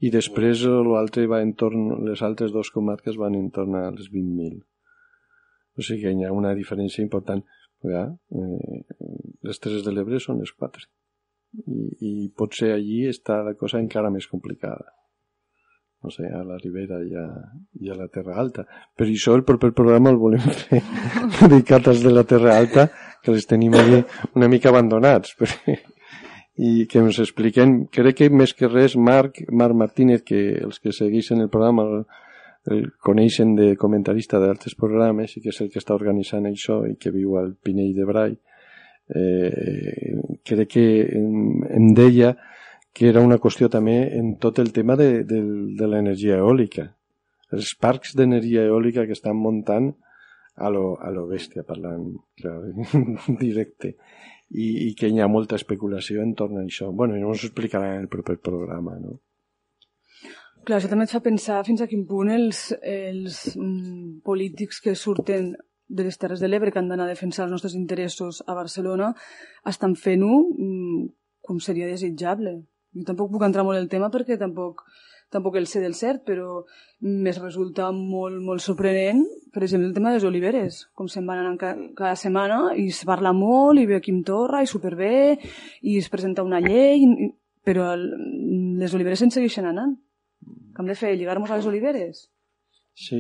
i 0.06 0.12
després 0.14 0.62
l'altre 0.68 1.26
va 1.32 1.42
en 1.42 1.56
torn, 1.58 2.06
les 2.06 2.22
altres 2.22 2.54
dues 2.54 2.70
comarques 2.76 3.18
van 3.18 3.40
en 3.40 3.50
torn 3.56 3.80
a 3.80 3.88
les 3.96 4.12
20.000. 4.14 4.62
O 5.80 5.86
sigui 5.86 6.12
hi 6.12 6.28
ha 6.28 6.36
una 6.36 6.54
diferència 6.58 7.06
important. 7.06 7.44
Ja, 7.88 8.04
eh, 8.36 8.80
les 9.48 9.62
Terres 9.64 9.86
de 9.86 9.96
l'Ebre 9.96 10.20
són 10.20 10.42
les 10.44 10.52
quatre. 10.52 10.84
I, 11.64 11.84
I 12.06 12.14
potser 12.38 12.74
allí 12.76 13.06
està 13.10 13.40
la 13.46 13.56
cosa 13.58 13.80
encara 13.80 14.12
més 14.14 14.28
complicada 14.28 14.92
no 16.02 16.12
sé, 16.12 16.28
a 16.32 16.44
la 16.44 16.58
Ribera 16.58 17.02
i 17.04 17.16
a, 17.16 17.26
i 17.84 17.90
a 17.92 17.96
la 17.98 18.08
Terra 18.08 18.38
Alta. 18.40 18.64
Per 18.96 19.08
això 19.08 19.36
el 19.36 19.44
proper 19.48 19.74
programa 19.76 20.14
el 20.14 20.20
volem 20.22 20.46
fer 20.62 20.80
dedicat 21.42 21.90
als 21.92 22.04
de 22.06 22.14
la 22.14 22.24
Terra 22.24 22.56
Alta, 22.58 22.88
que 23.24 23.36
les 23.36 23.48
tenim 23.50 23.76
allí 23.76 24.00
una 24.40 24.48
mica 24.52 24.72
abandonats. 24.72 25.36
Perquè, 25.40 25.76
i 26.60 26.86
que 26.92 27.00
ens 27.04 27.20
expliquen, 27.24 27.86
crec 27.92 28.18
que 28.20 28.30
més 28.32 28.54
que 28.56 28.72
res 28.72 28.96
Marc, 28.96 29.44
Marc 29.52 29.76
Martínez, 29.80 30.24
que 30.28 30.40
els 30.60 30.80
que 30.80 30.96
segueixen 30.96 31.44
el 31.44 31.52
programa 31.52 32.04
el, 32.68 32.92
coneixen 33.00 33.56
de 33.56 33.76
comentarista 33.80 34.40
d'altres 34.42 34.76
programes 34.76 35.36
i 35.36 35.44
que 35.44 35.54
és 35.54 35.62
el 35.64 35.72
que 35.72 35.80
està 35.82 35.96
organitzant 35.96 36.48
això 36.50 36.82
i 36.90 36.96
que 37.00 37.14
viu 37.16 37.38
al 37.40 37.54
Pinell 37.56 37.96
de 37.96 38.08
Brai, 38.10 38.36
eh, 39.16 40.16
crec 40.46 40.74
que 40.76 40.86
em, 41.18 41.64
em 41.70 41.92
deia 41.98 42.36
que 42.94 43.08
era 43.10 43.22
una 43.22 43.40
qüestió 43.40 43.70
també 43.70 43.98
en 44.18 44.36
tot 44.42 44.60
el 44.60 44.74
tema 44.74 44.96
de, 45.00 45.24
de, 45.24 45.42
de 45.78 45.88
l'energia 45.88 46.40
eòlica. 46.42 46.90
Els 47.54 47.74
parcs 47.80 48.16
d'energia 48.18 48.66
eòlica 48.68 49.06
que 49.08 49.16
estan 49.16 49.38
muntant 49.38 49.94
a 50.60 50.70
lo, 50.74 50.98
a 51.00 51.10
lo 51.14 51.26
bèstia, 51.30 51.64
parlant 51.64 52.12
clar, 52.42 52.58
directe, 53.44 53.96
i, 54.50 54.90
i 54.90 54.94
que 54.98 55.10
hi 55.10 55.22
ha 55.22 55.30
molta 55.32 55.56
especulació 55.56 56.26
en 56.26 56.36
torn 56.36 56.60
a 56.60 56.66
això. 56.66 56.92
bueno, 56.92 57.16
no 57.16 57.32
ens 57.32 57.46
ho 57.46 57.48
explicarà 57.48 57.96
en 57.96 58.04
el 58.04 58.12
proper 58.12 58.38
programa, 58.44 58.98
no? 59.00 59.20
Clar, 60.68 60.78
això 60.78 60.90
també 60.92 61.08
et 61.08 61.14
fa 61.14 61.22
pensar 61.24 61.64
fins 61.66 61.82
a 61.82 61.88
quin 61.90 62.06
punt 62.08 62.30
els, 62.34 62.70
els 62.84 63.40
mm, 63.56 64.20
polítics 64.26 64.82
que 64.84 64.96
surten 64.96 65.54
de 65.90 66.06
les 66.06 66.18
Terres 66.22 66.40
de 66.40 66.48
l'Ebre 66.48 66.72
que 66.72 66.80
han 66.80 66.90
d'anar 66.92 67.08
a 67.08 67.14
defensar 67.14 67.46
els 67.48 67.56
nostres 67.56 67.76
interessos 67.76 68.44
a 68.46 68.54
Barcelona 68.54 69.14
estan 69.72 69.96
fent-ho 69.98 70.34
mm, 70.52 71.08
com 71.50 71.62
seria 71.64 71.88
desitjable. 71.90 72.60
Jo 72.94 73.06
tampoc 73.08 73.32
puc 73.34 73.46
entrar 73.46 73.66
molt 73.66 73.80
en 73.80 73.86
el 73.86 73.90
tema 73.90 74.12
perquè 74.14 74.38
tampoc, 74.38 74.84
tampoc 75.34 75.58
el 75.58 75.66
sé 75.70 75.82
del 75.82 75.96
cert, 75.98 76.22
però 76.26 76.64
més 77.02 77.40
resulta 77.42 77.90
molt, 77.96 78.38
molt 78.46 78.62
sorprenent, 78.62 79.24
per 79.54 79.64
exemple, 79.64 79.90
el 79.90 79.96
tema 79.96 80.12
de 80.12 80.20
les 80.20 80.28
oliveres, 80.30 80.84
com 80.94 81.10
se'n 81.10 81.26
van 81.26 81.42
anant 81.42 81.58
ca 81.62 81.74
cada 81.98 82.16
setmana 82.20 82.76
i 82.78 82.90
es 82.94 83.02
parla 83.10 83.34
molt 83.34 83.82
i 83.82 83.88
ve 83.90 84.02
Quim 84.06 84.22
Torra 84.26 84.62
i 84.62 84.70
superbé 84.70 85.40
i 85.82 85.98
es 85.98 86.10
presenta 86.14 86.46
una 86.46 86.62
llei, 86.62 87.06
però 87.66 87.90
el, 87.96 88.06
les 88.82 88.94
oliveres 88.98 89.22
se'n 89.24 89.34
segueixen 89.34 89.70
anant. 89.70 89.98
Què 90.80 90.84
hem 90.86 90.94
de 90.94 90.96
fer? 90.96 91.10
Lligar-nos 91.20 91.50
a 91.52 91.58
les 91.60 91.66
oliveres? 91.68 92.20
Sí, 92.96 93.18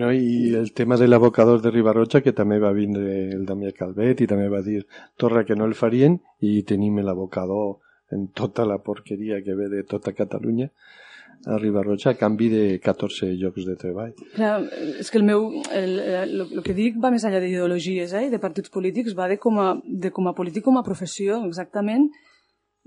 no? 0.00 0.08
i 0.16 0.54
el 0.56 0.70
tema 0.72 0.96
de 0.96 1.04
l'abocador 1.04 1.60
de 1.60 1.68
Ribarroja, 1.70 2.22
que 2.24 2.32
també 2.32 2.56
va 2.56 2.70
vindre 2.72 3.34
el 3.34 3.42
Damià 3.44 3.74
Calvet 3.76 4.22
i 4.24 4.28
també 4.30 4.46
va 4.48 4.62
dir 4.64 4.78
Torra 5.20 5.42
que 5.44 5.52
no 5.52 5.66
el 5.68 5.74
farien 5.76 6.16
i 6.40 6.62
tenim 6.64 7.02
l'abocador 7.04 7.82
en 8.16 8.30
tota 8.32 8.64
la 8.64 8.78
porqueria 8.80 9.42
que 9.44 9.58
ve 9.60 9.68
de 9.68 9.82
tota 9.84 10.14
Catalunya 10.16 10.70
a 11.44 11.60
Ribarroja 11.60 12.14
a 12.14 12.16
canvi 12.16 12.48
de 12.48 12.64
14 12.80 13.28
llocs 13.36 13.68
de 13.68 13.76
treball. 13.76 14.16
Clar, 14.32 14.56
és 15.04 15.12
que 15.12 15.20
el 15.20 15.28
meu, 15.28 15.50
el, 15.68 15.94
el, 16.00 16.34
el 16.48 16.64
que 16.64 16.76
dic 16.80 16.96
va 16.96 17.12
més 17.12 17.28
enllà 17.28 17.44
d'ideologies 17.44 18.16
eh, 18.16 18.26
de 18.32 18.40
partits 18.40 18.72
polítics, 18.72 19.12
va 19.18 19.28
de 19.28 19.36
com 19.42 19.60
a, 19.60 19.70
de 19.84 20.16
com 20.16 20.32
a 20.32 20.36
polític, 20.38 20.64
com 20.64 20.80
a 20.80 20.86
professió, 20.88 21.42
exactament 21.44 22.08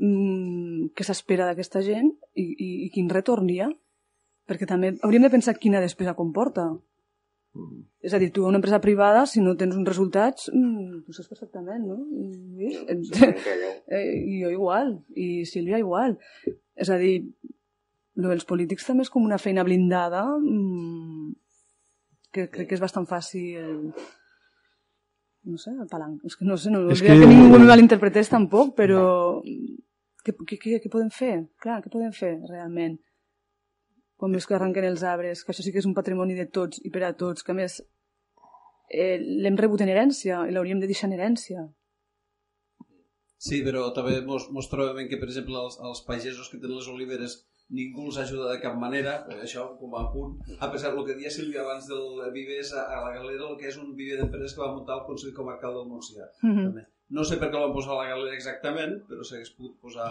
mmm, 0.02 0.93
què 0.97 1.06
s'espera 1.06 1.52
d'aquesta 1.52 1.85
gent 1.85 2.10
i, 2.34 2.49
i, 2.49 2.69
i 2.88 2.93
quin 2.95 3.14
retorn 3.14 3.53
hi 3.53 3.61
ha. 3.61 3.73
Perquè 4.46 4.68
també 4.70 4.94
hauríem 5.02 5.26
de 5.26 5.32
pensar 5.34 5.56
quina 5.58 5.82
despesa 5.84 6.16
comporta. 6.18 6.68
Mm. 7.56 7.86
És 8.06 8.14
a 8.14 8.20
dir, 8.22 8.30
tu 8.36 8.46
a 8.46 8.52
una 8.52 8.60
empresa 8.60 8.82
privada, 8.84 9.26
si 9.26 9.42
no 9.42 9.56
tens 9.58 9.78
uns 9.78 9.88
resultats, 9.88 10.50
mm, 10.54 11.06
ho 11.08 11.16
saps 11.16 11.32
perfectament, 11.32 11.86
no? 11.88 11.98
I, 12.62 12.74
sí, 13.10 13.30
eh, 13.96 14.04
I 14.20 14.42
jo 14.44 14.52
igual, 14.54 15.00
i 15.16 15.46
Sílvia 15.50 15.80
igual. 15.82 16.20
És 16.76 16.92
a 16.92 17.00
dir, 17.02 17.16
lo 18.16 18.30
dels 18.32 18.46
polítics 18.48 18.86
també 18.88 19.08
és 19.08 19.12
com 19.12 19.26
una 19.26 19.40
feina 19.42 19.64
blindada 19.68 20.26
mm, 20.38 21.34
que 22.36 22.50
crec 22.52 22.70
que 22.70 22.78
és 22.78 22.84
bastant 22.84 23.08
fàcil 23.08 23.90
no 25.46 25.58
sé, 25.62 25.72
el 25.72 25.88
palanc. 25.88 26.24
És 26.26 26.36
que 26.36 26.46
no 26.48 26.58
sé, 26.58 26.72
no 26.74 26.86
és 26.92 27.02
que... 27.04 27.14
que 27.14 27.30
ningú 27.30 27.60
me 27.60 27.68
malinterpretés 27.70 28.32
tampoc, 28.32 28.74
però 28.78 29.06
què, 30.26 30.34
què, 30.34 30.58
què, 30.58 30.80
què 30.84 30.92
podem 30.92 31.12
fer? 31.14 31.36
Clar, 31.62 31.82
què 31.84 31.92
podem 31.94 32.14
fer 32.16 32.34
realment? 32.50 32.98
Com 34.26 34.35
és 34.39 34.47
que 34.49 34.57
arrenquen 34.57 34.89
els 34.89 35.06
arbres, 35.06 35.43
que 35.45 35.53
això 35.53 35.64
sí 35.65 35.73
que 35.73 35.81
és 35.84 35.89
un 35.89 35.95
patrimoni 35.97 36.38
de 36.38 36.47
tots 36.57 36.81
i 36.81 36.91
per 36.93 37.03
a 37.06 37.14
tots, 37.18 37.45
que 37.45 37.53
a 37.53 37.57
més 37.61 37.80
eh, 38.89 39.18
l'hem 39.22 39.57
rebut 39.61 39.84
en 39.85 39.91
herència 39.93 40.45
i 40.49 40.56
l'hauríem 40.56 40.81
de 40.81 40.89
deixar 40.89 41.11
en 41.11 41.18
herència. 41.19 41.65
Sí, 43.45 43.60
però 43.65 43.91
també 43.93 44.22
mos, 44.26 44.47
mos 44.56 44.69
trobem 44.72 45.10
que, 45.11 45.19
per 45.22 45.27
exemple, 45.30 45.60
els, 45.60 45.77
els 45.89 46.02
pagesos 46.07 46.49
que 46.49 46.57
tenen 46.57 46.80
les 46.80 46.89
oliveres 46.89 47.43
ningú 47.76 48.07
els 48.07 48.18
ajuda 48.22 48.52
de 48.52 48.61
cap 48.64 48.77
manera, 48.81 49.15
eh, 49.30 49.39
això 49.45 49.68
com 49.80 49.93
a 49.97 50.06
punt, 50.14 50.38
a 50.57 50.69
pesar 50.73 50.93
del 50.95 51.06
que 51.06 51.18
dia 51.19 51.34
Sílvia 51.34 51.61
abans 51.64 51.88
del 51.89 52.22
Vives 52.34 52.73
a, 52.73 52.88
a 52.95 53.03
la 53.06 53.14
Galera, 53.18 53.49
el 53.49 53.60
que 53.61 53.69
és 53.69 53.77
un 53.81 53.93
viver 53.97 54.19
d'empreses 54.22 54.56
que 54.56 54.64
va 54.64 54.73
muntar 54.73 54.99
el 54.99 55.06
Consell 55.10 55.34
Comarcal 55.38 55.77
del 55.77 55.89
Montsià. 55.91 56.30
Mm 56.41 56.52
-hmm. 56.52 56.68
també. 56.69 56.85
No 57.18 57.23
sé 57.23 57.38
per 57.38 57.49
què 57.49 57.57
el 57.57 57.65
van 57.68 57.77
posar 57.77 57.93
a 57.93 58.02
la 58.02 58.10
Galera 58.14 58.35
exactament, 58.35 58.93
però 59.10 59.23
s'hagués 59.23 59.53
pogut 59.57 59.80
posar 59.81 60.10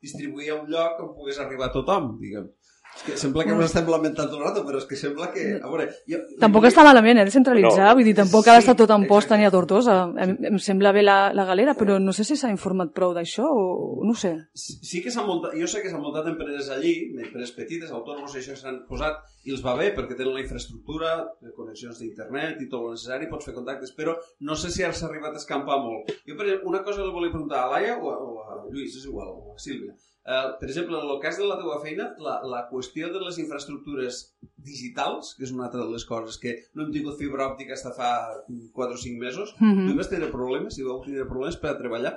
distribuir 0.00 0.50
a 0.50 0.60
un 0.60 0.68
lloc 0.72 1.00
on 1.00 1.14
pogués 1.16 1.38
arribar 1.38 1.68
a 1.68 1.76
tothom, 1.78 2.18
diguem. 2.20 2.48
És 2.96 3.02
que 3.04 3.16
sembla 3.20 3.44
que 3.44 3.52
ens 3.52 3.66
estem 3.66 3.88
lamentant 3.92 4.30
tot 4.30 4.38
el 4.38 4.44
rato, 4.46 4.62
però 4.64 4.78
és 4.80 4.86
que 4.88 4.96
sembla 4.96 5.28
que... 5.34 5.44
A 5.60 5.68
veure, 5.68 5.86
jo... 6.08 6.20
Tampoc 6.40 6.64
està 6.70 6.84
malament, 6.86 7.20
eh, 7.20 7.26
descentralitzar, 7.28 7.90
no. 7.90 7.94
vull 7.98 8.08
dir, 8.08 8.14
tampoc 8.16 8.46
sí, 8.46 8.50
ha 8.50 8.56
d'estar 8.56 8.74
tot 8.80 8.94
en 8.94 9.04
posta 9.10 9.36
ni 9.36 9.44
a 9.44 9.50
Tortosa. 9.52 9.98
Em, 10.24 10.32
em 10.50 10.56
sembla 10.62 10.94
bé 10.96 11.04
la, 11.04 11.16
la 11.36 11.44
galera, 11.48 11.76
però 11.76 11.98
no 12.00 12.14
sé 12.16 12.24
si 12.24 12.38
s'ha 12.40 12.48
informat 12.52 12.94
prou 12.96 13.12
d'això 13.16 13.44
o 13.52 14.06
no 14.08 14.16
sé. 14.16 14.32
Sí, 14.56 14.78
sí 14.80 15.02
que 15.04 15.12
s'han 15.12 15.28
muntat, 15.28 15.52
jo 15.60 15.68
sé 15.68 15.84
que 15.84 15.92
s'han 15.92 16.00
muntat 16.00 16.32
empreses 16.32 16.72
allí, 16.72 16.94
empreses 17.26 17.52
petites, 17.58 17.92
autònoms 17.92 18.32
i 18.32 18.40
això 18.40 18.56
s'han 18.56 18.80
posat, 18.88 19.20
i 19.44 19.52
els 19.52 19.62
va 19.66 19.76
bé 19.78 19.92
perquè 19.94 20.16
tenen 20.16 20.34
la 20.38 20.42
infraestructura, 20.46 21.14
connexions 21.58 22.00
d'internet 22.00 22.64
i 22.64 22.70
tot 22.72 22.88
el 22.88 22.96
necessari, 22.96 23.28
pots 23.30 23.50
fer 23.50 23.56
contactes, 23.58 23.92
però 23.98 24.16
no 24.40 24.56
sé 24.56 24.72
si 24.72 24.82
s'ha 24.82 25.06
arribat 25.10 25.36
a 25.36 25.42
escampar 25.44 25.78
molt. 25.84 26.10
Jo, 26.24 26.34
per 26.34 26.48
exemple, 26.48 26.72
una 26.72 26.84
cosa 26.86 27.04
li 27.04 27.12
volia 27.12 27.36
preguntar 27.36 27.66
a 27.66 27.70
Laia 27.76 28.00
o 28.00 28.10
a, 28.10 28.18
o 28.24 28.42
a 28.42 28.60
Lluís, 28.70 28.96
és 28.96 29.04
igual, 29.04 29.30
o 29.36 29.54
a 29.54 29.60
Sílvia. 29.60 29.94
Uh, 30.26 30.56
per 30.58 30.66
exemple, 30.66 30.98
en 30.98 31.06
el 31.06 31.20
cas 31.22 31.36
de 31.38 31.46
la 31.46 31.54
teva 31.60 31.76
feina, 31.82 32.08
la, 32.18 32.40
la 32.50 32.64
qüestió 32.66 33.12
de 33.14 33.20
les 33.22 33.36
infraestructures 33.38 34.22
digitals, 34.66 35.36
que 35.38 35.46
és 35.46 35.52
una 35.54 35.68
altra 35.68 35.84
de 35.84 35.92
les 35.92 36.06
coses 36.08 36.40
que 36.42 36.56
no 36.74 36.82
hem 36.82 36.90
tingut 36.96 37.20
fibra 37.20 37.46
òptica 37.46 37.78
fins 37.78 37.94
fa 37.94 38.10
4 38.48 38.96
o 38.96 39.02
5 39.04 39.22
mesos, 39.22 39.54
mm 39.60 39.70
-hmm. 39.70 39.86
tu 39.86 39.96
vas 40.00 40.10
tenir 40.10 40.32
problemes, 40.32 40.74
si 40.74 40.82
vau 40.82 40.98
tenir 41.04 41.28
problemes 41.30 41.60
per 41.62 41.70
a 41.70 41.78
treballar? 41.78 42.16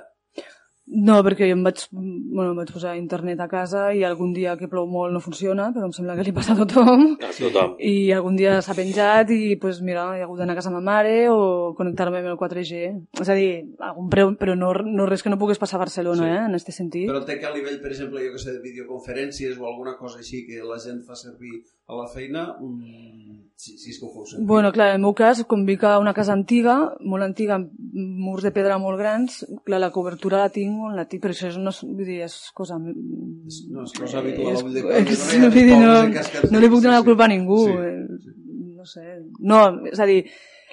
No, 0.90 1.20
perquè 1.22 1.46
jo 1.46 1.54
em 1.54 1.60
vaig, 1.62 1.84
bueno, 1.92 2.50
em 2.50 2.56
vaig 2.58 2.70
posar 2.74 2.96
internet 2.98 3.38
a 3.40 3.46
casa 3.46 3.92
i 3.94 4.02
algun 4.02 4.32
dia 4.34 4.56
que 4.58 4.66
plou 4.66 4.88
molt 4.90 5.12
no 5.14 5.20
funciona, 5.22 5.68
però 5.74 5.86
em 5.86 5.92
sembla 5.94 6.16
que 6.18 6.24
li 6.26 6.32
passa 6.34 6.56
a 6.56 6.58
tothom. 6.58 7.12
A 7.22 7.30
tothom. 7.36 7.76
I 7.78 8.10
algun 8.16 8.34
dia 8.36 8.56
s'ha 8.60 8.74
penjat 8.74 9.30
i, 9.30 9.54
pues, 9.62 9.78
mira, 9.86 10.08
he 10.18 10.24
hagut 10.24 10.40
d'anar 10.42 10.56
a 10.56 10.58
casa 10.58 10.72
de 10.72 10.74
ma 10.74 10.82
mare 10.90 11.28
o 11.30 11.74
connectar-me 11.78 12.18
amb 12.24 12.32
el 12.32 12.38
4G. 12.40 12.82
És 13.22 13.28
a 13.30 13.36
dir, 13.38 13.52
algun 13.78 14.10
preu, 14.10 14.34
però 14.40 14.56
no, 14.58 14.72
no 14.82 15.06
res 15.06 15.22
que 15.22 15.30
no 15.30 15.38
pugues 15.38 15.62
passar 15.62 15.78
a 15.78 15.84
Barcelona, 15.84 16.24
Sí. 16.26 16.30
eh, 16.34 16.44
en 16.50 16.58
aquest 16.58 16.72
sentit. 16.74 17.06
Però 17.08 17.22
té 17.24 17.38
que 17.38 17.46
a 17.46 17.54
nivell, 17.54 17.78
per 17.80 17.92
exemple, 17.94 18.24
jo 18.26 18.32
que 18.34 18.42
sé, 18.42 18.52
de 18.58 18.64
videoconferències 18.64 19.58
o 19.60 19.66
alguna 19.70 19.94
cosa 19.96 20.18
així 20.18 20.42
que 20.46 20.58
la 20.64 20.78
gent 20.82 21.04
fa 21.06 21.14
servir 21.14 21.62
a 21.86 21.94
la 21.94 22.06
feina, 22.08 22.56
mm, 22.60 23.50
si, 23.56 23.76
si 23.78 23.90
és 23.90 23.98
que 23.98 24.06
ho 24.06 24.24
servir. 24.26 24.46
Bueno, 24.46 24.70
clar, 24.72 24.90
en 24.90 24.94
el 25.00 25.00
meu 25.02 25.14
cas, 25.14 25.42
com 25.44 25.64
vic 25.66 25.82
a 25.84 25.98
una 25.98 26.14
casa 26.14 26.32
antiga, 26.32 26.94
molt 27.00 27.24
antiga, 27.26 27.56
amb 27.58 27.70
murs 27.94 28.42
de 28.46 28.52
pedra 28.54 28.78
molt 28.78 28.98
grans, 28.98 29.44
clar, 29.66 29.80
la 29.82 29.90
cobertura 29.90 30.38
la 30.44 30.48
tinc 30.54 30.79
la 30.94 31.04
tinc, 31.08 31.22
però 31.24 31.34
això 31.34 31.48
és, 31.50 31.56
no, 31.60 31.72
vull 31.84 32.06
dir, 32.08 32.20
és 32.26 32.36
cosa... 32.56 32.78
No, 32.80 33.82
és 33.84 33.92
cosa 33.98 34.18
habitual, 34.20 34.54
És, 34.56 34.62
dir, 34.72 34.84
és, 35.02 35.24
vull 35.42 35.50
dir, 35.56 35.76
no, 35.78 35.92
cascats, 36.14 36.50
no 36.52 36.62
li 36.62 36.70
puc 36.72 36.80
donar 36.84 36.96
sí, 36.96 37.02
la 37.02 37.08
culpa 37.08 37.26
a 37.26 37.30
sí. 37.30 37.34
ningú. 37.36 37.58
Sí. 37.66 37.74
eh, 37.90 38.38
No 38.80 38.86
sé. 38.88 39.02
No, 39.44 39.58
és 39.90 40.00
a 40.00 40.06
dir, 40.08 40.22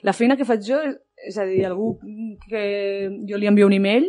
la 0.08 0.14
feina 0.16 0.38
que 0.40 0.46
faig 0.48 0.62
jo, 0.64 0.78
és, 1.28 1.36
a 1.38 1.44
dir, 1.50 1.66
algú 1.68 1.98
que 2.48 2.62
jo 3.28 3.38
li 3.42 3.50
envio 3.50 3.68
un 3.68 3.76
email, 3.76 4.06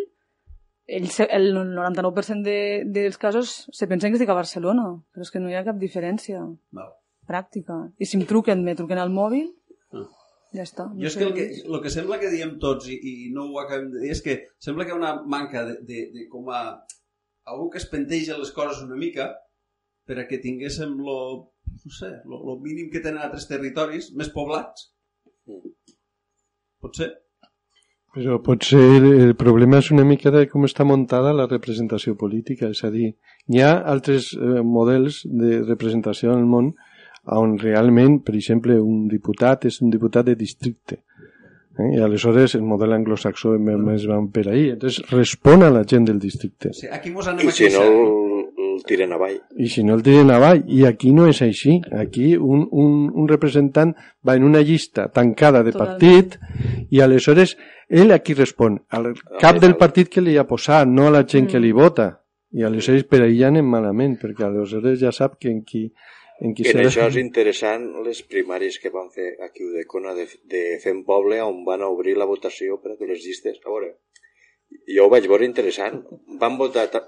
ell, 0.87 1.09
el 1.29 1.51
99% 1.57 2.47
de, 2.47 2.59
dels 2.87 3.19
casos 3.19 3.67
se 3.75 3.89
pensen 3.91 4.13
que 4.13 4.21
estic 4.21 4.31
a 4.31 4.39
Barcelona, 4.39 4.87
però 5.13 5.27
és 5.27 5.33
que 5.35 5.43
no 5.43 5.51
hi 5.51 5.57
ha 5.59 5.65
cap 5.67 5.77
diferència 5.83 6.45
Val. 6.73 6.93
pràctica. 7.27 7.81
I 7.99 8.07
si 8.07 8.21
em 8.21 8.25
truquen, 8.31 8.63
me 8.65 8.77
truquen 8.79 9.03
al 9.03 9.11
mòbil, 9.11 9.51
Ah. 9.89 10.05
Ja 10.55 10.65
està. 10.65 10.87
Jo 10.97 11.11
és 11.11 11.17
que 11.19 11.27
el, 11.27 11.35
que 11.37 11.47
el 11.65 11.81
que 11.85 11.93
sembla 11.93 12.19
que 12.21 12.31
diem 12.33 12.57
tots 12.63 12.89
i, 12.89 12.97
i 12.97 13.15
no 13.35 13.49
ho 13.51 13.61
acabem 13.63 13.91
de 13.93 14.05
dir 14.05 14.15
és 14.15 14.23
que 14.25 14.39
sembla 14.65 14.87
que 14.87 14.95
hi 14.95 14.97
ha 14.97 15.01
una 15.01 15.13
manca 15.37 15.65
de, 15.69 15.77
de, 15.89 16.07
de 16.15 16.27
com 16.33 16.49
a 16.55 16.63
algú 17.49 17.69
que 17.73 17.81
es 17.83 17.89
penteja 17.91 18.39
les 18.39 18.53
coses 18.57 18.83
una 18.85 18.97
mica 18.97 19.31
per 20.09 20.19
a 20.23 20.27
que 20.29 20.41
tinguéssim 20.41 20.97
lo, 21.05 21.19
no 21.85 21.93
sé, 21.93 22.15
lo, 22.25 22.41
lo 22.49 22.59
mínim 22.65 22.89
que 22.93 23.03
tenen 23.05 23.21
altres 23.25 23.49
territoris 23.49 24.13
més 24.17 24.31
poblats. 24.33 24.89
Pot 26.81 26.97
ser? 26.97 27.11
Però 28.17 28.39
potser 28.41 28.81
el 28.81 29.35
problema 29.37 29.83
és 29.83 29.91
una 29.93 30.07
mica 30.09 30.33
de 30.33 30.47
com 30.49 30.65
està 30.65 30.87
muntada 30.89 31.35
la 31.37 31.47
representació 31.51 32.17
política, 32.17 32.71
és 32.73 32.81
a 32.85 32.91
dir, 32.95 33.11
hi 33.53 33.61
ha 33.61 33.75
altres 33.93 34.33
eh, 34.33 34.63
models 34.65 35.21
de 35.29 35.61
representació 35.67 36.33
en 36.33 36.47
el 36.47 36.49
món 36.49 36.73
on 37.37 37.59
realment, 37.59 38.23
per 38.25 38.35
exemple, 38.39 38.79
un 38.81 39.07
diputat 39.09 39.69
és 39.69 39.83
un 39.83 39.91
diputat 39.93 40.27
de 40.31 40.35
districte. 40.39 41.03
Eh? 41.79 41.97
I 41.97 42.03
aleshores 42.03 42.57
el 42.59 42.65
model 42.67 42.97
anglosaxó 42.97 43.55
més, 43.59 43.79
més 43.79 44.07
van 44.11 44.29
per 44.35 44.49
ahí. 44.49 44.69
Entonces 44.75 45.05
respon 45.13 45.63
a 45.63 45.71
la 45.71 45.85
gent 45.89 46.09
del 46.09 46.19
districte. 46.19 46.73
Sí, 46.75 46.89
aquí 46.91 47.13
mos 47.15 47.29
anem 47.31 47.47
I 47.47 47.53
a 47.53 47.55
si 47.55 47.71
no 47.73 47.85
el, 47.85 47.99
el 48.67 48.85
tiren 48.89 49.15
avall. 49.15 49.39
I 49.57 49.71
si 49.71 49.85
no 49.87 49.95
el 49.95 50.05
tiren 50.07 50.33
avall. 50.35 50.65
I 50.67 50.85
aquí 50.91 51.13
no 51.15 51.29
és 51.31 51.43
així. 51.47 51.79
Aquí 51.95 52.35
un, 52.37 52.67
un, 52.71 53.09
un 53.15 53.29
representant 53.31 53.95
va 54.27 54.37
en 54.37 54.47
una 54.49 54.63
llista 54.63 55.09
tancada 55.15 55.63
de 55.63 55.75
Totalment. 55.75 55.99
partit 55.99 56.89
i 56.91 57.03
aleshores 57.05 57.57
ell 57.89 58.13
aquí 58.13 58.35
respon 58.35 58.83
al 58.91 59.15
cap 59.41 59.61
del 59.63 59.79
partit 59.81 60.11
que 60.13 60.21
li 60.25 60.37
ha 60.37 60.45
posat, 60.49 60.89
no 60.89 61.07
a 61.09 61.15
la 61.15 61.25
gent 61.25 61.49
que 61.49 61.61
li 61.63 61.73
vota. 61.73 62.11
I 62.53 62.65
aleshores 62.65 63.05
per 63.05 63.23
ahí 63.23 63.39
ja 63.39 63.53
anem 63.53 63.67
malament, 63.69 64.17
perquè 64.21 64.47
aleshores 64.47 64.99
ja 65.01 65.13
sap 65.13 65.37
que 65.39 65.51
en 65.53 65.63
qui, 65.69 65.91
serà- 66.41 66.87
això 66.87 67.07
és 67.11 67.17
interessant 67.21 67.89
les 68.07 68.23
primàries 68.23 68.79
que 68.79 68.93
van 68.95 69.11
fer 69.11 69.33
aquí 69.43 69.65
a 69.65 69.71
Udecona 69.73 70.15
de, 70.15 70.27
de 70.47 70.65
Fem 70.83 71.05
Poble 71.05 71.41
on 71.43 71.65
van 71.67 71.83
obrir 71.83 72.17
la 72.17 72.29
votació 72.31 72.79
per 72.83 72.93
a 72.95 72.97
que 72.99 73.09
les 73.11 73.25
llistes... 73.25 73.59
A 73.65 73.71
veure, 73.71 73.95
jo 74.95 75.07
ho 75.07 75.11
vaig 75.11 75.27
veure 75.27 75.47
interessant. 75.49 76.03
Van 76.41 76.59
votar 76.61 76.89
ta 76.93 77.03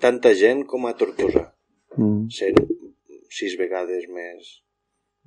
tanta 0.00 0.32
gent 0.34 0.64
com 0.64 0.86
a 0.88 0.94
Tortosa. 0.96 1.50
Mm. 1.98 2.30
Sent 2.32 2.56
sis 3.30 3.56
vegades 3.60 4.08
més... 4.08 4.56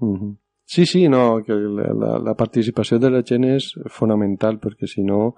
Mhm. 0.02 0.38
Sí, 0.66 0.86
sí, 0.88 1.08
no, 1.12 1.44
que 1.46 1.54
la, 1.54 1.90
la, 1.94 2.12
la 2.24 2.34
participació 2.40 2.98
de 2.98 3.10
la 3.12 3.22
gent 3.28 3.44
és 3.46 3.68
fonamental, 3.92 4.58
perquè 4.64 4.88
si 4.90 5.04
no 5.06 5.36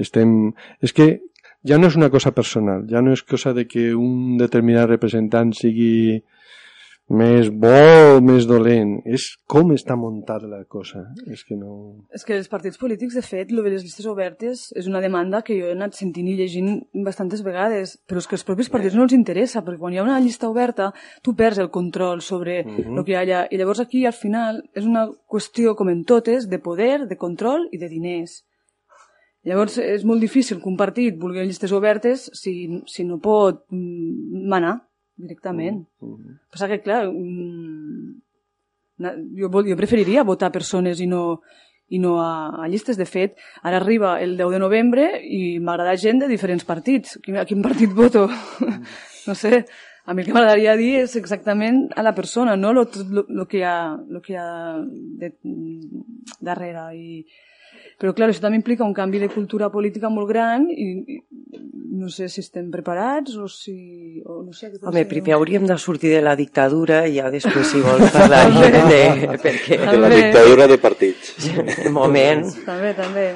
estem... 0.00 0.54
És 0.80 0.94
que 0.96 1.08
ja 1.68 1.76
no 1.76 1.90
és 1.90 1.96
una 1.98 2.08
cosa 2.08 2.32
personal, 2.32 2.86
ja 2.88 3.02
no 3.02 3.12
és 3.12 3.22
cosa 3.26 3.52
de 3.52 3.66
que 3.66 3.90
un 3.98 4.38
determinat 4.40 4.88
representant 4.88 5.52
sigui 5.58 6.22
més 7.12 7.50
bo 7.52 8.16
o 8.16 8.20
més 8.24 8.46
dolent, 8.48 8.94
és 9.04 9.26
com 9.46 9.74
està 9.74 9.92
muntada 9.98 10.48
la 10.48 10.62
cosa. 10.64 11.02
És 11.30 11.42
que 11.44 11.56
no... 11.58 12.06
És 12.16 12.24
que 12.24 12.32
els 12.38 12.48
partits 12.48 12.78
polítics, 12.80 13.14
de 13.18 13.22
fet, 13.22 13.52
lo 13.52 13.62
de 13.62 13.74
les 13.74 13.84
llistes 13.84 14.06
obertes 14.08 14.70
és 14.72 14.88
una 14.88 15.02
demanda 15.04 15.42
que 15.44 15.58
jo 15.58 15.68
he 15.68 15.74
anat 15.76 15.92
sentint 15.98 16.30
i 16.32 16.36
llegint 16.38 16.80
bastantes 17.04 17.42
vegades, 17.44 17.98
però 18.08 18.22
és 18.22 18.26
que 18.30 18.38
als 18.38 18.46
propis 18.48 18.72
partits 18.72 18.96
no 18.96 19.04
els 19.04 19.12
interessa, 19.12 19.60
perquè 19.60 19.82
quan 19.82 19.92
hi 19.92 20.00
ha 20.00 20.06
una 20.06 20.16
llista 20.20 20.48
oberta 20.48 20.92
tu 21.22 21.36
perds 21.36 21.60
el 21.60 21.68
control 21.70 22.22
sobre 22.22 22.60
el 22.62 22.72
Mhm. 22.72 23.04
que 23.04 23.12
hi 23.12 23.18
ha 23.18 23.20
allà. 23.26 23.44
I 23.50 23.58
llavors 23.60 23.80
aquí, 23.84 24.06
al 24.06 24.16
final, 24.16 24.62
és 24.74 24.86
una 24.88 25.06
qüestió, 25.28 25.74
com 25.76 25.90
en 25.90 26.04
totes, 26.04 26.48
de 26.48 26.58
poder, 26.58 27.06
de 27.06 27.16
control 27.16 27.68
i 27.70 27.78
de 27.78 27.88
diners. 27.88 28.44
Llavors 29.44 29.76
és 29.76 30.06
molt 30.08 30.22
difícil 30.24 30.56
que 30.62 30.70
un 30.70 30.76
partit 30.76 31.18
vulgui 31.20 31.44
llistes 31.44 31.70
obertes 31.76 32.30
si, 32.32 32.80
si 32.86 33.04
no 33.04 33.18
pot 33.20 33.66
mm, 33.68 34.48
manar 34.48 34.78
directament. 35.16 35.86
Mhm. 36.00 36.38
Passa 36.50 36.68
que, 36.68 36.80
clar, 36.82 37.06
mm, 37.10 38.20
jo, 39.38 39.48
vol- 39.50 39.68
jo 39.68 39.76
preferiria 39.76 40.22
votar 40.24 40.52
persones 40.52 41.00
i 41.00 41.06
no, 41.06 41.40
i 41.88 41.98
no 41.98 42.20
a, 42.22 42.62
a 42.64 42.68
llistes. 42.68 42.96
De 42.96 43.06
fet, 43.06 43.36
ara 43.62 43.76
arriba 43.78 44.20
el 44.22 44.36
10 44.36 44.50
de 44.50 44.58
novembre 44.58 45.08
i 45.24 45.58
m'agrada 45.60 45.96
gent 45.96 46.20
de 46.22 46.28
diferents 46.28 46.64
partits. 46.64 47.18
A 47.38 47.44
quin 47.44 47.62
partit 47.62 47.92
voto? 48.02 48.28
no 49.26 49.34
sé. 49.34 49.64
A 50.06 50.12
mi 50.12 50.20
el 50.20 50.26
que 50.28 50.34
m'agradaria 50.36 50.74
dir 50.76 50.98
és 51.00 51.14
exactament 51.16 51.86
a 51.96 52.02
la 52.04 52.12
persona, 52.14 52.58
no 52.60 52.74
lo, 52.76 52.82
tot 52.92 53.08
lo, 53.08 53.22
lo 53.26 53.46
que 53.48 53.62
hi 53.62 53.64
ha, 53.64 53.96
lo 53.96 54.20
que 54.20 54.34
hi 54.34 54.36
ha 54.36 54.76
de, 54.84 55.30
darrere. 56.44 56.90
I, 56.92 57.24
però, 58.00 58.12
clar, 58.16 58.30
això 58.30 58.42
també 58.42 58.58
implica 58.60 58.86
un 58.86 58.94
canvi 58.96 59.20
de 59.22 59.30
cultura 59.32 59.70
política 59.70 60.10
molt 60.10 60.28
gran 60.30 60.66
i, 60.70 60.88
i 61.14 61.18
no 61.94 62.10
sé 62.10 62.28
si 62.28 62.42
estem 62.42 62.70
preparats 62.72 63.36
o 63.38 63.46
si... 63.48 64.22
O 64.26 64.42
no 64.42 64.52
sé, 64.56 64.72
què 64.72 64.82
Home, 64.82 65.06
primer 65.10 65.36
hauríem 65.36 65.66
de 65.68 65.78
sortir 65.78 66.10
de 66.14 66.20
la 66.24 66.34
dictadura 66.38 67.04
i 67.06 67.18
ja 67.20 67.30
després, 67.32 67.70
si 67.70 67.82
vols, 67.84 68.10
parlar 68.16 68.44
de... 68.90 69.02
Perquè... 69.40 69.80
De 69.86 69.98
la 70.02 70.12
dictadura 70.12 70.68
de 70.70 70.78
partits. 70.82 71.34
Un 71.86 71.94
moment. 71.94 72.48
També, 72.66 72.94
també. 72.98 73.28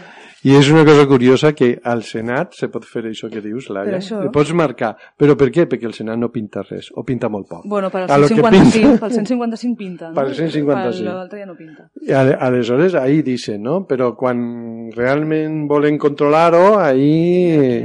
I 0.47 0.53
és 0.55 0.69
una 0.71 0.85
cosa 0.87 1.05
curiosa 1.11 1.51
que 1.53 1.73
al 1.83 2.05
Senat 2.07 2.53
se 2.55 2.69
pot 2.71 2.85
fer 2.87 3.03
això 3.09 3.27
que 3.31 3.41
dius, 3.43 3.67
Laia. 3.75 3.97
Això. 3.99 4.21
Le 4.23 4.31
pots 4.31 4.53
marcar. 4.55 4.93
Però 5.19 5.35
per 5.39 5.49
què? 5.51 5.65
Perquè 5.67 5.89
el 5.89 5.95
Senat 5.97 6.21
no 6.21 6.29
pinta 6.31 6.63
res, 6.63 6.93
o 6.95 7.03
pinta 7.03 7.27
molt 7.29 7.49
poc. 7.51 7.65
Bueno, 7.67 7.91
per 7.91 8.05
al 8.07 8.21
lo 8.23 8.29
que 8.29 8.37
155, 8.37 8.71
pinta. 8.71 9.01
pel 9.03 9.13
155 9.17 9.77
pinta, 9.81 10.09
no? 10.11 10.15
Per 10.15 10.25
al 10.29 10.35
155. 10.35 11.03
Per 11.03 11.17
l'altre 11.17 11.41
ja 11.43 11.47
no 11.47 11.57
pinta. 11.59 11.89
I 12.07 12.13
ale- 12.15 12.37
aleshores 12.39 12.95
ahí 12.95 13.23
dicen, 13.27 13.63
no? 13.67 13.81
Però 13.91 14.13
quan 14.15 14.91
realment 14.95 15.67
volen 15.67 15.99
controlar-ho, 15.99 16.79
ahí 16.79 17.83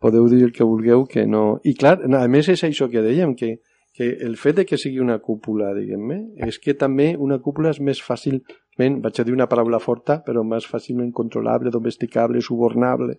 podeu 0.00 0.26
dir 0.28 0.42
el 0.44 0.52
que 0.52 0.64
vulgueu 0.66 1.06
que 1.06 1.26
no... 1.26 1.60
I 1.64 1.74
clar, 1.78 2.00
a 2.04 2.26
més 2.28 2.48
és 2.52 2.64
això 2.66 2.90
que 2.90 3.02
dèiem, 3.06 3.36
que, 3.38 3.60
que 4.00 4.16
el 4.24 4.38
fet 4.40 4.56
de 4.56 4.64
que 4.64 4.78
sigui 4.80 4.96
una 5.04 5.18
cúpula, 5.20 5.74
diguem-ne, 5.76 6.14
és 6.46 6.56
que 6.64 6.72
també 6.72 7.10
una 7.20 7.36
cúpula 7.44 7.68
és 7.74 7.82
més 7.84 7.98
fàcilment, 8.00 8.94
vaig 9.04 9.18
a 9.20 9.24
dir 9.28 9.34
una 9.34 9.46
paraula 9.50 9.76
forta, 9.76 10.22
però 10.24 10.40
més 10.40 10.64
fàcilment 10.64 11.10
controlable, 11.12 11.68
domesticable, 11.74 12.40
subornable, 12.40 13.18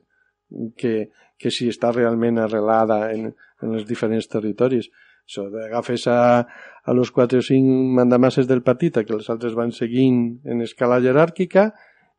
que, 0.82 1.12
que 1.38 1.52
si 1.54 1.68
està 1.70 1.92
realment 1.94 2.40
arrelada 2.42 2.98
en, 3.14 3.28
en 3.62 3.76
els 3.78 3.86
diferents 3.86 4.26
territoris. 4.32 4.88
Això 5.30 5.46
d'agafes 5.54 6.08
a, 6.10 6.18
a 6.42 6.96
los 6.98 7.12
4 7.14 7.44
o 7.44 7.46
5 7.46 7.76
mandamasses 8.00 8.50
del 8.50 8.64
partit 8.66 8.98
que 9.06 9.14
els 9.14 9.30
altres 9.30 9.54
van 9.54 9.70
seguint 9.78 10.40
en 10.50 10.64
escala 10.66 10.98
jeràrquica 11.04 11.68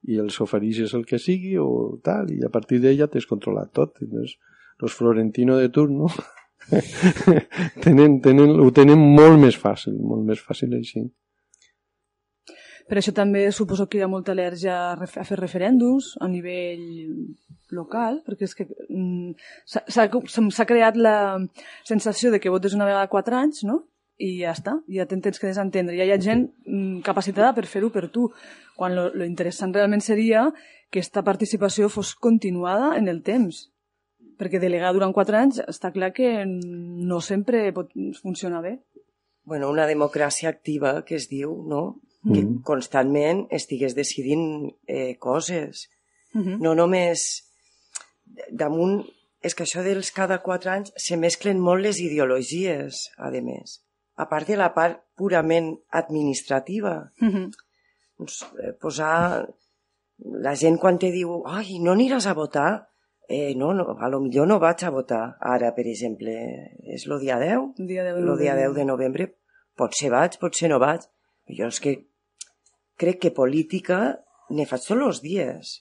i 0.07 0.21
els 0.23 0.39
ofereixes 0.39 0.95
el 0.95 1.03
que 1.03 1.19
sigui 1.19 1.57
o 1.59 1.99
tal, 2.07 2.31
i 2.31 2.39
a 2.47 2.53
partir 2.55 2.79
d'ella 2.79 3.11
t'has 3.11 3.27
controlat 3.27 3.75
tot. 3.75 3.99
Doncs, 4.07 4.37
los 4.79 4.95
Florentino 4.95 5.59
de 5.59 5.67
turno 5.75 6.13
tenen, 7.85 8.21
tenen, 8.25 8.55
ho 8.61 8.71
tenen 8.75 9.01
molt 9.17 9.41
més 9.43 9.59
fàcil, 9.59 9.97
molt 9.99 10.25
més 10.29 10.41
fàcil 10.41 10.75
així. 10.79 11.05
Per 12.89 12.99
això 12.99 13.13
també 13.15 13.47
suposo 13.55 13.87
que 13.89 14.01
hi 14.01 14.03
ha 14.05 14.11
molta 14.11 14.35
al·lèrgia 14.35 14.75
a 14.93 15.25
fer 15.25 15.39
referèndums 15.39 16.13
a 16.21 16.29
nivell 16.29 16.83
local, 17.73 18.21
perquè 18.27 18.45
és 18.49 18.55
que 18.59 18.67
mm, 18.67 19.33
s'ha- 19.65 19.85
creat 20.69 20.99
la 21.01 21.17
sensació 21.89 22.33
de 22.35 22.41
que 22.43 22.53
votes 22.53 22.75
una 22.77 22.89
vegada 22.89 23.09
quatre 23.09 23.39
anys, 23.39 23.63
no? 23.65 23.85
I 24.21 24.43
ja 24.43 24.53
està, 24.53 24.77
ja 24.93 25.07
te'n 25.09 25.23
tens 25.25 25.41
que 25.41 25.49
desentendre. 25.49 25.97
Ja 25.97 26.05
hi 26.05 26.13
ha 26.13 26.21
gent 26.21 26.51
mm, 26.67 27.01
capacitada 27.07 27.55
per 27.57 27.65
fer-ho 27.67 27.89
per 27.95 28.11
tu, 28.13 28.29
quan 28.77 28.95
lo, 28.95 29.09
lo 29.15 29.25
interessant 29.25 29.73
realment 29.75 30.05
seria 30.05 30.51
que 30.93 31.01
aquesta 31.01 31.25
participació 31.25 31.89
fos 31.89 32.13
continuada 32.15 32.93
en 32.99 33.09
el 33.09 33.23
temps. 33.25 33.72
Perquè 34.39 34.61
delegar 34.61 34.93
durant 34.93 35.13
quatre 35.13 35.39
anys 35.39 35.61
està 35.69 35.93
clar 35.93 36.13
que 36.17 36.45
no 36.47 37.21
sempre 37.21 37.73
pot 37.73 37.93
funcionar 38.21 38.63
bé. 38.63 38.79
Bueno, 39.45 39.71
una 39.71 39.87
democràcia 39.87 40.49
activa, 40.49 41.03
que 41.05 41.17
es 41.17 41.29
diu, 41.29 41.65
no? 41.67 42.01
Que 42.23 42.45
Mm. 42.45 42.63
constantment 42.63 43.47
estigués 43.51 43.97
decidint 43.97 44.73
eh, 44.87 45.17
coses. 45.19 45.89
Mhm. 46.35 46.61
No 46.63 46.75
només 46.75 47.49
damunt 48.51 49.03
és 49.43 49.55
que 49.55 49.65
això 49.65 49.83
dels 49.83 50.13
cada 50.13 50.39
quatre 50.43 50.71
anys 50.71 50.93
se 50.97 51.17
mesclen 51.17 51.59
molt 51.61 51.83
les 51.83 51.99
ideologies, 52.01 53.11
a 53.19 53.31
més. 53.31 53.83
A 54.15 54.29
part 54.29 54.47
de 54.47 54.57
la 54.57 54.73
part 54.75 55.03
purament 55.17 55.79
administrativa. 55.91 57.13
Mm 57.21 57.29
-hmm. 57.29 57.51
doncs, 58.19 58.47
eh, 58.63 58.73
posar... 58.81 59.49
La 60.25 60.55
gent 60.55 60.79
quan 60.79 60.99
te 60.99 61.11
diu 61.11 61.43
ai, 61.47 61.81
no 61.81 61.93
aniràs 61.93 62.27
a 62.27 62.35
votar? 62.35 62.92
Eh, 63.29 63.55
no, 63.55 63.73
no, 63.73 63.97
a 63.99 64.09
lo 64.09 64.21
millor 64.21 64.49
no 64.49 64.59
vaig 64.61 64.83
a 64.85 64.91
votar 64.91 65.37
ara, 65.41 65.73
per 65.77 65.87
exemple. 65.87 66.35
És 66.83 67.07
el 67.07 67.19
dia 67.23 67.39
10? 67.41 67.79
Dia 67.89 68.05
10 68.09 68.19
de 68.19 68.25
Lo 68.27 68.37
dia 68.37 68.57
novembre. 68.57 68.73
10 68.75 68.77
de 68.81 68.85
novembre. 68.89 69.29
Potser 69.79 70.11
vaig, 70.13 70.37
potser 70.41 70.69
no 70.73 70.81
vaig. 70.83 71.07
Jo 71.49 71.71
és 71.73 71.81
que 71.81 71.95
crec 72.99 73.23
que 73.23 73.35
política 73.35 74.03
ne 74.51 74.67
faig 74.69 74.85
tots 74.85 75.07
els 75.07 75.23
dies. 75.23 75.73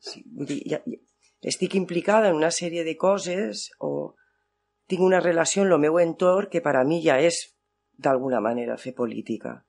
Sí, 0.00 0.24
vull 0.24 0.48
dir, 0.48 0.60
ja, 0.68 0.80
ja, 0.88 0.98
estic 1.52 1.76
implicada 1.76 2.30
en 2.30 2.38
una 2.40 2.50
sèrie 2.50 2.84
de 2.84 2.96
coses 2.96 3.68
o 3.78 4.16
tinc 4.90 5.02
una 5.06 5.20
relació 5.20 5.62
en 5.62 5.72
el 5.72 5.82
meu 5.82 5.98
entorn 6.02 6.50
que 6.50 6.62
per 6.64 6.74
a 6.76 6.84
mi 6.84 7.00
ja 7.04 7.20
és 7.22 7.44
d'alguna 8.00 8.40
manera 8.40 8.78
fer 8.80 8.94
política. 8.96 9.60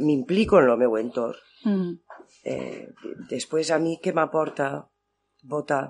M'implico 0.00 0.58
en 0.58 0.70
el 0.70 0.80
meu 0.80 0.96
entorn. 0.98 1.38
Mm. 1.64 1.92
Eh, 2.48 2.88
després 3.30 3.70
a 3.70 3.78
mi 3.78 3.98
què 4.02 4.14
m'aporta 4.16 4.88
votar 5.42 5.84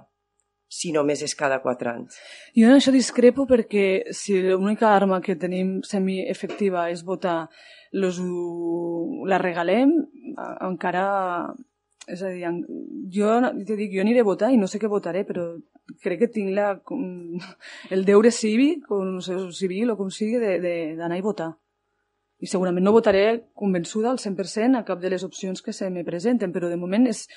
si 0.73 0.93
només 0.93 1.21
és 1.25 1.35
cada 1.37 1.59
quatre 1.61 1.91
anys? 1.93 2.17
Jo 2.57 2.71
en 2.71 2.79
això 2.79 2.93
discrepo 2.95 3.45
perquè 3.49 4.15
si 4.17 4.39
l'única 4.47 4.95
arma 4.97 5.21
que 5.25 5.37
tenim 5.37 5.81
semi-efectiva 5.85 6.89
és 6.93 7.05
votar, 7.05 7.45
los 7.93 8.23
la 9.29 9.43
regalem, 9.43 9.93
encara... 10.71 11.53
És 12.03 12.19
a 12.27 12.33
dir, 12.35 12.49
jo 13.15 13.37
te 13.63 13.77
dic, 13.79 13.93
jo 13.95 14.03
aniré 14.03 14.25
a 14.25 14.27
votar 14.27 14.49
i 14.51 14.57
no 14.59 14.67
sé 14.67 14.81
què 14.83 14.89
votaré, 14.91 15.21
però 15.23 15.45
crec 16.03 16.25
que 16.25 16.29
tinc 16.35 16.51
la, 16.57 16.73
el 17.95 18.03
deure 18.09 18.33
cívic, 18.35 18.89
o 18.91 19.05
no 19.07 19.21
sé, 19.23 19.37
civil 19.55 19.93
o 19.93 19.97
com 20.01 20.11
sigui, 20.11 20.41
d'anar 20.99 21.21
i 21.21 21.23
votar. 21.23 21.53
I 22.43 22.51
segurament 22.51 22.83
no 22.83 22.95
votaré 22.97 23.53
convençuda 23.55 24.11
al 24.11 24.19
100% 24.19 24.81
a 24.81 24.83
cap 24.89 24.99
de 24.99 25.13
les 25.15 25.23
opcions 25.23 25.63
que 25.63 25.71
se 25.71 25.93
me 25.95 26.03
presenten, 26.03 26.51
però 26.51 26.67
de 26.73 26.81
moment 26.81 27.07
és 27.07 27.29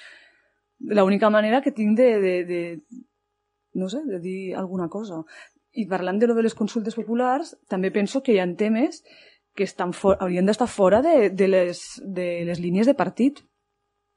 l'única 0.79 1.29
manera 1.29 1.61
que 1.61 1.71
tinc 1.71 1.97
de, 1.97 2.09
de, 2.19 2.33
de, 2.45 2.61
no 3.73 3.89
sé, 3.89 4.01
de 4.05 4.19
dir 4.19 4.55
alguna 4.55 4.89
cosa. 4.89 5.23
I 5.75 5.87
parlant 5.87 6.19
de 6.19 6.27
lo 6.27 6.35
de 6.35 6.45
les 6.45 6.55
consultes 6.55 6.95
populars, 6.95 7.55
també 7.67 7.91
penso 7.91 8.23
que 8.23 8.33
hi 8.33 8.39
ha 8.39 8.47
temes 8.55 9.03
que 9.55 9.63
estan 9.63 9.93
for 9.95 10.17
haurien 10.19 10.45
d'estar 10.45 10.67
fora 10.67 11.01
de, 11.01 11.29
de, 11.29 11.47
les, 11.47 11.81
de 12.03 12.43
les 12.47 12.59
línies 12.59 12.87
de 12.87 12.95
partit, 12.95 13.39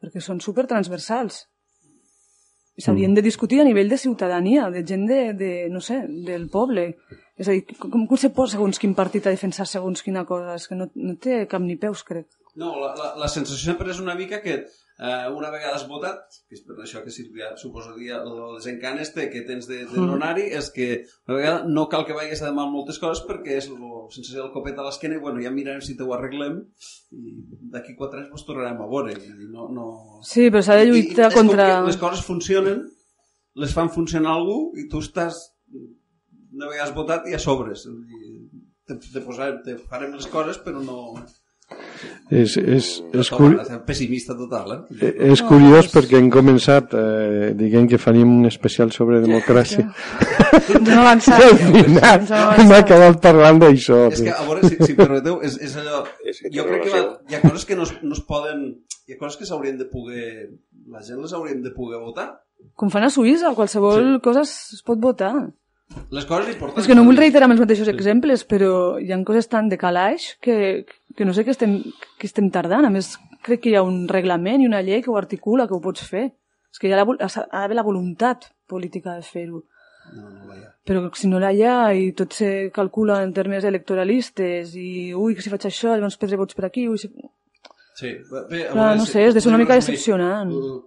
perquè 0.03 0.23
són 0.23 0.43
super 0.43 0.67
transversals. 0.71 1.47
I 2.79 2.83
s'haurien 2.83 3.15
de 3.15 3.23
discutir 3.27 3.59
a 3.61 3.67
nivell 3.67 3.91
de 3.91 3.99
ciutadania, 3.99 4.69
de 4.71 4.85
gent 4.87 5.07
de, 5.11 5.21
de 5.35 5.51
no 5.71 5.81
sé, 5.83 6.05
del 6.27 6.47
poble. 6.51 6.93
És 7.39 7.49
a 7.49 7.55
dir, 7.55 7.65
com, 7.79 8.07
com 8.07 8.19
se 8.19 8.31
posa 8.35 8.55
segons 8.55 8.79
quin 8.79 8.95
partit 8.99 9.27
a 9.27 9.35
defensar 9.35 9.67
segons 9.67 10.03
quina 10.07 10.25
cosa? 10.27 10.55
És 10.59 10.69
que 10.71 10.79
no, 10.79 10.87
no 10.95 11.17
té 11.19 11.41
cap 11.51 11.63
ni 11.63 11.79
peus, 11.79 12.05
crec. 12.07 12.29
No, 12.59 12.77
la, 12.79 12.93
la, 12.99 13.09
la 13.19 13.31
sensació 13.31 13.73
sempre 13.73 13.91
és 13.91 13.99
una 14.03 14.15
mica 14.19 14.39
que 14.43 14.61
eh, 14.99 15.29
una 15.31 15.51
vegada 15.55 15.77
has 15.77 15.87
votat, 15.89 16.39
que 16.49 16.57
és 16.59 16.63
per 16.67 16.77
això 16.83 17.03
que 17.05 17.13
Sílvia 17.15 17.53
suposaria 17.61 18.19
el 18.21 18.57
desencant 18.57 18.99
este 19.03 19.29
que 19.33 19.45
tens 19.47 19.69
de, 19.71 19.85
de 19.87 19.97
no 19.97 20.09
Mm. 20.09 20.17
anar-hi, 20.19 20.47
és 20.59 20.71
que 20.75 20.89
una 21.29 21.37
vegada 21.39 21.65
no 21.69 21.89
cal 21.89 22.07
que 22.07 22.17
vagis 22.17 22.43
a 22.43 22.51
demà 22.51 22.67
moltes 22.71 22.99
coses 22.99 23.25
perquè 23.29 23.59
és 23.61 23.69
la 23.71 24.09
sensació 24.11 24.43
del 24.43 24.53
copet 24.55 24.79
a 24.79 24.87
l'esquena 24.87 25.19
i 25.19 25.23
bueno, 25.23 25.43
ja 25.45 25.55
mirarem 25.55 25.81
si 25.85 25.97
t'ho 25.97 26.11
arreglem 26.15 26.61
i 27.13 27.37
d'aquí 27.75 27.95
quatre 27.97 28.23
anys 28.23 28.33
ens 28.35 28.47
tornarem 28.49 28.83
a 28.83 28.89
veure. 28.91 29.15
No, 29.53 29.69
no... 29.69 29.87
Sí, 30.27 30.51
però 30.51 30.63
s'ha 30.63 30.81
de 30.81 30.89
lluitar 30.91 31.29
i 31.29 31.33
és 31.33 31.39
com 31.39 31.47
contra... 31.47 31.69
que 31.69 31.87
les 31.93 32.01
coses 32.01 32.25
funcionen, 32.27 32.83
les 33.59 33.73
fan 33.75 33.91
funcionar 33.91 34.35
algú 34.35 34.73
i 34.79 34.89
tu 34.91 35.01
estàs 35.05 35.39
una 36.53 36.67
vegada 36.67 36.89
has 36.89 36.95
votat 36.97 37.27
i 37.29 37.35
a 37.37 37.39
sobres. 37.43 37.85
Te, 38.89 38.97
te, 38.97 39.21
posarem, 39.21 39.61
te 39.65 39.77
farem 39.91 40.15
les 40.17 40.27
coses 40.33 40.59
però 40.65 40.81
no... 40.83 40.99
És, 42.29 42.57
és, 42.61 42.87
és, 43.15 43.23
és 43.25 43.29
pessimista 43.87 44.35
total, 44.37 44.73
eh? 44.75 44.79
Eh, 45.09 45.13
És 45.33 45.41
curiós 45.49 45.89
perquè 45.93 46.19
hem 46.21 46.29
començat 46.33 46.93
eh, 46.93 47.53
diguem 47.57 47.87
que 47.89 47.99
faríem 48.01 48.29
un 48.41 48.49
especial 48.51 48.93
sobre 48.93 49.23
democràcia 49.25 49.87
No 50.85 51.01
avançar. 51.01 51.39
i 51.41 51.47
al 51.53 51.59
final 51.89 52.27
No 52.29 52.65
hem 52.65 52.75
acabat 52.77 53.21
parlant 53.25 53.63
d'això 53.63 54.03
És 54.13 54.21
que, 54.27 54.35
a 54.35 54.45
veure, 54.45 54.69
si, 54.69 54.77
si 54.91 54.97
permeteu, 54.99 55.39
és, 55.43 55.57
és 55.65 55.77
allò... 55.81 56.03
jo 56.53 56.67
crec 56.69 56.85
que 56.91 57.01
hi 57.33 57.39
ha 57.39 57.43
coses 57.47 57.65
que 57.69 57.79
no, 57.79 57.89
es- 57.89 57.97
no 58.03 58.13
es 58.19 58.21
poden... 58.29 58.67
Hi 59.09 59.17
ha 59.17 59.21
coses 59.23 59.39
que 59.41 59.49
s'haurien 59.49 59.79
de 59.81 59.87
poder... 59.89 60.51
La 60.93 61.01
gent 61.05 61.21
les 61.25 61.33
haurien 61.37 61.63
de 61.65 61.73
poder 61.73 62.01
votar. 62.01 62.29
Com 62.77 62.91
fan 62.93 63.05
a 63.07 63.11
Suïssa, 63.13 63.55
qualsevol 63.57 64.05
sí. 64.19 64.21
cosa 64.25 64.45
es 64.45 64.53
es 64.77 64.85
pot 64.85 65.01
votar. 65.01 65.33
Les 66.13 66.27
coses 66.29 66.51
importants... 66.53 66.83
És 66.83 66.89
que 66.91 66.97
no 66.97 67.05
vull 67.07 67.17
reiterar 67.17 67.47
amb 67.49 67.55
els 67.57 67.63
mateixos 67.63 67.89
exemples, 67.89 68.43
però 68.49 68.99
hi 69.01 69.09
ha 69.13 69.19
coses 69.25 69.49
tan 69.49 69.71
de 69.73 69.79
calaix 69.81 70.35
que, 70.45 70.85
que 71.19 71.27
no 71.27 71.33
sé 71.35 71.43
què 71.43 71.51
estem, 71.51 71.73
que 72.19 72.29
estem 72.31 72.47
tardant. 72.55 72.87
A 72.87 72.93
més, 72.95 73.17
crec 73.43 73.65
que 73.65 73.73
hi 73.73 73.79
ha 73.79 73.83
un 73.87 74.05
reglament 74.11 74.63
i 74.63 74.69
una 74.71 74.85
llei 74.87 75.03
que 75.03 75.11
ho 75.11 75.17
articula, 75.19 75.67
que 75.67 75.75
ho 75.75 75.83
pots 75.83 76.05
fer. 76.07 76.29
És 76.71 76.79
que 76.79 76.87
hi 76.87 76.93
ha, 76.95 77.01
la, 77.01 77.07
ha 77.27 77.63
d'haver 77.65 77.77
la 77.79 77.85
voluntat 77.87 78.47
política 78.71 79.17
de 79.17 79.25
fer-ho. 79.27 79.65
No, 80.15 80.29
no 80.31 80.47
la 80.47 80.57
hi 80.57 80.63
ha. 80.63 80.71
Però 80.89 81.03
si 81.19 81.29
no 81.29 81.41
la 81.43 81.51
hi 81.53 81.65
ha 81.67 81.79
i 81.97 82.13
tot 82.17 82.37
se 82.37 82.51
calcula 82.75 83.19
en 83.25 83.33
termes 83.37 83.65
electoralistes 83.69 84.77
i 84.79 85.13
ui, 85.17 85.35
que 85.35 85.43
si 85.45 85.51
faig 85.53 85.67
això, 85.69 85.97
llavors 85.97 86.17
perdré 86.21 86.39
vots 86.41 86.55
per 86.57 86.69
aquí, 86.69 86.87
ui, 86.89 87.01
si... 87.03 87.11
Sí. 87.99 88.13
Bé, 88.31 88.69
a 88.69 88.73
Clar, 88.73 88.85
veure, 88.85 88.99
no 89.01 89.07
sé, 89.11 89.25
és 89.27 89.35
de 89.35 89.43
ser 89.43 89.51
una 89.51 89.59
mica 89.59 89.75
decepcionant. 89.81 90.53
Uh, 90.55 90.79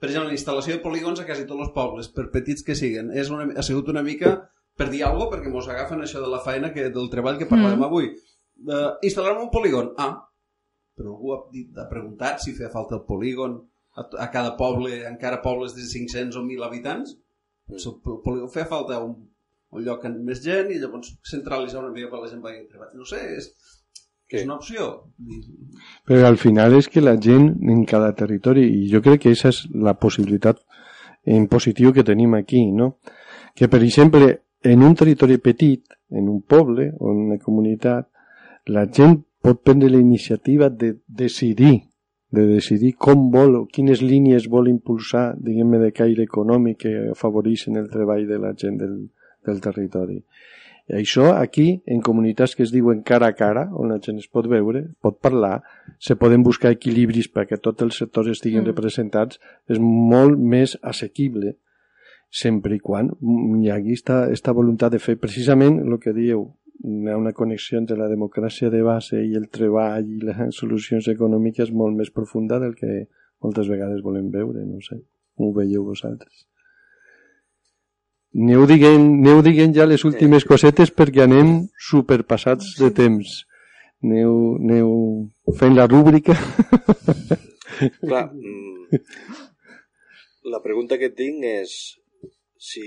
Per 0.00 0.08
exemple, 0.08 0.32
la 0.32 0.36
instal·lació 0.36 0.74
de 0.78 0.82
polígons 0.82 1.20
a 1.20 1.26
quasi 1.28 1.44
tots 1.46 1.60
els 1.60 1.72
pobles, 1.76 2.08
per 2.16 2.30
petits 2.32 2.64
que 2.66 2.74
siguen, 2.74 3.12
és 3.12 3.28
una, 3.30 3.46
ha 3.54 3.62
sigut 3.62 3.88
una 3.92 4.02
mica 4.02 4.32
per 4.80 4.88
dir 4.88 5.02
alguna 5.04 5.26
cosa, 5.28 5.36
perquè 5.36 5.52
mos 5.52 5.68
agafen 5.68 6.00
això 6.00 6.22
de 6.24 6.30
la 6.32 6.40
feina, 6.40 6.72
que, 6.72 6.88
del 6.90 7.10
treball 7.12 7.36
que 7.38 7.48
parlàvem 7.50 7.78
Mm. 7.78 7.84
avui. 7.84 8.08
Uh, 8.66 8.98
instal·larem 9.06 9.46
un 9.46 9.52
polígon. 9.52 9.94
Ah, 9.98 10.12
però 10.96 11.14
algú 11.14 11.34
ha, 11.34 11.40
dit, 11.52 11.72
ha 11.78 11.88
preguntat 11.88 12.42
si 12.44 12.54
feia 12.56 12.70
falta 12.72 12.98
el 12.98 13.06
polígon 13.08 13.56
a, 13.96 14.04
a 14.24 14.28
cada 14.32 14.56
poble, 14.58 15.02
encara 15.08 15.42
pobles 15.44 15.74
de 15.76 15.86
500 15.88 16.36
o 16.36 16.44
1.000 16.44 16.66
habitants. 16.66 17.16
Mm. 17.70 17.80
El 17.80 18.22
polígon 18.24 18.52
feia 18.52 18.68
falta 18.68 19.00
un, 19.00 19.14
un 19.70 19.84
lloc 19.86 20.04
amb 20.08 20.20
més 20.26 20.42
gent 20.44 20.72
i 20.74 20.80
llavors 20.82 21.14
centralitzar 21.30 21.82
una 21.82 21.94
mica 21.94 22.10
per 22.12 22.22
la 22.22 22.30
gent 22.30 22.42
vagi 22.44 22.64
a 22.64 22.68
treballar. 22.68 22.98
No 22.98 23.08
sé, 23.08 23.22
és, 23.38 23.48
és 24.28 24.44
una 24.44 24.58
opció. 24.58 24.90
Però 26.06 26.26
al 26.26 26.38
final 26.42 26.76
és 26.78 26.90
que 26.90 27.04
la 27.04 27.16
gent 27.16 27.52
en 27.74 27.84
cada 27.88 28.12
territori, 28.18 28.66
i 28.82 28.90
jo 28.92 29.02
crec 29.04 29.24
que 29.24 29.32
aquesta 29.32 29.54
és 29.54 29.64
la 29.88 29.96
possibilitat 29.98 30.62
en 31.30 31.48
positiu 31.52 31.92
que 31.92 32.06
tenim 32.06 32.34
aquí, 32.38 32.64
no? 32.72 32.96
Que, 33.54 33.68
per 33.68 33.82
exemple, 33.84 34.30
en 34.64 34.82
un 34.84 34.94
territori 34.96 35.38
petit, 35.42 35.84
en 36.10 36.28
un 36.28 36.40
poble 36.42 36.90
o 36.98 37.12
en 37.12 37.26
una 37.28 37.38
comunitat, 37.38 38.08
la 38.76 38.86
gent 38.86 39.20
pot 39.42 39.62
prendre 39.64 39.90
la 39.90 40.00
iniciativa 40.00 40.68
de 40.70 40.94
decidir 41.06 41.78
de 42.30 42.46
decidir 42.46 42.94
com 42.94 43.30
vol 43.34 43.56
o 43.58 43.64
quines 43.66 44.02
línies 44.06 44.46
vol 44.50 44.68
impulsar, 44.70 45.32
diguem-ne, 45.42 45.80
de 45.82 45.90
caire 45.90 46.22
econòmic 46.22 46.84
que 46.84 46.92
afavoreixen 47.10 47.78
el 47.80 47.88
treball 47.90 48.26
de 48.28 48.38
la 48.38 48.52
gent 48.54 48.78
del, 48.78 48.96
del 49.46 49.58
territori. 49.64 50.20
I 50.90 51.00
això 51.00 51.32
aquí, 51.34 51.82
en 51.86 52.02
comunitats 52.06 52.54
que 52.54 52.62
es 52.66 52.72
diuen 52.74 53.02
cara 53.06 53.30
a 53.30 53.36
cara, 53.38 53.66
on 53.74 53.90
la 53.90 53.98
gent 54.02 54.18
es 54.22 54.30
pot 54.30 54.46
veure, 54.50 54.84
pot 55.02 55.18
parlar, 55.22 55.60
se 55.98 56.16
poden 56.18 56.46
buscar 56.46 56.72
equilibris 56.74 57.30
perquè 57.34 57.58
tots 57.58 57.82
els 57.86 57.98
sectors 57.98 58.30
estiguin 58.30 58.62
Mm. 58.62 58.70
representats, 58.72 59.40
és 59.68 59.82
molt 59.82 60.38
més 60.38 60.78
assequible 60.82 61.56
sempre 62.30 62.76
i 62.76 62.78
quan 62.78 63.10
hi 63.58 63.70
hagi 63.70 63.92
esta, 63.92 64.30
esta 64.30 64.52
voluntat 64.54 64.92
de 64.92 65.00
fer 65.02 65.16
precisament 65.18 65.80
el 65.82 65.98
que 65.98 66.14
dieu, 66.14 66.54
hi 66.82 67.08
ha 67.08 67.16
una 67.16 67.32
connexió 67.36 67.78
entre 67.78 67.96
la 67.96 68.08
democràcia 68.08 68.70
de 68.72 68.82
base 68.82 69.20
i 69.24 69.34
el 69.36 69.48
treball 69.52 70.06
i 70.08 70.20
les 70.24 70.56
solucions 70.56 71.08
econòmiques 71.12 71.72
molt 71.72 71.96
més 71.96 72.12
profunda 72.14 72.60
del 72.62 72.76
que 72.78 73.04
moltes 73.44 73.68
vegades 73.68 74.00
volem 74.04 74.30
veure, 74.32 74.64
no 74.64 74.80
sé, 74.84 75.00
ho 75.36 75.52
veieu 75.56 75.84
vosaltres. 75.84 76.46
Aneu 78.30 78.64
dient, 78.70 79.06
aneu 79.20 79.40
dient 79.42 79.72
ja 79.74 79.88
les 79.90 80.04
últimes 80.06 80.44
cosetes 80.46 80.92
perquè 80.94 81.24
anem 81.24 81.66
superpassats 81.90 82.76
de 82.78 82.92
temps. 82.94 83.40
Aneu, 84.06 84.36
aneu 84.62 84.92
fent 85.58 85.74
la 85.76 85.88
rúbrica. 85.90 86.36
Clar, 88.08 88.28
mm, 88.30 89.02
la 90.54 90.62
pregunta 90.62 91.00
que 91.00 91.10
tinc 91.10 91.44
és 91.44 91.74
si... 92.56 92.86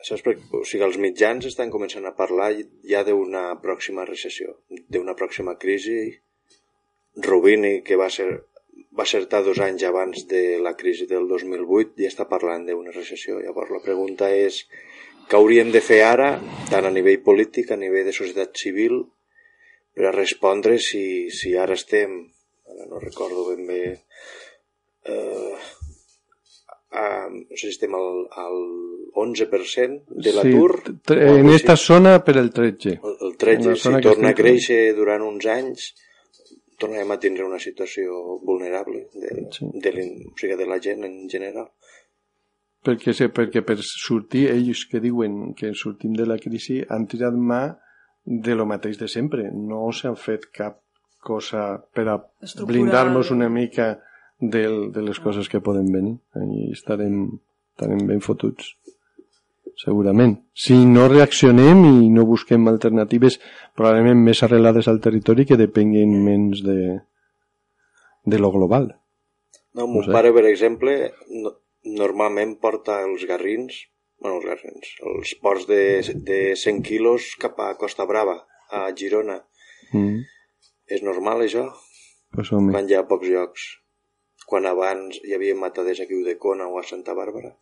Això 0.00 0.16
és 0.16 0.24
perquè, 0.24 0.46
o 0.56 0.64
sigui, 0.64 0.84
els 0.86 0.98
mitjans 1.00 1.46
estan 1.48 1.72
començant 1.72 2.06
a 2.08 2.14
parlar 2.16 2.50
ja 2.88 3.02
d'una 3.04 3.44
pròxima 3.60 4.06
recessió, 4.08 4.56
d'una 4.88 5.16
pròxima 5.18 5.58
crisi. 5.60 6.00
Rubini, 7.26 7.80
que 7.84 7.98
va 8.00 8.08
ser 8.08 8.30
va 8.96 9.04
acertar 9.04 9.42
dos 9.46 9.60
anys 9.62 9.84
abans 9.86 10.24
de 10.30 10.58
la 10.62 10.72
crisi 10.78 11.06
del 11.10 11.28
2008 11.30 12.02
i 12.02 12.08
està 12.08 12.26
parlant 12.30 12.66
d'una 12.66 12.94
recessió. 12.94 13.38
Llavors 13.38 13.70
la 13.74 13.82
pregunta 13.84 14.30
és 14.34 14.64
què 15.30 15.38
hauríem 15.38 15.70
de 15.70 15.82
fer 15.84 16.00
ara, 16.02 16.30
tant 16.70 16.88
a 16.88 16.94
nivell 16.94 17.20
polític, 17.26 17.70
a 17.70 17.78
nivell 17.78 18.08
de 18.08 18.16
societat 18.16 18.58
civil, 18.58 19.04
per 19.94 20.08
a 20.08 20.14
respondre 20.16 20.78
si, 20.82 21.04
si 21.30 21.54
ara 21.58 21.76
estem, 21.78 22.16
ara 22.72 22.88
no 22.90 23.02
recordo 23.02 23.46
ben 23.50 23.62
bé, 23.68 23.82
eh, 25.06 25.54
no 26.90 27.54
sé 27.56 27.68
si 27.68 27.74
estem 27.76 27.94
al, 27.94 28.26
al 28.34 28.56
11% 29.14 30.04
de 30.26 30.32
l'atur. 30.34 30.72
Sí, 31.06 31.18
en 31.40 31.48
esta 31.50 31.76
zona 31.76 32.16
per 32.24 32.36
el 32.38 32.50
13. 32.52 32.96
El, 33.02 33.16
el 33.20 33.32
En 33.32 33.36
13, 33.38 33.68
la 33.70 33.76
si 33.76 34.02
torna 34.08 34.30
a 34.30 34.34
créixer 34.38 34.80
durant 34.96 35.22
uns 35.22 35.46
anys, 35.46 35.90
tornarem 36.80 37.10
a 37.12 37.18
tindre 37.20 37.44
una 37.44 37.58
situació 37.60 38.38
vulnerable 38.42 39.06
de, 39.14 39.34
de, 39.84 39.92
l'in- 39.92 40.26
o 40.32 40.36
sigui, 40.38 40.56
de 40.56 40.66
la 40.66 40.80
gent 40.82 41.04
en 41.06 41.28
general. 41.30 41.68
Perquè, 42.80 43.12
sé, 43.12 43.28
perquè 43.28 43.60
per 43.62 43.76
sortir, 43.84 44.46
ells 44.48 44.86
que 44.88 45.02
diuen 45.04 45.52
que 45.54 45.74
sortim 45.76 46.14
de 46.16 46.24
la 46.24 46.38
crisi 46.40 46.78
han 46.88 47.04
tirat 47.06 47.36
mà 47.36 47.66
de 48.24 48.54
lo 48.56 48.64
mateix 48.66 48.96
de 48.98 49.08
sempre. 49.08 49.50
No 49.52 49.90
s'han 49.92 50.16
fet 50.16 50.46
cap 50.56 50.78
cosa 51.20 51.74
per 51.92 52.06
a 52.08 52.16
blindar-nos 52.64 53.30
una 53.34 53.50
mica 53.52 53.98
del, 54.40 54.90
de 54.92 55.02
les 55.04 55.20
coses 55.20 55.48
que 55.48 55.60
poden 55.60 55.90
venir. 55.92 56.16
I 56.36 56.70
estarem, 56.72 57.38
estarem 57.74 58.06
ben 58.08 58.20
fotuts. 58.24 58.74
Segurament. 59.80 60.34
Si 60.52 60.74
no 60.84 61.06
reaccionem 61.08 61.84
i 61.88 62.08
no 62.12 62.26
busquem 62.28 62.66
alternatives 62.68 63.38
probablement 63.78 64.18
més 64.26 64.42
arrelades 64.44 64.88
al 64.90 65.00
territori 65.00 65.46
que 65.48 65.56
depenguen 65.56 66.12
menys 66.24 66.60
de, 66.66 66.98
de 68.28 68.38
lo 68.42 68.50
global. 68.52 68.90
No, 69.72 69.86
No 69.86 69.86
mon 69.86 70.04
sé. 70.04 70.12
pare, 70.12 70.32
per 70.36 70.44
exemple, 70.50 71.12
no, 71.30 71.54
normalment 71.96 72.56
porta 72.60 72.98
els 73.06 73.24
garrins, 73.24 73.76
bueno, 74.20 74.40
els 74.40 74.48
garrins, 74.50 74.90
els 75.14 75.32
ports 75.40 75.64
de, 75.70 76.02
de 76.28 76.40
100 76.58 76.82
quilos 76.84 77.30
cap 77.40 77.56
a 77.62 77.70
Costa 77.80 78.04
Brava, 78.04 78.34
a 78.68 78.88
Girona. 78.92 79.38
Mm. 79.94 80.26
És 80.90 81.04
normal, 81.06 81.46
això? 81.46 81.68
Pues, 82.34 82.50
home. 82.52 82.74
Van 82.74 82.90
ja 82.90 83.00
a 83.00 83.06
pocs 83.08 83.30
llocs. 83.30 83.68
Quan 84.50 84.66
abans 84.66 85.20
hi 85.24 85.34
havia 85.36 85.56
mataders 85.58 86.02
aquí 86.02 86.16
a 86.18 86.22
Udecona 86.24 86.66
o 86.68 86.78
a 86.80 86.86
Santa 86.86 87.14
Bàrbara. 87.14 87.52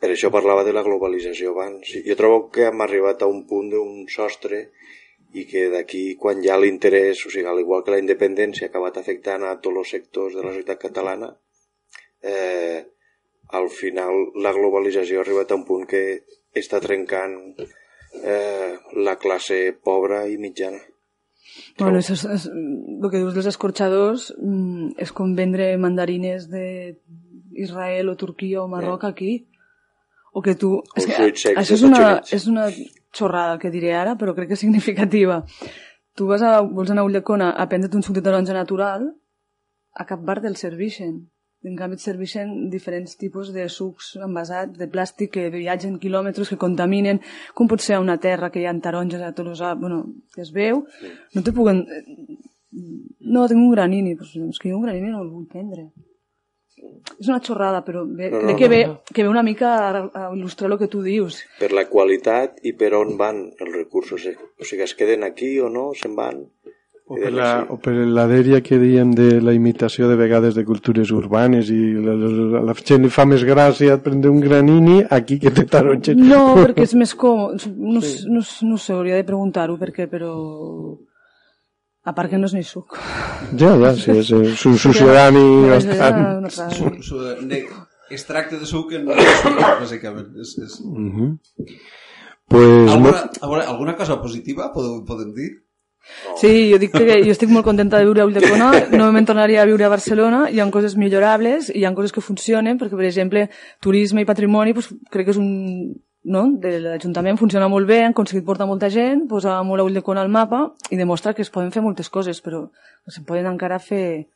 Per 0.00 0.10
això 0.12 0.28
parlava 0.34 0.64
de 0.66 0.74
la 0.76 0.82
globalització 0.86 1.52
abans. 1.54 1.92
Jo 2.06 2.16
trobo 2.18 2.40
que 2.52 2.66
hem 2.68 2.82
arribat 2.84 3.22
a 3.22 3.30
un 3.32 3.44
punt 3.50 3.70
d'un 3.72 4.02
sostre 4.12 4.66
i 5.40 5.44
que 5.50 5.66
d'aquí, 5.72 6.02
quan 6.20 6.42
ha 6.50 6.58
l'interès, 6.60 7.22
o 7.26 7.30
sigui, 7.30 7.46
al 7.48 7.62
igual 7.62 7.84
que 7.84 7.94
la 7.94 8.02
independència 8.02 8.66
ha 8.66 8.72
acabat 8.72 9.00
afectant 9.00 9.44
a 9.44 9.56
tots 9.62 9.82
els 9.82 9.94
sectors 9.96 10.36
de 10.36 10.44
la 10.44 10.52
societat 10.52 10.82
catalana, 10.84 11.30
eh, 12.22 12.84
al 13.60 13.68
final 13.70 14.30
la 14.42 14.52
globalització 14.56 15.20
ha 15.20 15.24
arribat 15.24 15.52
a 15.52 15.58
un 15.60 15.64
punt 15.68 15.86
que 15.88 16.02
està 16.62 16.80
trencant 16.82 17.36
eh, 17.60 18.72
la 19.08 19.16
classe 19.22 19.60
pobra 19.90 20.24
i 20.26 20.38
mitjana. 20.40 20.80
Bueno, 21.78 22.00
això 22.00 22.14
és, 22.16 22.24
és, 22.36 22.46
el 22.50 23.10
que 23.10 23.20
dius 23.20 23.34
dels 23.36 23.50
escorxadors 23.52 24.30
mm, 24.36 24.96
és 25.02 25.12
com 25.16 25.34
vendre 25.38 25.68
mandarines 25.80 26.48
de 26.52 26.66
Israel 27.56 28.12
o 28.12 28.16
Turquia 28.16 28.62
o 28.62 28.68
Marroc 28.68 29.04
aquí. 29.04 29.46
O 30.32 30.42
que 30.44 30.54
tu... 30.54 30.76
És 30.96 31.06
que, 31.08 31.16
secs 31.16 31.46
això 31.56 31.76
és 31.78 31.84
una, 31.86 32.00
és 32.32 32.46
una 32.50 32.66
xorrada 33.16 33.56
que 33.60 33.72
diré 33.72 33.94
ara, 33.96 34.16
però 34.20 34.34
crec 34.36 34.50
que 34.50 34.58
és 34.58 34.64
significativa. 34.64 35.42
Tu 36.16 36.26
vas 36.28 36.44
a, 36.44 36.58
vols 36.60 36.92
anar 36.92 37.04
a 37.04 37.08
Ulldecona 37.08 37.52
a 37.56 37.68
prendre't 37.70 37.96
un 37.96 38.04
suc 38.04 38.18
de 38.18 38.24
taronja 38.24 38.56
natural, 38.56 39.08
a 39.96 40.04
cap 40.08 40.20
bar 40.20 40.42
te'l 40.44 40.58
serveixen. 40.60 41.24
En 41.66 41.74
canvi 41.74 41.96
et 41.98 42.04
serveixen 42.04 42.68
diferents 42.70 43.16
tipus 43.18 43.52
de 43.54 43.64
sucs 43.72 44.12
envasats 44.22 44.78
de 44.78 44.86
plàstic 44.92 45.32
que 45.34 45.48
viatgen 45.50 45.98
quilòmetres, 46.02 46.52
que 46.52 46.60
contaminen, 46.62 47.18
com 47.58 47.66
pot 47.70 47.82
ser 47.82 47.98
una 47.98 48.18
terra 48.22 48.52
que 48.54 48.62
hi 48.62 48.68
ha 48.70 48.74
taronges 48.82 49.22
a 49.22 49.32
els... 49.34 49.62
Bueno, 49.80 50.04
que 50.34 50.44
es 50.46 50.52
veu, 50.54 50.84
no 51.34 51.42
te 51.42 51.52
puguen... 51.56 51.82
No, 53.26 53.46
tinc 53.48 53.58
un 53.58 53.72
granini, 53.72 54.14
però 54.18 54.46
és 54.50 54.60
que 54.60 54.70
jo 54.70 54.76
un 54.78 54.84
granini 54.84 55.10
no 55.10 55.24
el 55.24 55.32
vull 55.32 55.48
prendre. 55.50 55.88
És 57.16 57.28
una 57.30 57.40
xorrada, 57.40 57.80
però 57.86 58.02
bé, 58.04 58.28
No, 58.30 58.42
no, 58.42 58.44
crec 58.44 58.58
que 58.60 58.68
ve, 58.68 58.80
no. 58.86 58.96
que 59.08 59.22
ve 59.24 59.30
una 59.30 59.42
mica 59.42 59.70
a, 59.88 60.02
a 60.04 60.24
il·lustrar 60.36 60.68
el 60.70 60.78
que 60.78 60.88
tu 60.92 61.00
dius. 61.02 61.38
per 61.58 61.70
la 61.72 61.86
qualitat 61.88 62.60
i 62.68 62.74
per 62.76 62.92
on 62.98 63.16
van 63.16 63.38
els 63.48 63.72
recursos. 63.72 64.26
O 64.60 64.64
sigui, 64.68 64.84
es 64.84 64.94
queden 64.94 65.24
aquí 65.24 65.54
o 65.58 65.70
no, 65.72 65.88
se'n 65.96 66.14
van. 66.18 66.44
O 67.06 67.14
per, 67.14 67.30
la, 67.30 67.48
o 67.70 67.76
per 67.78 67.92
la 67.94 68.24
dèria 68.26 68.58
que 68.66 68.80
dèiem 68.82 69.12
de 69.14 69.36
la 69.38 69.52
imitació 69.54 70.08
de 70.10 70.16
vegades 70.18 70.56
de 70.58 70.64
cultures 70.66 71.12
urbanes 71.14 71.68
i 71.70 71.76
la, 72.02 72.16
la, 72.18 72.62
la 72.66 72.74
gent 72.80 73.04
li 73.04 73.10
fa 73.14 73.22
més 73.30 73.44
gràcia 73.46 73.94
prendre 74.02 74.32
un 74.32 74.40
granini 74.42 75.04
aquí 75.14 75.36
que 75.38 75.52
te 75.54 75.62
tarongen. 75.70 76.18
No, 76.26 76.56
perquè 76.58 76.82
és 76.82 76.94
més 76.98 77.12
còmode. 77.14 77.70
No, 77.78 78.00
sí. 78.02 78.24
no, 78.26 78.42
no 78.42 78.78
sé, 78.82 78.96
hauria 78.96 79.20
de 79.20 79.26
preguntar-ho 79.28 79.76
perquè, 79.78 80.08
però... 80.10 80.32
A 82.06 82.14
part 82.14 82.30
que 82.30 82.38
no 82.42 82.46
és 82.50 82.54
ni 82.54 82.64
suc. 82.66 82.98
Ja, 83.58 83.70
ja, 83.78 83.92
sí, 83.98 84.10
és, 84.14 84.28
és 84.30 84.64
un 84.66 84.74
sucedani 84.78 85.44
Ja, 85.46 85.60
ja, 85.62 85.76
bastant... 85.76 86.18
una 86.40 86.50
altra- 86.50 86.68
Su, 86.74 86.90
su, 87.02 87.20
de 88.58 88.66
suc 88.66 88.92
en 88.98 89.06
suc, 89.10 89.62
bàsicament. 89.80 90.34
És, 90.42 90.56
és... 90.62 90.76
Mhm. 90.82 91.32
Pues, 92.46 92.90
alguna, 92.90 93.10
mo- 93.10 93.30
alguna, 93.42 93.62
alguna 93.70 93.96
cosa 93.98 94.18
positiva 94.22 94.72
podem, 94.74 95.00
podem 95.06 95.32
dir? 95.34 95.48
Sí, 96.40 96.70
jo 96.70 96.78
dic 96.78 96.92
que 96.92 97.20
jo 97.24 97.32
estic 97.32 97.50
molt 97.52 97.64
contenta 97.66 97.98
de 97.98 98.04
viure 98.08 98.22
a 98.22 98.26
Ulldecona, 98.28 98.70
no 98.96 99.10
me'n 99.12 99.26
tornaria 99.28 99.62
a 99.62 99.66
viure 99.68 99.84
a 99.86 99.92
Barcelona, 99.92 100.46
hi 100.50 100.60
ha 100.60 100.66
coses 100.70 100.96
millorables, 100.96 101.70
hi 101.74 101.84
ha 101.84 101.92
coses 101.94 102.12
que 102.12 102.20
funcionen, 102.24 102.78
perquè, 102.78 102.96
per 102.96 103.06
exemple, 103.08 103.46
turisme 103.82 104.22
i 104.22 104.28
patrimoni, 104.28 104.72
doncs, 104.76 104.92
crec 105.10 105.26
que 105.30 105.34
és 105.36 105.40
un... 105.40 105.94
No? 106.26 106.40
de 106.58 106.80
l'Ajuntament 106.82 107.36
funciona 107.38 107.68
molt 107.70 107.86
bé, 107.86 108.00
han 108.02 108.10
aconseguit 108.10 108.42
portar 108.44 108.66
molta 108.66 108.88
gent, 108.90 109.28
posar 109.30 109.60
molt 109.62 109.78
a 109.78 109.84
Ulldecona 109.86 110.24
al 110.26 110.32
mapa 110.34 110.64
i 110.90 110.96
demostra 110.98 111.32
que 111.38 111.44
es 111.46 111.52
poden 111.54 111.70
fer 111.70 111.84
moltes 111.84 112.08
coses, 112.10 112.40
però 112.42 112.64
se'n 113.06 113.24
poden 113.28 113.46
encara 113.52 113.78
fer, 113.78 114.26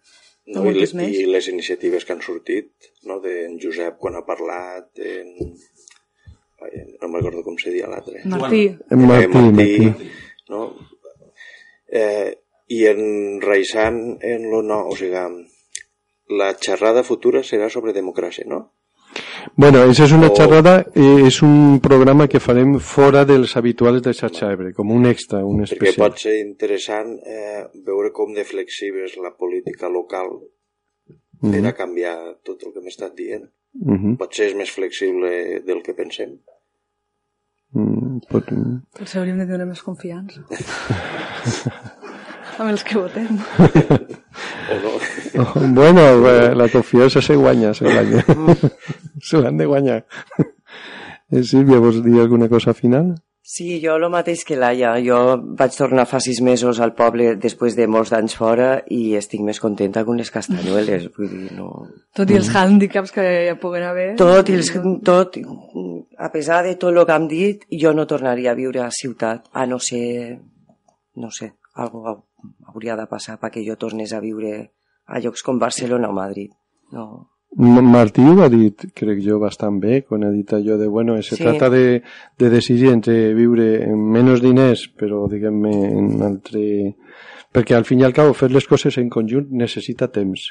No, 0.50 0.62
i, 0.66 0.72
les, 0.74 0.94
més. 0.94 1.10
I 1.14 1.26
les 1.30 1.46
iniciatives 1.50 2.04
que 2.06 2.14
han 2.14 2.22
sortit, 2.24 2.70
no? 3.06 3.18
d'en 3.22 3.58
Josep 3.62 3.98
quan 3.98 4.16
ha 4.18 4.22
parlat, 4.26 4.88
en... 4.98 5.52
Ai, 6.62 6.70
no 7.00 7.08
me'n 7.08 7.20
recordo 7.20 7.42
com 7.46 7.58
se 7.60 7.70
dia 7.74 7.86
l'altre. 7.90 8.22
Martí. 8.24 8.62
En 8.90 9.04
Martí, 9.06 9.26
Eh, 9.26 9.50
Martí. 9.50 10.08
No? 10.50 10.62
Eh, 11.90 12.36
I 12.70 12.84
en 12.86 13.40
Raisan, 13.42 14.18
en 14.22 14.44
lo 14.50 14.62
no, 14.62 14.86
o 14.86 14.94
sigui, 14.96 15.46
la 16.38 16.52
xerrada 16.54 17.02
futura 17.02 17.40
serà 17.42 17.68
sobre 17.68 17.92
democràcia, 17.92 18.44
no? 18.46 18.60
Bueno, 19.56 19.82
esa 19.90 20.04
és 20.04 20.12
una 20.12 20.28
O- 20.30 20.36
xerrada, 20.36 20.86
eh, 20.94 21.26
és 21.26 21.40
un 21.42 21.80
programa 21.82 22.28
que 22.28 22.38
farem 22.38 22.76
fora 22.78 23.24
dels 23.24 23.56
habituals 23.56 24.02
de 24.02 24.12
xarxa 24.14 24.52
Ebre, 24.52 24.72
com 24.72 24.92
un 24.94 25.06
extra, 25.06 25.44
un 25.44 25.58
Perquè 25.64 25.72
especial. 25.72 26.10
pot 26.12 26.18
ser 26.22 26.36
interessant 26.38 27.18
eh, 27.26 27.64
veure 27.86 28.12
com 28.12 28.32
de 28.34 28.44
flexible 28.44 29.04
és 29.04 29.16
la 29.16 29.34
política 29.36 29.88
local 29.88 30.30
per 31.40 31.58
Mhm. 31.58 31.66
a 31.66 31.72
canviar 31.72 32.36
tot 32.44 32.62
el 32.62 32.72
que 32.72 32.80
m'he 32.80 32.88
estat 32.94 33.16
dient. 33.16 33.50
Mhm. 33.74 34.16
Potser 34.16 34.46
és 34.50 34.54
més 34.54 34.70
flexible 34.70 35.60
del 35.66 35.82
que 35.82 35.94
pensem. 35.94 36.38
Mm, 37.72 38.18
pot... 38.30 38.50
Potser 38.98 39.20
hauríem 39.20 39.38
de 39.38 39.46
donar 39.46 39.68
més 39.70 39.82
confiança. 39.86 40.42
amb 42.60 42.68
els 42.68 42.84
que 42.84 42.98
votem. 42.98 43.38
O 44.70 44.78
no. 44.82 44.94
Oh, 45.40 45.60
bueno, 45.76 46.02
eh, 46.28 46.54
la 46.54 46.68
confiança 46.68 47.22
se 47.22 47.36
guanya, 47.36 47.72
se 47.74 47.86
guanya. 47.86 48.24
se 49.28 49.40
l'han 49.40 49.56
de 49.56 49.66
guanyar. 49.70 50.04
Eh, 51.30 51.42
Sílvia, 51.46 51.78
vols 51.78 52.02
dir 52.04 52.20
alguna 52.20 52.48
cosa 52.50 52.74
final? 52.74 53.14
Sí, 53.42 53.80
jo 53.82 53.96
el 53.96 54.04
mateix 54.12 54.44
que 54.44 54.56
Laia. 54.58 54.92
Jo 55.02 55.18
vaig 55.58 55.74
tornar 55.74 56.04
fa 56.06 56.20
sis 56.20 56.42
mesos 56.44 56.78
al 56.80 56.92
poble 56.94 57.32
després 57.40 57.74
de 57.78 57.86
molts 57.90 58.12
d'anys 58.12 58.36
fora 58.36 58.68
i 58.92 59.16
estic 59.18 59.40
més 59.46 59.58
contenta 59.62 60.04
que 60.04 60.12
unes 60.12 60.30
castanyueles. 60.30 61.08
Vull 61.16 61.30
dir, 61.32 61.48
no... 61.56 61.70
Tot 62.14 62.30
i 62.30 62.36
els 62.38 62.50
hàndicaps 62.54 63.14
que 63.16 63.24
hi 63.48 63.56
puguen 63.62 63.86
haver. 63.88 64.10
Tot, 64.20 64.52
i 64.52 64.58
els, 64.60 64.70
tot, 65.06 65.40
a 66.18 66.30
pesar 66.30 66.62
de 66.68 66.76
tot 66.76 66.92
el 66.92 67.02
que 67.08 67.16
hem 67.16 67.28
dit, 67.32 67.64
jo 67.82 67.94
no 67.96 68.06
tornaria 68.06 68.52
a 68.52 68.58
viure 68.58 68.84
a 68.84 68.92
ciutat, 68.94 69.48
a 69.52 69.66
no 69.66 69.80
ser, 69.80 70.36
no 71.16 71.32
sé, 71.34 71.54
algo 71.74 72.20
hauria 72.68 72.96
de 72.96 73.08
passar 73.08 73.38
perquè 73.40 73.64
jo 73.66 73.76
tornés 73.80 74.12
a 74.12 74.20
viure 74.20 74.54
a 75.10 75.18
llocs 75.18 75.42
com 75.42 75.58
Barcelona 75.58 76.12
o 76.12 76.16
Madrid. 76.16 76.52
No. 76.92 77.29
Martí 77.56 78.22
ho 78.22 78.36
ha 78.44 78.48
dit, 78.48 78.84
crec 78.94 79.18
jo, 79.24 79.40
bastant 79.42 79.80
bé, 79.82 80.02
quan 80.06 80.22
ha 80.22 80.30
dit 80.30 80.52
allò 80.54 80.76
de, 80.78 80.86
bueno, 80.86 81.16
se 81.22 81.34
Sí. 81.36 81.42
trata 81.42 81.68
de, 81.68 82.02
de 82.38 82.50
decidir 82.50 82.90
entre 82.92 83.34
viure 83.34 83.82
en 83.88 83.98
menys 83.98 84.40
diners, 84.40 84.86
però, 84.96 85.26
diguem-ne, 85.28 85.74
en 85.98 86.22
altre... 86.22 86.94
Perquè, 87.50 87.74
al 87.74 87.84
fin 87.84 87.98
i 87.98 88.04
al 88.06 88.12
cabo, 88.14 88.32
fer 88.32 88.52
les 88.52 88.66
coses 88.70 88.96
en 88.98 89.08
conjunt 89.10 89.48
necessita 89.50 90.06
temps. 90.06 90.44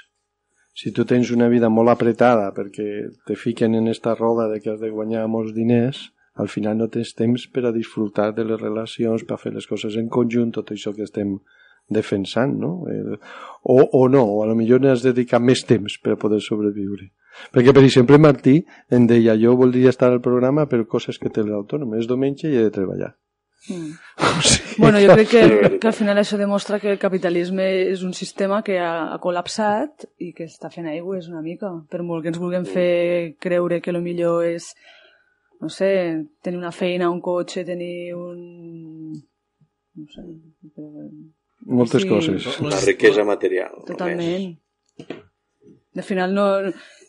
Si 0.76 0.92
tu 0.92 1.06
tens 1.06 1.32
una 1.32 1.48
vida 1.48 1.70
molt 1.70 1.90
apretada 1.90 2.52
perquè 2.56 3.08
te 3.26 3.36
fiquen 3.36 3.74
en 3.76 3.88
esta 3.88 4.14
roda 4.16 4.50
de 4.52 4.60
que 4.60 4.72
has 4.74 4.80
de 4.82 4.90
guanyar 4.92 5.26
molts 5.28 5.54
diners, 5.56 6.12
al 6.36 6.48
final 6.52 6.78
no 6.78 6.90
tens 6.90 7.16
temps 7.16 7.48
per 7.48 7.66
a 7.66 7.72
disfrutar 7.72 8.34
de 8.36 8.44
les 8.44 8.60
relacions, 8.60 9.24
per 9.24 9.36
a 9.36 9.42
fer 9.42 9.54
les 9.54 9.68
coses 9.68 9.96
en 9.96 10.10
conjunt, 10.10 10.52
tot 10.52 10.72
això 10.72 10.94
que 10.96 11.04
estem 11.08 11.40
defensant, 11.90 12.56
no? 12.62 12.74
El, 12.90 13.18
o, 13.64 13.80
o 13.84 14.08
no, 14.10 14.24
o 14.24 14.44
a 14.44 14.50
lo 14.50 14.56
millor 14.56 14.82
n'has 14.82 15.04
de 15.04 15.14
dedicar 15.14 15.42
més 15.44 15.66
temps 15.68 15.98
per 16.04 16.16
a 16.16 16.20
poder 16.22 16.42
sobreviure. 16.46 17.10
Perquè, 17.54 17.74
per 17.76 17.84
exemple, 17.86 18.20
Martí 18.22 18.60
em 18.92 19.08
deia, 19.08 19.38
jo 19.40 19.56
voldria 19.60 19.94
estar 19.94 20.12
al 20.12 20.22
programa 20.22 20.68
per 20.70 20.86
coses 20.88 21.20
que 21.20 21.32
té 21.34 21.46
l'autònom, 21.46 21.96
és 22.00 22.08
diumenge 22.10 22.50
i 22.50 22.58
he 22.58 22.68
de 22.68 22.76
treballar. 22.76 23.14
Mm. 23.70 23.92
Sí. 24.42 24.62
Bueno, 24.78 25.00
jo 25.00 25.14
crec 25.14 25.28
que, 25.30 25.80
que 25.82 25.88
al 25.90 25.94
final 25.94 26.18
això 26.18 26.38
demostra 26.40 26.78
que 26.80 26.94
el 26.94 27.00
capitalisme 27.00 27.66
és 27.92 28.04
un 28.08 28.14
sistema 28.16 28.62
que 28.64 28.78
ha, 28.80 29.12
ha 29.12 29.18
col·lapsat 29.20 30.06
i 30.24 30.30
que 30.38 30.48
està 30.48 30.70
fent 30.72 30.88
aigües 30.88 31.28
una 31.28 31.42
mica. 31.44 31.74
Per 31.92 32.00
molt 32.08 32.24
que 32.24 32.32
ens 32.32 32.40
vulguem 32.40 32.64
fer 32.64 33.36
creure 33.44 33.82
que 33.84 33.92
el 33.92 34.00
millor 34.06 34.46
és, 34.48 34.70
no 35.60 35.68
sé, 35.68 35.92
tenir 36.42 36.62
una 36.62 36.72
feina, 36.72 37.12
un 37.12 37.20
cotxe, 37.20 37.66
tenir 37.68 38.16
un... 38.16 38.40
No 40.00 40.08
sé, 40.16 40.24
però... 40.72 41.10
Moltes 41.70 42.02
Sí. 42.04 42.10
coses. 42.10 42.48
La 42.66 42.80
riquesa 42.82 43.24
material. 43.28 43.84
Totalment. 43.88 44.56
Al 45.96 46.04
final 46.04 46.34
no... 46.34 46.48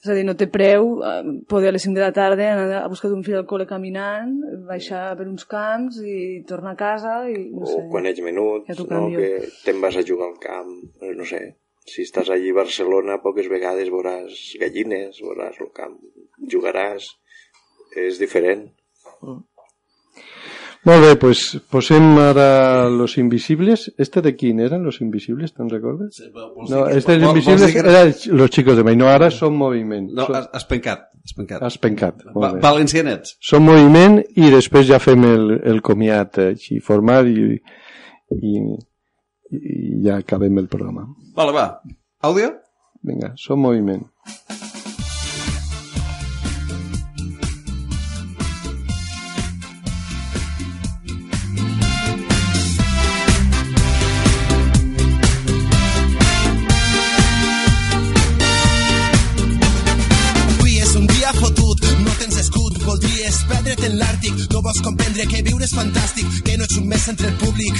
És 0.00 0.08
a 0.08 0.14
dir, 0.16 0.22
no 0.24 0.32
té 0.32 0.46
preu 0.48 0.94
eh, 1.04 1.16
poder 1.44 1.68
a 1.68 1.72
les 1.74 1.82
5 1.84 1.92
de 1.98 2.00
la 2.00 2.12
tarda 2.16 2.46
anar 2.54 2.78
a 2.78 2.88
buscar 2.88 3.10
un 3.12 3.20
fill 3.20 3.36
al 3.36 3.44
col·le 3.44 3.66
caminant, 3.68 4.30
baixar 4.64 5.10
per 5.18 5.26
uns 5.28 5.44
camps 5.44 5.98
i 6.00 6.14
tornar 6.48 6.72
a 6.72 6.78
casa 6.80 7.18
i 7.28 7.34
no 7.52 7.68
sé. 7.68 7.74
O 7.82 7.90
quan 7.92 8.08
ets 8.08 8.22
menut, 8.24 8.64
Ja 8.70 8.78
no, 8.80 9.10
que 9.12 9.28
te'n 9.66 9.82
vas 9.84 9.98
a 10.00 10.04
jugar 10.08 10.30
al 10.30 10.38
camp, 10.40 10.70
eh, 11.04 11.12
no 11.18 11.26
sé. 11.28 11.42
Si 11.84 12.00
estàs 12.08 12.30
allí 12.32 12.48
a 12.54 12.56
Barcelona, 12.62 13.18
poques 13.20 13.50
vegades 13.52 13.92
veuràs 13.92 14.40
gallines, 14.62 15.20
veuràs 15.20 15.60
el 15.60 15.68
camp, 15.76 15.98
jugaràs, 16.48 17.10
és 18.00 18.16
diferent. 18.24 18.70
Molt 20.88 21.02
bé, 21.04 21.10
pues 21.20 21.40
posem 21.68 22.06
ara 22.22 22.88
Los 22.88 23.18
Invisibles. 23.20 23.90
Este 24.00 24.22
de 24.24 24.32
quin 24.34 24.60
eren, 24.64 24.82
Los 24.82 25.02
Invisibles, 25.04 25.52
te'n 25.52 25.68
recordes? 25.68 26.16
Sí, 26.16 26.30
No, 26.70 26.86
este 26.88 27.18
vols 27.18 27.28
Invisibles 27.36 27.72
que- 27.72 27.78
era 27.80 28.04
Los 28.32 28.50
Chicos 28.50 28.76
de 28.78 28.84
Mai. 28.84 28.96
No, 28.96 29.08
ara 29.12 29.28
són 29.30 29.56
moviment. 29.60 30.08
No, 30.10 30.24
Són- 30.26 30.48
has, 30.52 30.64
pencat. 30.64 31.08
Has 31.22 31.34
pencat. 31.36 31.62
Has 31.62 31.76
pencat. 31.78 32.22
Va, 32.34 32.54
valencianets. 32.62 33.36
Som 33.44 33.64
moviment 33.68 34.22
i 34.36 34.48
després 34.50 34.86
ja 34.88 34.98
fem 34.98 35.22
el, 35.28 35.60
el 35.64 35.82
comiat 35.82 36.38
eh, 36.38 36.48
així 36.54 36.80
formal 36.80 37.28
i, 37.28 37.60
i, 38.40 38.54
i 39.52 40.02
ja 40.06 40.16
acabem 40.16 40.56
el 40.64 40.66
programa. 40.72 41.04
Vale, 41.36 41.52
va. 41.52 41.66
Àudio? 42.24 42.54
Vinga, 43.04 43.34
som 43.36 43.60
moviment. 43.60 44.06
Avui 44.48 44.69
comprendre 65.20 65.26
que 65.26 65.42
viure 65.42 65.64
és 65.64 65.74
fantàstic, 65.74 66.26
que 66.44 66.56
no 66.56 66.64
ets 66.64 66.76
un 66.78 66.86
mes 66.88 67.08
entre 67.08 67.28
el 67.28 67.36
públic. 67.40 67.76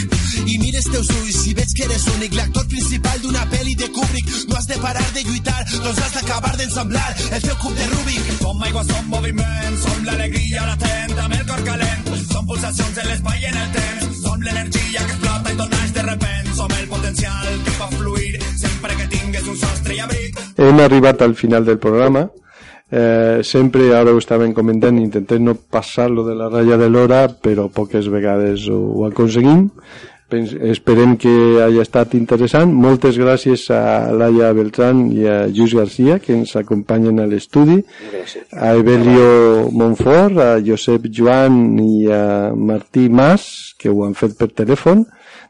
I 0.47 0.59
mires 0.59 0.87
teus 0.91 1.09
ulls 1.09 1.47
i 1.49 1.55
veig 1.55 1.73
que 1.77 1.85
eres 1.85 2.07
únic, 2.15 2.35
l'actor 2.35 2.67
principal 2.69 3.21
d'una 3.23 3.45
pel·li 3.53 3.77
de 3.77 3.89
Kubrick. 3.95 4.33
No 4.49 4.57
has 4.57 4.67
de 4.67 4.79
parar 4.83 5.07
de 5.15 5.23
lluitar, 5.25 5.61
doncs 5.71 6.01
has 6.01 6.13
d'acabar 6.17 6.57
d'ensamblar 6.57 7.09
el 7.31 7.43
teu 7.43 7.57
cub 7.63 7.77
de 7.77 7.87
Rubik. 7.93 8.33
Som 8.41 8.63
aigua, 8.63 8.85
som 8.85 9.09
moviment, 9.09 9.79
som 9.85 10.05
l'alegria 10.05 10.67
latent 10.67 11.19
amb 11.19 11.39
el 11.39 11.47
cor 11.47 11.65
calent. 11.65 12.11
Som 12.31 12.47
pulsacions 12.47 12.99
en 12.99 13.09
l'espai 13.09 13.41
i 13.41 13.49
en 13.53 13.63
el 13.63 13.73
temps. 13.79 14.21
Som 14.25 14.43
l'energia 14.43 15.07
que 15.07 15.17
explota 15.17 15.55
i 15.55 15.57
tot 15.63 15.79
naix 15.79 15.95
de 15.97 16.07
repent. 16.11 16.53
Som 16.61 16.77
el 16.77 16.89
potencial 16.93 17.49
que 17.65 17.79
fa 17.79 17.89
fluir 17.97 18.35
sempre 18.57 18.97
que 18.97 19.09
tingues 19.17 19.49
un 19.49 19.57
sostre 19.65 19.97
i 19.97 20.05
abric. 20.05 20.45
Hem 20.59 20.85
arribat 20.85 21.23
al 21.23 21.35
final 21.35 21.65
del 21.65 21.79
programa. 21.79 22.29
Eh, 22.91 23.41
sempre, 23.47 23.93
ara 23.95 24.11
ho 24.11 24.19
estàvem 24.19 24.53
comentant, 24.55 24.97
intentem 24.99 25.45
no 25.47 25.55
passar-lo 25.55 26.25
de 26.27 26.35
la 26.35 26.49
ratlla 26.51 26.79
de 26.81 26.89
l'hora, 26.91 27.27
però 27.31 27.69
poques 27.71 28.09
vegades 28.11 28.67
ho, 28.69 28.81
ho 28.99 29.05
aconseguim. 29.07 29.69
Pens 30.31 30.53
esperem 30.71 31.17
que 31.19 31.31
hagi 31.63 31.81
estat 31.83 32.15
interessant. 32.15 32.71
Moltes 32.71 33.17
gràcies 33.19 33.65
a 33.75 34.11
Laia 34.15 34.53
Beltrán 34.55 35.09
i 35.11 35.27
a 35.27 35.39
Lluís 35.51 35.75
Garcia, 35.75 36.21
que 36.23 36.37
ens 36.37 36.55
acompanyen 36.59 37.19
a 37.19 37.27
l'estudi. 37.27 37.81
A 38.55 38.77
Evelio 38.79 39.67
Monfort, 39.75 40.39
a 40.39 40.51
Josep 40.63 41.09
Joan 41.11 41.81
i 41.83 42.07
a 42.15 42.23
Martí 42.55 43.09
Mas, 43.11 43.75
que 43.79 43.91
ho 43.91 44.05
han 44.07 44.15
fet 44.15 44.39
per 44.39 44.53
telèfon, 44.55 45.03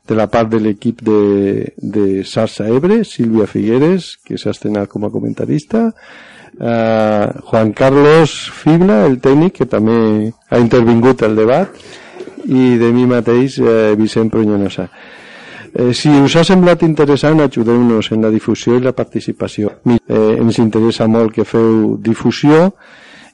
de 0.09 0.17
la 0.17 0.31
part 0.33 0.49
de 0.49 0.59
l'equip 0.65 1.05
de, 1.05 1.21
de 1.77 2.25
Sarsa 2.25 2.71
Ebre, 2.73 3.03
Sílvia 3.05 3.47
Figueres, 3.47 4.15
que 4.25 4.41
s'ha 4.41 4.57
estrenat 4.57 4.89
com 4.89 5.05
a 5.05 5.13
comentarista, 5.13 5.91
eh, 6.59 7.27
Juan 7.45 7.73
Carlos 7.73 8.51
Fibla, 8.51 9.05
el 9.07 9.21
tècnic, 9.21 9.61
que 9.61 9.67
també 9.71 10.33
ha 10.51 10.59
intervingut 10.59 11.23
al 11.23 11.37
debat, 11.37 11.75
i 12.47 12.77
de 12.81 12.93
mi 12.93 13.07
mateix, 13.07 13.59
eh, 13.61 13.95
Vicent 13.99 14.31
Pronyonosa. 14.31 14.89
Eh, 15.73 15.93
si 15.95 16.09
us 16.09 16.35
ha 16.37 16.43
semblat 16.45 16.83
interessant, 16.83 17.41
ajudeu-nos 17.41 18.11
en 18.11 18.25
la 18.27 18.31
difusió 18.31 18.77
i 18.77 18.83
la 18.83 18.93
participació. 18.97 19.77
Eh, 19.87 20.37
ens 20.41 20.59
interessa 20.59 21.07
molt 21.07 21.33
que 21.37 21.47
feu 21.47 21.97
difusió, 22.03 22.73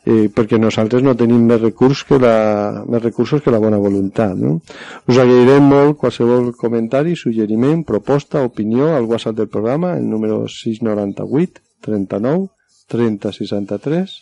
eh, 0.05 0.29
perquè 0.29 0.59
nosaltres 0.61 1.03
no 1.03 1.17
tenim 1.17 1.47
més, 1.49 1.61
recurs 1.61 2.05
que 2.05 2.19
la, 2.21 2.85
més 2.87 3.03
recursos 3.03 3.43
que 3.43 3.51
la 3.51 3.59
bona 3.59 3.81
voluntat. 3.81 4.37
No? 4.37 4.61
Us 5.09 5.17
agrairem 5.17 5.65
molt 5.65 5.97
qualsevol 5.97 6.53
comentari, 6.55 7.17
suggeriment, 7.17 7.85
proposta, 7.85 8.45
opinió 8.45 8.95
al 8.95 9.05
WhatsApp 9.05 9.37
del 9.37 9.49
programa, 9.49 9.97
el 9.97 10.09
número 10.09 10.47
698 10.47 11.65
39 11.81 12.56
30 12.89 13.33
63 13.33 14.17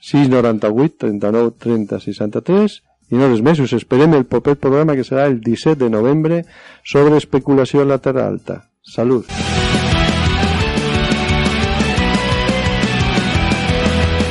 698 0.00 0.96
39 1.06 1.54
30 1.58 2.00
63 2.00 2.80
i 3.10 3.18
no 3.20 3.28
res 3.30 3.42
més, 3.44 3.60
us 3.62 3.74
esperem 3.76 4.16
el 4.18 4.26
proper 4.26 4.56
programa 4.58 4.96
que 4.98 5.04
serà 5.06 5.28
el 5.30 5.38
17 5.40 5.78
de 5.84 5.90
novembre 5.90 6.40
sobre 6.82 7.20
especulació 7.20 7.84
a 7.84 7.90
la 7.92 8.00
Terra 8.02 8.26
Alta. 8.26 8.64
Salut! 8.82 9.30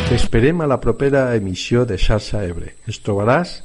T'esperem 0.10 0.62
a 0.62 0.68
la 0.68 0.80
propera 0.80 1.30
emissió 1.36 1.86
de 1.88 1.98
Xarxa 2.00 2.44
Ebre. 2.48 2.76
Ens 2.88 3.00
trobaràs 3.04 3.56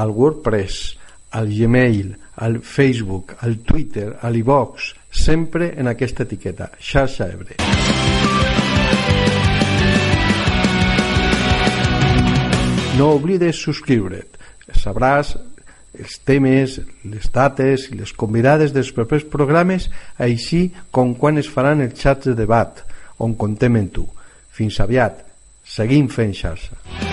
al 0.00 0.12
WordPress, 0.16 0.94
al 1.36 1.50
Gmail, 1.52 2.14
al 2.36 2.60
Facebook, 2.60 3.34
al 3.40 3.58
Twitter, 3.64 4.14
a 4.20 4.30
l'iVox, 4.30 4.94
sempre 5.10 5.74
en 5.76 5.88
aquesta 5.88 6.28
etiqueta, 6.28 6.70
Xarxa 6.78 7.32
Ebre. 7.32 7.60
No 13.00 13.14
oblides 13.16 13.56
subscriure't. 13.56 14.36
Sabràs 14.76 15.32
els 15.96 16.18
temes, 16.28 16.76
les 17.08 17.30
dates 17.32 17.86
i 17.88 17.96
les 17.96 18.12
convidades 18.12 18.74
dels 18.76 18.92
propers 18.92 19.24
programes, 19.24 19.88
així 20.20 20.66
com 20.92 21.14
quan 21.16 21.40
es 21.40 21.48
faran 21.48 21.80
els 21.86 21.96
xats 21.96 22.28
de 22.28 22.36
debat, 22.42 22.84
on 23.24 23.38
contem 23.40 23.80
en 23.80 23.88
tu. 23.96 24.04
Fins 24.52 24.82
aviat. 24.84 25.24
Seguim 25.64 26.12
fent 26.12 26.36
xarxa. 26.36 27.09